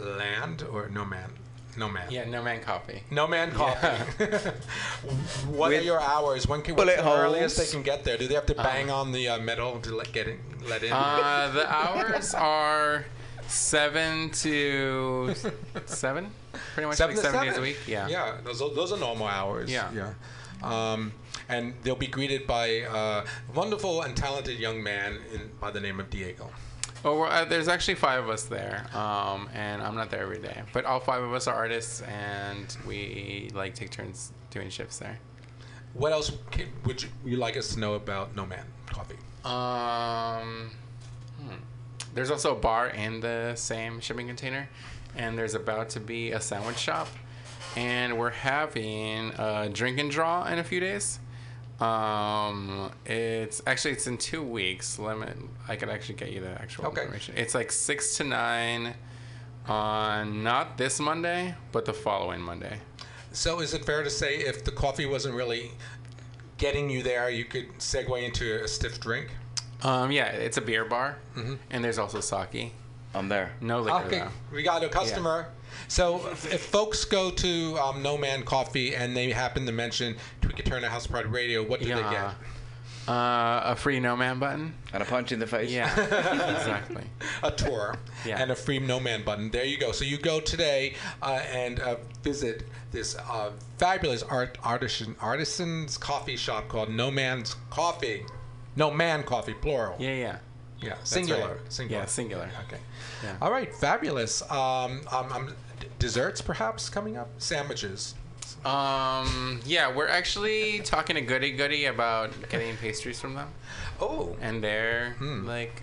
Land 0.00 0.64
or 0.70 0.88
No 0.88 1.04
Man, 1.04 1.30
No 1.76 1.88
Man, 1.88 2.10
Yeah, 2.10 2.24
no 2.28 2.42
man 2.42 2.60
coffee. 2.60 3.02
No 3.10 3.26
Man 3.26 3.50
Coffee. 3.50 4.24
what 5.48 5.72
are 5.72 5.80
your 5.80 6.00
hours? 6.00 6.46
When 6.46 6.62
can 6.62 6.76
what's 6.76 6.90
bullet 6.90 7.02
the 7.02 7.10
earliest 7.10 7.56
they 7.56 7.66
can 7.66 7.82
get 7.82 8.04
there? 8.04 8.16
Do 8.16 8.28
they 8.28 8.34
have 8.34 8.46
to 8.46 8.54
bang 8.54 8.90
on 8.90 9.12
the 9.12 9.28
uh, 9.28 9.38
metal 9.40 9.80
to 9.80 9.94
let 9.94 10.12
get 10.12 10.28
in, 10.28 10.38
let 10.68 10.82
in? 10.82 10.92
Uh, 10.92 11.50
the 11.52 11.72
hours 11.72 12.34
are 12.34 13.04
seven 13.48 14.30
to 14.30 15.34
seven, 15.86 16.30
pretty 16.74 16.86
much 16.86 16.96
seven 16.96 17.16
like 17.16 17.24
seven, 17.24 17.40
seven 17.40 17.48
days 17.48 17.58
a 17.58 17.60
week. 17.60 17.78
Yeah. 17.86 18.08
yeah. 18.08 18.36
Those 18.44 18.62
are, 18.62 18.70
those 18.74 18.92
are 18.92 18.98
normal 18.98 19.26
hours. 19.26 19.70
Yeah. 19.70 19.90
yeah. 19.92 20.12
Um, 20.62 21.12
and 21.48 21.74
they'll 21.82 21.96
be 21.96 22.06
greeted 22.06 22.46
by 22.46 22.66
a 22.66 23.24
wonderful 23.54 24.02
and 24.02 24.16
talented 24.16 24.58
young 24.58 24.82
man 24.82 25.18
in, 25.32 25.50
by 25.60 25.70
the 25.70 25.80
name 25.80 26.00
of 26.00 26.10
Diego. 26.10 26.50
Oh, 27.04 27.20
well, 27.20 27.30
uh, 27.30 27.44
there's 27.44 27.68
actually 27.68 27.94
five 27.94 28.24
of 28.24 28.30
us 28.30 28.44
there, 28.44 28.86
um, 28.92 29.48
and 29.54 29.80
I'm 29.80 29.94
not 29.94 30.10
there 30.10 30.22
every 30.22 30.40
day. 30.40 30.62
But 30.72 30.84
all 30.84 30.98
five 30.98 31.22
of 31.22 31.32
us 31.32 31.46
are 31.46 31.54
artists, 31.54 32.02
and 32.02 32.76
we 32.86 33.50
like 33.54 33.74
take 33.74 33.90
turns 33.90 34.32
doing 34.50 34.68
shifts 34.68 34.98
there. 34.98 35.18
What 35.94 36.12
else 36.12 36.32
can, 36.50 36.66
would 36.84 37.02
you, 37.02 37.08
you 37.24 37.36
like 37.36 37.56
us 37.56 37.74
to 37.74 37.80
know 37.80 37.94
about 37.94 38.34
No 38.34 38.46
Man 38.46 38.64
Coffee? 38.86 39.16
Um, 39.44 40.72
hmm. 41.40 41.62
There's 42.14 42.32
also 42.32 42.56
a 42.56 42.58
bar 42.58 42.88
in 42.88 43.20
the 43.20 43.54
same 43.54 44.00
shipping 44.00 44.26
container, 44.26 44.68
and 45.16 45.38
there's 45.38 45.54
about 45.54 45.90
to 45.90 46.00
be 46.00 46.32
a 46.32 46.40
sandwich 46.40 46.78
shop, 46.78 47.06
and 47.76 48.18
we're 48.18 48.30
having 48.30 49.30
a 49.38 49.68
drink 49.72 49.98
and 50.00 50.10
draw 50.10 50.46
in 50.46 50.58
a 50.58 50.64
few 50.64 50.80
days. 50.80 51.20
Um, 51.80 52.90
it's 53.06 53.62
actually 53.66 53.92
it's 53.92 54.06
in 54.06 54.18
two 54.18 54.42
weeks. 54.42 54.98
Let 54.98 55.18
me, 55.18 55.26
I 55.68 55.76
could 55.76 55.88
actually 55.88 56.16
get 56.16 56.32
you 56.32 56.40
the 56.40 56.50
actual 56.60 56.86
Okay. 56.86 57.02
information. 57.02 57.34
It's 57.36 57.54
like 57.54 57.70
six 57.70 58.16
to 58.16 58.24
nine 58.24 58.94
on 59.66 60.42
not 60.42 60.76
this 60.78 60.98
Monday, 60.98 61.54
but 61.72 61.84
the 61.84 61.92
following 61.92 62.40
Monday. 62.40 62.78
So, 63.32 63.60
is 63.60 63.74
it 63.74 63.84
fair 63.84 64.02
to 64.02 64.10
say 64.10 64.36
if 64.38 64.64
the 64.64 64.72
coffee 64.72 65.06
wasn't 65.06 65.34
really 65.34 65.70
getting 66.56 66.88
you 66.90 67.02
there, 67.02 67.28
you 67.30 67.44
could 67.44 67.68
segue 67.78 68.22
into 68.24 68.62
a 68.64 68.66
stiff 68.68 68.98
drink? 69.00 69.30
Um, 69.82 70.10
yeah, 70.10 70.26
it's 70.26 70.56
a 70.56 70.60
beer 70.62 70.84
bar, 70.84 71.18
Mm-hmm. 71.36 71.54
and 71.70 71.84
there's 71.84 71.98
also 71.98 72.20
sake. 72.20 72.72
I'm 73.14 73.28
there. 73.28 73.52
No 73.60 73.80
liquor 73.80 73.96
Okay, 74.06 74.18
though. 74.20 74.28
we 74.52 74.62
got 74.62 74.84
a 74.84 74.88
customer. 74.88 75.48
So, 75.86 76.26
if, 76.28 76.52
if 76.52 76.62
folks 76.62 77.04
go 77.04 77.30
to 77.30 77.78
um, 77.78 78.02
No 78.02 78.18
Man 78.18 78.42
Coffee 78.42 78.94
and 78.94 79.16
they 79.16 79.30
happen 79.30 79.64
to 79.66 79.72
mention 79.72 80.16
Tweeka 80.42 80.64
Turner 80.64 80.88
House 80.88 81.06
Pride 81.06 81.26
Radio, 81.26 81.62
what 81.62 81.80
do 81.80 81.86
they 81.86 81.94
get? 81.94 82.34
Uh, 83.08 83.62
a 83.64 83.74
free 83.74 83.98
no 84.00 84.14
man 84.14 84.38
button. 84.38 84.74
And 84.92 85.02
a 85.02 85.06
punch 85.06 85.32
in 85.32 85.38
the 85.38 85.46
face. 85.46 85.70
Yeah, 85.70 85.90
exactly. 85.98 87.04
a 87.42 87.50
tour 87.50 87.96
Yeah. 88.26 88.42
and 88.42 88.50
a 88.50 88.54
free 88.54 88.78
no 88.80 89.00
man 89.00 89.24
button. 89.24 89.50
There 89.50 89.64
you 89.64 89.78
go. 89.78 89.92
So 89.92 90.04
you 90.04 90.18
go 90.18 90.40
today 90.40 90.94
uh, 91.22 91.40
and 91.50 91.80
uh, 91.80 91.96
visit 92.22 92.64
this 92.92 93.16
uh, 93.16 93.52
fabulous 93.78 94.22
art 94.22 94.58
artisan 94.62 95.16
artisans 95.20 95.96
coffee 95.96 96.36
shop 96.36 96.68
called 96.68 96.90
No 96.90 97.10
Man's 97.10 97.56
Coffee. 97.70 98.24
No 98.76 98.90
Man 98.90 99.22
Coffee, 99.22 99.54
plural. 99.54 99.96
Yeah, 99.98 100.14
yeah. 100.14 100.38
Yeah, 100.80 100.94
singular. 101.04 101.48
right. 101.54 101.72
Singular. 101.72 102.02
Yeah, 102.02 102.06
singular. 102.06 102.50
Okay. 102.66 102.80
Yeah. 103.24 103.36
All 103.42 103.50
right, 103.50 103.74
fabulous. 103.74 104.42
Um, 104.50 105.00
um, 105.10 105.32
um, 105.32 105.54
desserts 105.98 106.40
perhaps 106.40 106.88
coming 106.88 107.16
up. 107.16 107.28
Sandwiches. 107.38 108.14
Um, 108.64 109.60
yeah, 109.64 109.92
we're 109.94 110.08
actually 110.08 110.80
talking 110.80 111.14
to 111.16 111.22
Goody 111.22 111.52
Goody 111.52 111.84
about 111.86 112.30
getting 112.48 112.76
pastries 112.76 113.20
from 113.20 113.34
them, 113.34 113.48
Oh. 114.00 114.36
and 114.40 114.62
they're 114.62 115.16
like 115.20 115.82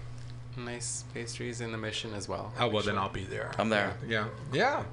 nice 0.58 1.04
pastries 1.14 1.62
in 1.62 1.72
the 1.72 1.78
mission 1.78 2.14
as 2.14 2.28
well. 2.30 2.54
Oh 2.60 2.68
well, 2.68 2.84
then. 2.84 2.98
I'll 2.98 3.10
be 3.10 3.24
there. 3.24 3.52
I'm 3.58 3.70
there. 3.70 3.94
Yeah. 4.08 4.28
Yeah. 4.54 4.84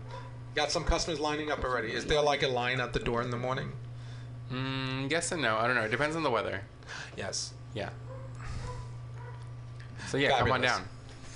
Got 0.54 0.70
some 0.70 0.84
customers 0.84 1.18
lining 1.18 1.50
up 1.50 1.64
already. 1.64 1.92
Is 1.92 2.04
there 2.06 2.20
like 2.20 2.42
a 2.42 2.48
line 2.48 2.80
at 2.80 2.92
the 2.92 2.98
door 2.98 3.22
in 3.22 3.30
the 3.30 3.36
morning? 3.38 3.72
Mm, 4.52 5.10
yes 5.10 5.32
and 5.32 5.40
no. 5.42 5.56
I 5.56 5.66
don't 5.66 5.74
know. 5.76 5.82
It 5.82 5.90
depends 5.90 6.14
on 6.14 6.22
the 6.22 6.30
weather. 6.30 6.60
Yes. 7.16 7.54
Yeah. 7.74 7.88
So 10.12 10.18
yeah, 10.18 10.38
come 10.38 10.52
on 10.52 10.60
down. 10.60 10.82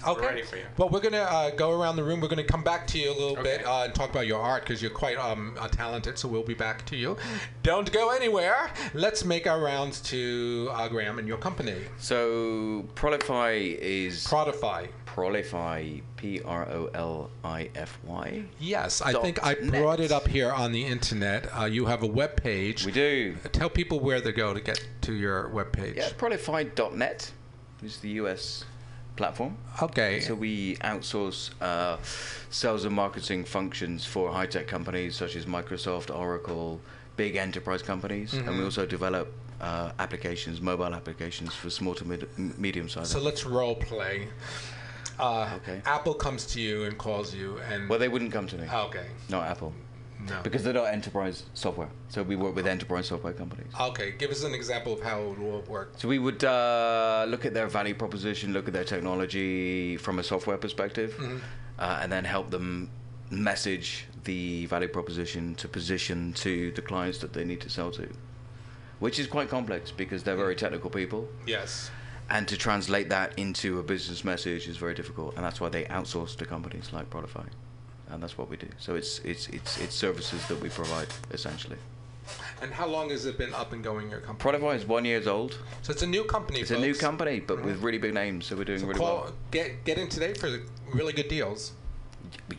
Okay. 0.06 0.20
We're 0.20 0.26
ready 0.28 0.42
for 0.42 0.56
you. 0.56 0.64
Well, 0.76 0.90
we're 0.90 1.00
gonna 1.00 1.22
uh, 1.22 1.50
go 1.52 1.70
around 1.80 1.96
the 1.96 2.04
room. 2.04 2.20
We're 2.20 2.28
gonna 2.28 2.44
come 2.44 2.62
back 2.62 2.86
to 2.88 2.98
you 2.98 3.08
a 3.10 3.14
little 3.14 3.38
Okay. 3.38 3.42
bit 3.56 3.66
uh, 3.66 3.84
and 3.84 3.94
talk 3.94 4.10
about 4.10 4.26
your 4.26 4.38
art 4.38 4.64
because 4.64 4.82
you're 4.82 4.90
quite 4.90 5.16
um, 5.16 5.56
uh, 5.58 5.66
talented. 5.68 6.18
So 6.18 6.28
we'll 6.28 6.42
be 6.42 6.52
back 6.52 6.84
to 6.86 6.96
you. 6.96 7.16
Don't 7.62 7.90
go 7.90 8.10
anywhere. 8.10 8.70
Let's 8.92 9.24
make 9.24 9.46
our 9.46 9.60
rounds 9.62 10.02
to 10.02 10.68
uh, 10.72 10.88
Graham 10.88 11.18
and 11.18 11.26
your 11.26 11.38
company, 11.38 11.76
So 11.96 12.84
Prolify 12.94 13.78
is 13.78 14.26
Prodify. 14.26 14.88
Prolify, 15.06 16.02
P 16.18 16.42
R 16.42 16.68
O 16.68 16.90
L 16.92 17.30
I 17.42 17.70
F 17.74 17.98
Y. 18.04 18.44
Yes, 18.60 19.00
I 19.00 19.14
think 19.14 19.38
I 19.42 19.54
net. 19.54 19.80
brought 19.80 20.00
it 20.00 20.12
up 20.12 20.28
here 20.28 20.52
on 20.52 20.72
the 20.72 20.84
internet. 20.84 21.48
Uh, 21.58 21.64
you 21.64 21.86
have 21.86 22.02
a 22.02 22.06
web 22.06 22.36
page. 22.36 22.84
We 22.84 22.92
do. 22.92 23.34
Tell 23.52 23.70
people 23.70 24.00
where 24.00 24.20
to 24.20 24.30
go 24.32 24.52
to 24.52 24.60
get 24.60 24.86
to 25.00 25.14
your 25.14 25.48
web 25.48 25.72
page. 25.72 25.96
Yeah, 25.96 26.10
Prolify.net 26.10 27.32
is 27.82 27.98
the 27.98 28.10
US 28.22 28.64
platform. 29.16 29.56
Okay. 29.82 30.20
So 30.20 30.34
we 30.34 30.76
outsource 30.76 31.50
uh, 31.60 31.96
sales 32.50 32.84
and 32.84 32.94
marketing 32.94 33.44
functions 33.44 34.04
for 34.04 34.30
high 34.32 34.46
tech 34.46 34.66
companies 34.66 35.16
such 35.16 35.36
as 35.36 35.46
Microsoft, 35.46 36.14
Oracle, 36.14 36.80
big 37.16 37.36
enterprise 37.36 37.82
companies, 37.82 38.34
and 38.34 38.44
Mm-hmm. 38.46 38.58
we 38.58 38.64
also 38.64 38.84
develop 38.86 39.32
uh, 39.60 39.90
applications, 39.98 40.60
mobile 40.60 40.94
applications 40.94 41.54
for 41.54 41.70
small 41.70 41.94
to 41.94 42.04
mid- 42.04 42.28
medium 42.58 42.88
sized. 42.88 43.10
So 43.10 43.20
let's 43.20 43.44
role 43.46 43.74
play. 43.76 44.28
Uh, 45.18 45.48
Okay. 45.56 45.80
Apple 45.86 46.12
comes 46.12 46.44
to 46.48 46.60
you 46.60 46.84
and 46.84 46.98
calls 46.98 47.34
you, 47.34 47.58
and 47.70 47.88
well, 47.88 47.98
they 47.98 48.08
wouldn't 48.08 48.32
come 48.32 48.46
to 48.48 48.56
me. 48.58 48.68
okay, 48.70 49.06
Not 49.30 49.44
Apple. 49.46 49.72
No, 50.28 50.40
Because 50.42 50.62
they're 50.64 50.72
not 50.74 50.86
enterprise 50.92 51.44
software. 51.54 51.88
So 52.08 52.22
we 52.22 52.36
work 52.36 52.54
with 52.56 52.66
enterprise 52.66 53.06
software 53.08 53.32
companies. 53.32 53.72
okay. 53.80 54.12
Give 54.18 54.30
us 54.30 54.42
an 54.44 54.54
example 54.54 54.92
of 54.94 55.00
how 55.02 55.22
it 55.22 55.38
would 55.38 55.68
work. 55.68 55.92
So 55.96 56.08
we 56.08 56.18
would 56.18 56.42
uh, 56.44 57.24
look 57.28 57.44
at 57.44 57.54
their 57.54 57.66
value 57.68 57.94
proposition, 57.94 58.52
look 58.52 58.66
at 58.66 58.74
their 58.74 58.84
technology 58.84 59.96
from 59.96 60.18
a 60.18 60.22
software 60.22 60.56
perspective, 60.56 61.14
Mm-hmm. 61.18 61.38
uh, 61.78 61.98
and 62.02 62.10
then 62.10 62.24
help 62.24 62.50
them 62.50 62.90
message 63.30 64.06
the 64.24 64.66
value 64.66 64.88
proposition 64.88 65.54
to 65.56 65.68
position 65.68 66.32
to 66.34 66.70
the 66.72 66.82
clients 66.82 67.18
that 67.18 67.32
they 67.32 67.44
need 67.44 67.60
to 67.60 67.68
sell 67.70 67.90
to, 67.92 68.08
which 68.98 69.18
is 69.18 69.26
quite 69.26 69.48
complex 69.48 69.90
because 69.90 70.22
they're 70.22 70.36
very 70.36 70.54
technical 70.56 70.90
people, 70.90 71.28
Yes. 71.46 71.90
and 72.30 72.46
to 72.48 72.56
translate 72.56 73.08
that 73.10 73.38
into 73.38 73.78
a 73.78 73.82
business 73.82 74.24
message 74.24 74.66
is 74.68 74.76
very 74.76 74.94
difficult, 74.94 75.34
and 75.36 75.44
that's 75.44 75.60
why 75.60 75.68
they 75.68 75.84
outsource 75.84 76.36
to 76.36 76.44
companies 76.44 76.92
like 76.92 77.08
Prolify, 77.10 77.46
and 78.10 78.22
that's 78.22 78.36
what 78.38 78.48
we 78.48 78.56
do. 78.56 78.68
So 78.78 78.94
it's 78.94 79.18
it's 79.20 79.48
it's 79.48 79.78
it's 79.78 79.94
services 79.94 80.46
that 80.48 80.60
we 80.60 80.68
provide 80.68 81.08
essentially. 81.32 81.76
And 82.60 82.72
how 82.72 82.86
long 82.88 83.10
has 83.10 83.24
it 83.26 83.38
been 83.38 83.54
up 83.54 83.72
and 83.72 83.84
going? 83.84 84.10
Your 84.10 84.20
company. 84.20 84.58
Prolify 84.58 84.74
is 84.74 84.84
one 84.86 85.04
years 85.04 85.26
old. 85.28 85.58
So 85.82 85.92
it's 85.92 86.02
a 86.02 86.06
new 86.06 86.24
company. 86.24 86.60
It's 86.60 86.72
a 86.72 86.78
new 86.78 86.94
company, 86.94 87.38
but 87.38 87.62
with 87.62 87.80
really 87.82 87.98
big 87.98 88.14
names, 88.14 88.46
so 88.46 88.56
we're 88.56 88.64
doing 88.64 88.80
So 88.80 88.86
really 88.86 88.98
call, 88.98 89.16
well. 89.22 89.32
get 89.52 89.84
get 89.84 89.98
in 89.98 90.08
today 90.08 90.34
for 90.34 90.48
really 90.92 91.12
good 91.12 91.28
deals. 91.28 91.72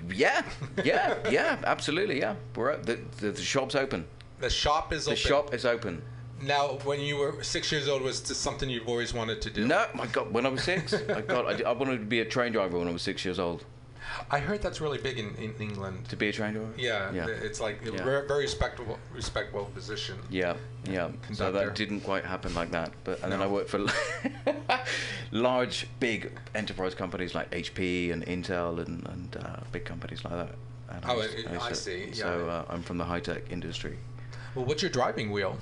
Yeah, 0.10 0.44
yeah, 0.84 1.15
yeah, 1.30 1.57
absolutely, 1.65 2.19
yeah. 2.19 2.36
We're 2.56 2.78
the, 2.78 2.99
the 3.19 3.32
the 3.32 3.41
shop's 3.41 3.76
open. 3.76 4.06
The 4.40 4.49
shop 4.49 4.94
is 4.94 5.06
The 5.06 5.11
open. 5.11 5.22
shop 5.24 5.53
is 5.53 5.65
open. 5.65 6.02
Now, 6.41 6.78
when 6.84 7.02
you 7.02 7.18
were 7.18 7.44
six 7.44 7.72
years 7.72 7.88
old, 7.90 8.03
was 8.03 8.22
this 8.22 8.38
something 8.38 8.69
you've 8.69 8.88
always 8.88 9.14
wanted 9.14 9.41
to 9.41 9.49
do? 9.49 9.65
No, 9.68 9.88
my 9.95 10.06
God, 10.06 10.32
when 10.32 10.45
I 10.45 10.49
was 10.49 10.64
six, 10.64 10.94
I 10.94 11.22
got 11.22 11.48
I, 11.65 11.69
I 11.69 11.74
wanted 11.74 11.98
to 11.98 12.06
be 12.06 12.19
a 12.22 12.26
train 12.26 12.52
driver 12.53 12.78
when 12.78 12.88
I 12.88 12.91
was 12.91 13.02
six 13.02 13.26
years 13.26 13.40
old. 13.40 13.65
I 14.31 14.39
heard 14.39 14.61
that's 14.61 14.81
really 14.81 14.98
big 14.98 15.18
in, 15.19 15.35
in 15.35 15.53
England. 15.60 16.07
To 16.10 16.15
be 16.15 16.30
a 16.30 16.34
train 16.34 16.53
driver. 16.53 16.69
Yeah, 16.77 17.11
yeah, 17.14 17.27
it's 17.27 17.60
like 17.60 17.85
a 17.85 17.91
Yeah. 17.91 18.03
very, 18.03 18.41
respectable, 18.44 18.98
respectable 19.14 19.65
position. 19.65 20.18
yeah, 20.30 20.56
yeah. 20.89 21.10
So 21.34 21.52
that 21.52 21.76
didn't 21.76 22.02
quite 22.02 22.26
happen 22.26 22.53
like 22.56 22.72
that. 22.72 22.91
But 23.03 23.22
and 23.23 23.31
then 23.31 23.41
I 23.41 23.48
worked 23.48 23.69
for 23.69 23.85
large, 25.31 25.88
big 25.99 26.31
enterprise 26.56 26.95
companies 26.95 27.35
like 27.35 27.49
HP 27.52 28.11
and 28.11 28.26
Intel 28.26 28.80
and 28.85 29.06
and 29.07 29.38
uh, 29.38 29.57
big 29.72 29.85
companies 29.85 30.23
like 30.26 30.34
that. 30.34 30.56
And 30.89 31.03
Oh, 31.06 31.19
I- 31.19 31.26
used 31.26 31.48
I 31.48 31.69
to- 31.69 31.76
see, 31.76 32.11
So 32.14 32.45
yeah. 32.45 32.53
uh, 32.53 32.65
I'm 32.69 32.81
from 32.84 32.98
the 32.98 33.03
high 33.06 33.19
tech 33.19 33.52
industry. 33.52 33.98
Well, 34.56 34.65
what's 34.65 34.81
your 34.81 34.91
driving 34.91 35.31
wheel? 35.31 35.57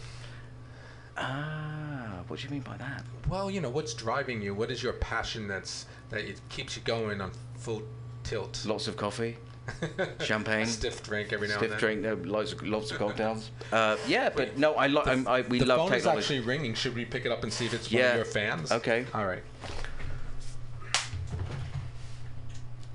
Ah, 1.18 2.20
what 2.28 2.40
do 2.40 2.44
you 2.46 2.50
mean 2.52 2.62
by 2.62 2.78
that? 2.78 3.04
Well, 3.30 3.50
you 3.50 3.62
know, 3.62 3.70
what's 3.70 3.94
driving 3.94 4.42
you? 4.42 4.54
What 4.54 4.70
is 4.70 4.84
your 4.84 4.94
passion 4.94 5.48
that's 5.48 5.86
that 6.10 6.22
it 6.22 6.40
keeps 6.50 6.76
you 6.76 6.82
going 6.84 7.22
on 7.22 7.32
full 7.58 7.82
tilt? 8.26 8.66
Lots 8.66 8.88
of 8.88 8.98
coffee, 8.98 9.38
champagne. 10.22 10.64
A 10.64 10.68
stiff 10.68 11.02
drink 11.04 11.32
every 11.32 11.48
now 11.48 11.58
stiff 11.58 11.64
and 11.64 11.72
then. 11.72 11.80
Stiff 11.80 12.02
drink, 12.02 12.26
no, 12.26 12.32
lots 12.32 12.52
of 12.52 12.64
lots 12.68 12.92
of 12.92 12.98
cocktails. 12.98 13.52
Uh, 13.72 13.98
yeah, 14.08 14.30
but 14.30 14.58
no, 14.58 14.74
I, 14.76 14.88
lo- 14.88 15.04
I'm, 15.06 15.28
I 15.28 15.42
we 15.42 15.60
the 15.60 15.66
love 15.66 15.80
phone 15.80 15.94
is 15.94 16.04
technology. 16.04 16.20
actually 16.24 16.40
ringing. 16.42 16.74
Should 16.76 16.96
we 16.96 17.04
pick 17.06 17.26
it 17.26 17.32
up 17.32 17.44
and 17.44 17.52
see 17.52 17.66
if 17.66 17.74
it's 17.74 17.92
one 17.92 18.00
Yeah. 18.02 18.10
of 18.12 18.16
your 18.18 18.26
fans? 18.26 18.72
Okay. 18.72 19.06
All 19.14 19.26
right. 19.26 19.44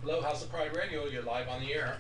Hello, 0.03 0.23
House 0.23 0.43
of 0.43 0.51
Pride 0.51 0.75
Radio. 0.77 1.05
You're 1.07 1.23
live 1.23 1.49
on 1.49 1.61
the 1.61 1.75
air. 1.75 1.97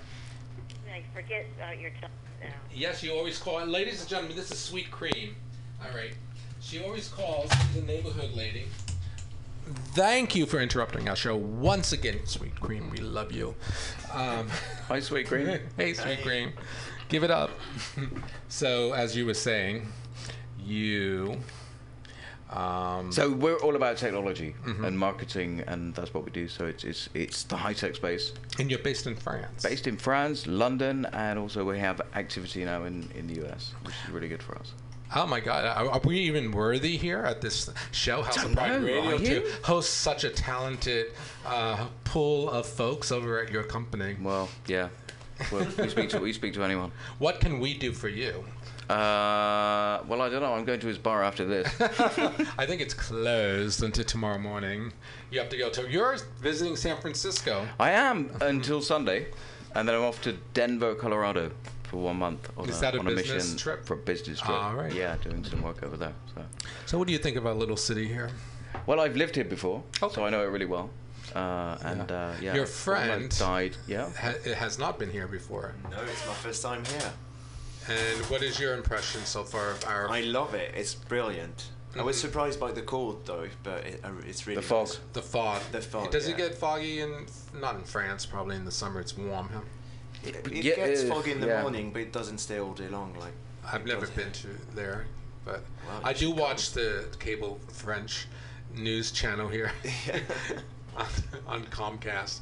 I 0.93 1.02
forget 1.15 1.47
about 1.57 1.78
your 1.78 1.90
time 2.01 2.11
now. 2.40 2.48
Yes, 2.73 3.02
you 3.02 3.12
always 3.12 3.39
call. 3.39 3.65
Ladies 3.66 4.01
and 4.01 4.09
gentlemen, 4.09 4.36
this 4.36 4.51
is 4.51 4.59
Sweet 4.59 4.90
Cream. 4.90 5.36
All 5.85 5.94
right. 5.94 6.12
She 6.61 6.82
always 6.82 7.09
calls. 7.09 7.51
She's 7.73 7.82
a 7.82 7.86
neighborhood 7.86 8.32
lady. 8.35 8.66
Thank 9.95 10.35
you 10.35 10.47
for 10.47 10.59
interrupting 10.61 11.09
our 11.09 11.17
show 11.17 11.37
once 11.37 11.93
again, 11.93 12.21
Sweet 12.25 12.59
Cream. 12.61 12.91
We 12.91 12.99
love 12.99 13.33
you. 13.33 13.55
Um, 14.13 14.49
Hi, 14.89 15.01
sweet 15.01 15.27
cream. 15.29 15.61
hey, 15.77 15.95
Sweet 15.95 16.23
Cream. 16.23 16.53
Give 17.09 17.25
it 17.25 17.31
up. 17.31 17.51
so, 18.49 18.93
as 18.93 19.17
you 19.17 19.27
were 19.27 19.35
saying, 19.35 19.87
you. 20.65 21.37
Um, 22.51 23.13
So 23.13 23.31
we're 23.31 23.59
all 23.59 23.77
about 23.77 23.97
technology 23.97 24.55
Mm-hmm. 24.67 24.85
and 24.85 24.99
marketing, 24.99 25.63
and 25.69 25.95
that's 25.95 26.13
what 26.13 26.25
we 26.25 26.31
do. 26.33 26.49
So 26.49 26.67
it's 26.67 26.83
it's 26.85 27.09
it's 27.15 27.45
the 27.45 27.57
high 27.57 27.75
tech 27.75 27.95
space, 27.95 28.33
and 28.59 28.71
you're 28.71 28.81
based 28.81 29.07
in 29.07 29.15
France. 29.15 29.63
based 29.63 29.87
in 29.87 29.97
France, 29.97 30.47
London, 30.49 31.07
and 31.13 31.39
also 31.39 31.65
we 31.65 31.79
have 31.79 32.01
activity 32.15 32.65
now 32.65 32.85
in 32.85 33.09
in 33.15 33.29
the 33.29 33.45
US, 33.47 33.75
which 33.85 33.95
is 34.05 34.11
really 34.11 34.29
good 34.29 34.43
for 34.43 34.57
us. 34.59 34.73
Oh 35.12 35.27
my 35.27 35.41
God! 35.41 35.65
Are, 35.65 35.91
are 35.91 36.01
we 36.05 36.20
even 36.20 36.53
worthy 36.53 36.97
here 36.97 37.19
at 37.19 37.41
this 37.41 37.69
show, 37.91 38.23
House 38.23 38.45
of 38.45 38.53
Pride 38.53 38.81
Radio, 38.81 39.19
to 39.19 39.51
host 39.65 39.95
such 39.95 40.23
a 40.23 40.31
talented 40.31 41.07
uh, 41.45 41.89
pool 42.05 42.49
of 42.49 42.65
folks 42.65 43.11
over 43.11 43.43
at 43.43 43.51
your 43.51 43.65
company? 43.65 44.16
Well, 44.20 44.49
yeah. 44.69 44.89
Well, 45.51 45.66
we 45.78 45.89
speak 45.89 46.11
to 46.11 46.20
we 46.20 46.32
speak 46.32 46.55
to 46.55 46.62
anyone. 46.62 46.93
What 47.19 47.41
can 47.41 47.59
we 47.59 47.74
do 47.74 47.93
for 47.93 48.09
you? 48.09 48.45
Uh, 48.89 50.03
well, 50.07 50.23
I 50.23 50.28
don't 50.28 50.43
know. 50.43 50.55
I'm 50.55 50.65
going 50.65 50.81
to 50.81 50.87
his 50.87 50.99
bar 50.99 51.24
after 51.24 51.45
this. 51.45 51.69
I 52.59 52.66
think 52.66 52.81
it's 52.81 52.95
closed 52.95 53.82
until 53.82 54.05
tomorrow 54.05 54.39
morning. 54.39 54.93
You 55.32 55.41
have 55.41 55.49
to 55.49 55.57
go 55.57 55.70
to. 55.70 55.91
You're 55.91 56.19
visiting 56.41 56.77
San 56.77 57.01
Francisco. 57.01 57.66
I 57.81 57.91
am 57.91 58.31
until 58.41 58.81
Sunday, 58.81 59.27
and 59.74 59.89
then 59.89 59.97
I'm 59.97 60.03
off 60.03 60.23
to 60.23 60.35
Denver, 60.55 60.95
Colorado 60.95 61.51
for 61.91 61.97
one 61.97 62.17
month 62.19 62.49
on, 62.57 62.69
Is 62.69 62.79
a, 62.79 62.81
that 62.83 62.95
a 62.95 62.99
on 63.01 63.09
a 63.09 63.11
mission 63.11 63.57
trip? 63.57 63.85
for 63.85 63.95
a 63.95 63.97
business 63.97 64.39
trip. 64.41 64.51
All 64.57 64.75
right. 64.77 64.93
Yeah, 64.95 65.17
doing 65.25 65.45
some 65.45 65.61
work 65.62 65.83
over 65.83 65.97
there. 65.97 66.15
So. 66.35 66.45
So, 66.87 66.99
what 66.99 67.07
do 67.09 67.12
you 67.12 67.19
think 67.19 67.37
of 67.37 67.47
our 67.47 67.55
little 67.55 67.77
city 67.77 68.07
here? 68.07 68.31
Well, 68.87 69.01
I've 69.01 69.17
lived 69.17 69.35
here 69.35 69.45
before, 69.45 69.83
Okay. 70.01 70.15
so 70.15 70.25
I 70.25 70.31
know 70.31 70.43
it 70.43 70.47
really 70.51 70.67
well. 70.67 70.91
Uh, 71.35 71.77
and 71.83 72.11
uh, 72.12 72.33
yeah, 72.41 72.55
Your 72.55 72.67
friend- 72.67 73.37
died. 73.39 73.77
Yeah. 73.89 74.09
Ha- 74.21 74.35
it 74.45 74.55
has 74.57 74.79
not 74.79 74.99
been 75.01 75.11
here 75.11 75.27
before. 75.27 75.75
No, 75.91 76.01
it's 76.03 76.27
my 76.27 76.35
first 76.35 76.62
time 76.62 76.85
here. 76.85 77.12
And 77.89 78.25
what 78.27 78.43
is 78.43 78.61
your 78.61 78.75
impression 78.75 79.25
so 79.25 79.43
far 79.43 79.71
of 79.71 79.85
our 79.87 80.09
I 80.11 80.21
love 80.21 80.55
it. 80.55 80.73
It's 80.77 80.95
brilliant. 80.95 81.71
I 81.99 82.03
was 82.03 82.21
surprised 82.21 82.61
by 82.61 82.71
the 82.71 82.83
cold 82.83 83.27
though, 83.27 83.49
but 83.65 83.85
it, 83.85 84.01
uh, 84.05 84.11
it's 84.29 84.47
really 84.47 84.61
The 84.61 84.67
fog. 84.69 84.87
nice. 84.87 84.99
the 85.12 85.23
fog? 85.23 85.61
The 85.73 85.81
fog, 85.81 86.11
Does 86.12 86.29
it 86.29 86.37
get 86.37 86.55
foggy 86.55 87.01
in 87.01 87.27
not 87.61 87.75
in 87.75 87.83
France? 87.83 88.25
Probably 88.27 88.55
in 88.55 88.65
the 88.65 88.71
summer. 88.71 89.01
It's 89.01 89.17
warm. 89.19 89.49
Huh? 89.53 89.61
It, 90.25 90.37
it 90.47 90.65
Yeah, 90.65 90.77
gets 90.77 91.03
uh, 91.05 91.07
foggy 91.09 91.33
in 91.33 91.41
the 91.41 91.47
yeah. 91.49 91.63
morning, 91.63 91.93
but 91.93 92.03
it 92.03 92.13
doesn't 92.13 92.39
stay 92.39 92.59
all 92.59 92.73
day 92.75 92.89
long. 92.89 93.15
Like 93.19 93.33
I've 93.65 93.87
never 93.87 94.07
been 94.09 94.31
to 94.33 94.49
there, 94.75 95.07
but 95.45 95.63
Wow, 95.87 96.01
I 96.05 96.13
do 96.13 96.29
should 96.29 96.37
watch 96.37 96.73
the 96.73 97.07
cable 97.19 97.61
French 97.73 98.27
news 98.75 99.11
channel 99.13 99.49
here 99.49 99.73
on, 100.97 101.07
on 101.47 101.65
Comcast. 101.67 102.41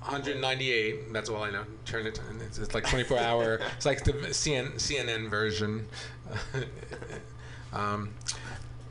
198. 0.00 1.12
That's 1.12 1.28
all 1.28 1.42
I 1.42 1.50
know. 1.50 1.64
Turn 1.84 2.06
it. 2.06 2.20
and 2.30 2.40
It's, 2.40 2.58
it's 2.58 2.74
like 2.74 2.88
24 2.88 3.18
hour. 3.18 3.60
It's 3.76 3.86
like 3.86 4.04
the 4.04 4.12
CN, 4.12 4.74
CNN 4.74 5.28
version. 5.28 5.86
um, 7.72 8.10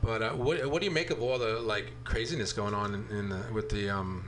but 0.02 0.22
uh, 0.22 0.30
what 0.32 0.70
what 0.70 0.80
do 0.80 0.84
you 0.86 0.92
make 0.92 1.10
of 1.10 1.22
all 1.22 1.38
the 1.38 1.58
like 1.60 1.92
craziness 2.04 2.52
going 2.52 2.74
on 2.74 2.94
in, 2.94 3.16
in 3.18 3.28
the, 3.30 3.40
with 3.52 3.70
the 3.70 3.88
um, 3.88 4.24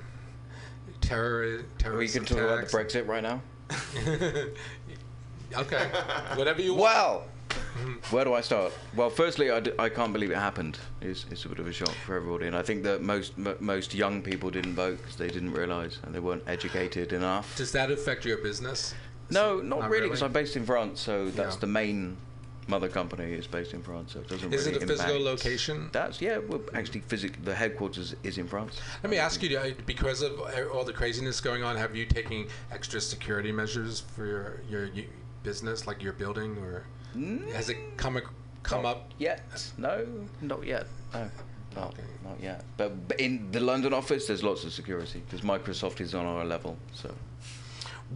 terror 1.01 1.59
We 1.59 1.63
terrorist 1.79 2.15
can 2.17 2.25
talk 2.25 2.39
about 2.39 2.59
attacks? 2.59 2.73
the 2.73 2.79
Brexit 2.79 3.07
right 3.07 3.23
now. 3.23 3.43
okay, 5.57 5.85
whatever 6.35 6.61
you 6.63 6.75
want. 6.75 6.83
Well, 6.95 7.25
where 8.11 8.25
do 8.25 8.35
I 8.35 8.41
start? 8.43 8.73
Well, 8.95 9.09
firstly, 9.11 9.51
I, 9.51 9.61
d- 9.61 9.73
I 9.79 9.89
can't 9.89 10.13
believe 10.13 10.31
it 10.31 10.37
happened. 10.37 10.79
It's, 11.01 11.25
it's 11.31 11.45
a 11.45 11.49
bit 11.49 11.59
of 11.59 11.67
a 11.67 11.73
shock 11.73 11.95
for 12.07 12.17
everybody, 12.17 12.47
and 12.47 12.57
I 12.57 12.63
think 12.63 12.83
that 12.85 13.03
most 13.03 13.33
m- 13.39 13.57
most 13.61 13.95
young 13.95 14.21
people 14.23 14.51
didn't 14.51 14.75
vote 14.75 14.99
because 14.99 15.17
they 15.17 15.29
didn't 15.29 15.53
realise 15.53 15.99
and 16.03 16.15
they 16.15 16.21
weren't 16.21 16.43
educated 16.47 17.13
enough. 17.13 17.57
Does 17.57 17.73
that 17.73 17.91
affect 17.91 18.25
your 18.25 18.39
business? 18.39 18.95
No, 19.31 19.57
not, 19.61 19.81
Not 19.81 19.91
really, 19.91 20.05
because 20.09 20.21
really? 20.23 20.29
I'm 20.29 20.33
based 20.33 20.57
in 20.57 20.65
France, 20.67 21.01
so 21.01 21.29
that's 21.31 21.55
Yeah. 21.57 21.61
the 21.61 21.67
main 21.67 22.17
mother 22.69 22.89
company 22.89 23.33
is 23.33 23.47
based 23.47 23.75
in 23.75 23.83
France, 23.83 24.13
so 24.13 24.21
it 24.21 24.29
doesn't 24.29 24.53
Is 24.53 24.67
really 24.67 24.77
it 24.77 24.83
a 24.83 24.87
physical 24.87 25.23
location? 25.23 25.89
That's 25.93 26.21
yeah. 26.21 26.39
Well, 26.39 26.61
actually, 26.75 27.01
physic- 27.01 27.45
the 27.45 27.55
headquarters 27.55 28.15
is 28.23 28.39
in 28.39 28.47
France. 28.47 28.81
Let 29.03 29.11
me 29.11 29.19
ask 29.19 29.43
you, 29.43 29.75
because 29.87 30.23
of 30.23 30.39
all 30.73 30.85
the 30.85 30.93
craziness 30.93 31.41
going 31.41 31.63
on, 31.63 31.77
have 31.77 31.97
you 31.97 32.05
taken 32.05 32.47
extra 32.71 33.01
security 33.01 33.53
measures 33.53 34.01
for 34.01 34.61
your 34.69 34.87
your 34.95 35.07
business, 35.43 35.87
like 35.87 36.03
your 36.03 36.13
building, 36.13 36.57
or 36.59 36.85
has 37.55 37.71
it 37.71 37.77
mm. 37.77 37.97
come 37.97 38.19
ac- 38.19 38.27
come 38.63 38.85
up? 38.85 39.11
yet? 39.19 39.43
No, 39.79 40.07
not 40.41 40.65
yet. 40.65 40.87
No, 41.15 41.31
not, 41.75 41.95
not 42.25 42.41
yet. 42.43 42.65
But, 42.77 43.09
but 43.09 43.21
in 43.21 43.51
the 43.51 43.61
London 43.61 43.93
office, 43.93 44.27
there's 44.27 44.43
lots 44.43 44.65
of 44.65 44.73
security 44.73 45.23
because 45.25 45.43
Microsoft 45.45 46.01
is 46.01 46.15
on 46.15 46.27
our 46.27 46.45
level. 46.45 46.77
So 46.93 47.15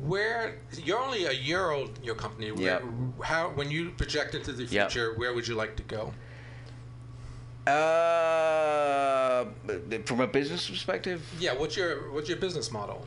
Where 0.00 0.58
you're 0.84 0.98
only 0.98 1.26
a 1.26 1.32
year 1.32 1.70
old, 1.70 1.98
your 2.02 2.14
company. 2.14 2.50
Where, 2.50 2.82
How 3.22 3.50
when 3.50 3.70
you 3.70 3.90
project 3.90 4.34
into 4.34 4.52
the 4.52 4.66
future, 4.66 5.14
where 5.16 5.34
would 5.34 5.46
you 5.46 5.54
like 5.54 5.76
to 5.76 5.82
go? 5.82 6.14
Uh, 7.70 9.44
from 10.04 10.20
a 10.20 10.26
business 10.26 10.68
perspective, 10.68 11.22
Yeah. 11.38 11.54
What's 11.54 11.76
your 11.76 12.10
what's 12.12 12.28
your 12.28 12.38
business 12.38 12.72
model? 12.72 13.06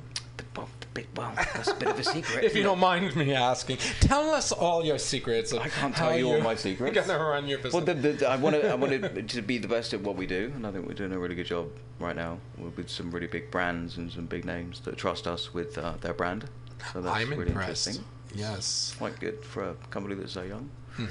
well, 1.16 1.34
that's 1.36 1.68
a 1.68 1.76
bit 1.76 1.90
of 1.90 2.00
a 2.00 2.04
secret. 2.04 2.44
if 2.44 2.56
you 2.56 2.64
don't 2.64 2.80
mind 2.80 3.16
me 3.16 3.34
asking, 3.34 3.78
tell 4.00 4.30
us 4.30 4.52
all 4.52 4.86
your 4.86 4.98
secrets. 4.98 5.54
I 5.54 5.68
can't 5.68 5.96
tell 5.96 6.18
you 6.18 6.32
all 6.32 6.42
my 6.42 6.56
secrets. 6.56 6.96
Gonna 7.08 7.22
run 7.22 7.48
your 7.48 7.58
business. 7.58 7.74
Well, 7.74 7.84
the, 7.84 7.94
the, 7.94 8.30
I 8.30 8.36
want 8.38 8.56
to. 8.56 8.70
I 8.70 8.76
wanted 8.76 9.30
to 9.30 9.42
be 9.42 9.58
the 9.58 9.68
best 9.68 9.94
at 9.94 10.02
what 10.02 10.16
we 10.16 10.26
do, 10.26 10.52
and 10.56 10.66
I 10.66 10.72
think 10.72 10.88
we're 10.88 10.94
doing 10.94 11.12
a 11.12 11.20
really 11.20 11.36
good 11.36 11.48
job 11.48 11.70
right 12.00 12.16
now 12.16 12.40
with, 12.58 12.78
with 12.78 12.90
some 12.90 13.12
really 13.12 13.28
big 13.28 13.52
brands 13.52 13.98
and 13.98 14.12
some 14.12 14.26
big 14.26 14.46
names 14.46 14.80
that 14.82 14.98
trust 14.98 15.28
us 15.28 15.54
with 15.54 15.78
uh, 15.78 15.94
their 16.02 16.14
brand. 16.14 16.50
So 16.94 17.02
that's 17.02 17.16
I'm 17.16 17.30
really 17.32 17.48
impressed. 17.48 17.88
interesting. 17.88 18.06
Yes. 18.34 18.58
It's 18.90 18.96
quite 18.98 19.20
good 19.20 19.44
for 19.44 19.70
a 19.70 19.74
company 19.90 20.16
that's 20.16 20.34
so 20.34 20.44
young. 20.44 20.70
Mhm. 20.98 21.10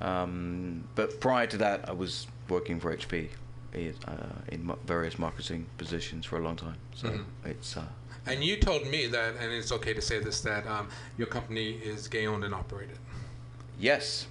Um, 0.00 0.84
but 0.94 1.20
prior 1.20 1.46
to 1.46 1.56
that, 1.58 1.88
I 1.88 1.92
was 1.92 2.26
working 2.48 2.80
for 2.80 2.92
HP 2.92 3.30
in, 3.72 3.94
uh, 4.06 4.12
in 4.48 4.70
various 4.86 5.18
marketing 5.18 5.66
positions 5.78 6.26
for 6.26 6.36
a 6.38 6.40
long 6.42 6.56
time. 6.56 6.76
So 6.94 7.08
Mhm. 7.08 7.24
it's 7.44 7.76
uh, 7.76 7.84
And 8.28 8.42
you 8.42 8.56
told 8.56 8.86
me 8.88 9.06
that, 9.06 9.36
and 9.36 9.52
it's 9.52 9.70
okay 9.70 9.94
to 9.94 10.00
say 10.02 10.18
this, 10.18 10.40
that 10.40 10.66
um, 10.66 10.88
your 11.16 11.28
company 11.28 11.74
is 11.74 12.08
gay 12.08 12.26
owned 12.26 12.44
and 12.44 12.54
operated. 12.54 12.98
yes, 13.78 14.26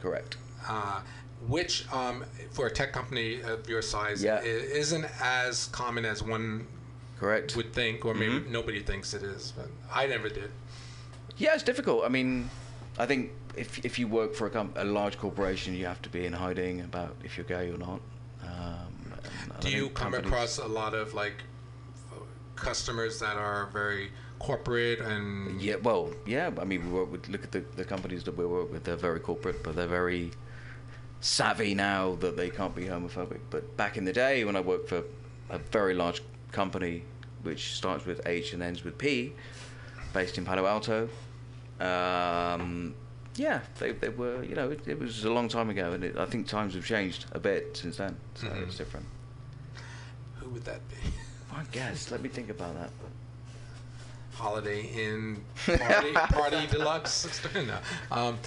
correct. 0.00 0.36
Uh, 0.68 1.00
which, 1.48 1.90
um, 1.92 2.24
for 2.52 2.66
a 2.66 2.70
tech 2.70 2.92
company 2.92 3.40
of 3.42 3.68
your 3.68 3.82
size, 3.82 4.22
Yeah. 4.22 4.40
isn't 4.42 5.06
as 5.20 5.66
common 5.72 6.04
as 6.04 6.22
one 6.22 6.66
Correct. 7.20 7.54
would 7.54 7.72
think, 7.74 8.04
or 8.06 8.14
maybe 8.14 8.40
Mhm. 8.40 8.48
nobody 8.48 8.80
thinks 8.80 9.12
it 9.12 9.22
is. 9.22 9.52
But 9.54 9.68
I 9.94 10.06
never 10.06 10.28
did. 10.30 10.50
Yeah, 11.36 11.52
it's 11.54 11.62
difficult. 11.62 12.04
I 12.04 12.08
mean, 12.08 12.48
I 12.98 13.04
think 13.04 13.32
if 13.56 13.84
if 13.84 13.98
you 13.98 14.08
work 14.08 14.34
for 14.34 14.46
a, 14.46 14.50
com- 14.50 14.72
a 14.74 14.84
large 14.84 15.18
corporation, 15.18 15.74
you 15.74 15.84
have 15.84 16.00
to 16.02 16.08
be 16.08 16.24
in 16.24 16.32
hiding 16.32 16.80
about 16.80 17.14
if 17.22 17.36
you're 17.36 17.44
gay 17.58 17.70
or 17.70 17.76
not. 17.76 18.00
Um, 18.42 19.12
and 19.52 19.60
Do 19.60 19.68
you 19.70 19.90
come 19.90 20.12
companies- 20.12 20.26
across 20.32 20.58
a 20.58 20.66
lot 20.66 20.94
of 20.94 21.12
like 21.12 21.38
customers 22.56 23.18
that 23.20 23.36
are 23.36 23.66
very 23.66 24.10
corporate 24.38 25.00
and 25.00 25.60
Yeah, 25.60 25.76
well, 25.76 26.12
yeah. 26.26 26.50
I 26.58 26.64
mean, 26.64 26.84
we 26.86 26.90
work 26.90 27.12
with 27.12 27.28
look 27.28 27.44
at 27.44 27.52
the, 27.52 27.60
the 27.76 27.84
companies 27.84 28.24
that 28.24 28.36
we 28.36 28.46
work 28.46 28.72
with. 28.72 28.84
They're 28.84 28.96
very 28.96 29.20
corporate, 29.20 29.62
but 29.62 29.76
they're 29.76 29.86
very 30.02 30.30
savvy 31.20 31.74
now 31.74 32.14
that 32.20 32.36
they 32.38 32.48
can't 32.48 32.74
be 32.74 32.84
homophobic. 32.84 33.40
But 33.50 33.76
back 33.76 33.96
in 33.98 34.04
the 34.06 34.12
day, 34.12 34.44
when 34.44 34.56
I 34.56 34.60
worked 34.60 34.88
for 34.88 35.02
a 35.50 35.58
very 35.58 35.92
large 35.94 36.22
company, 36.52 37.04
which 37.42 37.74
starts 37.74 38.04
with 38.06 38.26
H 38.26 38.52
and 38.52 38.62
ends 38.62 38.84
with 38.84 38.98
P, 38.98 39.32
based 40.12 40.38
in 40.38 40.44
Palo 40.44 40.66
Alto, 40.66 41.08
um, 41.80 42.94
yeah, 43.36 43.60
they, 43.78 43.92
they 43.92 44.08
were. 44.10 44.42
You 44.44 44.54
know, 44.54 44.70
it, 44.70 44.86
it 44.86 44.98
was 44.98 45.24
a 45.24 45.30
long 45.32 45.48
time 45.48 45.70
ago, 45.70 45.92
and 45.92 46.04
it, 46.04 46.16
I 46.18 46.26
think 46.26 46.46
times 46.46 46.74
have 46.74 46.84
changed 46.84 47.26
a 47.32 47.38
bit 47.38 47.76
since 47.76 47.96
then. 47.96 48.16
So 48.34 48.46
Mhm. 48.48 48.62
it's 48.64 48.76
different. 48.76 49.06
who 50.36 50.50
would 50.50 50.64
that 50.64 50.80
be? 50.88 50.96
I 51.54 51.62
guess. 51.72 52.10
Let 52.10 52.22
me 52.22 52.28
think 52.28 52.50
about 52.50 52.74
that. 52.74 52.90
Holiday 54.34 54.82
Inn 54.86 55.42
party, 55.66 56.12
party 56.12 56.66
deluxe. 56.70 57.40
no. 57.54 57.78
Um, 58.10 58.38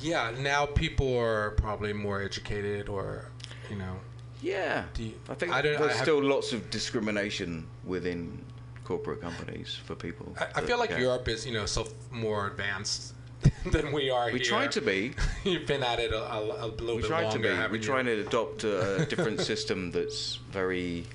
yeah, 0.00 0.32
now 0.38 0.66
people 0.66 1.16
are 1.16 1.52
probably 1.52 1.92
more 1.92 2.20
educated, 2.22 2.88
or 2.88 3.26
you 3.70 3.76
know. 3.76 3.96
Yeah, 4.42 4.84
Do 4.94 5.02
you, 5.04 5.14
I 5.28 5.34
think 5.34 5.52
I 5.52 5.62
don't. 5.62 5.78
there's 5.78 5.96
I 5.96 6.02
still 6.02 6.22
lots 6.22 6.52
of 6.52 6.68
discrimination 6.70 7.66
within 7.84 8.44
corporate 8.84 9.20
companies 9.20 9.78
for 9.84 9.94
people. 9.94 10.34
I, 10.38 10.60
I 10.60 10.60
feel 10.62 10.78
like. 10.78 10.90
Europe 10.90 11.28
is, 11.28 11.46
you 11.46 11.52
know, 11.54 11.66
so 11.66 11.88
more 12.10 12.46
advanced 12.46 13.14
than 13.72 13.92
we 13.92 14.10
are 14.10 14.26
We 14.26 14.32
here. 14.38 14.40
try 14.40 14.66
to 14.66 14.80
be. 14.80 15.12
You've 15.44 15.66
been 15.66 15.82
at 15.82 15.98
it 16.00 16.12
a, 16.12 16.22
a, 16.32 16.40
a 16.40 16.68
little 16.68 16.96
We 16.96 17.02
bit 17.02 17.08
try 17.08 17.28
to 17.30 17.38
be. 17.38 17.48
We're 17.48 17.74
you? 17.76 17.78
trying 17.82 18.04
to 18.06 18.20
adopt 18.26 18.64
a 18.64 19.06
different 19.08 19.40
system 19.40 19.90
that's 19.90 20.36
very. 20.50 21.06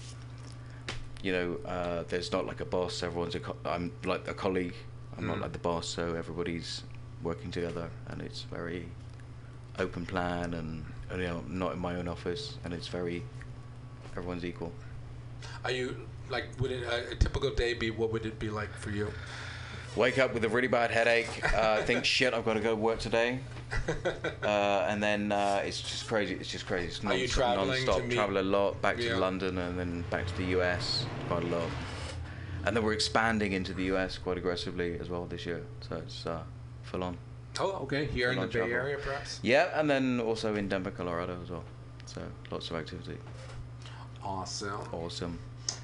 You 1.24 1.32
know, 1.34 1.58
uh, 1.68 2.04
there's 2.10 2.32
not 2.32 2.48
like 2.48 2.62
a 2.62 2.66
boss. 2.66 3.04
Everyone's 3.04 3.36
a. 3.36 3.40
Co- 3.40 3.58
I'm 3.66 3.92
like 4.06 4.28
a 4.28 4.34
colleague. 4.34 4.74
I'm 5.18 5.28
not 5.28 5.38
Mm. 5.38 5.42
like 5.42 5.52
the 5.54 5.60
boss. 5.60 5.88
So 5.88 6.16
everybody's 6.16 6.82
working 7.22 7.52
together, 7.52 7.90
and 8.08 8.22
it's 8.22 8.42
very 8.44 8.88
open 9.78 10.06
plan, 10.08 10.56
and 10.56 10.84
you 11.20 11.28
know, 11.28 11.44
I'm 11.48 11.60
not 11.60 11.74
in 11.74 11.80
my 11.80 11.96
own 11.96 12.08
office, 12.08 12.58
and 12.64 12.74
it's 12.74 12.88
very. 12.88 13.24
Everyone's 14.16 14.44
equal. 14.46 14.72
Are 15.64 15.72
you 15.72 15.96
like? 16.30 16.46
Would 16.60 16.72
it, 16.72 16.84
a, 16.84 17.12
a 17.12 17.16
typical 17.16 17.50
day 17.52 17.74
be? 17.74 17.92
What 17.92 18.12
would 18.12 18.26
it 18.26 18.40
be 18.40 18.50
like 18.50 18.74
for 18.76 18.92
you? 18.92 19.12
wake 19.98 20.18
up 20.20 20.34
with 20.34 20.42
a 20.46 20.48
really 20.48 20.70
bad 20.70 20.90
headache, 20.90 21.42
uh, 21.54 21.82
think 21.84 22.06
shit, 22.06 22.34
I've 22.34 22.46
got 22.46 22.54
to 22.54 22.62
go 22.62 22.74
work 22.76 23.00
today, 23.00 23.40
uh, 24.42 24.86
and 24.88 25.04
then 25.04 25.34
uh, 25.34 25.62
it's 25.66 25.82
just 25.82 26.08
crazy. 26.08 26.36
It's 26.36 26.50
just 26.50 26.66
crazy. 26.66 26.88
It's 26.88 27.04
Are 27.04 27.14
you 27.14 27.28
non- 27.28 27.28
traveling 27.28 27.68
non-stop. 27.86 28.04
meet- 28.06 28.16
Travel 28.16 28.38
a 28.38 28.42
lot, 28.42 28.82
back 28.82 28.96
to 28.98 29.04
Yeah. 29.04 29.18
London, 29.18 29.58
and 29.58 29.78
then 29.78 30.06
back 30.10 30.28
to 30.28 30.38
the 30.38 30.46
US 30.60 31.06
quite 31.28 31.44
a 31.44 31.48
lot. 31.48 31.70
And 32.64 32.74
then 32.76 32.84
we're 32.86 32.94
expanding 32.94 33.52
into 33.54 33.74
the 33.74 33.84
US 33.96 34.18
quite 34.18 34.38
aggressively 34.38 34.98
as 35.00 35.10
well 35.10 35.26
this 35.26 35.46
year, 35.46 35.62
so 35.90 35.98
it's 35.98 36.26
uh, 36.26 36.42
full 36.84 37.04
on. 37.04 37.18
Oh, 37.60 37.80
okay. 37.84 38.06
Here 38.06 38.32
in 38.32 38.40
the 38.40 38.48
Bay 38.48 38.52
travel. 38.54 38.72
Area, 38.74 38.98
perhaps. 38.98 39.40
Yeah, 39.44 39.70
and 39.80 39.90
then 39.90 40.20
also 40.20 40.56
in 40.56 40.68
Denver, 40.70 40.92
Colorado 40.92 41.38
as 41.44 41.50
well. 41.50 41.64
So 42.06 42.22
lots 42.50 42.70
of 42.70 42.78
activity. 42.78 43.18
Awesome. 44.24 44.82
Awesome. 44.94 45.40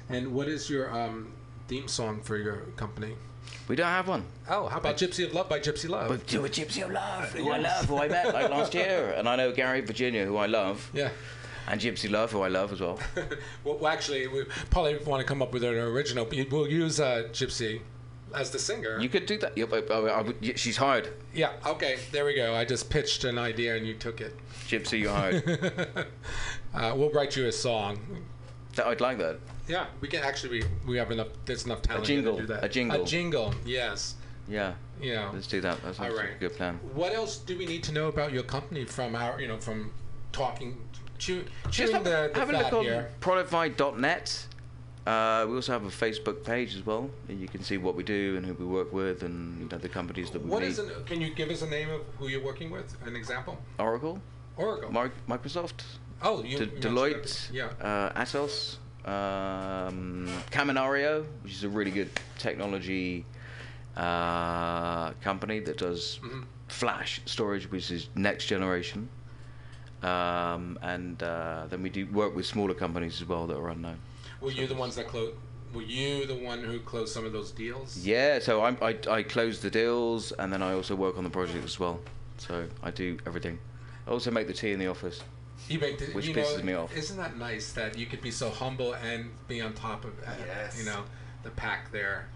And 0.08 0.32
what 0.32 0.48
is 0.48 0.70
your 0.70 0.90
um, 0.92 1.32
theme 1.68 1.88
song 1.88 2.20
for 2.22 2.36
your 2.36 2.56
company? 2.76 3.14
We 3.66 3.76
don't 3.76 3.86
have 3.86 4.08
one. 4.08 4.24
Oh, 4.48 4.66
how 4.68 4.78
about 4.78 4.96
Gypsy 4.96 5.26
of 5.26 5.34
Love 5.34 5.48
by 5.48 5.58
Gypsy 5.60 5.88
Love? 5.88 6.08
But 6.08 6.26
do 6.26 6.44
a 6.44 6.48
Gypsy 6.48 6.84
of 6.84 6.90
Love, 6.90 7.32
who 7.32 7.50
I 7.50 7.58
love, 7.58 7.84
who 7.86 7.96
I 7.98 8.08
met 8.08 8.32
like 8.32 8.50
last 8.50 8.74
year, 8.82 9.14
and 9.16 9.28
I 9.28 9.36
know 9.36 9.52
Gary 9.52 9.80
Virginia, 9.80 10.24
who 10.24 10.36
I 10.36 10.46
love. 10.46 10.90
Yeah. 10.94 11.10
And 11.66 11.80
Gypsy 11.80 12.10
Love, 12.10 12.32
who 12.32 12.40
I 12.40 12.48
love 12.48 12.72
as 12.72 12.80
well. 12.80 12.98
Well, 13.64 13.76
well, 13.78 13.92
actually, 13.92 14.26
we 14.26 14.44
probably 14.70 14.96
want 14.98 15.20
to 15.20 15.26
come 15.26 15.42
up 15.42 15.52
with 15.52 15.64
an 15.64 15.74
original. 15.74 16.24
but 16.24 16.50
We'll 16.50 16.68
use 16.68 16.98
uh, 17.00 17.28
Gypsy 17.32 17.80
as 18.34 18.50
the 18.50 18.58
singer. 18.58 18.98
You 19.00 19.08
could 19.08 19.26
do 19.26 19.38
that. 19.38 19.58
Uh, 19.58 19.94
I 20.06 20.22
would- 20.22 20.36
yeah, 20.40 20.54
she's 20.56 20.76
hired. 20.76 21.12
Yeah. 21.34 21.52
Okay. 21.66 21.98
There 22.12 22.24
we 22.24 22.34
go. 22.34 22.54
I 22.54 22.64
just 22.64 22.90
pitched 22.90 23.24
an 23.24 23.38
idea 23.38 23.76
and 23.76 23.86
you 23.86 23.94
took 23.94 24.20
it. 24.20 24.34
Gypsy, 24.68 25.00
you 25.00 25.08
hired. 25.08 26.06
Uh, 26.74 26.92
we'll 26.94 27.10
write 27.10 27.34
you 27.34 27.46
a 27.46 27.52
song. 27.52 27.98
That- 28.76 28.86
I'd 28.86 29.00
like 29.00 29.18
that. 29.18 29.38
Yeah, 29.66 29.86
we 30.00 30.08
can 30.08 30.22
actually. 30.22 30.60
We, 30.60 30.64
we 30.86 30.96
have 30.98 31.10
enough. 31.10 31.28
There's 31.44 31.64
enough 31.64 31.82
talent 31.82 32.06
here 32.06 32.16
jingle, 32.16 32.36
to 32.36 32.40
do 32.42 32.46
that. 32.48 32.64
a 32.64 32.68
jingle. 32.68 33.02
A 33.02 33.04
jingle. 33.06 33.54
Yes. 33.64 34.14
Yeah. 34.48 34.74
Yeah. 35.00 35.30
Let's 35.32 35.46
do 35.46 35.60
that. 35.60 35.82
That's 35.82 35.98
All 36.00 36.10
right. 36.10 36.30
a 36.36 36.38
good 36.38 36.54
plan. 36.56 36.78
What 36.94 37.12
else 37.12 37.38
do 37.38 37.56
we 37.58 37.66
need 37.66 37.82
to 37.84 37.92
know 37.92 38.08
about 38.08 38.32
your 38.32 38.42
company 38.44 38.84
from 38.84 39.14
our, 39.14 39.40
you 39.40 39.48
know, 39.48 39.58
from 39.58 39.92
talking, 40.32 40.76
chew, 41.18 41.44
chewing 41.70 41.92
have, 41.92 42.04
the, 42.04 42.30
the 42.32 42.38
have 42.38 42.48
a 42.50 42.52
fat 42.52 42.64
look 42.64 42.72
on 42.74 42.84
here? 42.84 43.10
Uh, 45.08 45.46
we 45.48 45.54
also 45.54 45.72
have 45.72 45.84
a 45.86 45.88
Facebook 46.06 46.44
page 46.44 46.76
as 46.76 46.84
well, 46.84 47.08
and 47.30 47.40
you 47.40 47.48
can 47.48 47.62
see 47.62 47.78
what 47.78 47.94
we 47.94 48.02
do 48.02 48.36
and 48.36 48.44
who 48.44 48.52
we 48.52 48.66
work 48.66 48.92
with, 48.92 49.22
and 49.22 49.58
you 49.58 49.66
know 49.66 49.78
the 49.78 49.88
companies 49.88 50.28
that 50.30 50.44
we 50.44 50.50
What 50.50 50.60
meet. 50.60 50.68
is 50.72 50.78
an, 50.80 50.90
Can 51.06 51.22
you 51.22 51.30
give 51.34 51.48
us 51.48 51.62
a 51.62 51.66
name 51.70 51.88
of 51.88 52.02
who 52.18 52.28
you're 52.28 52.44
working 52.44 52.70
with? 52.70 52.94
An 53.06 53.16
example? 53.16 53.56
Oracle, 53.78 54.20
Oracle. 54.58 54.92
Mar- 54.92 55.12
Microsoft, 55.26 55.80
Oh, 56.20 56.42
you. 56.42 56.58
De- 56.58 56.66
Deloitte. 56.66 57.50
Yeah. 57.50 57.70
uh, 57.80 58.20
Atos, 58.22 58.76
um, 59.06 60.28
Kaminario, 60.50 61.24
which 61.42 61.54
is 61.54 61.64
a 61.64 61.70
really 61.70 61.90
good 61.90 62.10
technology 62.36 63.24
uh, 63.96 65.12
company 65.22 65.58
that 65.60 65.78
does 65.78 66.20
Mhm. 66.22 66.44
flash 66.68 67.22
storage, 67.24 67.70
which 67.70 67.90
is 67.90 68.10
next 68.14 68.44
generation. 68.46 69.08
Um, 70.02 70.78
and 70.82 71.22
uh, 71.22 71.66
then 71.70 71.82
we 71.82 71.88
do 71.88 72.04
work 72.12 72.36
with 72.36 72.44
smaller 72.44 72.74
companies 72.74 73.22
as 73.22 73.26
well 73.26 73.46
that 73.46 73.56
are 73.56 73.70
unknown. 73.70 73.98
Were 74.40 74.50
you 74.50 74.66
the 74.66 74.74
ones 74.74 74.96
that 74.96 75.08
closed? 75.08 75.34
Were 75.74 75.82
you 75.82 76.26
the 76.26 76.34
one 76.34 76.64
who 76.64 76.80
closed 76.80 77.12
some 77.12 77.26
of 77.26 77.32
those 77.32 77.50
deals? 77.50 77.98
Yeah, 77.98 78.38
so 78.38 78.62
I'm, 78.64 78.78
I 78.80 78.96
I 79.10 79.22
close 79.22 79.60
the 79.60 79.70
deals, 79.70 80.32
and 80.32 80.52
then 80.52 80.62
I 80.62 80.72
also 80.72 80.94
work 80.94 81.18
on 81.18 81.24
the 81.24 81.30
project 81.30 81.64
as 81.64 81.78
well. 81.78 82.00
So 82.38 82.66
I 82.82 82.90
do 82.90 83.18
everything. 83.26 83.58
I 84.06 84.10
also 84.10 84.30
make 84.30 84.46
the 84.46 84.54
tea 84.54 84.72
in 84.72 84.78
the 84.78 84.86
office. 84.86 85.22
You 85.68 85.78
make 85.80 85.98
the, 85.98 86.06
Which 86.06 86.26
you 86.28 86.34
pisses 86.34 86.58
know, 86.58 86.64
me 86.64 86.72
off. 86.74 86.96
Isn't 86.96 87.16
that 87.18 87.36
nice 87.36 87.72
that 87.72 87.98
you 87.98 88.06
could 88.06 88.22
be 88.22 88.30
so 88.30 88.48
humble 88.48 88.94
and 88.94 89.30
be 89.48 89.60
on 89.60 89.74
top 89.74 90.04
of, 90.04 90.12
uh, 90.20 90.30
Yes. 90.46 90.78
you 90.78 90.86
know, 90.86 91.02
the 91.42 91.50
pack 91.50 91.90
there? 91.90 92.28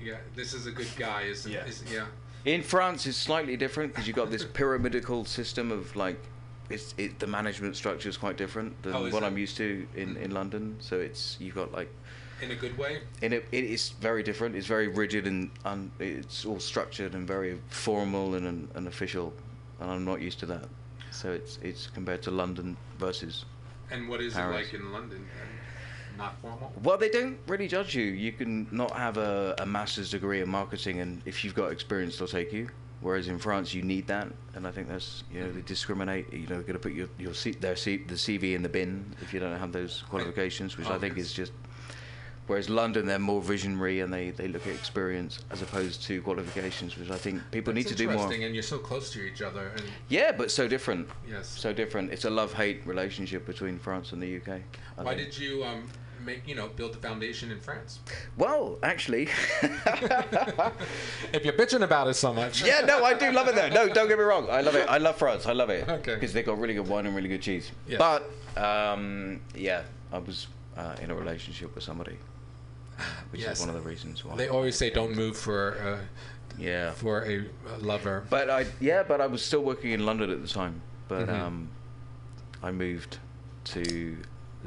Yeah, 0.00 0.18
this 0.36 0.52
is 0.52 0.66
a 0.66 0.70
good 0.70 0.88
guy. 0.96 1.22
Is, 1.22 1.46
Yeah. 1.46 1.64
is 1.64 1.82
yeah. 1.90 2.04
In 2.44 2.62
France, 2.62 3.06
it's 3.06 3.16
slightly 3.16 3.56
different 3.56 3.92
because 3.92 4.06
you've 4.06 4.14
got 4.14 4.30
this 4.30 4.44
pyramidal 4.44 5.24
system 5.24 5.72
of 5.72 5.96
like, 5.96 6.20
it's 6.70 6.94
it, 6.98 7.18
the 7.18 7.26
management 7.26 7.76
structure 7.76 8.08
is 8.08 8.16
quite 8.16 8.36
different 8.36 8.80
than 8.82 8.94
Oh, 8.94 9.08
what 9.10 9.22
it? 9.22 9.26
I'm 9.26 9.38
used 9.38 9.56
to 9.58 9.86
in, 9.94 10.10
mm-hmm. 10.14 10.22
in 10.24 10.30
London. 10.32 10.76
So 10.80 10.98
it's 10.98 11.36
you've 11.40 11.54
got 11.54 11.72
like, 11.72 11.90
In 12.42 12.50
a 12.50 12.54
good 12.54 12.76
way. 12.76 13.00
it, 13.22 13.32
it 13.32 13.64
is 13.64 13.90
very 14.00 14.22
different. 14.22 14.56
It's 14.56 14.66
very 14.66 14.88
rigid 14.88 15.26
and 15.26 15.50
un, 15.64 15.90
it's 15.98 16.44
all 16.44 16.60
structured 16.60 17.14
and 17.14 17.26
very 17.26 17.58
formal 17.68 18.34
and, 18.34 18.46
and, 18.46 18.68
and 18.74 18.88
official, 18.88 19.32
and 19.80 19.90
I'm 19.90 20.04
not 20.04 20.20
used 20.20 20.38
to 20.40 20.46
that. 20.46 20.68
So 21.10 21.32
it's 21.32 21.58
it's 21.62 21.86
compared 21.86 22.22
to 22.22 22.30
London 22.30 22.76
versus 22.98 23.44
And 23.90 24.08
what 24.08 24.20
is 24.20 24.34
Paris. 24.34 24.68
it 24.68 24.72
like 24.72 24.74
in 24.74 24.92
London? 24.92 25.26
Not 26.18 26.34
formal. 26.40 26.72
Well, 26.82 26.96
they 26.96 27.10
don't 27.10 27.38
really 27.46 27.68
judge 27.68 27.94
you. 27.94 28.04
You 28.04 28.32
can 28.32 28.66
not 28.70 28.90
have 28.96 29.18
a, 29.18 29.54
a 29.58 29.66
master's 29.66 30.10
degree 30.10 30.40
in 30.40 30.48
marketing, 30.48 31.00
and 31.00 31.20
if 31.26 31.44
you've 31.44 31.54
got 31.54 31.70
experience, 31.72 32.16
they'll 32.18 32.26
take 32.28 32.52
you. 32.52 32.68
Whereas 33.00 33.28
in 33.28 33.38
France, 33.38 33.74
you 33.74 33.82
need 33.82 34.06
that, 34.06 34.28
and 34.54 34.66
I 34.66 34.70
think 34.70 34.88
that's 34.88 35.22
you 35.32 35.40
know 35.40 35.52
they 35.52 35.60
discriminate. 35.60 36.32
You 36.32 36.46
know, 36.46 36.54
they're 36.56 36.62
going 36.62 36.72
to 36.72 36.78
put 36.78 36.92
your 36.92 37.08
your 37.18 37.34
C, 37.34 37.52
their 37.52 37.76
C, 37.76 37.98
the 37.98 38.14
CV 38.14 38.54
in 38.54 38.62
the 38.62 38.68
bin 38.68 39.14
if 39.20 39.34
you 39.34 39.40
don't 39.40 39.58
have 39.58 39.72
those 39.72 40.02
qualifications, 40.08 40.78
which 40.78 40.88
I 40.88 40.98
think 40.98 41.18
is 41.18 41.32
just. 41.32 41.52
Whereas 42.46 42.70
London, 42.70 43.06
they're 43.06 43.18
more 43.18 43.42
visionary 43.42 44.00
and 44.00 44.12
they, 44.12 44.30
they 44.30 44.46
look 44.46 44.68
at 44.68 44.72
experience 44.72 45.40
as 45.50 45.62
opposed 45.62 46.04
to 46.04 46.22
qualifications, 46.22 46.96
which 46.96 47.10
I 47.10 47.16
think 47.16 47.42
people 47.50 47.72
That's 47.74 47.86
need 47.86 47.90
to 47.90 47.96
do 47.96 48.04
more. 48.04 48.14
interesting, 48.14 48.44
and 48.44 48.54
you're 48.54 48.62
so 48.62 48.78
close 48.78 49.10
to 49.14 49.26
each 49.26 49.42
other. 49.42 49.72
And 49.74 49.82
Yeah, 50.08 50.30
but 50.30 50.52
so 50.52 50.68
different. 50.68 51.08
Yes. 51.28 51.48
So 51.48 51.72
different. 51.72 52.12
It's 52.12 52.24
a 52.24 52.30
love 52.30 52.52
hate 52.52 52.86
relationship 52.86 53.46
between 53.46 53.80
France 53.80 54.12
and 54.12 54.22
the 54.22 54.36
UK. 54.36 54.60
I 54.96 55.02
why 55.02 55.16
think. 55.16 55.32
did 55.32 55.38
you 55.40 55.64
um, 55.64 55.88
make 56.26 56.46
you 56.46 56.54
know 56.54 56.68
build 56.68 56.92
the 56.92 56.98
foundation 56.98 57.50
in 57.50 57.60
France? 57.60 58.00
Well, 58.36 58.78
actually. 58.82 59.28
if 59.62 61.44
you're 61.44 61.54
bitching 61.54 61.82
about 61.82 62.08
it 62.08 62.14
so 62.14 62.34
much. 62.34 62.62
yeah, 62.64 62.80
no, 62.80 63.04
I 63.04 63.14
do 63.14 63.30
love 63.32 63.48
it 63.48 63.54
there. 63.54 63.70
No, 63.70 63.88
don't 63.88 64.08
get 64.08 64.18
me 64.18 64.24
wrong. 64.24 64.48
I 64.50 64.60
love 64.60 64.74
it. 64.74 64.86
I 64.88 64.98
love 64.98 65.16
France. 65.16 65.46
I 65.46 65.52
love 65.52 65.70
it. 65.70 65.88
Okay. 65.88 66.14
Because 66.14 66.32
they 66.32 66.42
got 66.42 66.58
really 66.58 66.74
good 66.74 66.88
wine 66.88 67.06
and 67.06 67.14
really 67.14 67.28
good 67.28 67.42
cheese. 67.42 67.70
Yes. 67.88 67.98
But, 67.98 68.30
um, 68.60 69.40
yeah, 69.54 69.82
I 70.12 70.18
was 70.18 70.48
uh, 70.76 70.96
in 71.00 71.10
a 71.10 71.14
relationship 71.14 71.74
with 71.74 71.84
somebody, 71.84 72.16
which 73.30 73.40
Yes. 73.40 73.60
is 73.60 73.66
one 73.66 73.74
of 73.74 73.82
the 73.82 73.88
reasons 73.88 74.24
why. 74.24 74.36
They 74.36 74.48
always 74.48 74.76
say 74.76 74.90
don't 74.90 75.14
move 75.14 75.36
for 75.36 75.78
uh, 75.80 75.98
yeah. 76.58 76.90
for 76.92 77.24
a, 77.24 77.46
lover. 77.78 78.24
But 78.28 78.50
I, 78.50 78.66
yeah, 78.80 79.02
but 79.02 79.20
I 79.20 79.26
was 79.26 79.44
still 79.44 79.62
working 79.62 79.92
in 79.92 80.04
London 80.04 80.30
at 80.30 80.42
the 80.42 80.48
time. 80.48 80.82
But 81.08 81.28
Mhm. 81.28 81.40
um, 81.40 81.68
I 82.62 82.72
moved 82.72 83.18
to 83.64 84.16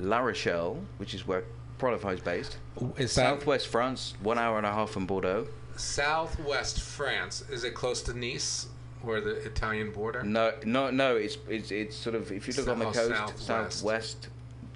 La 0.01 0.19
Rochelle, 0.19 0.77
which 0.97 1.13
is 1.13 1.27
where 1.27 1.43
Prolify 1.80 2.13
is 2.13 2.19
based. 2.19 2.57
Is 2.97 3.15
that- 3.15 3.39
Southwest 3.39 3.67
France, 3.67 4.13
one 4.21 4.38
hour 4.38 4.57
and 4.57 4.65
a 4.65 4.71
half 4.71 4.89
from 4.91 5.05
Bordeaux. 5.05 5.47
Southwest 5.77 6.81
France 6.81 7.43
is 7.49 7.63
it 7.63 7.73
close 7.73 8.01
to 8.03 8.13
Nice, 8.17 8.67
or 9.05 9.21
the 9.21 9.35
Italian 9.45 9.91
border? 9.91 10.23
No, 10.23 10.53
no, 10.65 10.89
no. 10.91 11.15
It's 11.15 11.38
it's 11.47 11.71
it's 11.71 11.95
sort 11.95 12.15
of 12.15 12.31
if 12.31 12.47
you 12.47 12.53
look 12.53 12.67
on 12.67 12.80
the 12.80 12.85
Oh, 12.88 12.91
coast, 12.91 13.09
southwest. 13.09 13.45
southwest. 13.80 14.27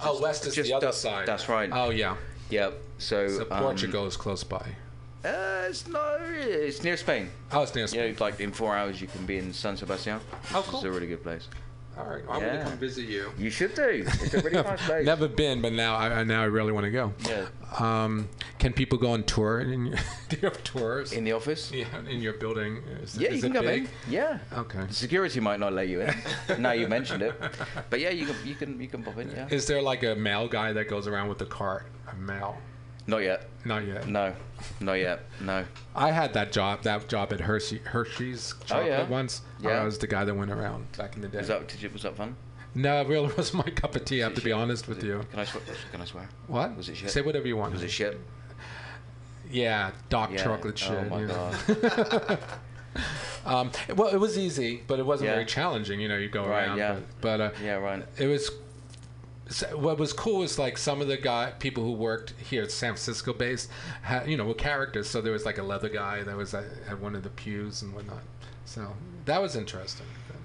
Oh, 0.02 0.22
west 0.22 0.46
is 0.48 0.56
just 0.56 0.70
the 0.70 0.76
other 0.76 0.88
up- 0.88 0.94
side. 0.94 1.28
That's 1.28 1.48
right. 1.50 1.70
Oh 1.72 1.90
yeah. 1.92 2.16
Yep. 2.50 2.82
So, 2.98 3.28
So 3.28 3.42
um, 3.52 3.62
Portugal 3.64 4.06
is 4.08 4.16
close 4.18 4.44
by. 4.44 4.66
Uh, 5.26 5.68
it's 5.70 5.88
no, 5.88 6.18
it's 6.22 6.84
near 6.84 6.98
Spain. 6.98 7.30
Oh, 7.52 7.62
it's 7.64 7.74
near 7.76 7.88
Spain. 7.88 8.14
Yeah, 8.14 8.20
like 8.20 8.40
in 8.40 8.52
four 8.52 8.76
hours 8.76 9.00
you 9.02 9.08
can 9.08 9.26
be 9.26 9.38
in 9.38 9.54
San 9.54 9.78
Sebastian. 9.78 10.20
Which 10.20 10.54
Oh, 10.54 10.64
cool. 10.68 10.80
Is 10.80 10.86
a 10.86 10.92
really 10.92 11.08
good 11.08 11.24
place. 11.24 11.48
All 11.98 12.06
right, 12.06 12.24
I'm 12.28 12.42
Yeah. 12.42 12.54
gonna 12.58 12.64
come 12.64 12.78
visit 12.80 13.06
you. 13.08 13.32
You 13.38 13.52
should 13.52 13.76
do. 13.76 14.04
It's 14.06 14.34
a 14.34 14.42
really 14.42 14.62
nice 14.64 14.82
place. 14.86 15.06
Never 15.06 15.28
been, 15.28 15.62
but 15.62 15.74
now 15.74 15.96
I 15.96 16.24
now 16.24 16.42
I 16.42 16.46
really 16.46 16.72
want 16.72 16.86
to 16.86 16.92
go. 16.92 17.14
Yeah. 17.30 17.46
Um, 17.80 18.30
can 18.58 18.74
people 18.74 18.98
go 18.98 19.12
on 19.12 19.24
tour? 19.24 19.62
In 19.62 19.86
your, 19.88 19.96
do 20.30 20.38
you 20.38 20.50
have 20.50 20.64
tours 20.64 21.12
In 21.12 21.24
the 21.24 21.34
office? 21.34 21.72
Yeah, 21.72 21.86
in 22.10 22.20
your 22.22 22.34
building. 22.34 22.78
Is, 23.04 23.16
Yeah, 23.18 23.30
is 23.30 23.36
you 23.38 23.42
can 23.44 23.54
come 23.54 23.66
big? 23.66 23.84
in. 23.84 23.90
Yeah. 24.10 24.40
Okay. 24.54 24.86
Security 24.90 25.40
might 25.40 25.60
not 25.60 25.74
let 25.74 25.88
you 25.88 26.02
in. 26.02 26.14
now 26.60 26.72
you 26.72 26.88
mentioned 26.88 27.22
it, 27.22 27.36
but 27.90 28.00
yeah, 28.00 28.10
you 28.10 28.26
can 28.26 28.36
you 28.44 28.56
can 28.56 28.82
you 28.82 28.88
can 28.88 29.04
pop 29.04 29.18
in. 29.20 29.30
Yeah. 29.30 29.48
Is 29.52 29.68
there 29.68 29.82
like 29.82 30.02
a 30.04 30.16
mail 30.16 30.48
guy 30.48 30.74
that 30.74 30.90
goes 30.90 31.08
around 31.08 31.30
with 31.30 31.38
the 31.38 31.46
cart? 31.46 31.86
A 32.12 32.16
mail? 32.16 32.58
Not 33.06 33.18
yet. 33.20 33.48
Not 33.66 33.86
yet. 33.86 34.08
No, 34.08 34.34
not 34.80 34.94
yet. 34.94 35.22
No. 35.42 35.66
I 35.96 36.12
had 36.12 36.34
that 36.34 36.52
job. 36.54 36.84
That 36.84 37.08
job 37.10 37.34
at 37.34 37.42
Hershey 37.42 37.80
Hershey's 37.80 38.54
Oh, 38.62 38.64
chocolate 38.66 38.88
yeah? 38.88 39.08
once. 39.10 39.42
Yeah. 39.62 39.82
I 39.82 39.84
was 39.84 39.98
the 39.98 40.08
guy 40.08 40.24
that 40.24 40.34
went 40.34 40.52
around 40.52 40.90
back 40.98 41.16
in 41.16 41.22
the 41.22 41.28
day. 41.28 41.40
Was 41.40 41.50
that 41.50 41.68
did 41.68 41.82
you, 41.82 41.90
was 41.90 42.04
that 42.04 42.16
fun? 42.16 42.36
no, 42.76 43.02
it 43.02 43.08
really 43.08 43.34
was 43.38 43.54
my 43.54 43.64
cup 43.64 43.96
of 43.96 44.06
tea. 44.06 44.22
I 44.24 44.28
have 44.28 44.36
to 44.36 44.42
be 44.42 44.52
honest 44.54 44.88
with 44.88 45.04
you. 45.04 45.22
Can 45.32 45.40
I 45.40 45.44
swear? 45.46 45.64
Can 45.92 46.02
I 46.02 46.06
swear? 46.06 46.30
What? 46.48 46.76
Was 46.78 46.88
it 46.90 46.96
shit? 46.98 47.10
Say 47.10 47.22
whatever 47.22 47.48
you 47.48 47.58
want. 47.58 47.74
Was 47.74 47.84
it 47.84 47.92
shit? 47.92 48.18
Yeah, 49.52 49.92
dark 50.10 50.32
Yeah. 50.32 50.44
chocolate 50.44 50.78
shit. 50.78 50.92
Oh 50.92 51.04
my 51.10 51.20
you 51.20 51.28
know. 51.28 52.38
um, 53.46 53.72
well, 53.96 54.10
it 54.14 54.18
was 54.20 54.38
easy, 54.38 54.84
but 54.88 55.00
it 55.00 55.06
wasn't 55.06 55.28
Yeah. 55.28 55.34
very 55.36 55.46
challenging. 55.46 56.00
You 56.00 56.08
know, 56.08 56.18
you 56.18 56.30
go 56.30 56.46
Right, 56.48 56.68
around. 56.68 56.78
yeah. 56.78 56.94
But, 57.22 57.38
but 57.38 57.42
uh, 57.42 57.50
Yeah, 57.64 57.76
right. 57.76 58.06
it 58.18 58.28
was. 58.28 58.50
So 59.50 59.78
What 59.78 59.98
was 59.98 60.14
cool 60.14 60.40
was 60.40 60.58
like 60.58 60.78
some 60.78 61.02
of 61.02 61.08
the 61.08 61.18
guy 61.18 61.52
people 61.60 61.84
who 61.84 61.92
worked 61.94 62.34
here, 62.40 62.64
at 62.64 62.72
San 62.72 62.94
Francisco 62.94 63.34
based, 63.34 63.70
had, 64.02 64.28
you 64.28 64.38
know, 64.38 64.46
were 64.46 64.54
characters. 64.54 65.10
So 65.10 65.22
there 65.22 65.34
was 65.34 65.46
like 65.46 65.58
a 65.58 65.64
leather 65.64 65.90
guy 65.90 66.24
that 66.24 66.36
was 66.36 66.54
at, 66.54 66.66
at 66.90 67.00
one 67.00 67.16
of 67.16 67.24
the 67.24 67.30
pews 67.30 67.82
and 67.82 67.94
whatnot. 67.94 68.22
So 68.66 68.94
that 69.26 69.42
was 69.42 69.56
interesting. 69.56 70.06
But, 70.28 70.38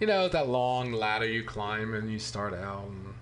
you 0.00 0.06
know, 0.06 0.28
that 0.28 0.48
long 0.48 0.92
ladder 0.92 1.26
you 1.26 1.44
climb 1.44 1.94
and 1.94 2.10
you 2.10 2.18
start 2.18 2.54
out. 2.54 2.84
And, 2.86 3.14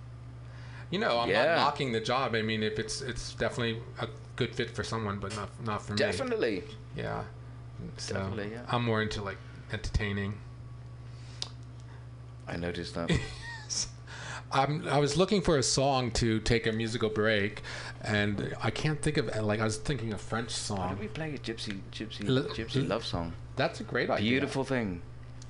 you 0.89 0.99
know, 0.99 1.19
I'm 1.19 1.29
Yeah. 1.29 1.45
not 1.45 1.55
knocking 1.57 1.91
the 1.91 1.99
job. 2.01 2.33
I 2.35 2.41
mean, 2.41 2.63
if 2.63 2.79
it's 2.79 3.01
it's 3.01 3.33
definitely 3.35 3.81
a 3.99 4.07
good 4.37 4.55
fit 4.55 4.71
for 4.71 4.83
someone, 4.83 5.19
but 5.19 5.35
not 5.35 5.49
not 5.63 5.81
for 5.81 5.91
me. 5.93 5.97
Definitely. 5.97 6.63
Yeah. 6.95 7.23
So 7.97 8.13
Definitely, 8.13 8.51
yeah. 8.51 8.61
I'm 8.69 8.83
more 8.85 9.01
into 9.01 9.21
like 9.21 9.37
entertaining. 9.71 10.35
I 12.47 12.57
noticed 12.57 12.95
that. 12.95 13.11
I'm, 14.53 14.87
I 14.87 14.99
was 14.99 15.17
looking 15.17 15.41
for 15.41 15.57
a 15.57 15.63
song 15.63 16.11
to 16.11 16.39
take 16.39 16.67
a 16.67 16.71
musical 16.71 17.09
break, 17.09 17.61
and 18.01 18.55
I 18.61 18.69
can't 18.69 19.01
think 19.01 19.17
of 19.17 19.33
like 19.43 19.59
I 19.59 19.63
was 19.63 19.77
thinking 19.77 20.13
a 20.13 20.17
French 20.17 20.49
Why 20.49 20.53
song. 20.53 20.89
don't 20.89 20.99
we 20.99 21.07
play 21.07 21.33
a 21.33 21.37
gypsy 21.37 21.79
gypsy 21.91 22.27
L- 22.27 22.43
gypsy 22.53 22.87
love 22.87 23.05
song? 23.05 23.33
That's 23.55 23.79
a 23.79 23.83
great 23.83 24.09
idea. 24.09 24.29
Beautiful 24.29 24.63
thing. 24.63 25.01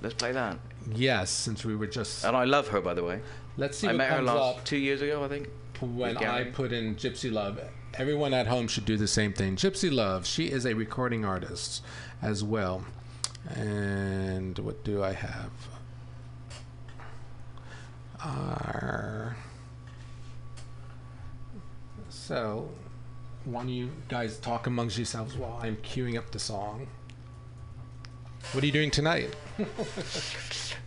Let's 0.02 0.16
play 0.16 0.32
that. 0.32 0.58
Yes, 0.94 1.30
since 1.30 1.64
we 1.64 1.76
were 1.76 1.88
just. 1.88 2.24
And 2.26 2.36
I 2.36 2.46
love 2.46 2.68
her, 2.70 2.82
by 2.82 2.94
the 2.94 3.04
way. 3.04 3.22
Let's 3.58 3.78
see 3.78 3.88
I 3.88 3.94
met 3.94 4.12
her 4.12 4.22
last 4.22 4.66
two 4.66 4.78
years 4.78 5.02
ago, 5.02 5.24
I 5.24 5.28
think. 5.28 5.50
when 5.80 6.18
I 6.18 6.46
put 6.46 6.72
in 6.72 6.96
Gypsy 6.96 7.32
Love. 7.32 7.60
Everyone 7.96 8.34
at 8.34 8.48
home 8.48 8.68
should 8.68 8.86
do 8.86 8.98
the 8.98 9.08
same 9.08 9.34
thing. 9.34 9.56
Gypsy 9.58 9.92
Love. 9.92 10.26
She 10.26 10.50
is 10.50 10.66
a 10.66 10.74
recording 10.74 11.26
artist 11.26 11.84
as 12.22 12.44
well. 12.44 12.86
And 13.50 14.58
what 14.60 14.84
do 14.84 15.04
I 15.04 15.14
have? 15.14 15.52
Uh, 18.24 19.32
so, 22.10 22.70
why 23.46 23.62
don't 23.62 23.70
you 23.70 23.90
guys 24.10 24.38
talk 24.38 24.68
amongst 24.68 24.98
yourselves 24.98 25.36
while 25.36 25.60
I'm 25.62 25.78
queuing 25.78 26.18
up 26.18 26.32
the 26.32 26.40
song? 26.40 26.88
What 28.52 28.64
are 28.64 28.68
you 28.68 28.74
doing 28.74 28.92
tonight? 28.92 29.36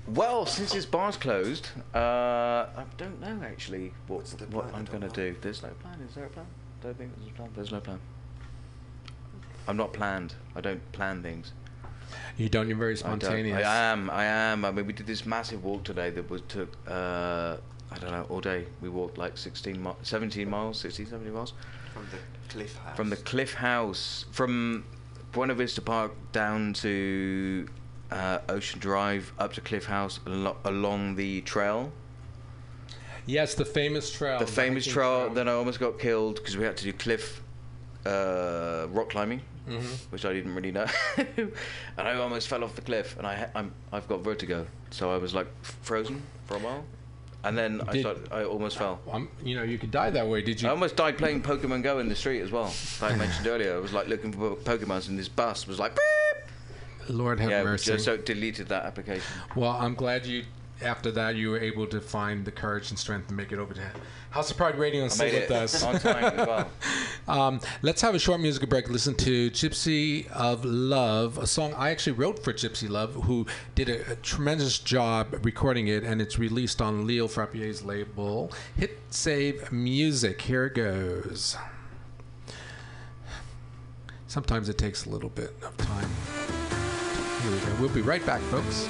Well, 0.07 0.45
since 0.45 0.73
this 0.75 0.85
bar's 0.85 1.17
closed, 1.17 1.69
uh, 1.95 1.99
I 1.99 2.85
don't 2.99 3.21
know 3.23 3.41
actually 3.43 3.93
what 4.07 4.23
what 4.51 4.67
I'm 4.75 4.85
going 4.85 5.01
to 5.01 5.09
do. 5.09 5.35
There's 5.41 5.63
no 5.63 5.71
plan. 5.81 5.99
Is 6.07 6.15
there 6.15 6.27
a 6.27 6.29
plan? 6.29 6.47
Don't 6.83 6.99
think 6.99 7.17
there's 7.17 7.31
a 7.31 7.33
plan. 7.33 7.49
There's 7.55 7.73
no 7.73 7.81
plan. 7.81 8.01
I'm 9.67 9.79
not 9.79 9.95
planned. 9.95 10.35
I 10.55 10.61
don't 10.61 10.93
plan 10.93 11.23
things. 11.23 11.53
You 12.37 12.49
don't. 12.49 12.69
You're 12.69 12.77
very 12.77 12.97
spontaneous. 12.97 13.65
I 13.65 13.77
am. 13.93 14.11
I 14.11 14.25
am. 14.25 14.65
I 14.65 14.71
mean, 14.73 14.87
we 14.87 14.93
did 14.93 15.07
this 15.07 15.25
massive 15.25 15.63
walk 15.65 15.85
today 15.85 16.11
that 16.11 16.29
was 16.29 16.43
took. 16.49 16.73
Uh, 16.89 17.57
I 17.93 17.99
don't 17.99 18.11
know 18.11 18.27
all 18.29 18.41
day. 18.41 18.67
We 18.81 18.89
walked 18.89 19.19
like 19.19 19.39
16, 19.39 19.81
mi- 19.81 19.91
17 20.03 20.49
miles, 20.51 20.81
16, 20.81 21.07
17 21.07 21.33
miles 21.33 21.53
From 21.93 22.07
the 22.11 22.19
cliff 22.49 22.77
house. 22.77 22.97
from 22.97 23.11
the 23.11 23.17
Cliff 23.17 23.55
House 23.55 24.25
from 24.33 24.85
Buena 25.33 25.55
Vista 25.55 25.81
Park 25.81 26.11
down 26.33 26.73
to 26.75 27.69
uh, 28.11 28.39
Ocean 28.49 28.81
Drive 28.81 29.33
up 29.39 29.53
to 29.53 29.61
Cliff 29.61 29.85
House 29.85 30.19
alo- 30.27 30.57
along 30.65 31.15
the 31.15 31.41
trail. 31.43 31.93
Yes, 33.27 33.55
the 33.55 33.65
famous 33.65 34.11
trail. 34.13 34.39
the 34.41 34.47
famous 34.47 34.85
hiking 34.85 34.93
trail. 34.95 35.31
Then 35.31 35.49
I 35.49 35.53
almost 35.53 35.79
got 35.79 35.99
killed 36.01 36.37
because 36.37 36.57
we 36.57 36.65
had 36.65 36.77
to 36.79 36.85
do 36.85 36.93
cliff 36.93 37.43
uh, 38.07 38.87
rock 38.91 39.11
climbing, 39.11 39.41
Mhm. 39.69 40.11
which 40.11 40.25
I 40.25 40.33
didn't 40.33 40.55
really 40.55 40.73
know, 40.73 40.87
and 41.17 41.53
I 41.97 42.15
almost 42.17 42.49
fell 42.49 42.63
off 42.65 42.75
the 42.75 42.83
cliff. 42.83 43.17
And 43.19 43.27
I 43.27 43.49
I'm, 43.55 43.73
I've 43.93 44.07
got 44.09 44.21
vertigo, 44.21 44.67
so 44.91 45.11
I 45.13 45.17
was 45.19 45.35
like 45.35 45.47
frozen 45.63 46.23
for 46.47 46.57
a 46.57 46.61
while, 46.61 46.85
and 47.45 47.57
then 47.57 47.81
I 47.89 47.93
Did- 47.93 48.01
started, 48.03 48.29
I 48.33 48.45
almost 48.45 48.77
fell. 48.79 49.01
Um, 49.11 49.29
you 49.43 49.57
know, 49.57 49.63
you 49.63 49.79
could 49.79 49.91
die 49.91 50.11
that 50.11 50.27
way. 50.27 50.43
Did 50.43 50.61
you? 50.61 50.69
I 50.69 50.71
almost 50.71 50.97
died 50.97 51.17
playing 51.19 51.43
Pokemon 51.43 51.83
Go 51.83 51.99
in 51.99 52.09
the 52.09 52.17
street 52.17 52.41
as 52.43 52.51
well. 52.51 52.73
Like 53.01 53.13
I 53.13 53.17
mentioned 53.17 53.47
earlier, 53.47 53.75
I 53.77 53.79
was 53.79 53.93
like 53.93 54.09
looking 54.09 54.33
for 54.33 54.55
Pokemons, 54.57 55.09
and 55.09 55.19
this 55.19 55.29
bus 55.29 55.67
was 55.67 55.79
like. 55.79 55.95
Beep! 55.95 56.01
Lord 57.11 57.39
have 57.41 57.51
yeah, 57.51 57.63
mercy. 57.65 57.93
just 57.93 58.07
so 58.07 58.17
deleted 58.17 58.69
that 58.69 58.85
application. 58.87 59.27
Well, 59.55 59.73
I'm 59.73 59.95
glad 59.95 60.25
you. 60.25 60.45
After 60.83 61.11
that, 61.13 61.37
you 61.37 61.51
were 61.51 61.59
able 61.59 61.87
to 61.87 62.01
find 62.01 62.45
the 62.45 62.51
courage 62.51 62.91
and 62.91 62.99
strength 62.99 63.29
to 63.29 63.35
make 63.35 63.53
it 63.53 63.59
over 63.59 63.75
to 63.75 63.81
House 64.31 64.51
of 64.51 64.57
Pride 64.57 64.77
Radio 64.77 65.03
and 65.03 65.11
I 65.11 65.15
stay 65.15 65.33
with 65.33 65.51
it 65.51 65.51
us. 65.53 65.83
on 65.85 65.99
time 66.01 66.25
as 66.25 66.47
well. 66.47 66.71
Um, 67.27 67.61
let's 67.81 68.03
have 68.03 68.15
a 68.15 68.19
short 68.19 68.43
musical 68.43 68.69
break. 68.69 68.91
Listen 68.91 69.15
to 69.15 69.51
Gypsy 69.51 70.31
of 70.31 70.63
Love, 70.63 71.39
a 71.39 71.47
song 71.47 71.73
I 71.73 71.89
actually 71.89 72.13
wrote 72.13 72.45
for 72.45 72.53
Gypsy 72.53 72.87
Love, 72.87 73.15
who 73.15 73.47
did 73.75 73.89
a, 73.89 74.13
a 74.13 74.17
tremendous 74.17 74.79
job 74.79 75.41
recording 75.43 75.89
it, 75.89 76.05
and 76.05 76.21
it's 76.21 76.39
released 76.39 76.83
on 76.83 77.07
Leo 77.07 77.27
Frappier's 77.27 77.83
label, 77.83 78.53
Hit 78.77 78.99
Save 79.09 79.73
Music. 79.73 80.43
Here 80.43 80.67
it 80.67 80.75
goes. 80.75 81.57
Sometimes 84.27 84.69
it 84.69 84.77
takes 84.77 85.07
a 85.07 85.09
little 85.09 85.31
bit 85.31 85.55
of 85.63 85.75
time. 85.79 86.11
Here 87.41 87.51
we 87.53 87.59
go. 87.59 87.81
We'll 87.81 87.95
be 87.95 88.03
right 88.03 88.25
back, 88.27 88.43
folks. 88.43 88.87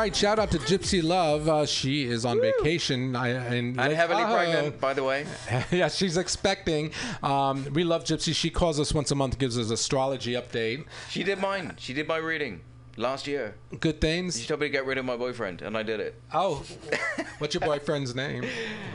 Right, 0.00 0.16
shout 0.16 0.38
out 0.38 0.50
to 0.50 0.58
Gypsy 0.58 1.02
Love. 1.02 1.48
Uh, 1.48 1.66
she 1.66 2.04
is 2.04 2.24
on 2.24 2.40
vacation. 2.40 3.14
I, 3.14 3.28
and 3.28 3.78
heavily 3.78 4.24
pregnant, 4.24 4.80
by 4.80 4.94
the 4.94 5.04
way. 5.04 5.26
yeah, 5.70 5.88
she's 5.88 6.16
expecting. 6.16 6.92
Um, 7.22 7.66
we 7.72 7.84
love 7.84 8.04
Gypsy. 8.04 8.34
She 8.34 8.50
calls 8.50 8.80
us 8.80 8.94
once 8.94 9.10
a 9.10 9.14
month, 9.14 9.38
gives 9.38 9.58
us 9.58 9.70
astrology 9.70 10.32
update. 10.32 10.86
She 11.10 11.22
did 11.22 11.38
mine. 11.38 11.74
She 11.78 11.92
did 11.92 12.08
my 12.08 12.16
reading 12.16 12.62
last 13.00 13.26
year. 13.26 13.54
Good 13.80 14.00
things. 14.00 14.40
You 14.40 14.46
told 14.46 14.60
me 14.60 14.66
to 14.66 14.70
get 14.70 14.86
rid 14.86 14.98
of 14.98 15.04
my 15.04 15.16
boyfriend, 15.16 15.62
and 15.62 15.76
I 15.76 15.82
did 15.82 16.00
it. 16.00 16.14
Oh, 16.32 16.62
what's 17.38 17.54
your 17.54 17.62
boyfriend's 17.62 18.14
name? 18.14 18.44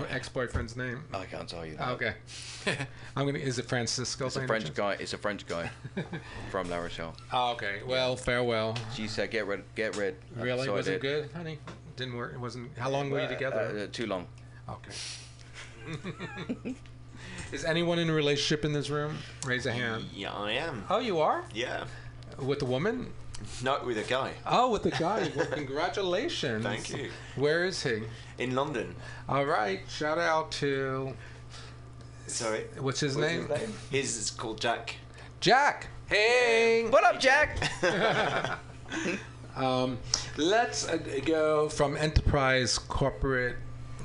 Ex-boyfriend's 0.10 0.77
name? 0.77 1.03
I 1.14 1.26
can't 1.26 1.49
tell 1.49 1.65
you 1.65 1.76
that. 1.77 1.90
Okay. 1.90 2.14
I'm 3.15 3.26
gonna. 3.26 3.40
Is 3.40 3.60
it 3.60 3.65
Francisco? 3.65 4.27
It's 4.27 4.36
a 4.36 4.48
French 4.48 4.65
chance? 4.65 4.77
guy. 4.77 4.98
It's 4.99 5.14
a 5.14 5.18
French 5.18 5.45
guy 5.45 5.69
from 6.52 6.69
La 6.69 6.77
Rochelle. 6.77 7.15
Oh, 7.34 7.52
okay. 7.53 7.82
Well, 7.86 8.15
farewell. 8.15 8.77
She 8.94 9.07
said, 9.07 9.32
"Get 9.32 9.48
rid, 9.48 9.64
get 9.76 9.95
rid." 9.95 10.15
Really? 10.36 10.65
So 10.65 10.73
I 10.73 10.76
was 10.76 10.88
it 10.88 11.02
good, 11.02 11.30
honey? 11.34 11.60
Didn't 11.95 12.15
work. 12.15 12.34
It 12.34 12.40
wasn't. 12.40 12.77
How 12.77 12.90
long 12.90 13.10
were 13.10 13.19
you 13.19 13.26
uh, 13.26 13.30
together? 13.30 13.73
Uh, 13.76 13.84
uh, 13.84 13.88
too 13.91 14.06
long. 14.06 14.27
Okay. 14.69 14.91
Is 17.52 17.64
anyone 17.64 17.99
in 17.99 18.10
a 18.10 18.14
relationship 18.14 18.65
in 18.65 18.73
this 18.73 18.90
room? 18.90 19.18
Raise 19.45 19.65
a 19.65 19.72
hand. 19.72 20.06
Yeah, 20.14 20.34
I 20.34 20.53
am. 20.53 20.84
Oh, 20.90 20.99
you 20.99 21.19
are? 21.19 21.45
Yeah. 21.53 21.86
With 22.40 22.61
a 22.64 22.65
woman? 22.65 23.14
No, 23.64 23.80
with 23.86 23.98
a 23.98 24.03
guy. 24.03 24.32
Oh, 24.45 24.72
with 24.72 24.86
a 24.86 24.91
guy. 24.91 25.30
Well, 25.36 25.45
congratulations. 25.52 26.64
Thank 26.64 26.90
you. 26.90 27.10
Where 27.36 27.66
is 27.66 27.84
he? 27.84 28.03
In 28.38 28.56
London. 28.56 28.95
All 29.28 29.45
right. 29.45 29.82
Shout 29.90 30.18
out 30.18 30.52
to. 30.53 31.14
Sorry. 32.28 32.66
What's 32.80 32.99
his 32.99 33.16
What's 33.16 33.28
name? 33.28 33.41
his 33.48 33.49
name? 33.49 33.74
His 33.91 34.18
is 34.18 34.32
called 34.32 34.60
Jack. 34.62 34.95
Jack. 35.40 35.88
Hey. 36.07 36.88
What 36.90 37.03
up, 37.03 37.20
Jack? 37.20 37.70
Um, 39.56 39.99
let's 40.36 40.88
uh, 40.88 40.98
go 41.26 41.70
from 41.70 41.95
enterprise 41.95 42.78
corporate 42.78 43.56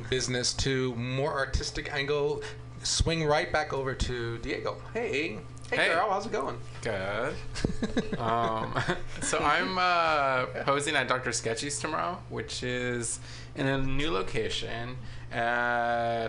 business 0.08 0.52
to 0.54 0.94
more 0.94 1.36
artistic 1.36 1.92
angle. 1.92 2.42
Swing 2.84 3.24
right 3.24 3.52
back 3.52 3.72
over 3.72 3.92
to 3.94 4.38
Diego. 4.38 4.76
Hey. 4.94 5.40
Hey, 5.70 5.76
Hey. 5.76 5.88
girl, 5.88 6.10
how's 6.10 6.26
it 6.26 6.32
going? 6.32 6.58
Good. 6.82 7.34
um, 8.18 8.74
so 9.22 9.38
I'm 9.38 9.78
uh, 9.78 10.46
posing 10.64 10.96
at 10.96 11.06
Dr. 11.08 11.32
Sketchy's 11.32 11.78
tomorrow, 11.78 12.18
which 12.28 12.62
is 12.62 13.20
in 13.54 13.66
a 13.66 13.78
new 13.78 14.10
location 14.10 14.96
at 15.32 16.28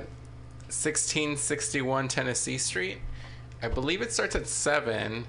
1661 0.70 2.08
Tennessee 2.08 2.58
Street. 2.58 3.00
I 3.64 3.68
believe 3.68 4.02
it 4.02 4.12
starts 4.14 4.36
at 4.36 4.48
seven. 4.48 5.26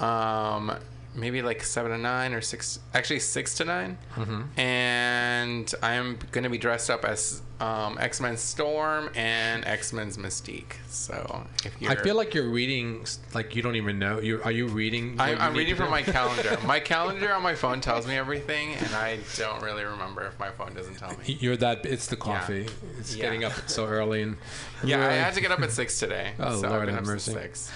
Um, 0.00 0.76
maybe 1.14 1.40
like 1.42 1.62
seven 1.62 1.92
to 1.92 1.98
nine 1.98 2.32
or 2.34 2.40
six. 2.40 2.80
Actually, 2.92 3.20
six 3.20 3.54
to 3.54 3.64
9 3.64 3.98
Mhm. 4.16 4.58
And 4.58 5.72
I'm 5.82 6.18
gonna 6.32 6.50
be 6.50 6.58
dressed 6.58 6.90
up 6.90 7.04
as 7.04 7.42
um, 7.64 7.96
X 7.98 8.20
Men 8.20 8.36
Storm 8.36 9.10
and 9.14 9.64
X 9.64 9.92
Men's 9.92 10.16
Mystique. 10.18 10.74
So 10.88 11.46
if 11.64 11.74
you're 11.80 11.90
I 11.90 11.96
feel 11.96 12.14
like 12.14 12.34
you're 12.34 12.48
reading, 12.48 13.06
like 13.32 13.56
you 13.56 13.62
don't 13.62 13.76
even 13.76 13.98
know. 13.98 14.20
You 14.20 14.42
are 14.44 14.50
you 14.50 14.66
reading? 14.66 15.16
I'm, 15.18 15.30
you 15.30 15.36
I'm 15.38 15.54
reading 15.54 15.74
from 15.74 15.90
my 15.90 16.02
calendar. 16.02 16.58
my 16.66 16.80
calendar 16.80 17.32
on 17.32 17.42
my 17.42 17.54
phone 17.54 17.80
tells 17.80 18.06
me 18.06 18.16
everything, 18.16 18.74
and 18.74 18.94
I 18.94 19.18
don't 19.36 19.62
really 19.62 19.84
remember 19.84 20.26
if 20.26 20.38
my 20.38 20.50
phone 20.50 20.74
doesn't 20.74 20.96
tell 20.98 21.10
me. 21.10 21.38
You're 21.40 21.56
that. 21.56 21.86
It's 21.86 22.06
the 22.06 22.16
coffee. 22.16 22.66
It's 22.98 23.16
Yeah. 23.16 23.22
getting 23.24 23.44
up 23.44 23.52
so 23.66 23.86
early 23.86 24.22
and. 24.22 24.36
Yeah, 24.84 25.06
I 25.06 25.12
had 25.12 25.34
to 25.34 25.40
get 25.40 25.50
up 25.50 25.60
at 25.60 25.70
six 25.70 25.98
today. 25.98 26.32
Oh 26.44 26.60
so 26.60 26.68
Lord 26.68 26.88
have 26.88 27.06
mercy. 27.06 27.32
Six. 27.32 27.70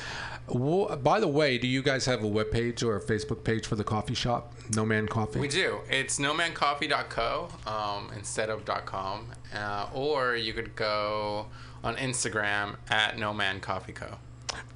Well, 0.50 0.96
by 0.96 1.20
the 1.20 1.28
way, 1.28 1.58
do 1.58 1.66
you 1.66 1.82
guys 1.82 2.06
have 2.06 2.22
a 2.22 2.26
web 2.26 2.50
page 2.50 2.82
or 2.82 2.96
a 2.96 3.00
Facebook 3.00 3.44
page 3.44 3.66
for 3.66 3.76
the 3.76 3.84
coffee 3.84 4.14
shop? 4.14 4.54
No 4.74 4.84
Man 4.84 5.06
Coffee. 5.06 5.40
We 5.40 5.48
do. 5.48 5.80
It's 5.90 6.18
nomancoffee.co 6.18 7.48
um, 7.66 8.10
instead 8.16 8.50
of 8.50 8.64
.com, 8.84 9.26
uh, 9.54 9.86
or 9.94 10.36
you 10.36 10.52
could 10.52 10.74
go 10.76 11.46
on 11.84 11.96
Instagram 11.96 12.76
at 12.90 13.16
nomancoffeeco. 13.16 14.16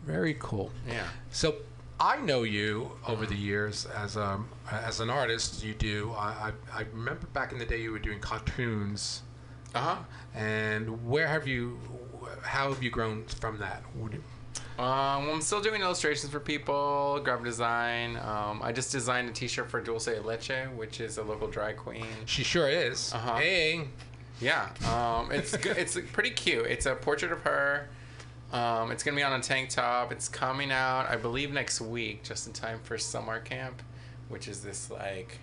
Very 0.07 0.37
cool. 0.39 0.71
Yeah. 0.89 1.07
So 1.31 1.57
I 2.01 2.17
know 2.21 2.43
you 2.43 2.93
over 3.07 3.27
the 3.27 3.37
years 3.37 3.87
as 3.87 4.17
um 4.17 4.49
as 4.71 5.01
an 5.01 5.11
artist. 5.11 5.63
You 5.65 5.75
do. 5.75 6.13
I, 6.17 6.53
I 6.75 6.81
I 6.81 6.85
remember 6.93 7.27
back 7.29 7.53
in 7.53 7.59
the 7.59 7.67
day 7.67 7.81
you 7.81 7.93
were 7.93 7.99
doing 7.99 8.19
cartoons 8.21 9.23
Uh 9.75 9.81
huh. 9.81 9.97
And 10.35 11.07
where 11.07 11.29
have 11.29 11.47
you? 11.47 11.79
How 12.43 12.73
have 12.73 12.83
you 12.83 12.91
grown 12.91 13.25
from 13.27 13.59
that? 13.59 13.83
Would 13.97 14.21
Um, 14.83 15.31
I'm 15.31 15.41
still 15.41 15.61
doing 15.61 15.81
illustrations 15.81 16.33
for 16.33 16.41
people, 16.41 17.21
graphic 17.23 17.45
design. 17.45 18.17
Um, 18.17 18.61
I 18.65 18.73
just 18.73 18.91
designed 18.91 19.29
a 19.29 19.33
T-shirt 19.33 19.71
for 19.71 19.81
Dulce 19.81 20.09
Leche, 20.09 20.67
which 20.75 21.01
is 21.01 21.19
a 21.19 21.23
local 21.23 21.47
drag 21.47 21.77
queen. 21.77 22.05
She 22.27 22.43
sure 22.43 22.69
is. 22.69 23.13
Uh-huh. 23.15 23.37
Hey. 23.37 23.85
Yeah, 24.41 24.71
um, 24.85 25.31
it's 25.31 25.57
good. 25.57 25.77
it's 25.77 25.97
pretty 26.13 26.31
cute. 26.31 26.67
It's 26.67 26.87
a 26.87 26.97
portrait 26.97 27.31
of 27.31 27.43
her. 27.43 27.89
Um, 28.53 28.91
it's 28.91 29.05
gonna 29.05 29.17
be 29.17 29.23
on 29.23 29.39
a 29.39 29.41
tank 29.41 29.71
top. 29.71 30.11
It's 30.11 30.29
coming 30.29 30.73
out, 30.73 31.09
I 31.09 31.15
believe, 31.15 31.53
next 31.53 31.81
week, 31.81 32.25
just 32.25 32.49
in 32.49 32.53
time 32.53 32.81
for 32.83 32.99
summer 32.99 33.39
camp, 33.39 33.83
which 34.29 34.49
is 34.49 34.63
this 34.63 34.91
like 34.91 35.39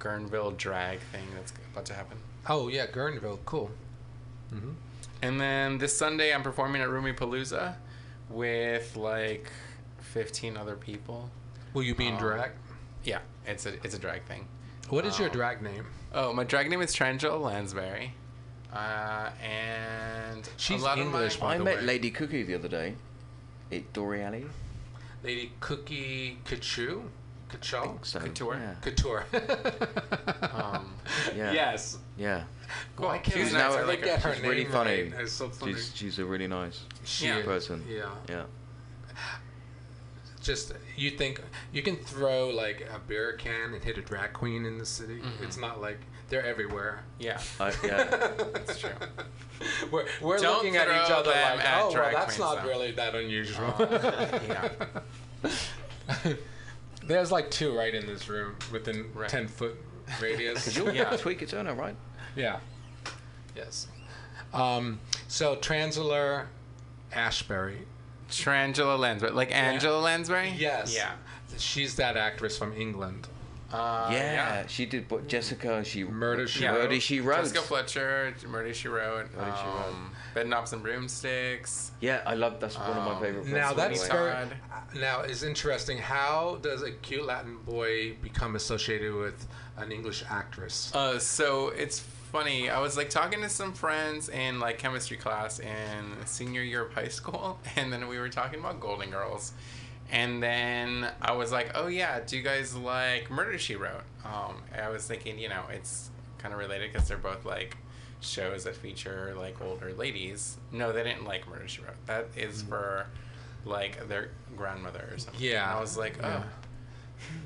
Guerneville 0.00 0.56
drag 0.56 0.98
thing 1.12 1.24
that's 1.36 1.52
about 1.72 1.84
to 1.86 1.94
happen. 1.94 2.18
Oh 2.48 2.66
yeah, 2.66 2.86
Guerneville. 2.86 3.38
Cool. 3.44 3.70
hmm 4.50 4.72
And 5.22 5.40
then 5.40 5.78
this 5.78 5.96
Sunday, 5.96 6.34
I'm 6.34 6.42
performing 6.42 6.82
at 6.82 6.88
Rumi 6.90 7.12
Palooza 7.12 7.76
with 8.28 8.96
like 8.96 9.50
15 10.00 10.56
other 10.56 10.76
people. 10.76 11.30
Will 11.74 11.82
you 11.82 11.94
be 11.94 12.06
in 12.06 12.14
Um, 12.14 12.20
drag? 12.20 12.50
Yeah, 13.04 13.20
it's 13.46 13.66
a 13.66 13.74
it's 13.84 13.94
a 13.94 13.98
drag 13.98 14.24
thing. 14.24 14.46
What 14.88 15.04
is 15.04 15.18
your 15.18 15.28
Um, 15.28 15.34
drag 15.34 15.62
name? 15.62 15.86
Oh, 16.12 16.32
my 16.32 16.44
drag 16.44 16.70
name 16.70 16.80
is 16.82 16.94
Trangela 16.94 17.40
Lansbury. 17.40 18.14
Uh, 18.72 19.30
and 19.42 20.48
She's 20.56 20.80
a 20.82 20.84
lot 20.84 20.98
English, 20.98 21.34
Of 21.36 21.40
by 21.40 21.46
my, 21.48 21.54
I 21.54 21.58
the 21.58 21.64
met 21.64 21.76
way. 21.78 21.82
Lady 21.82 22.10
Cookie 22.10 22.42
the 22.42 22.54
other 22.54 22.68
day. 22.68 22.94
At 23.72 23.92
Dore 23.92 24.16
Alley. 24.16 24.46
Lady 25.22 25.52
Cookie 25.60 26.38
Kachu? 26.44 27.02
Kacho? 27.48 28.04
So, 28.04 28.18
Couture. 28.20 28.56
Yeah. 28.56 28.74
Couture. 28.82 29.24
um, 30.52 30.94
Yeah. 31.36 31.52
Yes. 31.52 31.98
Yeah. 32.18 32.42
cool. 32.96 33.06
Why 33.06 33.18
can't 33.18 33.36
She's 33.36 33.54
I 33.54 33.58
nice. 33.58 33.70
never 33.72 33.84
I 33.84 33.86
like 33.86 34.02
get 34.02 34.20
her. 34.22 34.28
her 34.30 34.34
She's 34.34 34.44
really 34.44 34.64
funny. 34.64 35.12
right? 35.16 35.28
So 35.28 35.48
funny. 35.48 35.74
She's 35.74 35.92
she's 35.94 36.18
a 36.18 36.24
really 36.24 36.48
nice 36.48 36.80
She 37.04 37.26
Yeah. 37.26 37.42
person. 37.42 37.84
Yeah. 37.88 38.10
Yeah. 38.28 38.44
Just 40.42 40.72
you 40.96 41.10
think 41.10 41.40
you 41.72 41.82
can 41.82 41.96
throw 41.96 42.48
like 42.50 42.80
a 42.94 42.98
beer 43.00 43.32
can 43.34 43.74
and 43.74 43.82
hit 43.82 43.98
a 43.98 44.02
drag 44.02 44.32
queen 44.32 44.64
in 44.64 44.78
the 44.78 44.86
city. 44.86 45.18
Mhm. 45.20 45.42
It's 45.42 45.56
not 45.56 45.80
like 45.80 45.98
they're 46.28 46.44
everywhere. 46.44 47.02
Yeah, 47.18 47.40
I, 47.60 47.72
yeah. 47.84 48.04
that's 48.54 48.78
true. 48.78 48.90
we're 49.92 50.06
we're 50.20 50.38
Don't 50.38 50.56
looking 50.58 50.76
at 50.76 50.86
each 50.88 51.10
other 51.10 51.30
like, 51.30 51.64
at 51.64 51.82
oh, 51.82 51.92
well, 51.92 52.10
that's 52.12 52.38
not 52.38 52.62
though." 52.62 52.68
really 52.68 52.92
that 52.92 53.14
unusual. 53.14 53.74
yeah. 53.80 54.68
There's 57.06 57.30
like 57.32 57.50
two 57.50 57.76
right 57.76 57.94
in 57.94 58.06
this 58.06 58.28
room 58.28 58.56
within 58.72 59.06
Right. 59.14 59.28
ten 59.28 59.48
foot 59.48 59.76
radius. 60.20 60.54
Because 60.64 60.76
you're 60.76 60.92
Yeah. 60.92 61.10
Tweeka 61.16 61.48
Turner, 61.48 61.74
right? 61.74 61.96
Yeah. 62.34 62.58
Yes. 63.54 63.86
Um, 64.52 65.00
so 65.28 65.56
Translator 65.56 66.48
Ashbury. 67.12 67.78
Trangela 68.30 68.98
Lansbury, 68.98 69.32
like 69.32 69.52
Angela 69.54 70.00
Lansbury. 70.00 70.52
Yes. 70.56 70.94
Yeah. 70.94 71.12
She's 71.58 71.94
that 71.96 72.16
actress 72.16 72.58
from 72.58 72.72
England. 72.74 73.28
Uh, 73.76 74.08
yeah. 74.12 74.66
She 74.66 74.86
did 74.86 75.10
what 75.10 75.28
Jessica. 75.28 75.84
She 75.84 76.04
Murder 76.04 76.46
She 76.46 76.62
Yeah. 76.62 76.70
Wrote. 76.72 76.82
Murder 76.84 77.00
She 77.00 77.20
Wrote. 77.20 77.36
Jessica 77.42 77.60
Fletcher, 77.62 78.34
Murder 78.46 78.72
She 78.74 78.88
Wrote, 78.88 79.34
Murder, 79.34 79.54
She 79.60 79.66
Wrote. 79.66 79.86
um, 79.88 80.12
Bedknobs 80.34 80.72
and 80.72 80.82
Broomsticks. 80.82 81.90
Yeah, 82.00 82.22
I 82.26 82.34
love. 82.34 82.60
That's 82.60 82.78
one 82.78 82.90
of 82.90 83.04
my 83.04 83.12
Um, 83.14 83.20
favorite. 83.22 83.46
Now 83.46 83.72
that's 83.72 84.06
very. 84.08 84.34
Now 84.94 85.20
it's 85.20 85.42
interesting. 85.42 85.98
How 85.98 86.58
does 86.62 86.82
a 86.82 86.90
cute 86.92 87.24
Latin 87.24 87.58
boy 87.58 88.14
become 88.22 88.56
associated 88.56 89.14
with 89.14 89.46
an 89.76 89.92
English 89.92 90.24
actress? 90.28 90.90
Uh, 90.94 91.18
so 91.18 91.68
it's 91.68 92.00
funny. 92.32 92.68
I 92.70 92.80
was 92.80 92.96
like 92.96 93.10
talking 93.10 93.40
to 93.42 93.48
some 93.48 93.72
friends 93.72 94.28
in 94.28 94.58
like 94.60 94.78
chemistry 94.78 95.16
class 95.16 95.58
in 95.58 96.16
senior 96.26 96.62
year 96.62 96.82
of 96.86 96.92
high 96.94 97.08
school, 97.08 97.58
and 97.76 97.92
then 97.92 98.08
we 98.08 98.18
were 98.18 98.28
talking 98.28 98.60
about 98.60 98.80
Golden 98.80 99.10
Girls, 99.10 99.52
and 100.10 100.42
then 100.42 101.08
I 101.20 101.32
was 101.32 101.50
like, 101.52 101.72
"Oh 101.74 101.86
yeah, 101.88 102.20
do 102.20 102.36
you 102.36 102.42
guys 102.42 102.74
like 102.76 103.30
Murder 103.30 103.58
She 103.58 103.76
Wrote?" 103.76 104.02
Um, 104.24 104.56
I 104.76 104.88
was 104.88 105.06
thinking, 105.06 105.38
you 105.38 105.48
know, 105.48 105.62
it's 105.70 106.10
kind 106.38 106.52
of 106.54 106.58
related 106.60 106.92
because 106.92 107.08
they're 107.08 107.16
both 107.18 107.44
like 107.44 107.76
shows 108.20 108.64
that 108.64 108.74
feature 108.76 109.34
like 109.38 109.60
older 109.60 109.92
ladies. 109.92 110.56
No, 110.72 110.92
they 110.92 111.02
didn't 111.04 111.24
like 111.24 111.48
Murder 111.48 111.68
She 111.68 111.82
Wrote. 111.82 111.94
That 112.06 112.26
is 112.36 112.62
for 112.62 113.06
like 113.64 114.08
their 114.08 114.30
grandmother 114.56 115.08
or 115.12 115.18
something. 115.18 115.40
Yeah. 115.42 115.68
And 115.68 115.78
I 115.78 115.80
was 115.80 115.96
like, 115.98 116.16
oh. 116.22 116.28
Yeah. 116.28 116.42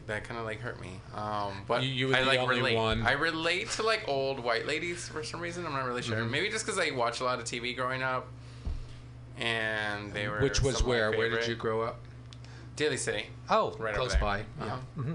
That 0.08 0.24
kind 0.24 0.38
of 0.40 0.44
like 0.44 0.58
hurt 0.60 0.80
me. 0.80 1.00
Um, 1.14 1.62
but 1.68 1.84
You- 1.84 1.88
you 1.90 2.08
were 2.08 2.16
I 2.16 2.20
the 2.22 2.26
like 2.26 2.40
only 2.40 2.56
relate. 2.56 2.74
one. 2.76 3.02
I 3.06 3.12
relate 3.12 3.70
to 3.72 3.84
like 3.84 4.02
old 4.08 4.40
white 4.40 4.66
ladies 4.66 5.08
for 5.08 5.22
some 5.22 5.40
reason. 5.40 5.64
I'm 5.64 5.72
not 5.72 5.84
really 5.84 6.02
sure. 6.02 6.16
Mhm. 6.18 6.28
Maybe 6.30 6.50
just 6.50 6.66
because 6.66 6.78
I 6.80 6.90
watched 6.90 7.20
a 7.20 7.24
lot 7.24 7.38
of 7.38 7.44
TV 7.44 7.72
growing 7.76 8.02
up, 8.02 8.26
and 9.38 10.12
they 10.12 10.28
were. 10.28 10.40
Which 10.40 10.60
was 10.62 10.74
some 10.78 10.82
of 10.82 10.88
my 10.88 10.94
where? 10.94 11.10
Where 11.12 11.28
did 11.30 11.46
you 11.46 11.54
grow 11.54 11.82
up? 11.82 12.00
Daly 12.80 12.96
City. 12.96 13.26
Oh, 13.50 13.76
Right 13.78 13.94
close 13.94 14.16
by. 14.16 14.40
Uh-huh. 14.40 14.64
Yeah. 14.96 15.02
hmm 15.02 15.12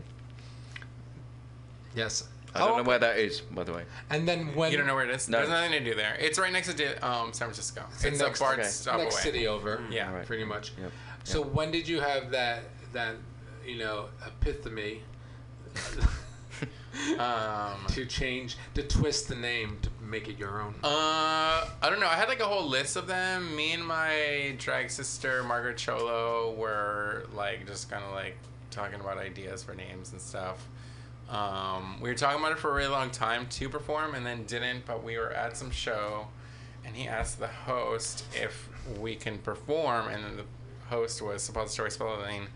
Yes. 1.95 2.27
I 2.53 2.59
don't 2.59 2.71
Oh, 2.71 2.77
know 2.77 2.83
where 2.83 2.99
that 2.99 3.17
is, 3.17 3.41
by 3.41 3.63
the 3.63 3.73
way. 3.73 3.83
And 4.11 4.27
then 4.27 4.53
when 4.55 4.71
you 4.71 4.77
don't 4.77 4.85
know 4.85 4.93
where 4.95 5.03
it 5.03 5.09
is? 5.09 5.27
No. 5.27 5.39
There's 5.39 5.49
nothing 5.49 5.71
to 5.71 5.79
do 5.83 5.95
there. 5.95 6.15
It's 6.19 6.37
right 6.37 6.53
next 6.53 6.67
to 6.67 6.73
Da- 6.75 6.99
um, 7.01 7.33
San 7.33 7.47
Francisco. 7.47 7.83
the 8.01 8.07
It's, 8.09 8.19
next- 8.19 8.39
a 8.39 8.43
BART 8.43 8.59
okay. 8.59 8.67
stop 8.67 8.97
next 8.99 9.15
away. 9.15 9.23
city 9.23 9.47
over. 9.47 9.83
Yeah. 9.89 10.13
Right. 10.13 10.25
Pretty 10.27 10.43
much. 10.45 10.73
Yep. 10.79 10.91
So 11.23 11.41
when 11.41 11.71
did 11.71 11.87
you 11.87 11.99
have 12.01 12.29
that 12.31 12.65
that 12.93 13.15
you 13.65 13.77
know 13.79 14.09
epiphany 14.25 15.01
Um, 17.19 17.85
to 17.89 18.05
change 18.05 18.55
to 18.75 18.83
twist 18.83 19.27
the 19.27 19.35
name 19.35 19.77
to 19.81 19.89
make 20.05 20.27
it 20.27 20.37
your 20.37 20.61
own? 20.61 20.75
Uh, 20.83 21.67
I 21.81 21.89
don't 21.89 21.99
know. 21.99 22.07
I 22.07 22.15
had 22.15 22.27
like 22.29 22.39
a 22.39 22.45
whole 22.45 22.67
list 22.67 22.95
of 22.95 23.07
them. 23.07 23.55
Me 23.55 23.73
and 23.73 23.85
my 23.85 24.55
drag 24.57 24.89
sister 24.89 25.43
Margaret 25.43 25.77
Cholo 25.77 26.53
were 26.53 27.25
like 27.33 27.67
just 27.67 27.89
kind 27.89 28.03
of 28.03 28.11
like 28.11 28.37
talking 28.71 28.99
about 28.99 29.17
ideas 29.17 29.63
for 29.63 29.73
names 29.73 30.11
and 30.11 30.21
stuff. 30.21 30.67
Um, 31.29 31.99
we 32.01 32.09
were 32.09 32.15
talking 32.15 32.39
about 32.39 32.51
it 32.51 32.59
for 32.59 32.71
a 32.71 32.73
really 32.73 32.89
long 32.89 33.09
time 33.09 33.47
to 33.47 33.69
perform, 33.69 34.13
and 34.15 34.25
then 34.25 34.43
didn't. 34.45 34.85
But 34.85 35.03
we 35.03 35.17
were 35.17 35.31
at 35.31 35.57
some 35.57 35.71
show, 35.71 36.27
and 36.85 36.95
he 36.95 37.07
asked 37.07 37.39
the 37.39 37.47
host 37.47 38.25
if 38.33 38.69
we 38.99 39.15
can 39.15 39.39
perform, 39.39 40.07
and 40.09 40.37
the 40.37 40.43
host 40.89 41.21
was 41.21 41.41
Suppository 41.41 41.89
Spelling, 41.89 42.47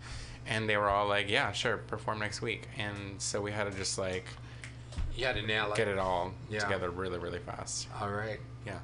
and 0.46 0.68
they 0.68 0.76
were 0.76 0.88
all 0.88 1.08
like, 1.08 1.28
"Yeah, 1.28 1.50
sure, 1.52 1.78
perform 1.78 2.20
next 2.20 2.42
week." 2.42 2.68
And 2.78 3.20
so 3.20 3.40
we 3.40 3.50
had 3.50 3.70
to 3.70 3.76
just 3.76 3.98
like 3.98 4.26
you 5.16 5.26
had 5.26 5.36
to 5.36 5.42
nail 5.42 5.70
it. 5.72 5.76
get 5.76 5.88
it 5.88 5.98
all 5.98 6.32
Yeah. 6.48 6.60
together 6.60 6.90
really, 6.90 7.18
really 7.18 7.38
fast. 7.40 7.88
All 8.00 8.10
right. 8.10 8.40
Yeah. 8.66 8.78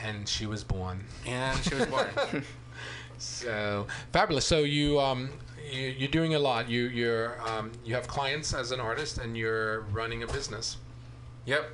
And 0.00 0.28
she 0.28 0.46
was 0.46 0.64
born. 0.64 1.04
And 1.26 1.58
she 1.64 1.74
was 1.74 1.86
born. 1.86 2.08
So 3.18 3.86
fabulous. 4.12 4.44
So 4.44 4.60
you 4.60 4.98
um 4.98 5.30
you, 5.70 5.80
you're 5.96 6.08
doing 6.10 6.34
a 6.34 6.40
lot. 6.40 6.68
You 6.68 6.86
you're 6.86 7.40
um 7.48 7.70
you 7.84 7.94
have 7.94 8.08
clients 8.08 8.52
as 8.52 8.72
an 8.72 8.80
artist 8.80 9.18
and 9.18 9.36
you're 9.36 9.82
running 9.92 10.24
a 10.24 10.26
business. 10.26 10.76
Yep. 11.46 11.70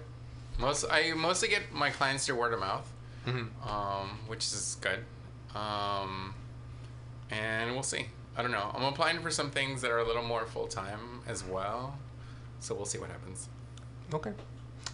Most 0.59 0.85
I 0.91 1.15
mostly 1.15 1.49
get 1.49 1.73
my 1.73 1.89
clients 1.89 2.27
through 2.27 2.37
word 2.37 2.53
of 2.53 2.61
mouth, 2.61 2.87
Mhm. 3.27 3.49
um, 3.67 4.19
which 4.27 4.45
is 4.45 4.77
good. 4.83 5.05
Um, 5.55 6.35
and 7.31 7.73
we'll 7.73 7.83
see. 7.83 8.09
I 8.37 8.43
don't 8.43 8.51
know. 8.53 8.71
I'm 8.75 8.85
applying 8.85 9.21
for 9.21 9.31
some 9.31 9.51
things 9.51 9.81
that 9.81 9.91
are 9.91 9.99
a 10.01 10.07
little 10.07 10.23
more 10.23 10.45
full 10.45 10.67
time 10.67 11.23
as 11.27 11.43
well, 11.45 11.97
so 12.61 12.75
we'll 12.75 12.85
see 12.87 12.99
what 12.99 13.11
happens. 13.11 13.49
Okay. 14.13 14.33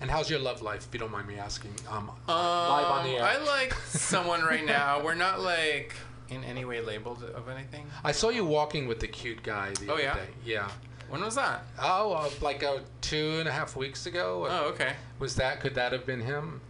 And 0.00 0.10
how's 0.10 0.28
your 0.28 0.40
love 0.40 0.60
life, 0.60 0.86
if 0.88 0.92
you 0.92 0.98
don't 1.00 1.12
mind 1.12 1.28
me 1.28 1.36
asking? 1.38 1.72
Um, 1.88 2.10
Um, 2.10 2.16
live 2.28 2.86
on 2.86 3.04
the 3.04 3.10
air. 3.18 3.24
I 3.24 3.38
like 3.38 3.72
someone 3.88 4.42
right 4.42 4.64
now. 4.64 5.02
We're 5.02 5.14
not 5.14 5.40
like 5.40 5.94
in 6.30 6.42
any 6.44 6.64
way 6.64 6.80
labeled 6.80 7.22
of 7.22 7.48
anything. 7.48 7.86
I 8.02 8.12
saw 8.12 8.30
you 8.30 8.44
walking 8.44 8.88
with 8.88 8.98
the 9.00 9.06
cute 9.08 9.42
guy 9.42 9.72
the 9.80 9.88
Oh, 9.90 9.94
other 9.94 10.02
yeah? 10.02 10.14
day. 10.14 10.26
Yeah. 10.44 10.68
When 11.08 11.20
was 11.20 11.36
that? 11.36 11.64
Oh, 11.80 12.12
uh, 12.12 12.30
like 12.40 12.64
uh, 12.64 12.78
two 13.02 13.36
and 13.38 13.48
a 13.48 13.52
half 13.52 13.76
weeks 13.76 14.06
ago. 14.06 14.46
Oh, 14.50 14.64
okay. 14.70 14.94
Was 15.20 15.36
that? 15.36 15.60
Could 15.60 15.74
that 15.76 15.92
have 15.92 16.04
been 16.06 16.20
him? 16.20 16.60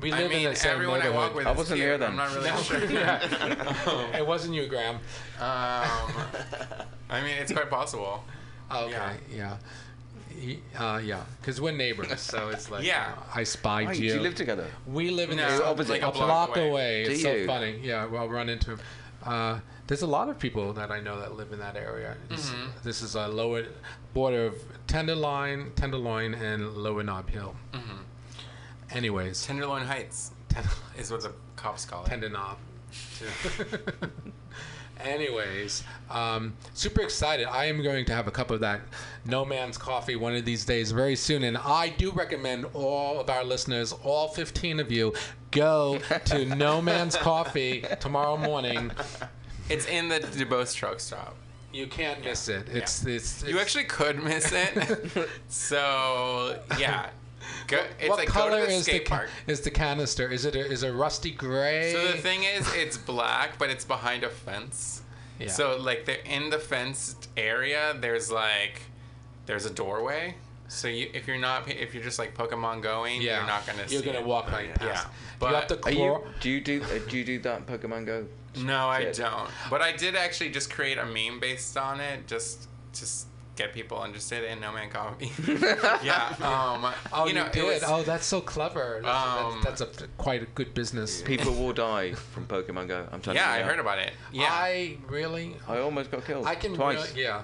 We 0.00 0.12
I 0.12 0.18
live 0.18 0.30
mean, 0.30 0.44
in 0.46 0.50
the 0.52 0.56
same 0.56 0.72
everyone 0.72 1.00
I 1.00 1.08
walk 1.08 1.34
with 1.36 1.46
I 1.46 1.52
wasn't 1.52 1.76
cute. 1.78 1.88
here 1.88 1.96
then. 1.98 2.10
I'm 2.10 2.16
not 2.16 2.34
really 2.34 2.50
No. 2.50 2.56
sure. 2.58 2.84
Yeah. 2.90 4.16
it 4.18 4.26
wasn't 4.26 4.54
you, 4.54 4.66
Graham. 4.66 4.96
Um, 4.96 5.00
I 7.08 7.22
mean, 7.22 7.36
it's 7.38 7.52
quite 7.52 7.70
possible. 7.70 8.24
Okay. 8.70 8.90
Yeah. 8.90 9.14
Yeah. 9.32 9.56
Y- 10.36 10.58
Uh, 10.78 10.98
yeah, 10.98 11.22
because 11.40 11.60
we're 11.60 11.72
neighbors, 11.72 12.20
so 12.20 12.48
it's 12.48 12.70
like 12.70 12.84
Yeah. 12.84 13.10
you 13.10 13.16
know, 13.16 13.22
I 13.34 13.44
spied 13.44 13.96
you. 13.96 14.10
do 14.10 14.16
you 14.16 14.20
live 14.20 14.34
together? 14.34 14.66
We 14.86 15.10
live 15.10 15.30
in 15.30 15.36
No, 15.36 15.58
the 15.58 15.64
opposite. 15.66 15.92
like 15.92 16.02
a 16.02 16.08
a 16.08 16.12
block, 16.12 16.26
block 16.54 16.56
away. 16.56 16.68
away. 16.68 17.04
Do 17.04 17.10
It's 17.12 17.22
so 17.22 17.46
funny. 17.46 17.78
Yeah, 17.82 18.06
well, 18.06 18.22
I'll 18.22 18.28
run 18.28 18.48
into 18.48 18.72
him. 18.72 18.80
Uh, 19.24 19.60
there's 19.86 20.02
a 20.02 20.06
lot 20.06 20.28
of 20.28 20.38
people 20.38 20.72
that 20.74 20.90
I 20.90 21.00
know 21.00 21.18
that 21.20 21.36
live 21.36 21.52
in 21.52 21.58
that 21.60 21.76
area. 21.76 22.16
This, 22.28 22.50
Mhm. 22.50 22.82
this 22.82 23.00
is 23.02 23.14
a 23.14 23.28
lower 23.28 23.64
border 24.12 24.46
of 24.46 24.54
Tenderloin, 24.86 25.72
Tenderloin, 25.76 26.34
and 26.34 26.74
Lower 26.76 27.02
Nob 27.02 27.30
Hill. 27.30 27.54
hmm 27.72 28.02
Anyways, 28.90 29.44
Tenderloin 29.46 29.86
Heights 29.86 30.30
Ten- 30.48 30.68
is 30.98 31.10
what 31.10 31.22
the 31.22 31.32
cops 31.56 31.84
call 31.84 32.04
it. 32.04 32.08
Tender 32.08 32.28
Knob. 32.28 32.58
Anyways, 35.04 35.84
um, 36.10 36.54
super 36.72 37.02
excited. 37.02 37.46
I 37.46 37.66
am 37.66 37.82
going 37.82 38.04
to 38.06 38.14
have 38.14 38.26
a 38.26 38.30
cup 38.30 38.50
of 38.50 38.60
that 38.60 38.80
No 39.26 39.44
Man's 39.44 39.76
Coffee 39.76 40.16
one 40.16 40.34
of 40.34 40.44
these 40.44 40.64
days 40.64 40.92
very 40.92 41.16
soon. 41.16 41.44
And 41.44 41.58
I 41.58 41.90
do 41.90 42.10
recommend 42.10 42.66
all 42.72 43.20
of 43.20 43.28
our 43.28 43.44
listeners, 43.44 43.92
all 43.92 44.28
15 44.28 44.80
of 44.80 44.90
you, 44.90 45.12
go 45.50 45.98
to 46.26 46.44
No 46.56 46.80
Man's 46.80 47.16
Coffee 47.16 47.84
tomorrow 48.00 48.36
morning. 48.36 48.90
It's 49.68 49.86
in 49.86 50.08
the 50.08 50.20
Duboce 50.20 50.74
truck 50.74 51.00
stop. 51.00 51.36
You 51.72 51.86
can't 51.86 52.24
miss 52.24 52.48
it. 52.48 52.68
It's, 52.68 53.04
it's, 53.04 53.42
You 53.42 53.58
actually 53.58 53.84
could 53.84 54.22
miss 54.22 54.52
it. 54.52 55.28
so 55.48 56.60
yeah, 56.78 57.08
go, 57.66 57.84
it's 57.98 58.08
what 58.08 58.18
like 58.18 58.28
color 58.28 58.50
go 58.50 58.60
to 58.60 58.66
the 58.66 58.72
is 58.72 58.84
the 58.84 58.90
skate 58.92 59.04
ca- 59.08 59.16
park. 59.16 59.30
is 59.46 59.60
the 59.60 59.70
canister? 59.70 60.28
Is 60.28 60.44
it 60.44 60.54
a, 60.54 60.60
is 60.66 60.82
it 60.82 60.90
rusty 60.90 61.30
gray? 61.30 61.92
So 61.92 62.06
the 62.12 62.18
thing 62.18 62.44
is, 62.44 62.66
it's 62.74 62.96
black, 62.96 63.58
but 63.58 63.70
it's 63.70 63.84
behind 63.84 64.24
a 64.24 64.28
fence. 64.30 65.02
Yeah. 65.38 65.48
So 65.48 65.76
like 65.76 66.04
they're 66.06 66.18
in 66.24 66.50
the 66.50 66.58
fenced 66.58 67.28
area. 67.36 67.94
There's 68.00 68.30
like 68.30 68.82
there's 69.46 69.66
a 69.66 69.70
doorway. 69.70 70.36
So 70.68 70.88
you, 70.88 71.10
if 71.12 71.28
you're 71.28 71.38
not, 71.38 71.68
if 71.70 71.94
you're 71.94 72.02
just 72.02 72.18
like 72.18 72.34
Pokemon 72.36 72.82
going, 72.82 73.20
Yeah. 73.20 73.38
you're 73.38 73.46
not 73.46 73.66
gonna. 73.66 73.80
You're 73.88 74.00
see 74.00 74.06
gonna 74.06 74.20
it. 74.20 74.26
walk 74.26 74.50
right 74.50 74.74
past. 74.74 75.06
Yeah, 75.06 75.10
but 75.38 75.48
you 75.50 75.54
have 75.56 75.66
to 75.68 75.84
Are 75.84 75.90
you, 75.92 76.24
do 76.40 76.50
you 76.50 76.60
do 76.60 76.82
uh, 76.82 76.98
do 77.08 77.18
you 77.18 77.24
do 77.24 77.38
that 77.40 77.66
Pokemon 77.66 78.06
Go? 78.06 78.26
No, 78.56 78.88
I 78.88 79.04
don't. 79.12 79.50
But 79.68 79.82
I 79.82 79.92
did 79.92 80.14
actually 80.16 80.50
just 80.50 80.70
create 80.72 80.96
a 80.98 81.04
meme 81.04 81.40
based 81.40 81.76
on 81.76 82.00
it, 82.00 82.26
just 82.26 82.68
just 82.92 83.26
get 83.56 83.72
people 83.72 84.02
interested 84.04 84.44
in 84.44 84.60
No 84.60 84.72
Man 84.72 84.90
Coffee. 84.90 85.30
yeah. 86.04 86.34
Um, 86.40 86.92
Oh, 87.12 87.26
you 87.26 87.34
know, 87.34 87.42
you 87.42 87.46
it 87.46 87.52
did. 87.52 87.64
was- 87.64 87.82
oh, 87.86 88.02
that's 88.02 88.26
so 88.26 88.40
clever. 88.40 89.00
That's, 89.02 89.16
Um, 89.54 89.60
that's, 89.62 89.80
that's 89.80 90.02
a 90.02 90.06
quite 90.18 90.42
a 90.42 90.46
good 90.46 90.74
business. 90.74 91.22
People 91.22 91.52
will 91.54 91.72
die 91.72 92.12
from 92.14 92.46
Pokemon 92.46 92.88
Go. 92.88 93.06
I'm 93.12 93.20
telling 93.20 93.36
yeah, 93.36 93.56
you. 93.56 93.62
I 93.62 93.66
heard 93.66 93.78
about 93.78 93.98
it. 93.98 94.12
Yeah. 94.32 94.48
I 94.50 94.96
really. 95.08 95.56
I 95.68 95.78
almost 95.78 96.10
got 96.10 96.24
killed. 96.24 96.46
I 96.46 96.54
can 96.56 96.74
twice. 96.74 97.10
really- 97.10 97.22
yeah. 97.22 97.42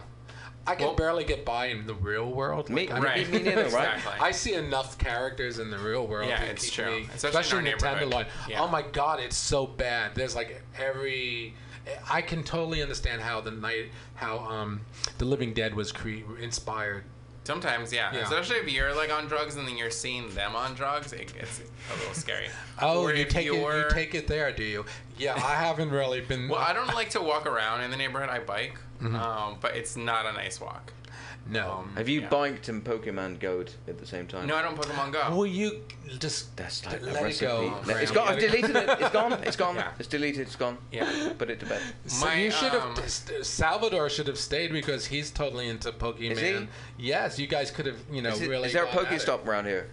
I 0.66 0.74
can 0.74 0.87
Well- 0.89 0.95
barely 0.97 1.24
get 1.24 1.45
by 1.45 1.66
in 1.66 1.87
the 1.87 1.95
real 1.95 2.31
world. 2.31 2.69
Me- 2.69 2.89
Like, 2.89 2.99
I 2.99 3.01
Right. 3.01 3.31
me 3.31 3.39
neither, 3.43 3.62
right? 3.62 3.65
Exactly. 3.97 4.12
I 4.20 4.31
see 4.32 4.55
enough 4.55 4.99
characters 4.99 5.59
in 5.59 5.70
the 5.70 5.78
real 5.78 6.07
world. 6.07 6.28
Yeah, 6.28 6.41
to 6.45 6.51
it's 6.51 6.65
keep 6.65 6.74
true. 6.74 6.91
Me, 7.01 7.09
Especially 7.15 7.28
especially 7.41 7.59
in 7.61 7.66
in 7.69 7.73
our 7.73 7.78
the 7.78 8.01
neighborhood. 8.07 8.27
Yeah. 8.49 8.61
Oh 8.62 8.69
my 8.69 8.82
God, 8.82 9.20
it's 9.20 9.37
so 9.37 9.66
bad. 9.66 10.15
There's 10.15 10.35
like 10.35 10.62
every. 10.78 11.55
I 12.11 12.23
can 12.23 12.43
totally 12.44 12.82
understand 12.82 13.20
how 13.23 13.40
the 13.40 13.51
night, 13.51 13.86
how 14.15 14.39
um, 14.39 14.81
the 15.19 15.24
Living 15.24 15.52
Dead 15.55 15.74
was 15.74 15.93
cre- 15.93 16.36
inspired. 16.40 17.05
Sometimes, 17.44 17.93
yeah. 17.93 18.12
Yeah. 18.15 18.20
Especially 18.20 18.57
if 18.57 18.70
you're 18.70 18.94
like 18.94 19.11
on 19.12 19.27
drugs 19.27 19.57
and 19.57 19.66
then 19.66 19.77
you're 19.77 19.90
seeing 19.90 20.28
them 20.35 20.55
on 20.55 20.74
drugs, 20.74 21.12
it 21.12 21.32
gets 21.35 21.61
a 21.61 21.98
little 21.98 22.15
scary. 22.15 22.48
Oh, 22.82 23.02
Or 23.02 23.15
you 23.15 23.24
take 23.24 23.47
it. 23.47 23.55
You 23.55 23.85
take 23.90 24.15
it 24.15 24.27
there, 24.27 24.52
do 24.52 24.62
you? 24.62 24.85
Yeah, 25.19 25.35
I 25.35 25.55
haven't 25.66 25.90
really 25.90 26.20
been. 26.20 26.48
Well, 26.48 26.61
I 26.61 26.73
don't 26.73 26.94
like 26.94 27.11
to 27.11 27.20
walk 27.20 27.47
around 27.47 27.81
in 27.82 27.90
the 27.90 27.97
neighborhood. 27.97 28.28
I 28.28 28.39
bike, 28.40 28.78
Mhm. 29.02 29.15
um, 29.19 29.57
but 29.61 29.74
it's 29.77 29.97
not 29.97 30.27
a 30.27 30.32
nice 30.32 30.61
walk. 30.61 30.93
No. 31.48 31.84
Have 31.96 32.08
you 32.08 32.22
biked 32.22 32.68
and 32.68 32.84
Pokemon 32.84 33.40
Go'd 33.40 33.72
at 33.88 33.98
the 33.98 34.06
same 34.06 34.26
time? 34.26 34.46
No, 34.46 34.56
I 34.56 34.62
don't 34.62 34.76
Pokemon 34.76 35.12
Go. 35.12 35.36
Will 35.36 35.46
you 35.46 35.80
just 36.18 36.56
That's 36.56 36.84
like 36.86 37.02
let 37.02 37.16
it 37.16 37.22
recipe. 37.24 37.46
go? 37.46 37.80
No, 37.86 37.96
it's 37.96 38.10
Graham. 38.10 38.26
gone. 38.26 38.34
I've 38.34 38.40
deleted 38.40 38.76
it. 38.76 38.88
It's 39.00 39.10
gone. 39.10 39.32
It's 39.44 39.56
gone. 39.56 39.74
Yeah. 39.80 39.92
It's 39.98 40.08
deleted. 40.08 40.42
It's 40.42 40.56
gone. 40.56 40.78
Yeah. 40.92 41.32
Put 41.38 41.50
it 41.50 41.58
to 41.60 41.66
bed. 41.66 41.80
So 42.06 42.26
My, 42.26 42.34
you 42.34 42.50
should 42.50 42.72
have 42.72 42.82
um, 42.98 43.42
Salvador 43.42 44.08
should 44.10 44.26
have 44.28 44.38
stayed 44.38 44.72
because 44.72 45.06
he's 45.06 45.30
totally 45.30 45.68
into 45.68 45.90
Pokemon. 45.92 46.30
Is 46.32 46.40
he? 46.40 46.68
Yes, 46.98 47.38
you 47.38 47.46
guys 47.46 47.70
could 47.70 47.86
have, 47.86 47.96
you 48.12 48.22
know, 48.22 48.30
is, 48.30 48.42
it- 48.42 48.48
really. 48.48 48.66
is 48.66 48.72
there 48.72 48.84
a 48.84 48.94
gone 48.94 49.06
at. 49.06 49.10
Pokestop 49.12 49.46
around 49.46 49.64
here? 49.66 49.88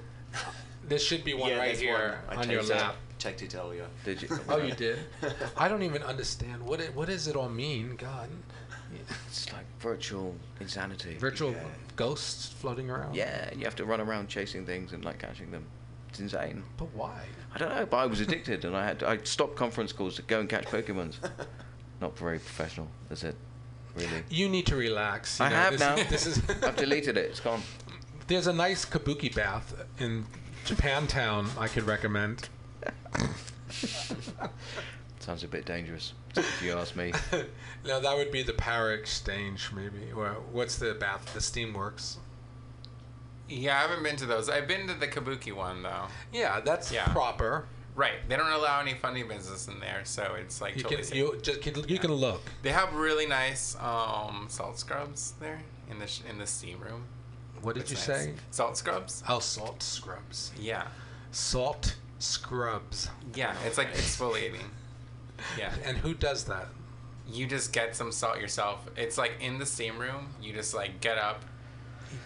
There 0.87 0.99
should 0.99 1.23
be 1.23 1.33
one 1.33 1.49
yeah, 1.51 1.57
right 1.57 1.77
here 1.77 2.19
one. 2.27 2.37
I 2.37 2.41
on 2.43 2.49
your 2.49 2.61
checked 2.61 2.71
it- 2.71 2.75
lap. 2.83 2.95
Checked 3.17 3.41
it 3.41 3.55
earlier. 3.55 3.87
Did 4.05 4.21
you? 4.21 4.29
Oh, 4.47 4.57
you 4.57 4.73
did? 4.75 4.99
I 5.57 5.67
don't 5.67 5.81
even 5.81 6.03
understand 6.03 6.61
what 6.61 6.79
it, 6.79 6.93
what 6.95 7.07
does 7.07 7.27
it 7.27 7.35
all 7.35 7.49
mean. 7.49 7.95
God, 7.97 8.29
It's 9.27 9.51
like 9.53 9.65
virtual 9.79 10.35
insanity. 10.59 11.17
virtual 11.17 11.55
ghosts 11.95 12.47
floating 12.53 12.89
around. 12.89 13.15
Yeah, 13.15 13.53
you 13.55 13.63
have 13.65 13.75
to 13.77 13.85
run 13.85 14.01
around 14.01 14.27
chasing 14.27 14.65
things 14.65 14.93
and 14.93 15.03
like 15.05 15.19
catching 15.19 15.51
them. 15.51 15.65
It's 16.09 16.19
insane. 16.19 16.63
but 16.77 16.93
why? 16.93 17.21
I 17.53 17.57
don't 17.57 17.69
know, 17.75 17.85
but 17.85 17.97
I 17.97 18.05
was 18.05 18.19
addicted, 18.21 18.65
and 18.65 18.75
I 18.75 18.85
had 18.85 19.03
I 19.03 19.17
stopped 19.23 19.55
conference 19.55 19.91
calls 19.93 20.15
to 20.15 20.21
go 20.23 20.39
and 20.39 20.49
catch 20.49 20.65
Pokemons. 20.65 21.15
Not 22.01 22.17
very 22.17 22.39
professional, 22.39 22.87
is 23.09 23.23
it? 23.23 23.35
Really? 23.95 24.23
You 24.29 24.47
need 24.49 24.65
to 24.67 24.75
relax. 24.75 25.39
you 25.39 25.45
I 25.45 25.49
know, 25.49 25.55
have 25.55 25.71
this, 25.71 25.79
now. 25.79 25.95
This 25.95 26.25
is. 26.27 26.41
I've 26.63 26.75
deleted 26.75 27.17
it. 27.17 27.25
It's 27.25 27.39
gone. 27.39 27.61
There's 28.27 28.47
a 28.47 28.53
nice 28.53 28.85
kabuki 28.85 29.33
bath 29.33 29.73
in 29.99 30.25
Japantown 30.65 31.47
I 31.57 31.67
could 31.67 31.83
recommend. 31.83 32.49
Sounds 35.27 35.43
a 35.43 35.47
bit 35.49 35.65
dangerous, 35.65 36.13
if 36.37 36.61
you 36.63 36.71
ask 36.71 36.95
me. 36.95 37.11
no, 37.85 37.99
that 37.99 38.15
would 38.15 38.31
be 38.31 38.43
the 38.43 38.53
Power 38.53 38.93
Exchange, 38.93 39.71
maybe. 39.75 40.09
Or 40.15 40.37
what's 40.53 40.77
the 40.77 40.93
bath? 40.93 41.33
The 41.33 41.41
Steamworks. 41.41 42.15
Yeah, 43.49 43.77
I 43.77 43.81
haven't 43.81 44.03
been 44.03 44.15
to 44.15 44.25
those. 44.25 44.49
I've 44.49 44.69
been 44.69 44.87
to 44.87 44.93
the 44.93 45.05
Kabuki 45.09 45.51
one 45.53 45.83
though. 45.83 46.05
Yeah, 46.31 46.61
that's 46.61 46.93
Yeah. 46.93 47.11
proper. 47.11 47.65
Right. 47.93 48.13
They 48.29 48.37
don't 48.37 48.49
allow 48.49 48.79
any 48.79 48.93
funny 48.93 49.23
business 49.23 49.67
in 49.67 49.81
there, 49.81 49.99
so 50.05 50.35
it's 50.39 50.61
like 50.61 50.77
You 50.77 50.83
totally 50.83 51.01
can 51.01 51.05
safe. 51.07 51.17
you 51.17 51.39
just 51.41 51.61
can, 51.61 51.89
you 51.89 51.99
can 51.99 52.13
look. 52.13 52.43
They 52.63 52.71
have 52.71 52.93
really 52.93 53.25
nice 53.27 53.75
um, 53.81 54.45
salt 54.49 54.79
scrubs 54.79 55.33
there 55.41 55.59
in 55.91 55.99
the 55.99 56.07
sh- 56.07 56.21
in 56.29 56.37
the 56.37 56.47
steam 56.47 56.79
room. 56.79 57.03
What 57.61 57.75
did 57.75 57.89
you 57.89 57.97
nice. 57.97 58.05
say? 58.05 58.33
Salt 58.51 58.77
scrubs. 58.77 59.23
Oh, 59.27 59.39
salt 59.39 59.83
scrubs. 59.83 60.53
Yeah. 60.57 60.83
Salt 61.31 61.97
scrubs. 62.19 63.09
Yeah. 63.35 63.53
It's 63.65 63.77
like 63.77 63.93
exfoliating. 63.93 64.69
Yeah. 65.57 65.73
And 65.85 65.97
who 65.97 66.13
does 66.13 66.45
that? 66.45 66.67
You 67.29 67.45
just 67.45 67.73
get 67.73 67.95
some 67.95 68.11
salt 68.11 68.39
yourself. 68.39 68.87
It's 68.95 69.17
like 69.17 69.33
in 69.41 69.59
the 69.59 69.65
steam 69.65 69.99
room. 69.99 70.29
You 70.41 70.53
just 70.53 70.73
like 70.73 71.01
get 71.01 71.17
up, 71.17 71.43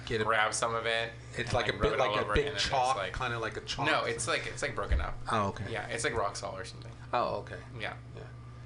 Get 0.06 0.22
a, 0.22 0.24
grab 0.24 0.54
some 0.54 0.76
of 0.76 0.86
it. 0.86 1.10
it's 1.38 1.50
and, 1.50 1.54
like 1.54 1.70
a 1.70 1.74
bit 1.74 1.98
like 1.98 2.16
a 2.22 2.26
big 2.26 2.38
and 2.38 2.48
then 2.48 2.54
it's 2.54 2.64
chalk, 2.70 2.98
like- 2.98 3.14
kind 3.14 3.34
of 3.34 3.42
like 3.42 3.58
a 3.58 3.62
chalk. 3.62 3.88
No, 3.88 4.04
it's 4.04 4.28
like 4.28 4.46
it's 4.48 4.62
like 4.62 4.76
broken 4.76 5.02
up. 5.02 5.18
Oh, 5.32 5.48
okay. 5.48 5.64
Yeah, 5.72 5.86
it's 5.88 6.04
like 6.04 6.16
rock 6.16 6.36
salt 6.36 6.56
or 6.60 6.66
something. 6.66 6.92
Oh, 7.14 7.38
okay. 7.38 7.56
Yeah. 7.80 7.94
Yeah. 8.16 8.22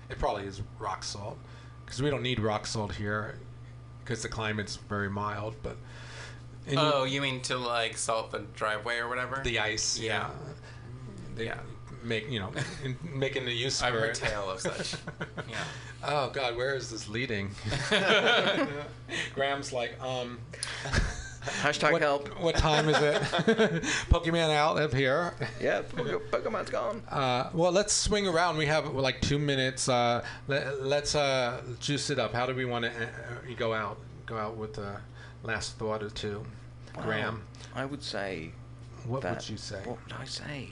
It 0.09 0.19
probably 0.19 0.43
is 0.45 0.61
rock 0.77 1.03
salt 1.03 1.37
because 1.85 2.01
we 2.01 2.09
don't 2.09 2.21
need 2.21 2.39
rock 2.39 2.67
salt 2.67 2.93
here 2.93 3.39
because 4.03 4.21
the 4.21 4.29
climate's 4.29 4.75
very 4.75 5.09
mild. 5.09 5.55
But 5.63 5.77
Oh, 6.75 7.03
you 7.05 7.21
mean 7.21 7.41
to 7.43 7.57
like 7.57 7.95
salt 7.97 8.31
the 8.31 8.39
driveway 8.55 8.97
or 8.97 9.07
whatever? 9.07 9.41
the 9.43 9.59
ice, 9.59 9.97
yeah. 9.99 10.27
Yeah. 10.27 10.29
They 11.35 11.45
Yeah. 11.45 11.59
Make 12.05 12.29
you 12.29 12.39
know 12.39 12.51
making 13.13 13.45
the 13.45 13.51
use 13.51 13.81
I've 13.81 13.93
for 13.93 13.99
heard 14.01 14.15
tale 14.15 14.49
of 14.49 14.61
such. 14.61 14.95
Yeah. 15.49 15.57
Oh 16.03 16.29
God, 16.31 16.55
where 16.55 16.75
is 16.75 16.89
this 16.89 17.07
leading? 17.07 17.51
Graham's 19.35 19.71
like, 19.71 20.01
um, 20.01 20.39
Hashtag 21.61 21.91
what, 21.91 22.01
help. 22.01 22.27
what 22.39 22.55
time 22.55 22.89
is 22.89 22.97
it? 22.99 23.21
Pokemon 24.09 24.49
out 24.49 24.79
up 24.79 24.93
here. 24.93 25.33
Yeah, 25.61 25.83
Pokemon's 25.83 26.71
gone. 26.71 27.03
Uh, 27.09 27.49
well, 27.53 27.71
let's 27.71 27.93
swing 27.93 28.27
around. 28.27 28.57
We 28.57 28.65
have 28.65 28.91
like 28.95 29.21
two 29.21 29.37
minutes. 29.37 29.87
Uh, 29.87 30.25
let, 30.47 30.83
let's 30.83 31.13
uh, 31.13 31.61
juice 31.79 32.09
it 32.09 32.17
up. 32.17 32.33
How 32.33 32.47
do 32.47 32.55
we 32.55 32.65
want 32.65 32.85
to 32.85 32.91
uh, 32.91 33.05
go 33.55 33.73
out? 33.73 33.97
Go 34.25 34.37
out 34.37 34.57
with 34.57 34.73
the 34.73 34.97
last 35.43 35.77
thought 35.77 36.01
or 36.01 36.09
two. 36.09 36.43
Graham, 36.97 37.43
I 37.75 37.85
would 37.85 38.01
say. 38.01 38.51
what 39.05 39.21
that, 39.21 39.35
would 39.35 39.49
you 39.49 39.57
say? 39.57 39.81
What 39.85 39.99
would 40.03 40.13
I 40.13 40.25
say? 40.25 40.69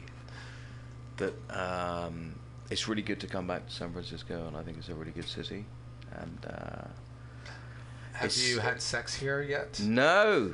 That 1.17 1.33
um, 1.51 2.35
it's 2.69 2.87
really 2.87 3.01
good 3.01 3.19
to 3.21 3.27
come 3.27 3.47
back 3.47 3.67
to 3.67 3.73
San 3.73 3.91
Francisco, 3.91 4.47
and 4.47 4.57
I 4.57 4.63
think 4.63 4.77
it's 4.77 4.89
a 4.89 4.93
really 4.95 5.11
good 5.11 5.27
city. 5.27 5.65
And 6.15 6.37
uh, 6.49 6.87
Have 8.13 8.35
you 8.35 8.59
had 8.59 8.81
sex 8.81 9.13
here 9.15 9.41
yet? 9.41 9.79
no, 9.79 10.53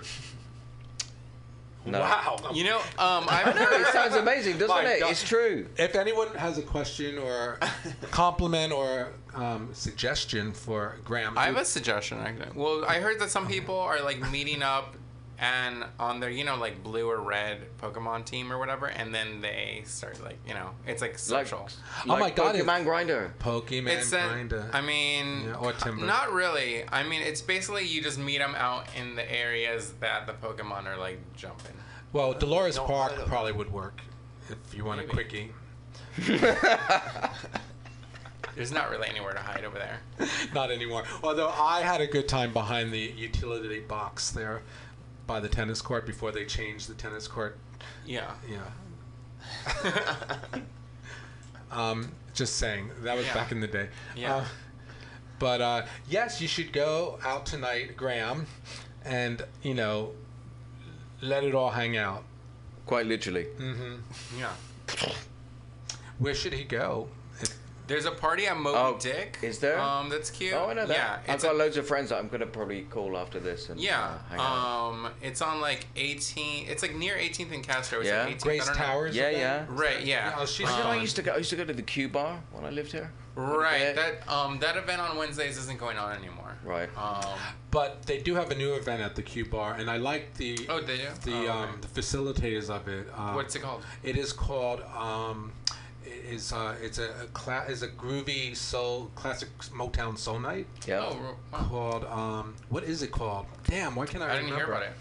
no. 1.85 1.99
Wow. 2.01 2.37
You 2.53 2.65
know, 2.65 2.77
um, 2.77 3.25
I 3.29 3.43
I've 3.45 3.55
know 3.55 3.67
it 3.71 3.87
sounds 3.87 4.15
amazing, 4.15 4.57
doesn't 4.57 4.69
My 4.69 4.83
it? 4.83 4.99
God. 5.01 5.11
It's 5.11 5.23
true. 5.27 5.67
If 5.77 5.95
anyone 5.95 6.27
has 6.35 6.57
a 6.57 6.61
question 6.61 7.17
or 7.17 7.57
compliment 8.11 8.73
or 8.73 9.13
um, 9.33 9.69
suggestion 9.73 10.51
for 10.53 10.97
Graham, 11.05 11.37
I 11.37 11.45
have 11.45 11.57
a 11.57 11.65
suggestion. 11.65 12.19
Actually. 12.19 12.51
Well, 12.55 12.83
I 12.85 12.99
heard 12.99 13.19
that 13.19 13.29
some 13.29 13.47
people 13.47 13.79
are 13.79 14.01
like 14.01 14.19
meeting 14.31 14.61
up 14.61 14.95
and 15.41 15.85
on 15.99 16.19
their, 16.19 16.29
you 16.29 16.43
know, 16.43 16.57
like 16.57 16.83
blue 16.83 17.09
or 17.09 17.19
red 17.21 17.59
Pokemon 17.81 18.25
team 18.25 18.51
or 18.51 18.57
whatever, 18.57 18.87
and 18.87 19.15
then 19.15 19.39
they 19.41 19.83
start 19.85 20.21
like, 20.23 20.37
you 20.47 20.53
know, 20.53 20.71
it's 20.85 21.01
like 21.01 21.11
Like, 21.11 21.19
social. 21.47 21.69
Oh 22.07 22.17
my 22.17 22.29
God, 22.29 22.55
it- 22.55 22.65
Pokemon 22.65 22.85
Grindr. 22.85 23.31
Pokemon 23.39 23.87
it's 23.87 24.11
that, 24.11 24.29
Grindr. 24.31 24.69
I 24.73 24.81
mean, 24.81 25.45
Yeah, 25.45 25.55
or 25.55 25.71
Tinder. 25.73 26.05
not 26.05 26.33
really. 26.33 26.83
I 26.91 27.03
mean, 27.03 27.21
it's 27.21 27.41
basically 27.41 27.85
you 27.85 28.01
just 28.01 28.19
meet 28.19 28.39
them 28.39 28.53
out 28.55 28.85
in 28.97 29.15
the 29.15 29.31
areas 29.31 29.93
that 30.01 30.27
the 30.27 30.33
Pokemon 30.33 30.85
are 30.85 30.97
like 30.97 31.19
jumping. 31.37 31.75
well, 32.11 32.33
Dolores 32.33 32.75
No, 32.75 32.85
Park 32.85 33.13
I 33.13 33.15
don't- 33.17 33.27
probably 33.27 33.51
would 33.53 33.71
work 33.71 34.01
if 34.49 34.73
you 34.75 34.83
want 34.83 34.99
a 34.99 35.03
quickie. 35.05 35.51
There's 38.55 38.71
not 38.73 38.89
really 38.89 39.07
anywhere 39.07 39.31
to 39.33 39.39
hide 39.39 39.63
over 39.63 39.77
there. 39.77 39.99
Not 40.53 40.69
anymore. 40.71 41.03
Although 41.23 41.49
I 41.49 41.79
had 41.81 42.01
a 42.01 42.07
good 42.07 42.27
time 42.27 42.51
behind 42.51 42.91
the 42.91 42.99
utility 42.99 43.79
box 43.79 44.31
there 44.31 44.63
by 45.29 45.39
the 45.39 45.47
tennis 45.47 45.79
court 45.79 46.07
before 46.07 46.31
they 46.31 46.43
changed 46.43 46.89
the 46.89 46.95
tennis 46.95 47.27
court. 47.27 47.55
Yeah. 48.03 48.31
Yeah. 48.49 48.63
um, 51.71 52.11
just 52.33 52.57
saying. 52.57 52.89
That 53.03 53.15
was 53.15 53.27
Yeah. 53.27 53.33
back 53.35 53.51
in 53.51 53.59
the 53.61 53.67
day. 53.67 53.89
Yeah. 54.15 54.37
Uh, 54.37 54.45
But 55.37 55.61
uh, 55.61 55.85
yes, 56.09 56.41
you 56.41 56.47
should 56.49 56.73
go 56.73 57.17
out 57.23 57.45
tonight, 57.45 57.95
Graham, 57.95 58.45
and 59.05 59.41
you 59.61 59.73
know, 59.73 60.11
let 61.21 61.43
it 61.45 61.53
all 61.55 61.69
hang 61.69 61.95
out. 61.95 62.23
Quite 62.85 63.05
literally. 63.05 63.45
Mm-hmm. 63.57 64.39
Yeah. 64.39 64.51
Where 66.17 66.33
should 66.35 66.51
he 66.53 66.63
go? 66.65 67.07
There's 67.89 68.05
a 68.05 68.11
party 68.11 68.45
at 68.45 68.55
Moby 68.55 68.77
Oh, 68.77 68.97
Dick. 68.99 69.39
Is 69.41 69.57
there? 69.57 69.79
Um, 69.79 70.09
that's 70.09 70.29
cute. 70.29 70.53
Oh, 70.53 70.67
I 70.69 70.73
know 70.75 70.85
that. 70.85 70.95
Yeah, 70.95 71.33
I've 71.33 71.41
got 71.41 71.55
a- 71.55 71.57
loads 71.57 71.75
of 71.75 71.87
friends 71.87 72.09
that 72.11 72.19
I'm 72.19 72.27
gonna 72.29 72.45
probably 72.45 72.83
call 72.83 73.17
after 73.17 73.39
this 73.39 73.67
and 73.69 73.79
Yeah. 73.79 73.99
uh, 73.99 74.17
hang 74.29 74.39
out. 74.39 74.89
Um, 74.91 75.09
it's 75.23 75.41
on 75.41 75.59
like 75.59 75.87
18. 75.95 76.67
It's 76.69 76.83
like 76.83 76.93
near 76.95 77.15
18th 77.17 77.51
and 77.51 77.63
Castro. 77.67 77.99
It's 77.99 78.07
Yeah. 78.09 78.25
like 78.25 78.35
18th, 78.35 78.43
Grace 78.43 78.69
I. 78.69 78.73
Towers. 78.75 79.15
yeah, 79.15 79.29
yeah. 79.31 79.65
Right. 79.67 80.01
Yeah. 80.05 80.35
Oh, 80.37 80.45
she's- 80.45 80.69
I, 80.69 80.79
know 80.83 80.89
I 80.91 80.95
Um, 80.97 81.01
used 81.01 81.15
to 81.15 81.23
go. 81.23 81.33
I 81.33 81.37
used 81.37 81.49
to 81.49 81.55
go 81.55 81.65
to 81.65 81.73
the 81.73 81.81
Q 81.81 82.07
bar 82.09 82.39
when 82.51 82.63
I 82.63 82.69
lived 82.69 82.91
here. 82.91 83.11
Right. 83.35 83.95
That 83.95 84.27
um 84.27 84.59
that 84.59 84.75
event 84.77 85.01
on 85.01 85.17
Wednesdays 85.17 85.57
isn't 85.57 85.79
going 85.79 85.97
on 85.97 86.11
anymore. 86.15 86.57
Right. 86.63 86.89
Um. 86.97 87.23
But 87.71 88.03
they 88.07 88.17
do 88.17 88.33
have 88.35 88.49
a 88.51 88.55
new 88.55 88.73
event 88.73 89.01
at 89.01 89.15
the 89.15 89.21
Q 89.21 89.45
Bar, 89.45 89.75
and 89.75 89.89
I 89.91 89.97
like 89.97 90.33
the 90.35 90.57
Oh, 90.69 90.81
they 90.81 90.97
do? 90.97 91.03
the 91.23 91.47
Oh, 91.47 91.51
um, 91.51 91.69
okay. 91.69 91.77
the 91.81 92.01
facilitators 92.01 92.69
of 92.71 92.87
it. 92.87 93.07
Uh, 93.15 93.33
What's 93.33 93.55
it 93.55 93.61
called? 93.61 93.83
It 94.03 94.17
is 94.17 94.33
called. 94.33 94.81
Um, 94.97 95.51
it 95.58 95.58
is 96.29 96.51
uh, 96.53 96.75
it's 96.81 96.97
a, 96.99 97.09
a 97.23 97.27
cla- 97.33 97.65
is 97.69 97.83
a 97.83 97.87
groovy 97.87 98.55
soul 98.55 99.09
classic 99.15 99.49
Motown 99.73 100.17
soul 100.17 100.39
night 100.39 100.67
Yeah. 100.87 100.99
Oh. 101.09 101.35
Wow. 101.51 101.59
called. 101.69 102.05
Um, 102.05 102.55
what 102.69 102.83
is 102.83 103.01
it 103.03 103.11
called? 103.11 103.45
Damn, 103.67 103.95
why 103.95 104.05
can't 104.05 104.23
I? 104.23 104.31
I 104.33 104.35
didn't 104.41 104.55
hear 104.55 104.65
about 104.65 104.83
it 104.83 104.93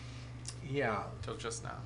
Yeah, 0.69 1.03
until 1.17 1.37
just 1.37 1.65
now. 1.65 1.79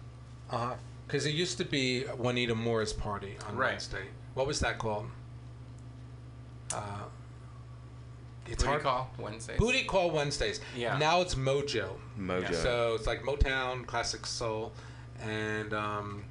uh 0.50 0.56
huh. 0.58 0.74
Because 1.06 1.26
it 1.26 1.34
used 1.34 1.58
to 1.58 1.64
be 1.64 2.04
Juanita 2.04 2.54
More's 2.54 2.92
party 2.92 3.36
on 3.48 3.56
Right. 3.56 3.70
Wednesday. 3.72 4.04
What 4.34 4.46
was 4.46 4.60
that 4.60 4.78
called? 4.78 5.06
Uh, 6.74 6.80
it's 8.46 8.62
Booty 8.62 8.68
hard. 8.70 8.82
call 8.82 9.10
Wednesdays. 9.18 9.58
Booty 9.58 9.84
Call 9.84 10.10
Wednesdays. 10.10 10.60
Yeah. 10.76 10.96
Now 10.98 11.20
it's 11.20 11.34
Mojo. 11.34 11.90
Mojo. 12.18 12.54
So 12.54 12.94
it's 12.94 13.06
like 13.06 13.22
Motown, 13.22 13.86
classic 13.86 14.26
soul, 14.26 14.72
and 15.20 15.72
um, 15.74 16.24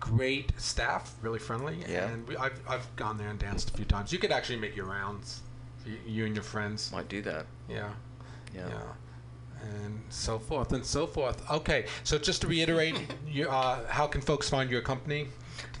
great 0.00 0.52
staff, 0.58 1.14
really 1.22 1.38
friendly. 1.38 1.78
Yeah. 1.88 2.08
And 2.08 2.26
we, 2.26 2.36
I've, 2.36 2.60
I've 2.68 2.96
gone 2.96 3.16
there 3.18 3.28
and 3.28 3.38
danced 3.38 3.70
a 3.70 3.72
few 3.74 3.84
times. 3.84 4.12
You 4.12 4.18
could 4.18 4.32
actually 4.32 4.58
make 4.58 4.74
your 4.74 4.86
rounds, 4.86 5.42
you, 5.86 5.96
you 6.06 6.26
and 6.26 6.34
your 6.34 6.42
friends. 6.42 6.90
Might 6.92 7.08
do 7.08 7.22
that. 7.22 7.46
Yeah. 7.68 7.90
Yeah. 8.54 8.68
And 9.62 10.00
so 10.08 10.38
forth 10.38 10.72
and 10.72 10.84
so 10.84 11.06
forth. 11.06 11.48
Okay, 11.50 11.84
so 12.02 12.18
just 12.18 12.40
to 12.40 12.48
reiterate, 12.48 12.96
you, 13.28 13.48
uh, 13.48 13.86
how 13.88 14.06
can 14.06 14.22
folks 14.22 14.48
find 14.48 14.70
your 14.70 14.80
company? 14.80 15.28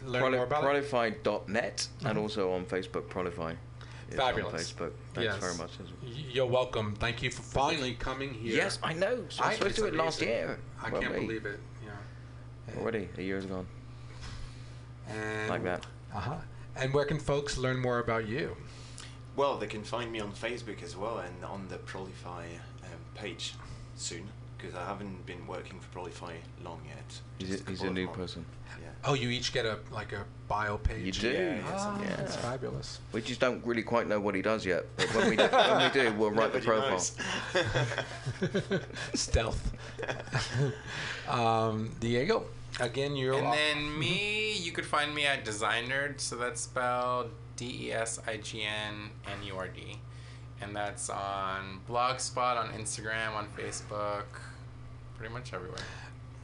Learn 0.04 0.22
Proli- 0.22 0.36
more 0.36 0.44
about. 0.44 0.62
Prolify.net 0.64 1.88
and 2.04 2.18
also 2.18 2.52
on 2.52 2.66
Facebook, 2.66 3.04
Prolify. 3.08 3.56
Fabulous. 4.10 4.72
Facebook. 4.72 4.92
Thanks 5.14 5.32
Yes. 5.34 5.38
very 5.38 5.54
much. 5.56 5.70
You're 6.02 6.46
welcome. 6.46 6.94
Thank 6.96 7.22
you 7.22 7.30
for 7.30 7.42
finally 7.42 7.94
coming 7.94 8.34
here. 8.34 8.56
Yes, 8.56 8.78
I 8.82 8.92
know. 8.92 9.24
So 9.28 9.44
I 9.44 9.48
was 9.48 9.56
supposed 9.58 9.76
to 9.76 9.80
do 9.82 9.86
it 9.88 9.94
last 9.94 10.20
year. 10.20 10.58
I 10.82 10.90
weren't 10.90 11.04
can't 11.04 11.14
believe 11.14 11.46
it. 11.46 11.60
Yeah. 11.84 12.80
Already, 12.80 13.08
a 13.16 13.22
year's 13.22 13.46
gone. 13.46 13.66
And, 15.10 15.48
Like 15.48 15.64
that. 15.64 15.86
Uh 16.14 16.20
huh. 16.20 16.36
And 16.76 16.94
where 16.94 17.04
can 17.04 17.18
folks 17.18 17.58
learn 17.58 17.78
more 17.78 17.98
about 17.98 18.26
you? 18.28 18.56
Well, 19.36 19.58
they 19.58 19.66
can 19.66 19.84
find 19.84 20.10
me 20.10 20.20
on 20.20 20.32
Facebook 20.32 20.82
as 20.82 20.96
well 20.96 21.18
and 21.18 21.44
on 21.44 21.66
the 21.68 21.76
Prolify 21.78 22.44
um, 22.82 22.98
page 23.14 23.54
soon 23.96 24.28
because 24.58 24.74
I 24.74 24.84
haven't 24.84 25.24
been 25.24 25.46
working 25.46 25.78
for 25.80 25.98
Prolify 25.98 26.34
long 26.62 26.80
yet. 26.86 27.18
He's 27.38 27.48
Just 27.48 27.66
a, 27.66 27.70
he's 27.70 27.82
a 27.82 27.90
new 27.90 28.04
months. 28.06 28.18
person. 28.18 28.44
Yeah. 28.80 28.88
Oh, 29.04 29.14
you 29.14 29.30
each 29.30 29.52
get 29.52 29.64
a 29.66 29.78
like 29.90 30.12
a 30.12 30.24
bio 30.48 30.76
page. 30.78 31.06
You 31.06 31.12
do? 31.12 31.30
Yeah, 31.32 31.54
yeah, 31.56 31.62
Ah, 31.72 31.76
something 31.78 32.08
like 32.08 32.16
that's 32.18 32.36
fabulous. 32.36 32.98
We 33.12 33.22
just 33.22 33.40
don't 33.40 33.64
really 33.64 33.82
quite 33.82 34.06
know 34.06 34.20
what 34.20 34.34
he 34.34 34.42
does 34.42 34.66
yet. 34.66 34.84
But 34.96 35.06
when 35.14 35.30
we 35.30 35.36
do, 35.36 35.44
when 35.44 35.82
we 35.82 35.90
do 36.00 36.12
we'll 36.18 36.30
write 36.30 36.52
the 36.52 36.60
profile. 36.60 36.98
Stealth. 39.14 39.72
um, 41.28 41.90
Diego, 42.00 42.44
again, 42.80 43.16
you're. 43.16 43.34
And 43.34 43.52
then 43.52 43.98
me, 43.98 44.52
you 44.54 44.72
could 44.72 44.86
find 44.86 45.14
me 45.14 45.26
at 45.26 45.44
Design 45.44 45.88
Nurd. 45.88 46.20
So 46.20 46.36
that's 46.36 46.60
spelled 46.60 47.30
D 47.56 47.88
E 47.88 47.92
S 47.92 48.20
I 48.26 48.38
G 48.38 48.62
N 48.62 49.10
N 49.26 49.46
U 49.46 49.56
R 49.56 49.68
D. 49.68 49.98
And 50.62 50.76
that's 50.76 51.08
on 51.08 51.80
Blogspot, 51.88 52.56
on 52.58 52.68
Instagram, 52.72 53.34
on 53.34 53.46
Facebook, 53.56 54.24
pretty 55.16 55.32
much 55.32 55.54
everywhere. 55.54 55.80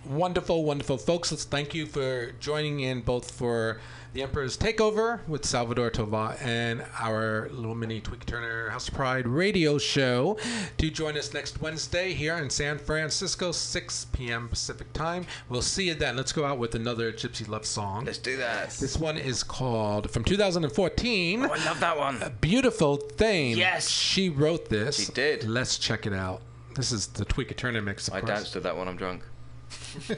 Wonderful, 0.07 0.65
wonderful 0.65 0.99
folks. 0.99 1.33
Let's 1.33 1.45
thank 1.45 1.75
you 1.75 1.85
for 1.85 2.33
joining 2.41 2.81
in 2.81 3.01
both 3.01 3.31
for 3.31 3.81
the 4.17 4.23
Emperor's 4.23 4.57
Takeover 4.57 5.21
with 5.29 5.45
Salvador 5.45 5.91
Tova 5.91 6.41
and 6.43 6.83
our 6.99 7.51
little 7.53 7.75
mini 7.75 8.01
Tweeka 8.01 8.25
Turner 8.25 8.71
House 8.71 8.89
Pride 8.89 9.29
radio 9.29 9.77
show. 9.77 10.39
Do 10.79 10.91
join 10.91 11.19
us 11.19 11.35
next 11.35 11.61
Wednesday 11.61 12.15
here 12.15 12.39
in 12.39 12.49
San 12.49 12.79
Francisco, 12.79 13.53
6 13.53 14.07
p.m. 14.13 14.49
Pacific 14.49 14.91
time. 14.95 15.27
We'll 15.51 15.61
see 15.61 15.89
you 15.89 15.95
then. 15.95 16.17
Let's 16.17 16.33
go 16.33 16.47
out 16.47 16.57
with 16.57 16.75
another 16.75 17.13
Gypsy 17.13 17.47
Love 17.47 17.67
song. 17.67 18.07
Let's 18.07 18.17
do 18.17 18.39
that. 18.39 18.71
This 18.71 18.97
one 18.97 19.19
is 19.19 19.43
called 19.43 20.11
from 20.11 20.25
2014. 20.25 21.45
Oh, 21.45 21.53
I 21.53 21.65
love 21.67 21.81
that 21.81 21.99
one. 21.99 22.23
A 22.23 22.31
beautiful 22.31 22.97
thing. 22.97 23.59
Yes. 23.59 23.87
She 23.87 24.31
wrote 24.31 24.71
this. 24.71 24.97
She 25.09 25.13
did. 25.13 25.45
Let's 25.45 25.77
check 25.77 26.07
it 26.07 26.15
out. 26.15 26.41
This 26.75 26.91
is 26.91 27.09
the 27.09 27.27
Tweeka 27.27 27.55
Turner 27.55 27.83
mix, 27.83 28.09
of 28.09 28.15
I 28.15 28.21
course. 28.21 28.31
danced 28.31 28.53
to 28.55 28.61
that 28.61 28.79
when 28.79 28.89
I'm 28.89 28.97
drunk. 28.97 29.21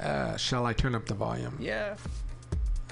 Uh, 0.00 0.36
shall 0.36 0.66
I 0.66 0.72
turn 0.72 0.94
up 0.94 1.06
the 1.06 1.14
volume? 1.14 1.56
Yeah. 1.60 1.96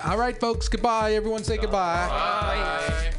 All 0.05 0.19
right, 0.19 0.39
folks. 0.39 0.69
Goodbye. 0.69 1.15
Everyone 1.15 1.45
say 1.45 1.57
goodbye. 1.57 2.09
Bye. 2.09 3.13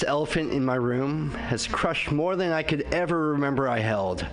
This 0.00 0.08
elephant 0.08 0.50
in 0.50 0.64
my 0.64 0.76
room 0.76 1.30
has 1.32 1.66
crushed 1.66 2.10
more 2.10 2.34
than 2.34 2.52
I 2.52 2.62
could 2.62 2.86
ever 2.90 3.32
remember 3.32 3.68
I 3.68 3.80
held. 3.80 4.26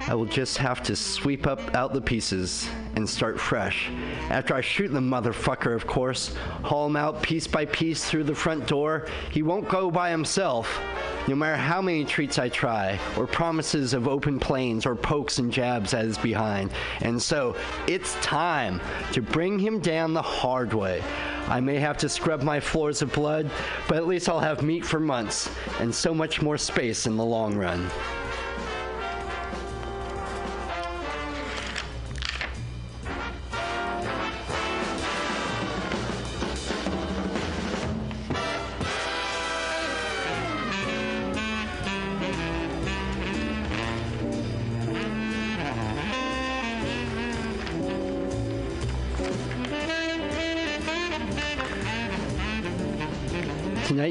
I 0.00 0.14
will 0.14 0.26
just 0.26 0.58
have 0.58 0.82
to 0.82 0.94
sweep 0.94 1.46
up 1.46 1.74
out 1.74 1.94
the 1.94 2.00
pieces 2.02 2.68
and 2.94 3.08
start 3.08 3.40
fresh. 3.40 3.88
After 4.28 4.54
I 4.54 4.60
shoot 4.60 4.88
the 4.88 5.00
motherfucker, 5.00 5.74
of 5.74 5.86
course, 5.86 6.34
haul 6.62 6.88
him 6.88 6.96
out 6.96 7.22
piece 7.22 7.46
by 7.46 7.64
piece 7.64 8.04
through 8.04 8.24
the 8.24 8.34
front 8.34 8.66
door. 8.66 9.06
He 9.30 9.42
won't 9.42 9.66
go 9.66 9.90
by 9.90 10.10
himself. 10.10 10.78
No 11.26 11.36
matter 11.36 11.56
how 11.56 11.80
many 11.80 12.04
treats 12.04 12.38
I 12.38 12.50
try, 12.50 12.98
or 13.16 13.26
promises 13.26 13.94
of 13.94 14.08
open 14.08 14.38
plains, 14.38 14.84
or 14.84 14.94
pokes 14.94 15.38
and 15.38 15.50
jabs 15.50 15.94
at 15.94 16.04
his 16.04 16.18
behind. 16.18 16.70
And 17.00 17.22
so, 17.22 17.56
it's 17.86 18.14
time 18.16 18.78
to 19.12 19.22
bring 19.22 19.58
him 19.58 19.78
down 19.78 20.12
the 20.12 20.20
hard 20.20 20.74
way. 20.74 21.02
I 21.48 21.60
may 21.60 21.78
have 21.78 21.96
to 21.98 22.08
scrub 22.08 22.42
my 22.42 22.60
floors 22.60 23.02
of 23.02 23.12
blood, 23.12 23.50
but 23.88 23.96
at 23.96 24.06
least 24.06 24.28
I'll 24.28 24.40
have 24.40 24.62
meat 24.62 24.84
for 24.84 25.00
months, 25.00 25.50
and 25.80 25.94
so 25.94 26.14
much 26.14 26.40
more 26.40 26.58
space 26.58 27.06
in 27.06 27.16
the 27.16 27.24
long 27.24 27.56
run. 27.56 27.90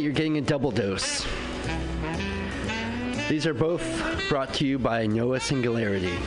You're 0.01 0.11
getting 0.11 0.37
a 0.37 0.41
double 0.41 0.71
dose. 0.71 1.25
These 3.29 3.45
are 3.45 3.53
both 3.53 3.83
brought 4.27 4.53
to 4.55 4.65
you 4.65 4.79
by 4.79 5.05
Noah 5.05 5.39
Singularity. 5.39 6.17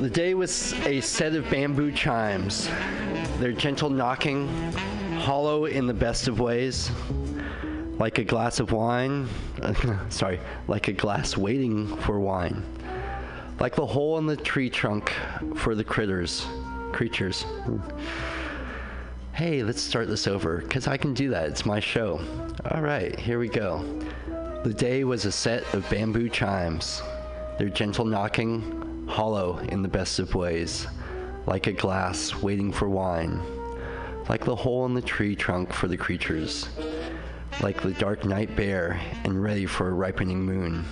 The 0.00 0.10
day 0.10 0.34
was 0.34 0.74
a 0.84 1.00
set 1.00 1.34
of 1.34 1.48
bamboo 1.48 1.92
chimes. 1.92 2.68
Their 3.38 3.52
gentle 3.52 3.88
knocking, 3.88 4.48
hollow 5.20 5.64
in 5.64 5.86
the 5.86 5.94
best 5.94 6.28
of 6.28 6.40
ways, 6.40 6.90
like 7.98 8.18
a 8.18 8.24
glass 8.24 8.60
of 8.60 8.72
wine. 8.72 9.26
sorry, 10.10 10.40
like 10.68 10.88
a 10.88 10.92
glass 10.92 11.38
waiting 11.38 11.96
for 11.98 12.20
wine. 12.20 12.62
Like 13.60 13.74
the 13.74 13.86
hole 13.86 14.18
in 14.18 14.26
the 14.26 14.36
tree 14.36 14.68
trunk 14.68 15.10
for 15.56 15.74
the 15.74 15.84
critters, 15.84 16.46
creatures. 16.92 17.46
Hey, 19.34 19.64
let's 19.64 19.82
start 19.82 20.06
this 20.06 20.28
over, 20.28 20.58
because 20.58 20.86
I 20.86 20.96
can 20.96 21.12
do 21.12 21.30
that. 21.30 21.48
It's 21.48 21.66
my 21.66 21.80
show. 21.80 22.20
All 22.70 22.82
right, 22.82 23.18
here 23.18 23.40
we 23.40 23.48
go. 23.48 23.82
The 24.62 24.72
day 24.72 25.02
was 25.02 25.24
a 25.24 25.32
set 25.32 25.74
of 25.74 25.90
bamboo 25.90 26.28
chimes, 26.28 27.02
their 27.58 27.68
gentle 27.68 28.04
knocking, 28.04 29.08
hollow 29.08 29.58
in 29.58 29.82
the 29.82 29.88
best 29.88 30.20
of 30.20 30.36
ways, 30.36 30.86
like 31.46 31.66
a 31.66 31.72
glass 31.72 32.32
waiting 32.42 32.70
for 32.70 32.88
wine, 32.88 33.42
like 34.28 34.44
the 34.44 34.54
hole 34.54 34.86
in 34.86 34.94
the 34.94 35.02
tree 35.02 35.34
trunk 35.34 35.72
for 35.72 35.88
the 35.88 35.96
creatures, 35.96 36.68
like 37.60 37.82
the 37.82 37.94
dark 37.94 38.24
night 38.24 38.54
bare 38.54 39.00
and 39.24 39.42
ready 39.42 39.66
for 39.66 39.88
a 39.88 39.94
ripening 39.94 40.42
moon, 40.42 40.84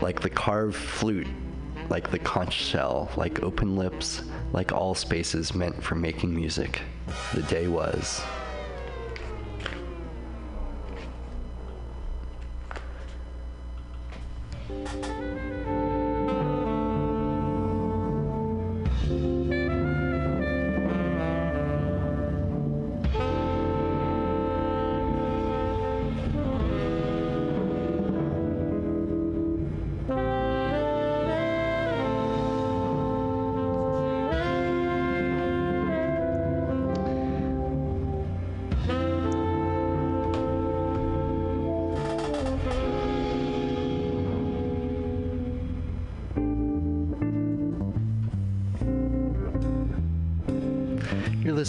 like 0.00 0.22
the 0.22 0.30
carved 0.30 0.76
flute, 0.76 1.28
like 1.90 2.10
the 2.10 2.18
conch 2.18 2.54
shell, 2.54 3.10
like 3.18 3.42
open 3.42 3.76
lips, 3.76 4.22
like 4.54 4.72
all 4.72 4.94
spaces 4.94 5.54
meant 5.54 5.84
for 5.84 5.94
making 5.94 6.34
music. 6.34 6.80
The 7.34 7.42
day 7.42 7.68
was. 7.68 8.22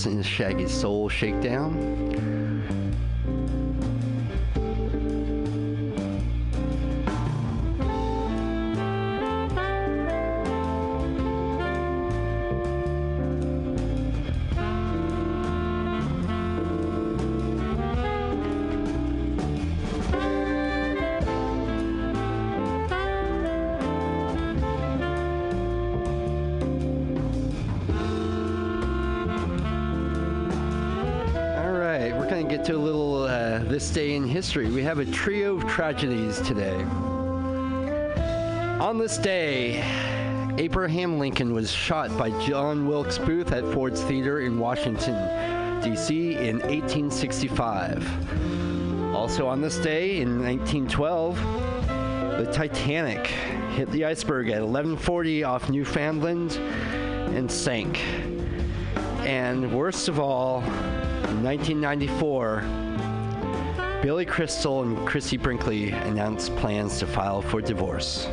To 0.03 0.21
Shaggy's 0.21 0.69
Soul 0.69 1.07
Shakedown. 1.07 2.12
To 32.65 32.75
a 32.75 32.77
little 32.77 33.23
uh, 33.23 33.59
this 33.65 33.89
day 33.89 34.15
in 34.15 34.25
history. 34.25 34.69
We 34.69 34.83
have 34.83 34.99
a 34.99 35.05
trio 35.05 35.57
of 35.57 35.67
tragedies 35.67 36.39
today. 36.39 36.81
On 38.79 38.97
this 38.97 39.17
day, 39.17 39.83
Abraham 40.57 41.19
Lincoln 41.19 41.53
was 41.53 41.69
shot 41.69 42.17
by 42.17 42.29
John 42.45 42.87
Wilkes 42.87 43.17
Booth 43.17 43.51
at 43.51 43.65
Ford's 43.73 44.01
Theater 44.03 44.39
in 44.39 44.59
Washington, 44.59 45.81
D.C. 45.81 46.35
in 46.35 46.59
1865. 46.59 49.13
Also 49.13 49.45
on 49.45 49.59
this 49.59 49.77
day 49.79 50.21
in 50.21 50.41
1912, 50.41 51.35
the 52.37 52.49
Titanic 52.53 53.27
hit 53.75 53.91
the 53.91 54.05
iceberg 54.05 54.47
at 54.47 54.61
1140 54.61 55.43
off 55.43 55.69
Newfoundland 55.69 56.53
and 57.35 57.51
sank. 57.51 57.99
And 59.25 59.73
worst 59.73 60.07
of 60.07 60.17
all, 60.17 60.63
in 61.33 61.43
1994, 61.43 62.61
Billy 64.03 64.25
Crystal 64.25 64.83
and 64.83 65.07
Chrissy 65.07 65.37
Brinkley 65.37 65.89
announced 65.89 66.55
plans 66.57 66.99
to 66.99 67.07
file 67.07 67.41
for 67.41 67.59
divorce. 67.59 68.29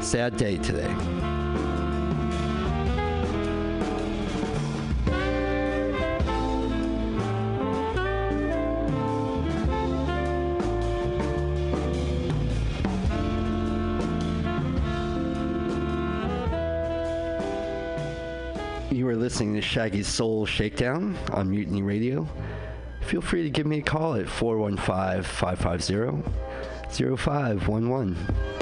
Sad 0.00 0.36
day 0.36 0.58
today. 0.58 1.35
You 19.06 19.12
are 19.12 19.16
listening 19.16 19.54
to 19.54 19.60
Shaggy's 19.60 20.08
Soul 20.08 20.46
Shakedown 20.46 21.16
on 21.30 21.48
Mutiny 21.48 21.80
Radio. 21.80 22.28
Feel 23.02 23.20
free 23.20 23.44
to 23.44 23.50
give 23.50 23.64
me 23.64 23.78
a 23.78 23.82
call 23.82 24.16
at 24.16 24.28
415 24.28 25.22
550 25.22 26.28
0511. 27.16 28.55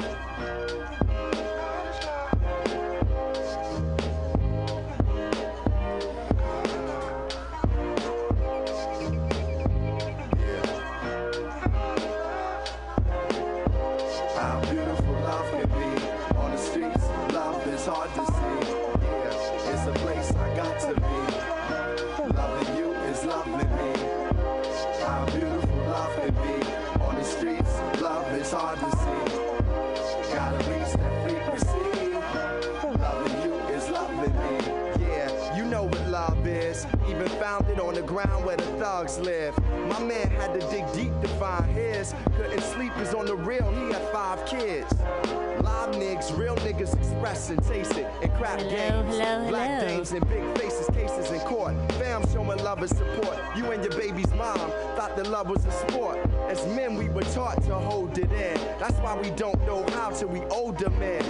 We 59.21 59.29
don't 59.31 59.59
know 59.65 59.85
how 59.91 60.09
till 60.09 60.29
we 60.29 60.41
older 60.45 60.89
men. 60.91 61.23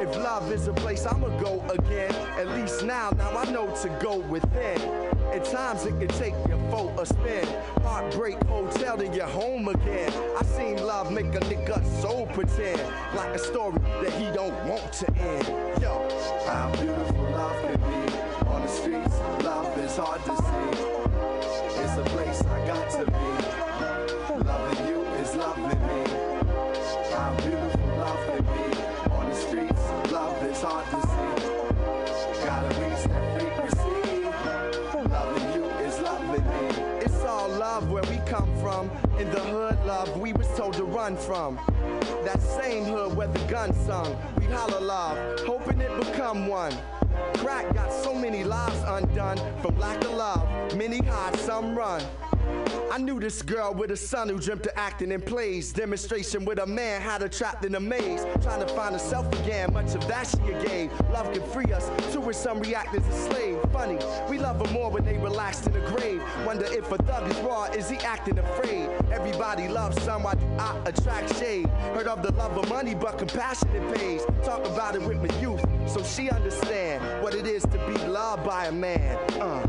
If 0.00 0.16
love 0.16 0.50
is 0.52 0.68
a 0.68 0.72
place, 0.72 1.06
I'ma 1.06 1.28
go 1.40 1.62
again. 1.70 2.14
At 2.38 2.48
least 2.48 2.84
now, 2.84 3.10
now 3.16 3.36
I 3.36 3.50
know 3.50 3.66
to 3.82 3.88
go 4.00 4.18
within. 4.18 4.80
At 5.32 5.44
times 5.44 5.84
it 5.84 5.98
can 5.98 6.08
take 6.08 6.34
your 6.48 6.58
foe 6.70 6.94
a 6.98 7.04
spin. 7.06 7.46
Heartbreak 7.82 8.42
hotel 8.44 8.96
to 8.98 9.06
your 9.08 9.26
home 9.26 9.68
again. 9.68 10.12
I 10.38 10.44
seen 10.44 10.76
love 10.86 11.12
make 11.12 11.34
a 11.34 11.40
nigga 11.40 11.84
so 12.00 12.26
pretend 12.26 12.80
like 13.14 13.34
a 13.34 13.38
story 13.38 13.78
that 14.02 14.12
he 14.12 14.24
don't 14.34 14.56
want 14.66 14.92
to 14.94 15.06
end. 15.16 15.48
Yo, 15.82 16.08
how 16.46 16.70
beautiful 16.72 17.24
love 17.30 17.60
can 17.62 17.76
be 17.76 18.46
on 18.46 18.62
the 18.62 18.68
streets. 18.68 19.18
Love 19.44 19.78
is 19.78 19.96
hard 19.96 20.24
to 20.24 20.36
see. 20.36 20.47
Come 38.38 38.60
from. 38.60 38.90
In 39.18 39.30
the 39.30 39.40
hood, 39.40 39.76
love 39.84 40.20
we 40.20 40.32
was 40.32 40.46
told 40.56 40.74
to 40.74 40.84
run 40.84 41.16
from. 41.16 41.56
That 42.24 42.40
same 42.40 42.84
hood 42.84 43.16
where 43.16 43.26
the 43.26 43.44
gun 43.50 43.72
sung. 43.84 44.16
We 44.38 44.46
holler 44.46 44.80
love, 44.80 45.40
hoping 45.40 45.80
it 45.80 45.96
become 45.98 46.46
one. 46.46 46.72
Crack 47.34 47.74
got 47.74 47.92
so 47.92 48.14
many 48.14 48.44
lives 48.44 48.80
undone 48.86 49.38
from 49.60 49.76
lack 49.78 50.04
of 50.04 50.12
love. 50.12 50.76
Many 50.76 50.98
hide, 50.98 51.36
some 51.40 51.76
run. 51.76 52.02
I 52.90 52.98
knew 52.98 53.20
this 53.20 53.42
girl 53.42 53.74
with 53.74 53.90
a 53.90 53.96
son 53.96 54.28
who 54.28 54.38
dreamt 54.38 54.66
of 54.66 54.72
acting 54.76 55.12
in 55.12 55.20
plays. 55.20 55.72
Demonstration 55.72 56.44
with 56.44 56.58
a 56.58 56.66
man 56.66 57.00
had 57.00 57.20
her 57.20 57.28
trapped 57.28 57.64
in 57.64 57.74
a 57.74 57.80
maze. 57.80 58.24
Trying 58.42 58.66
to 58.66 58.68
find 58.74 58.92
herself 58.92 59.32
again, 59.40 59.72
much 59.72 59.94
of 59.94 60.06
that 60.08 60.26
she 60.26 60.66
gave. 60.66 60.90
Love 61.10 61.32
can 61.32 61.42
free 61.50 61.72
us, 61.72 61.88
to 62.12 62.20
which 62.20 62.36
some 62.36 62.60
react 62.60 62.94
as 62.94 63.06
a 63.06 63.30
slave. 63.30 63.58
Funny, 63.72 63.98
we 64.28 64.38
love 64.38 64.64
her 64.66 64.72
more 64.72 64.90
when 64.90 65.04
they 65.04 65.16
relaxed 65.18 65.66
in 65.66 65.72
the 65.72 65.80
grave. 65.90 66.22
Wonder 66.44 66.66
if 66.66 66.90
a 66.90 66.98
thug 66.98 67.30
is 67.30 67.36
raw, 67.38 67.64
is 67.64 67.88
he 67.88 67.96
acting 67.98 68.38
afraid? 68.38 68.88
Everybody 69.10 69.68
loves 69.68 70.00
some, 70.02 70.22
why 70.22 70.34
do 70.34 70.46
I 70.58 70.76
attract 70.86 71.36
shade? 71.38 71.68
Heard 71.94 72.08
of 72.08 72.22
the 72.22 72.32
love 72.32 72.56
of 72.56 72.68
money, 72.68 72.94
but 72.94 73.18
compassion 73.18 73.68
it 73.74 73.96
pays. 73.96 74.22
Talk 74.44 74.66
about 74.66 74.94
it 74.94 75.02
with 75.02 75.18
my 75.18 75.40
youth, 75.40 75.64
so 75.86 76.02
she 76.02 76.30
understand 76.30 77.22
what 77.22 77.34
it 77.34 77.46
is 77.46 77.62
to 77.62 77.78
be 77.86 77.94
loved 78.06 78.44
by 78.44 78.66
a 78.66 78.72
man. 78.72 79.16
Uh, 79.40 79.66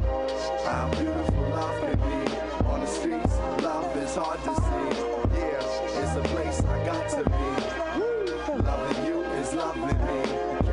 how 0.65 0.89
beautiful 0.91 1.49
love 1.49 1.88
streets. 2.89 3.37
Love 3.61 3.95
is 3.97 4.15
hard 4.15 4.43
to 4.43 4.55
see. 4.55 4.98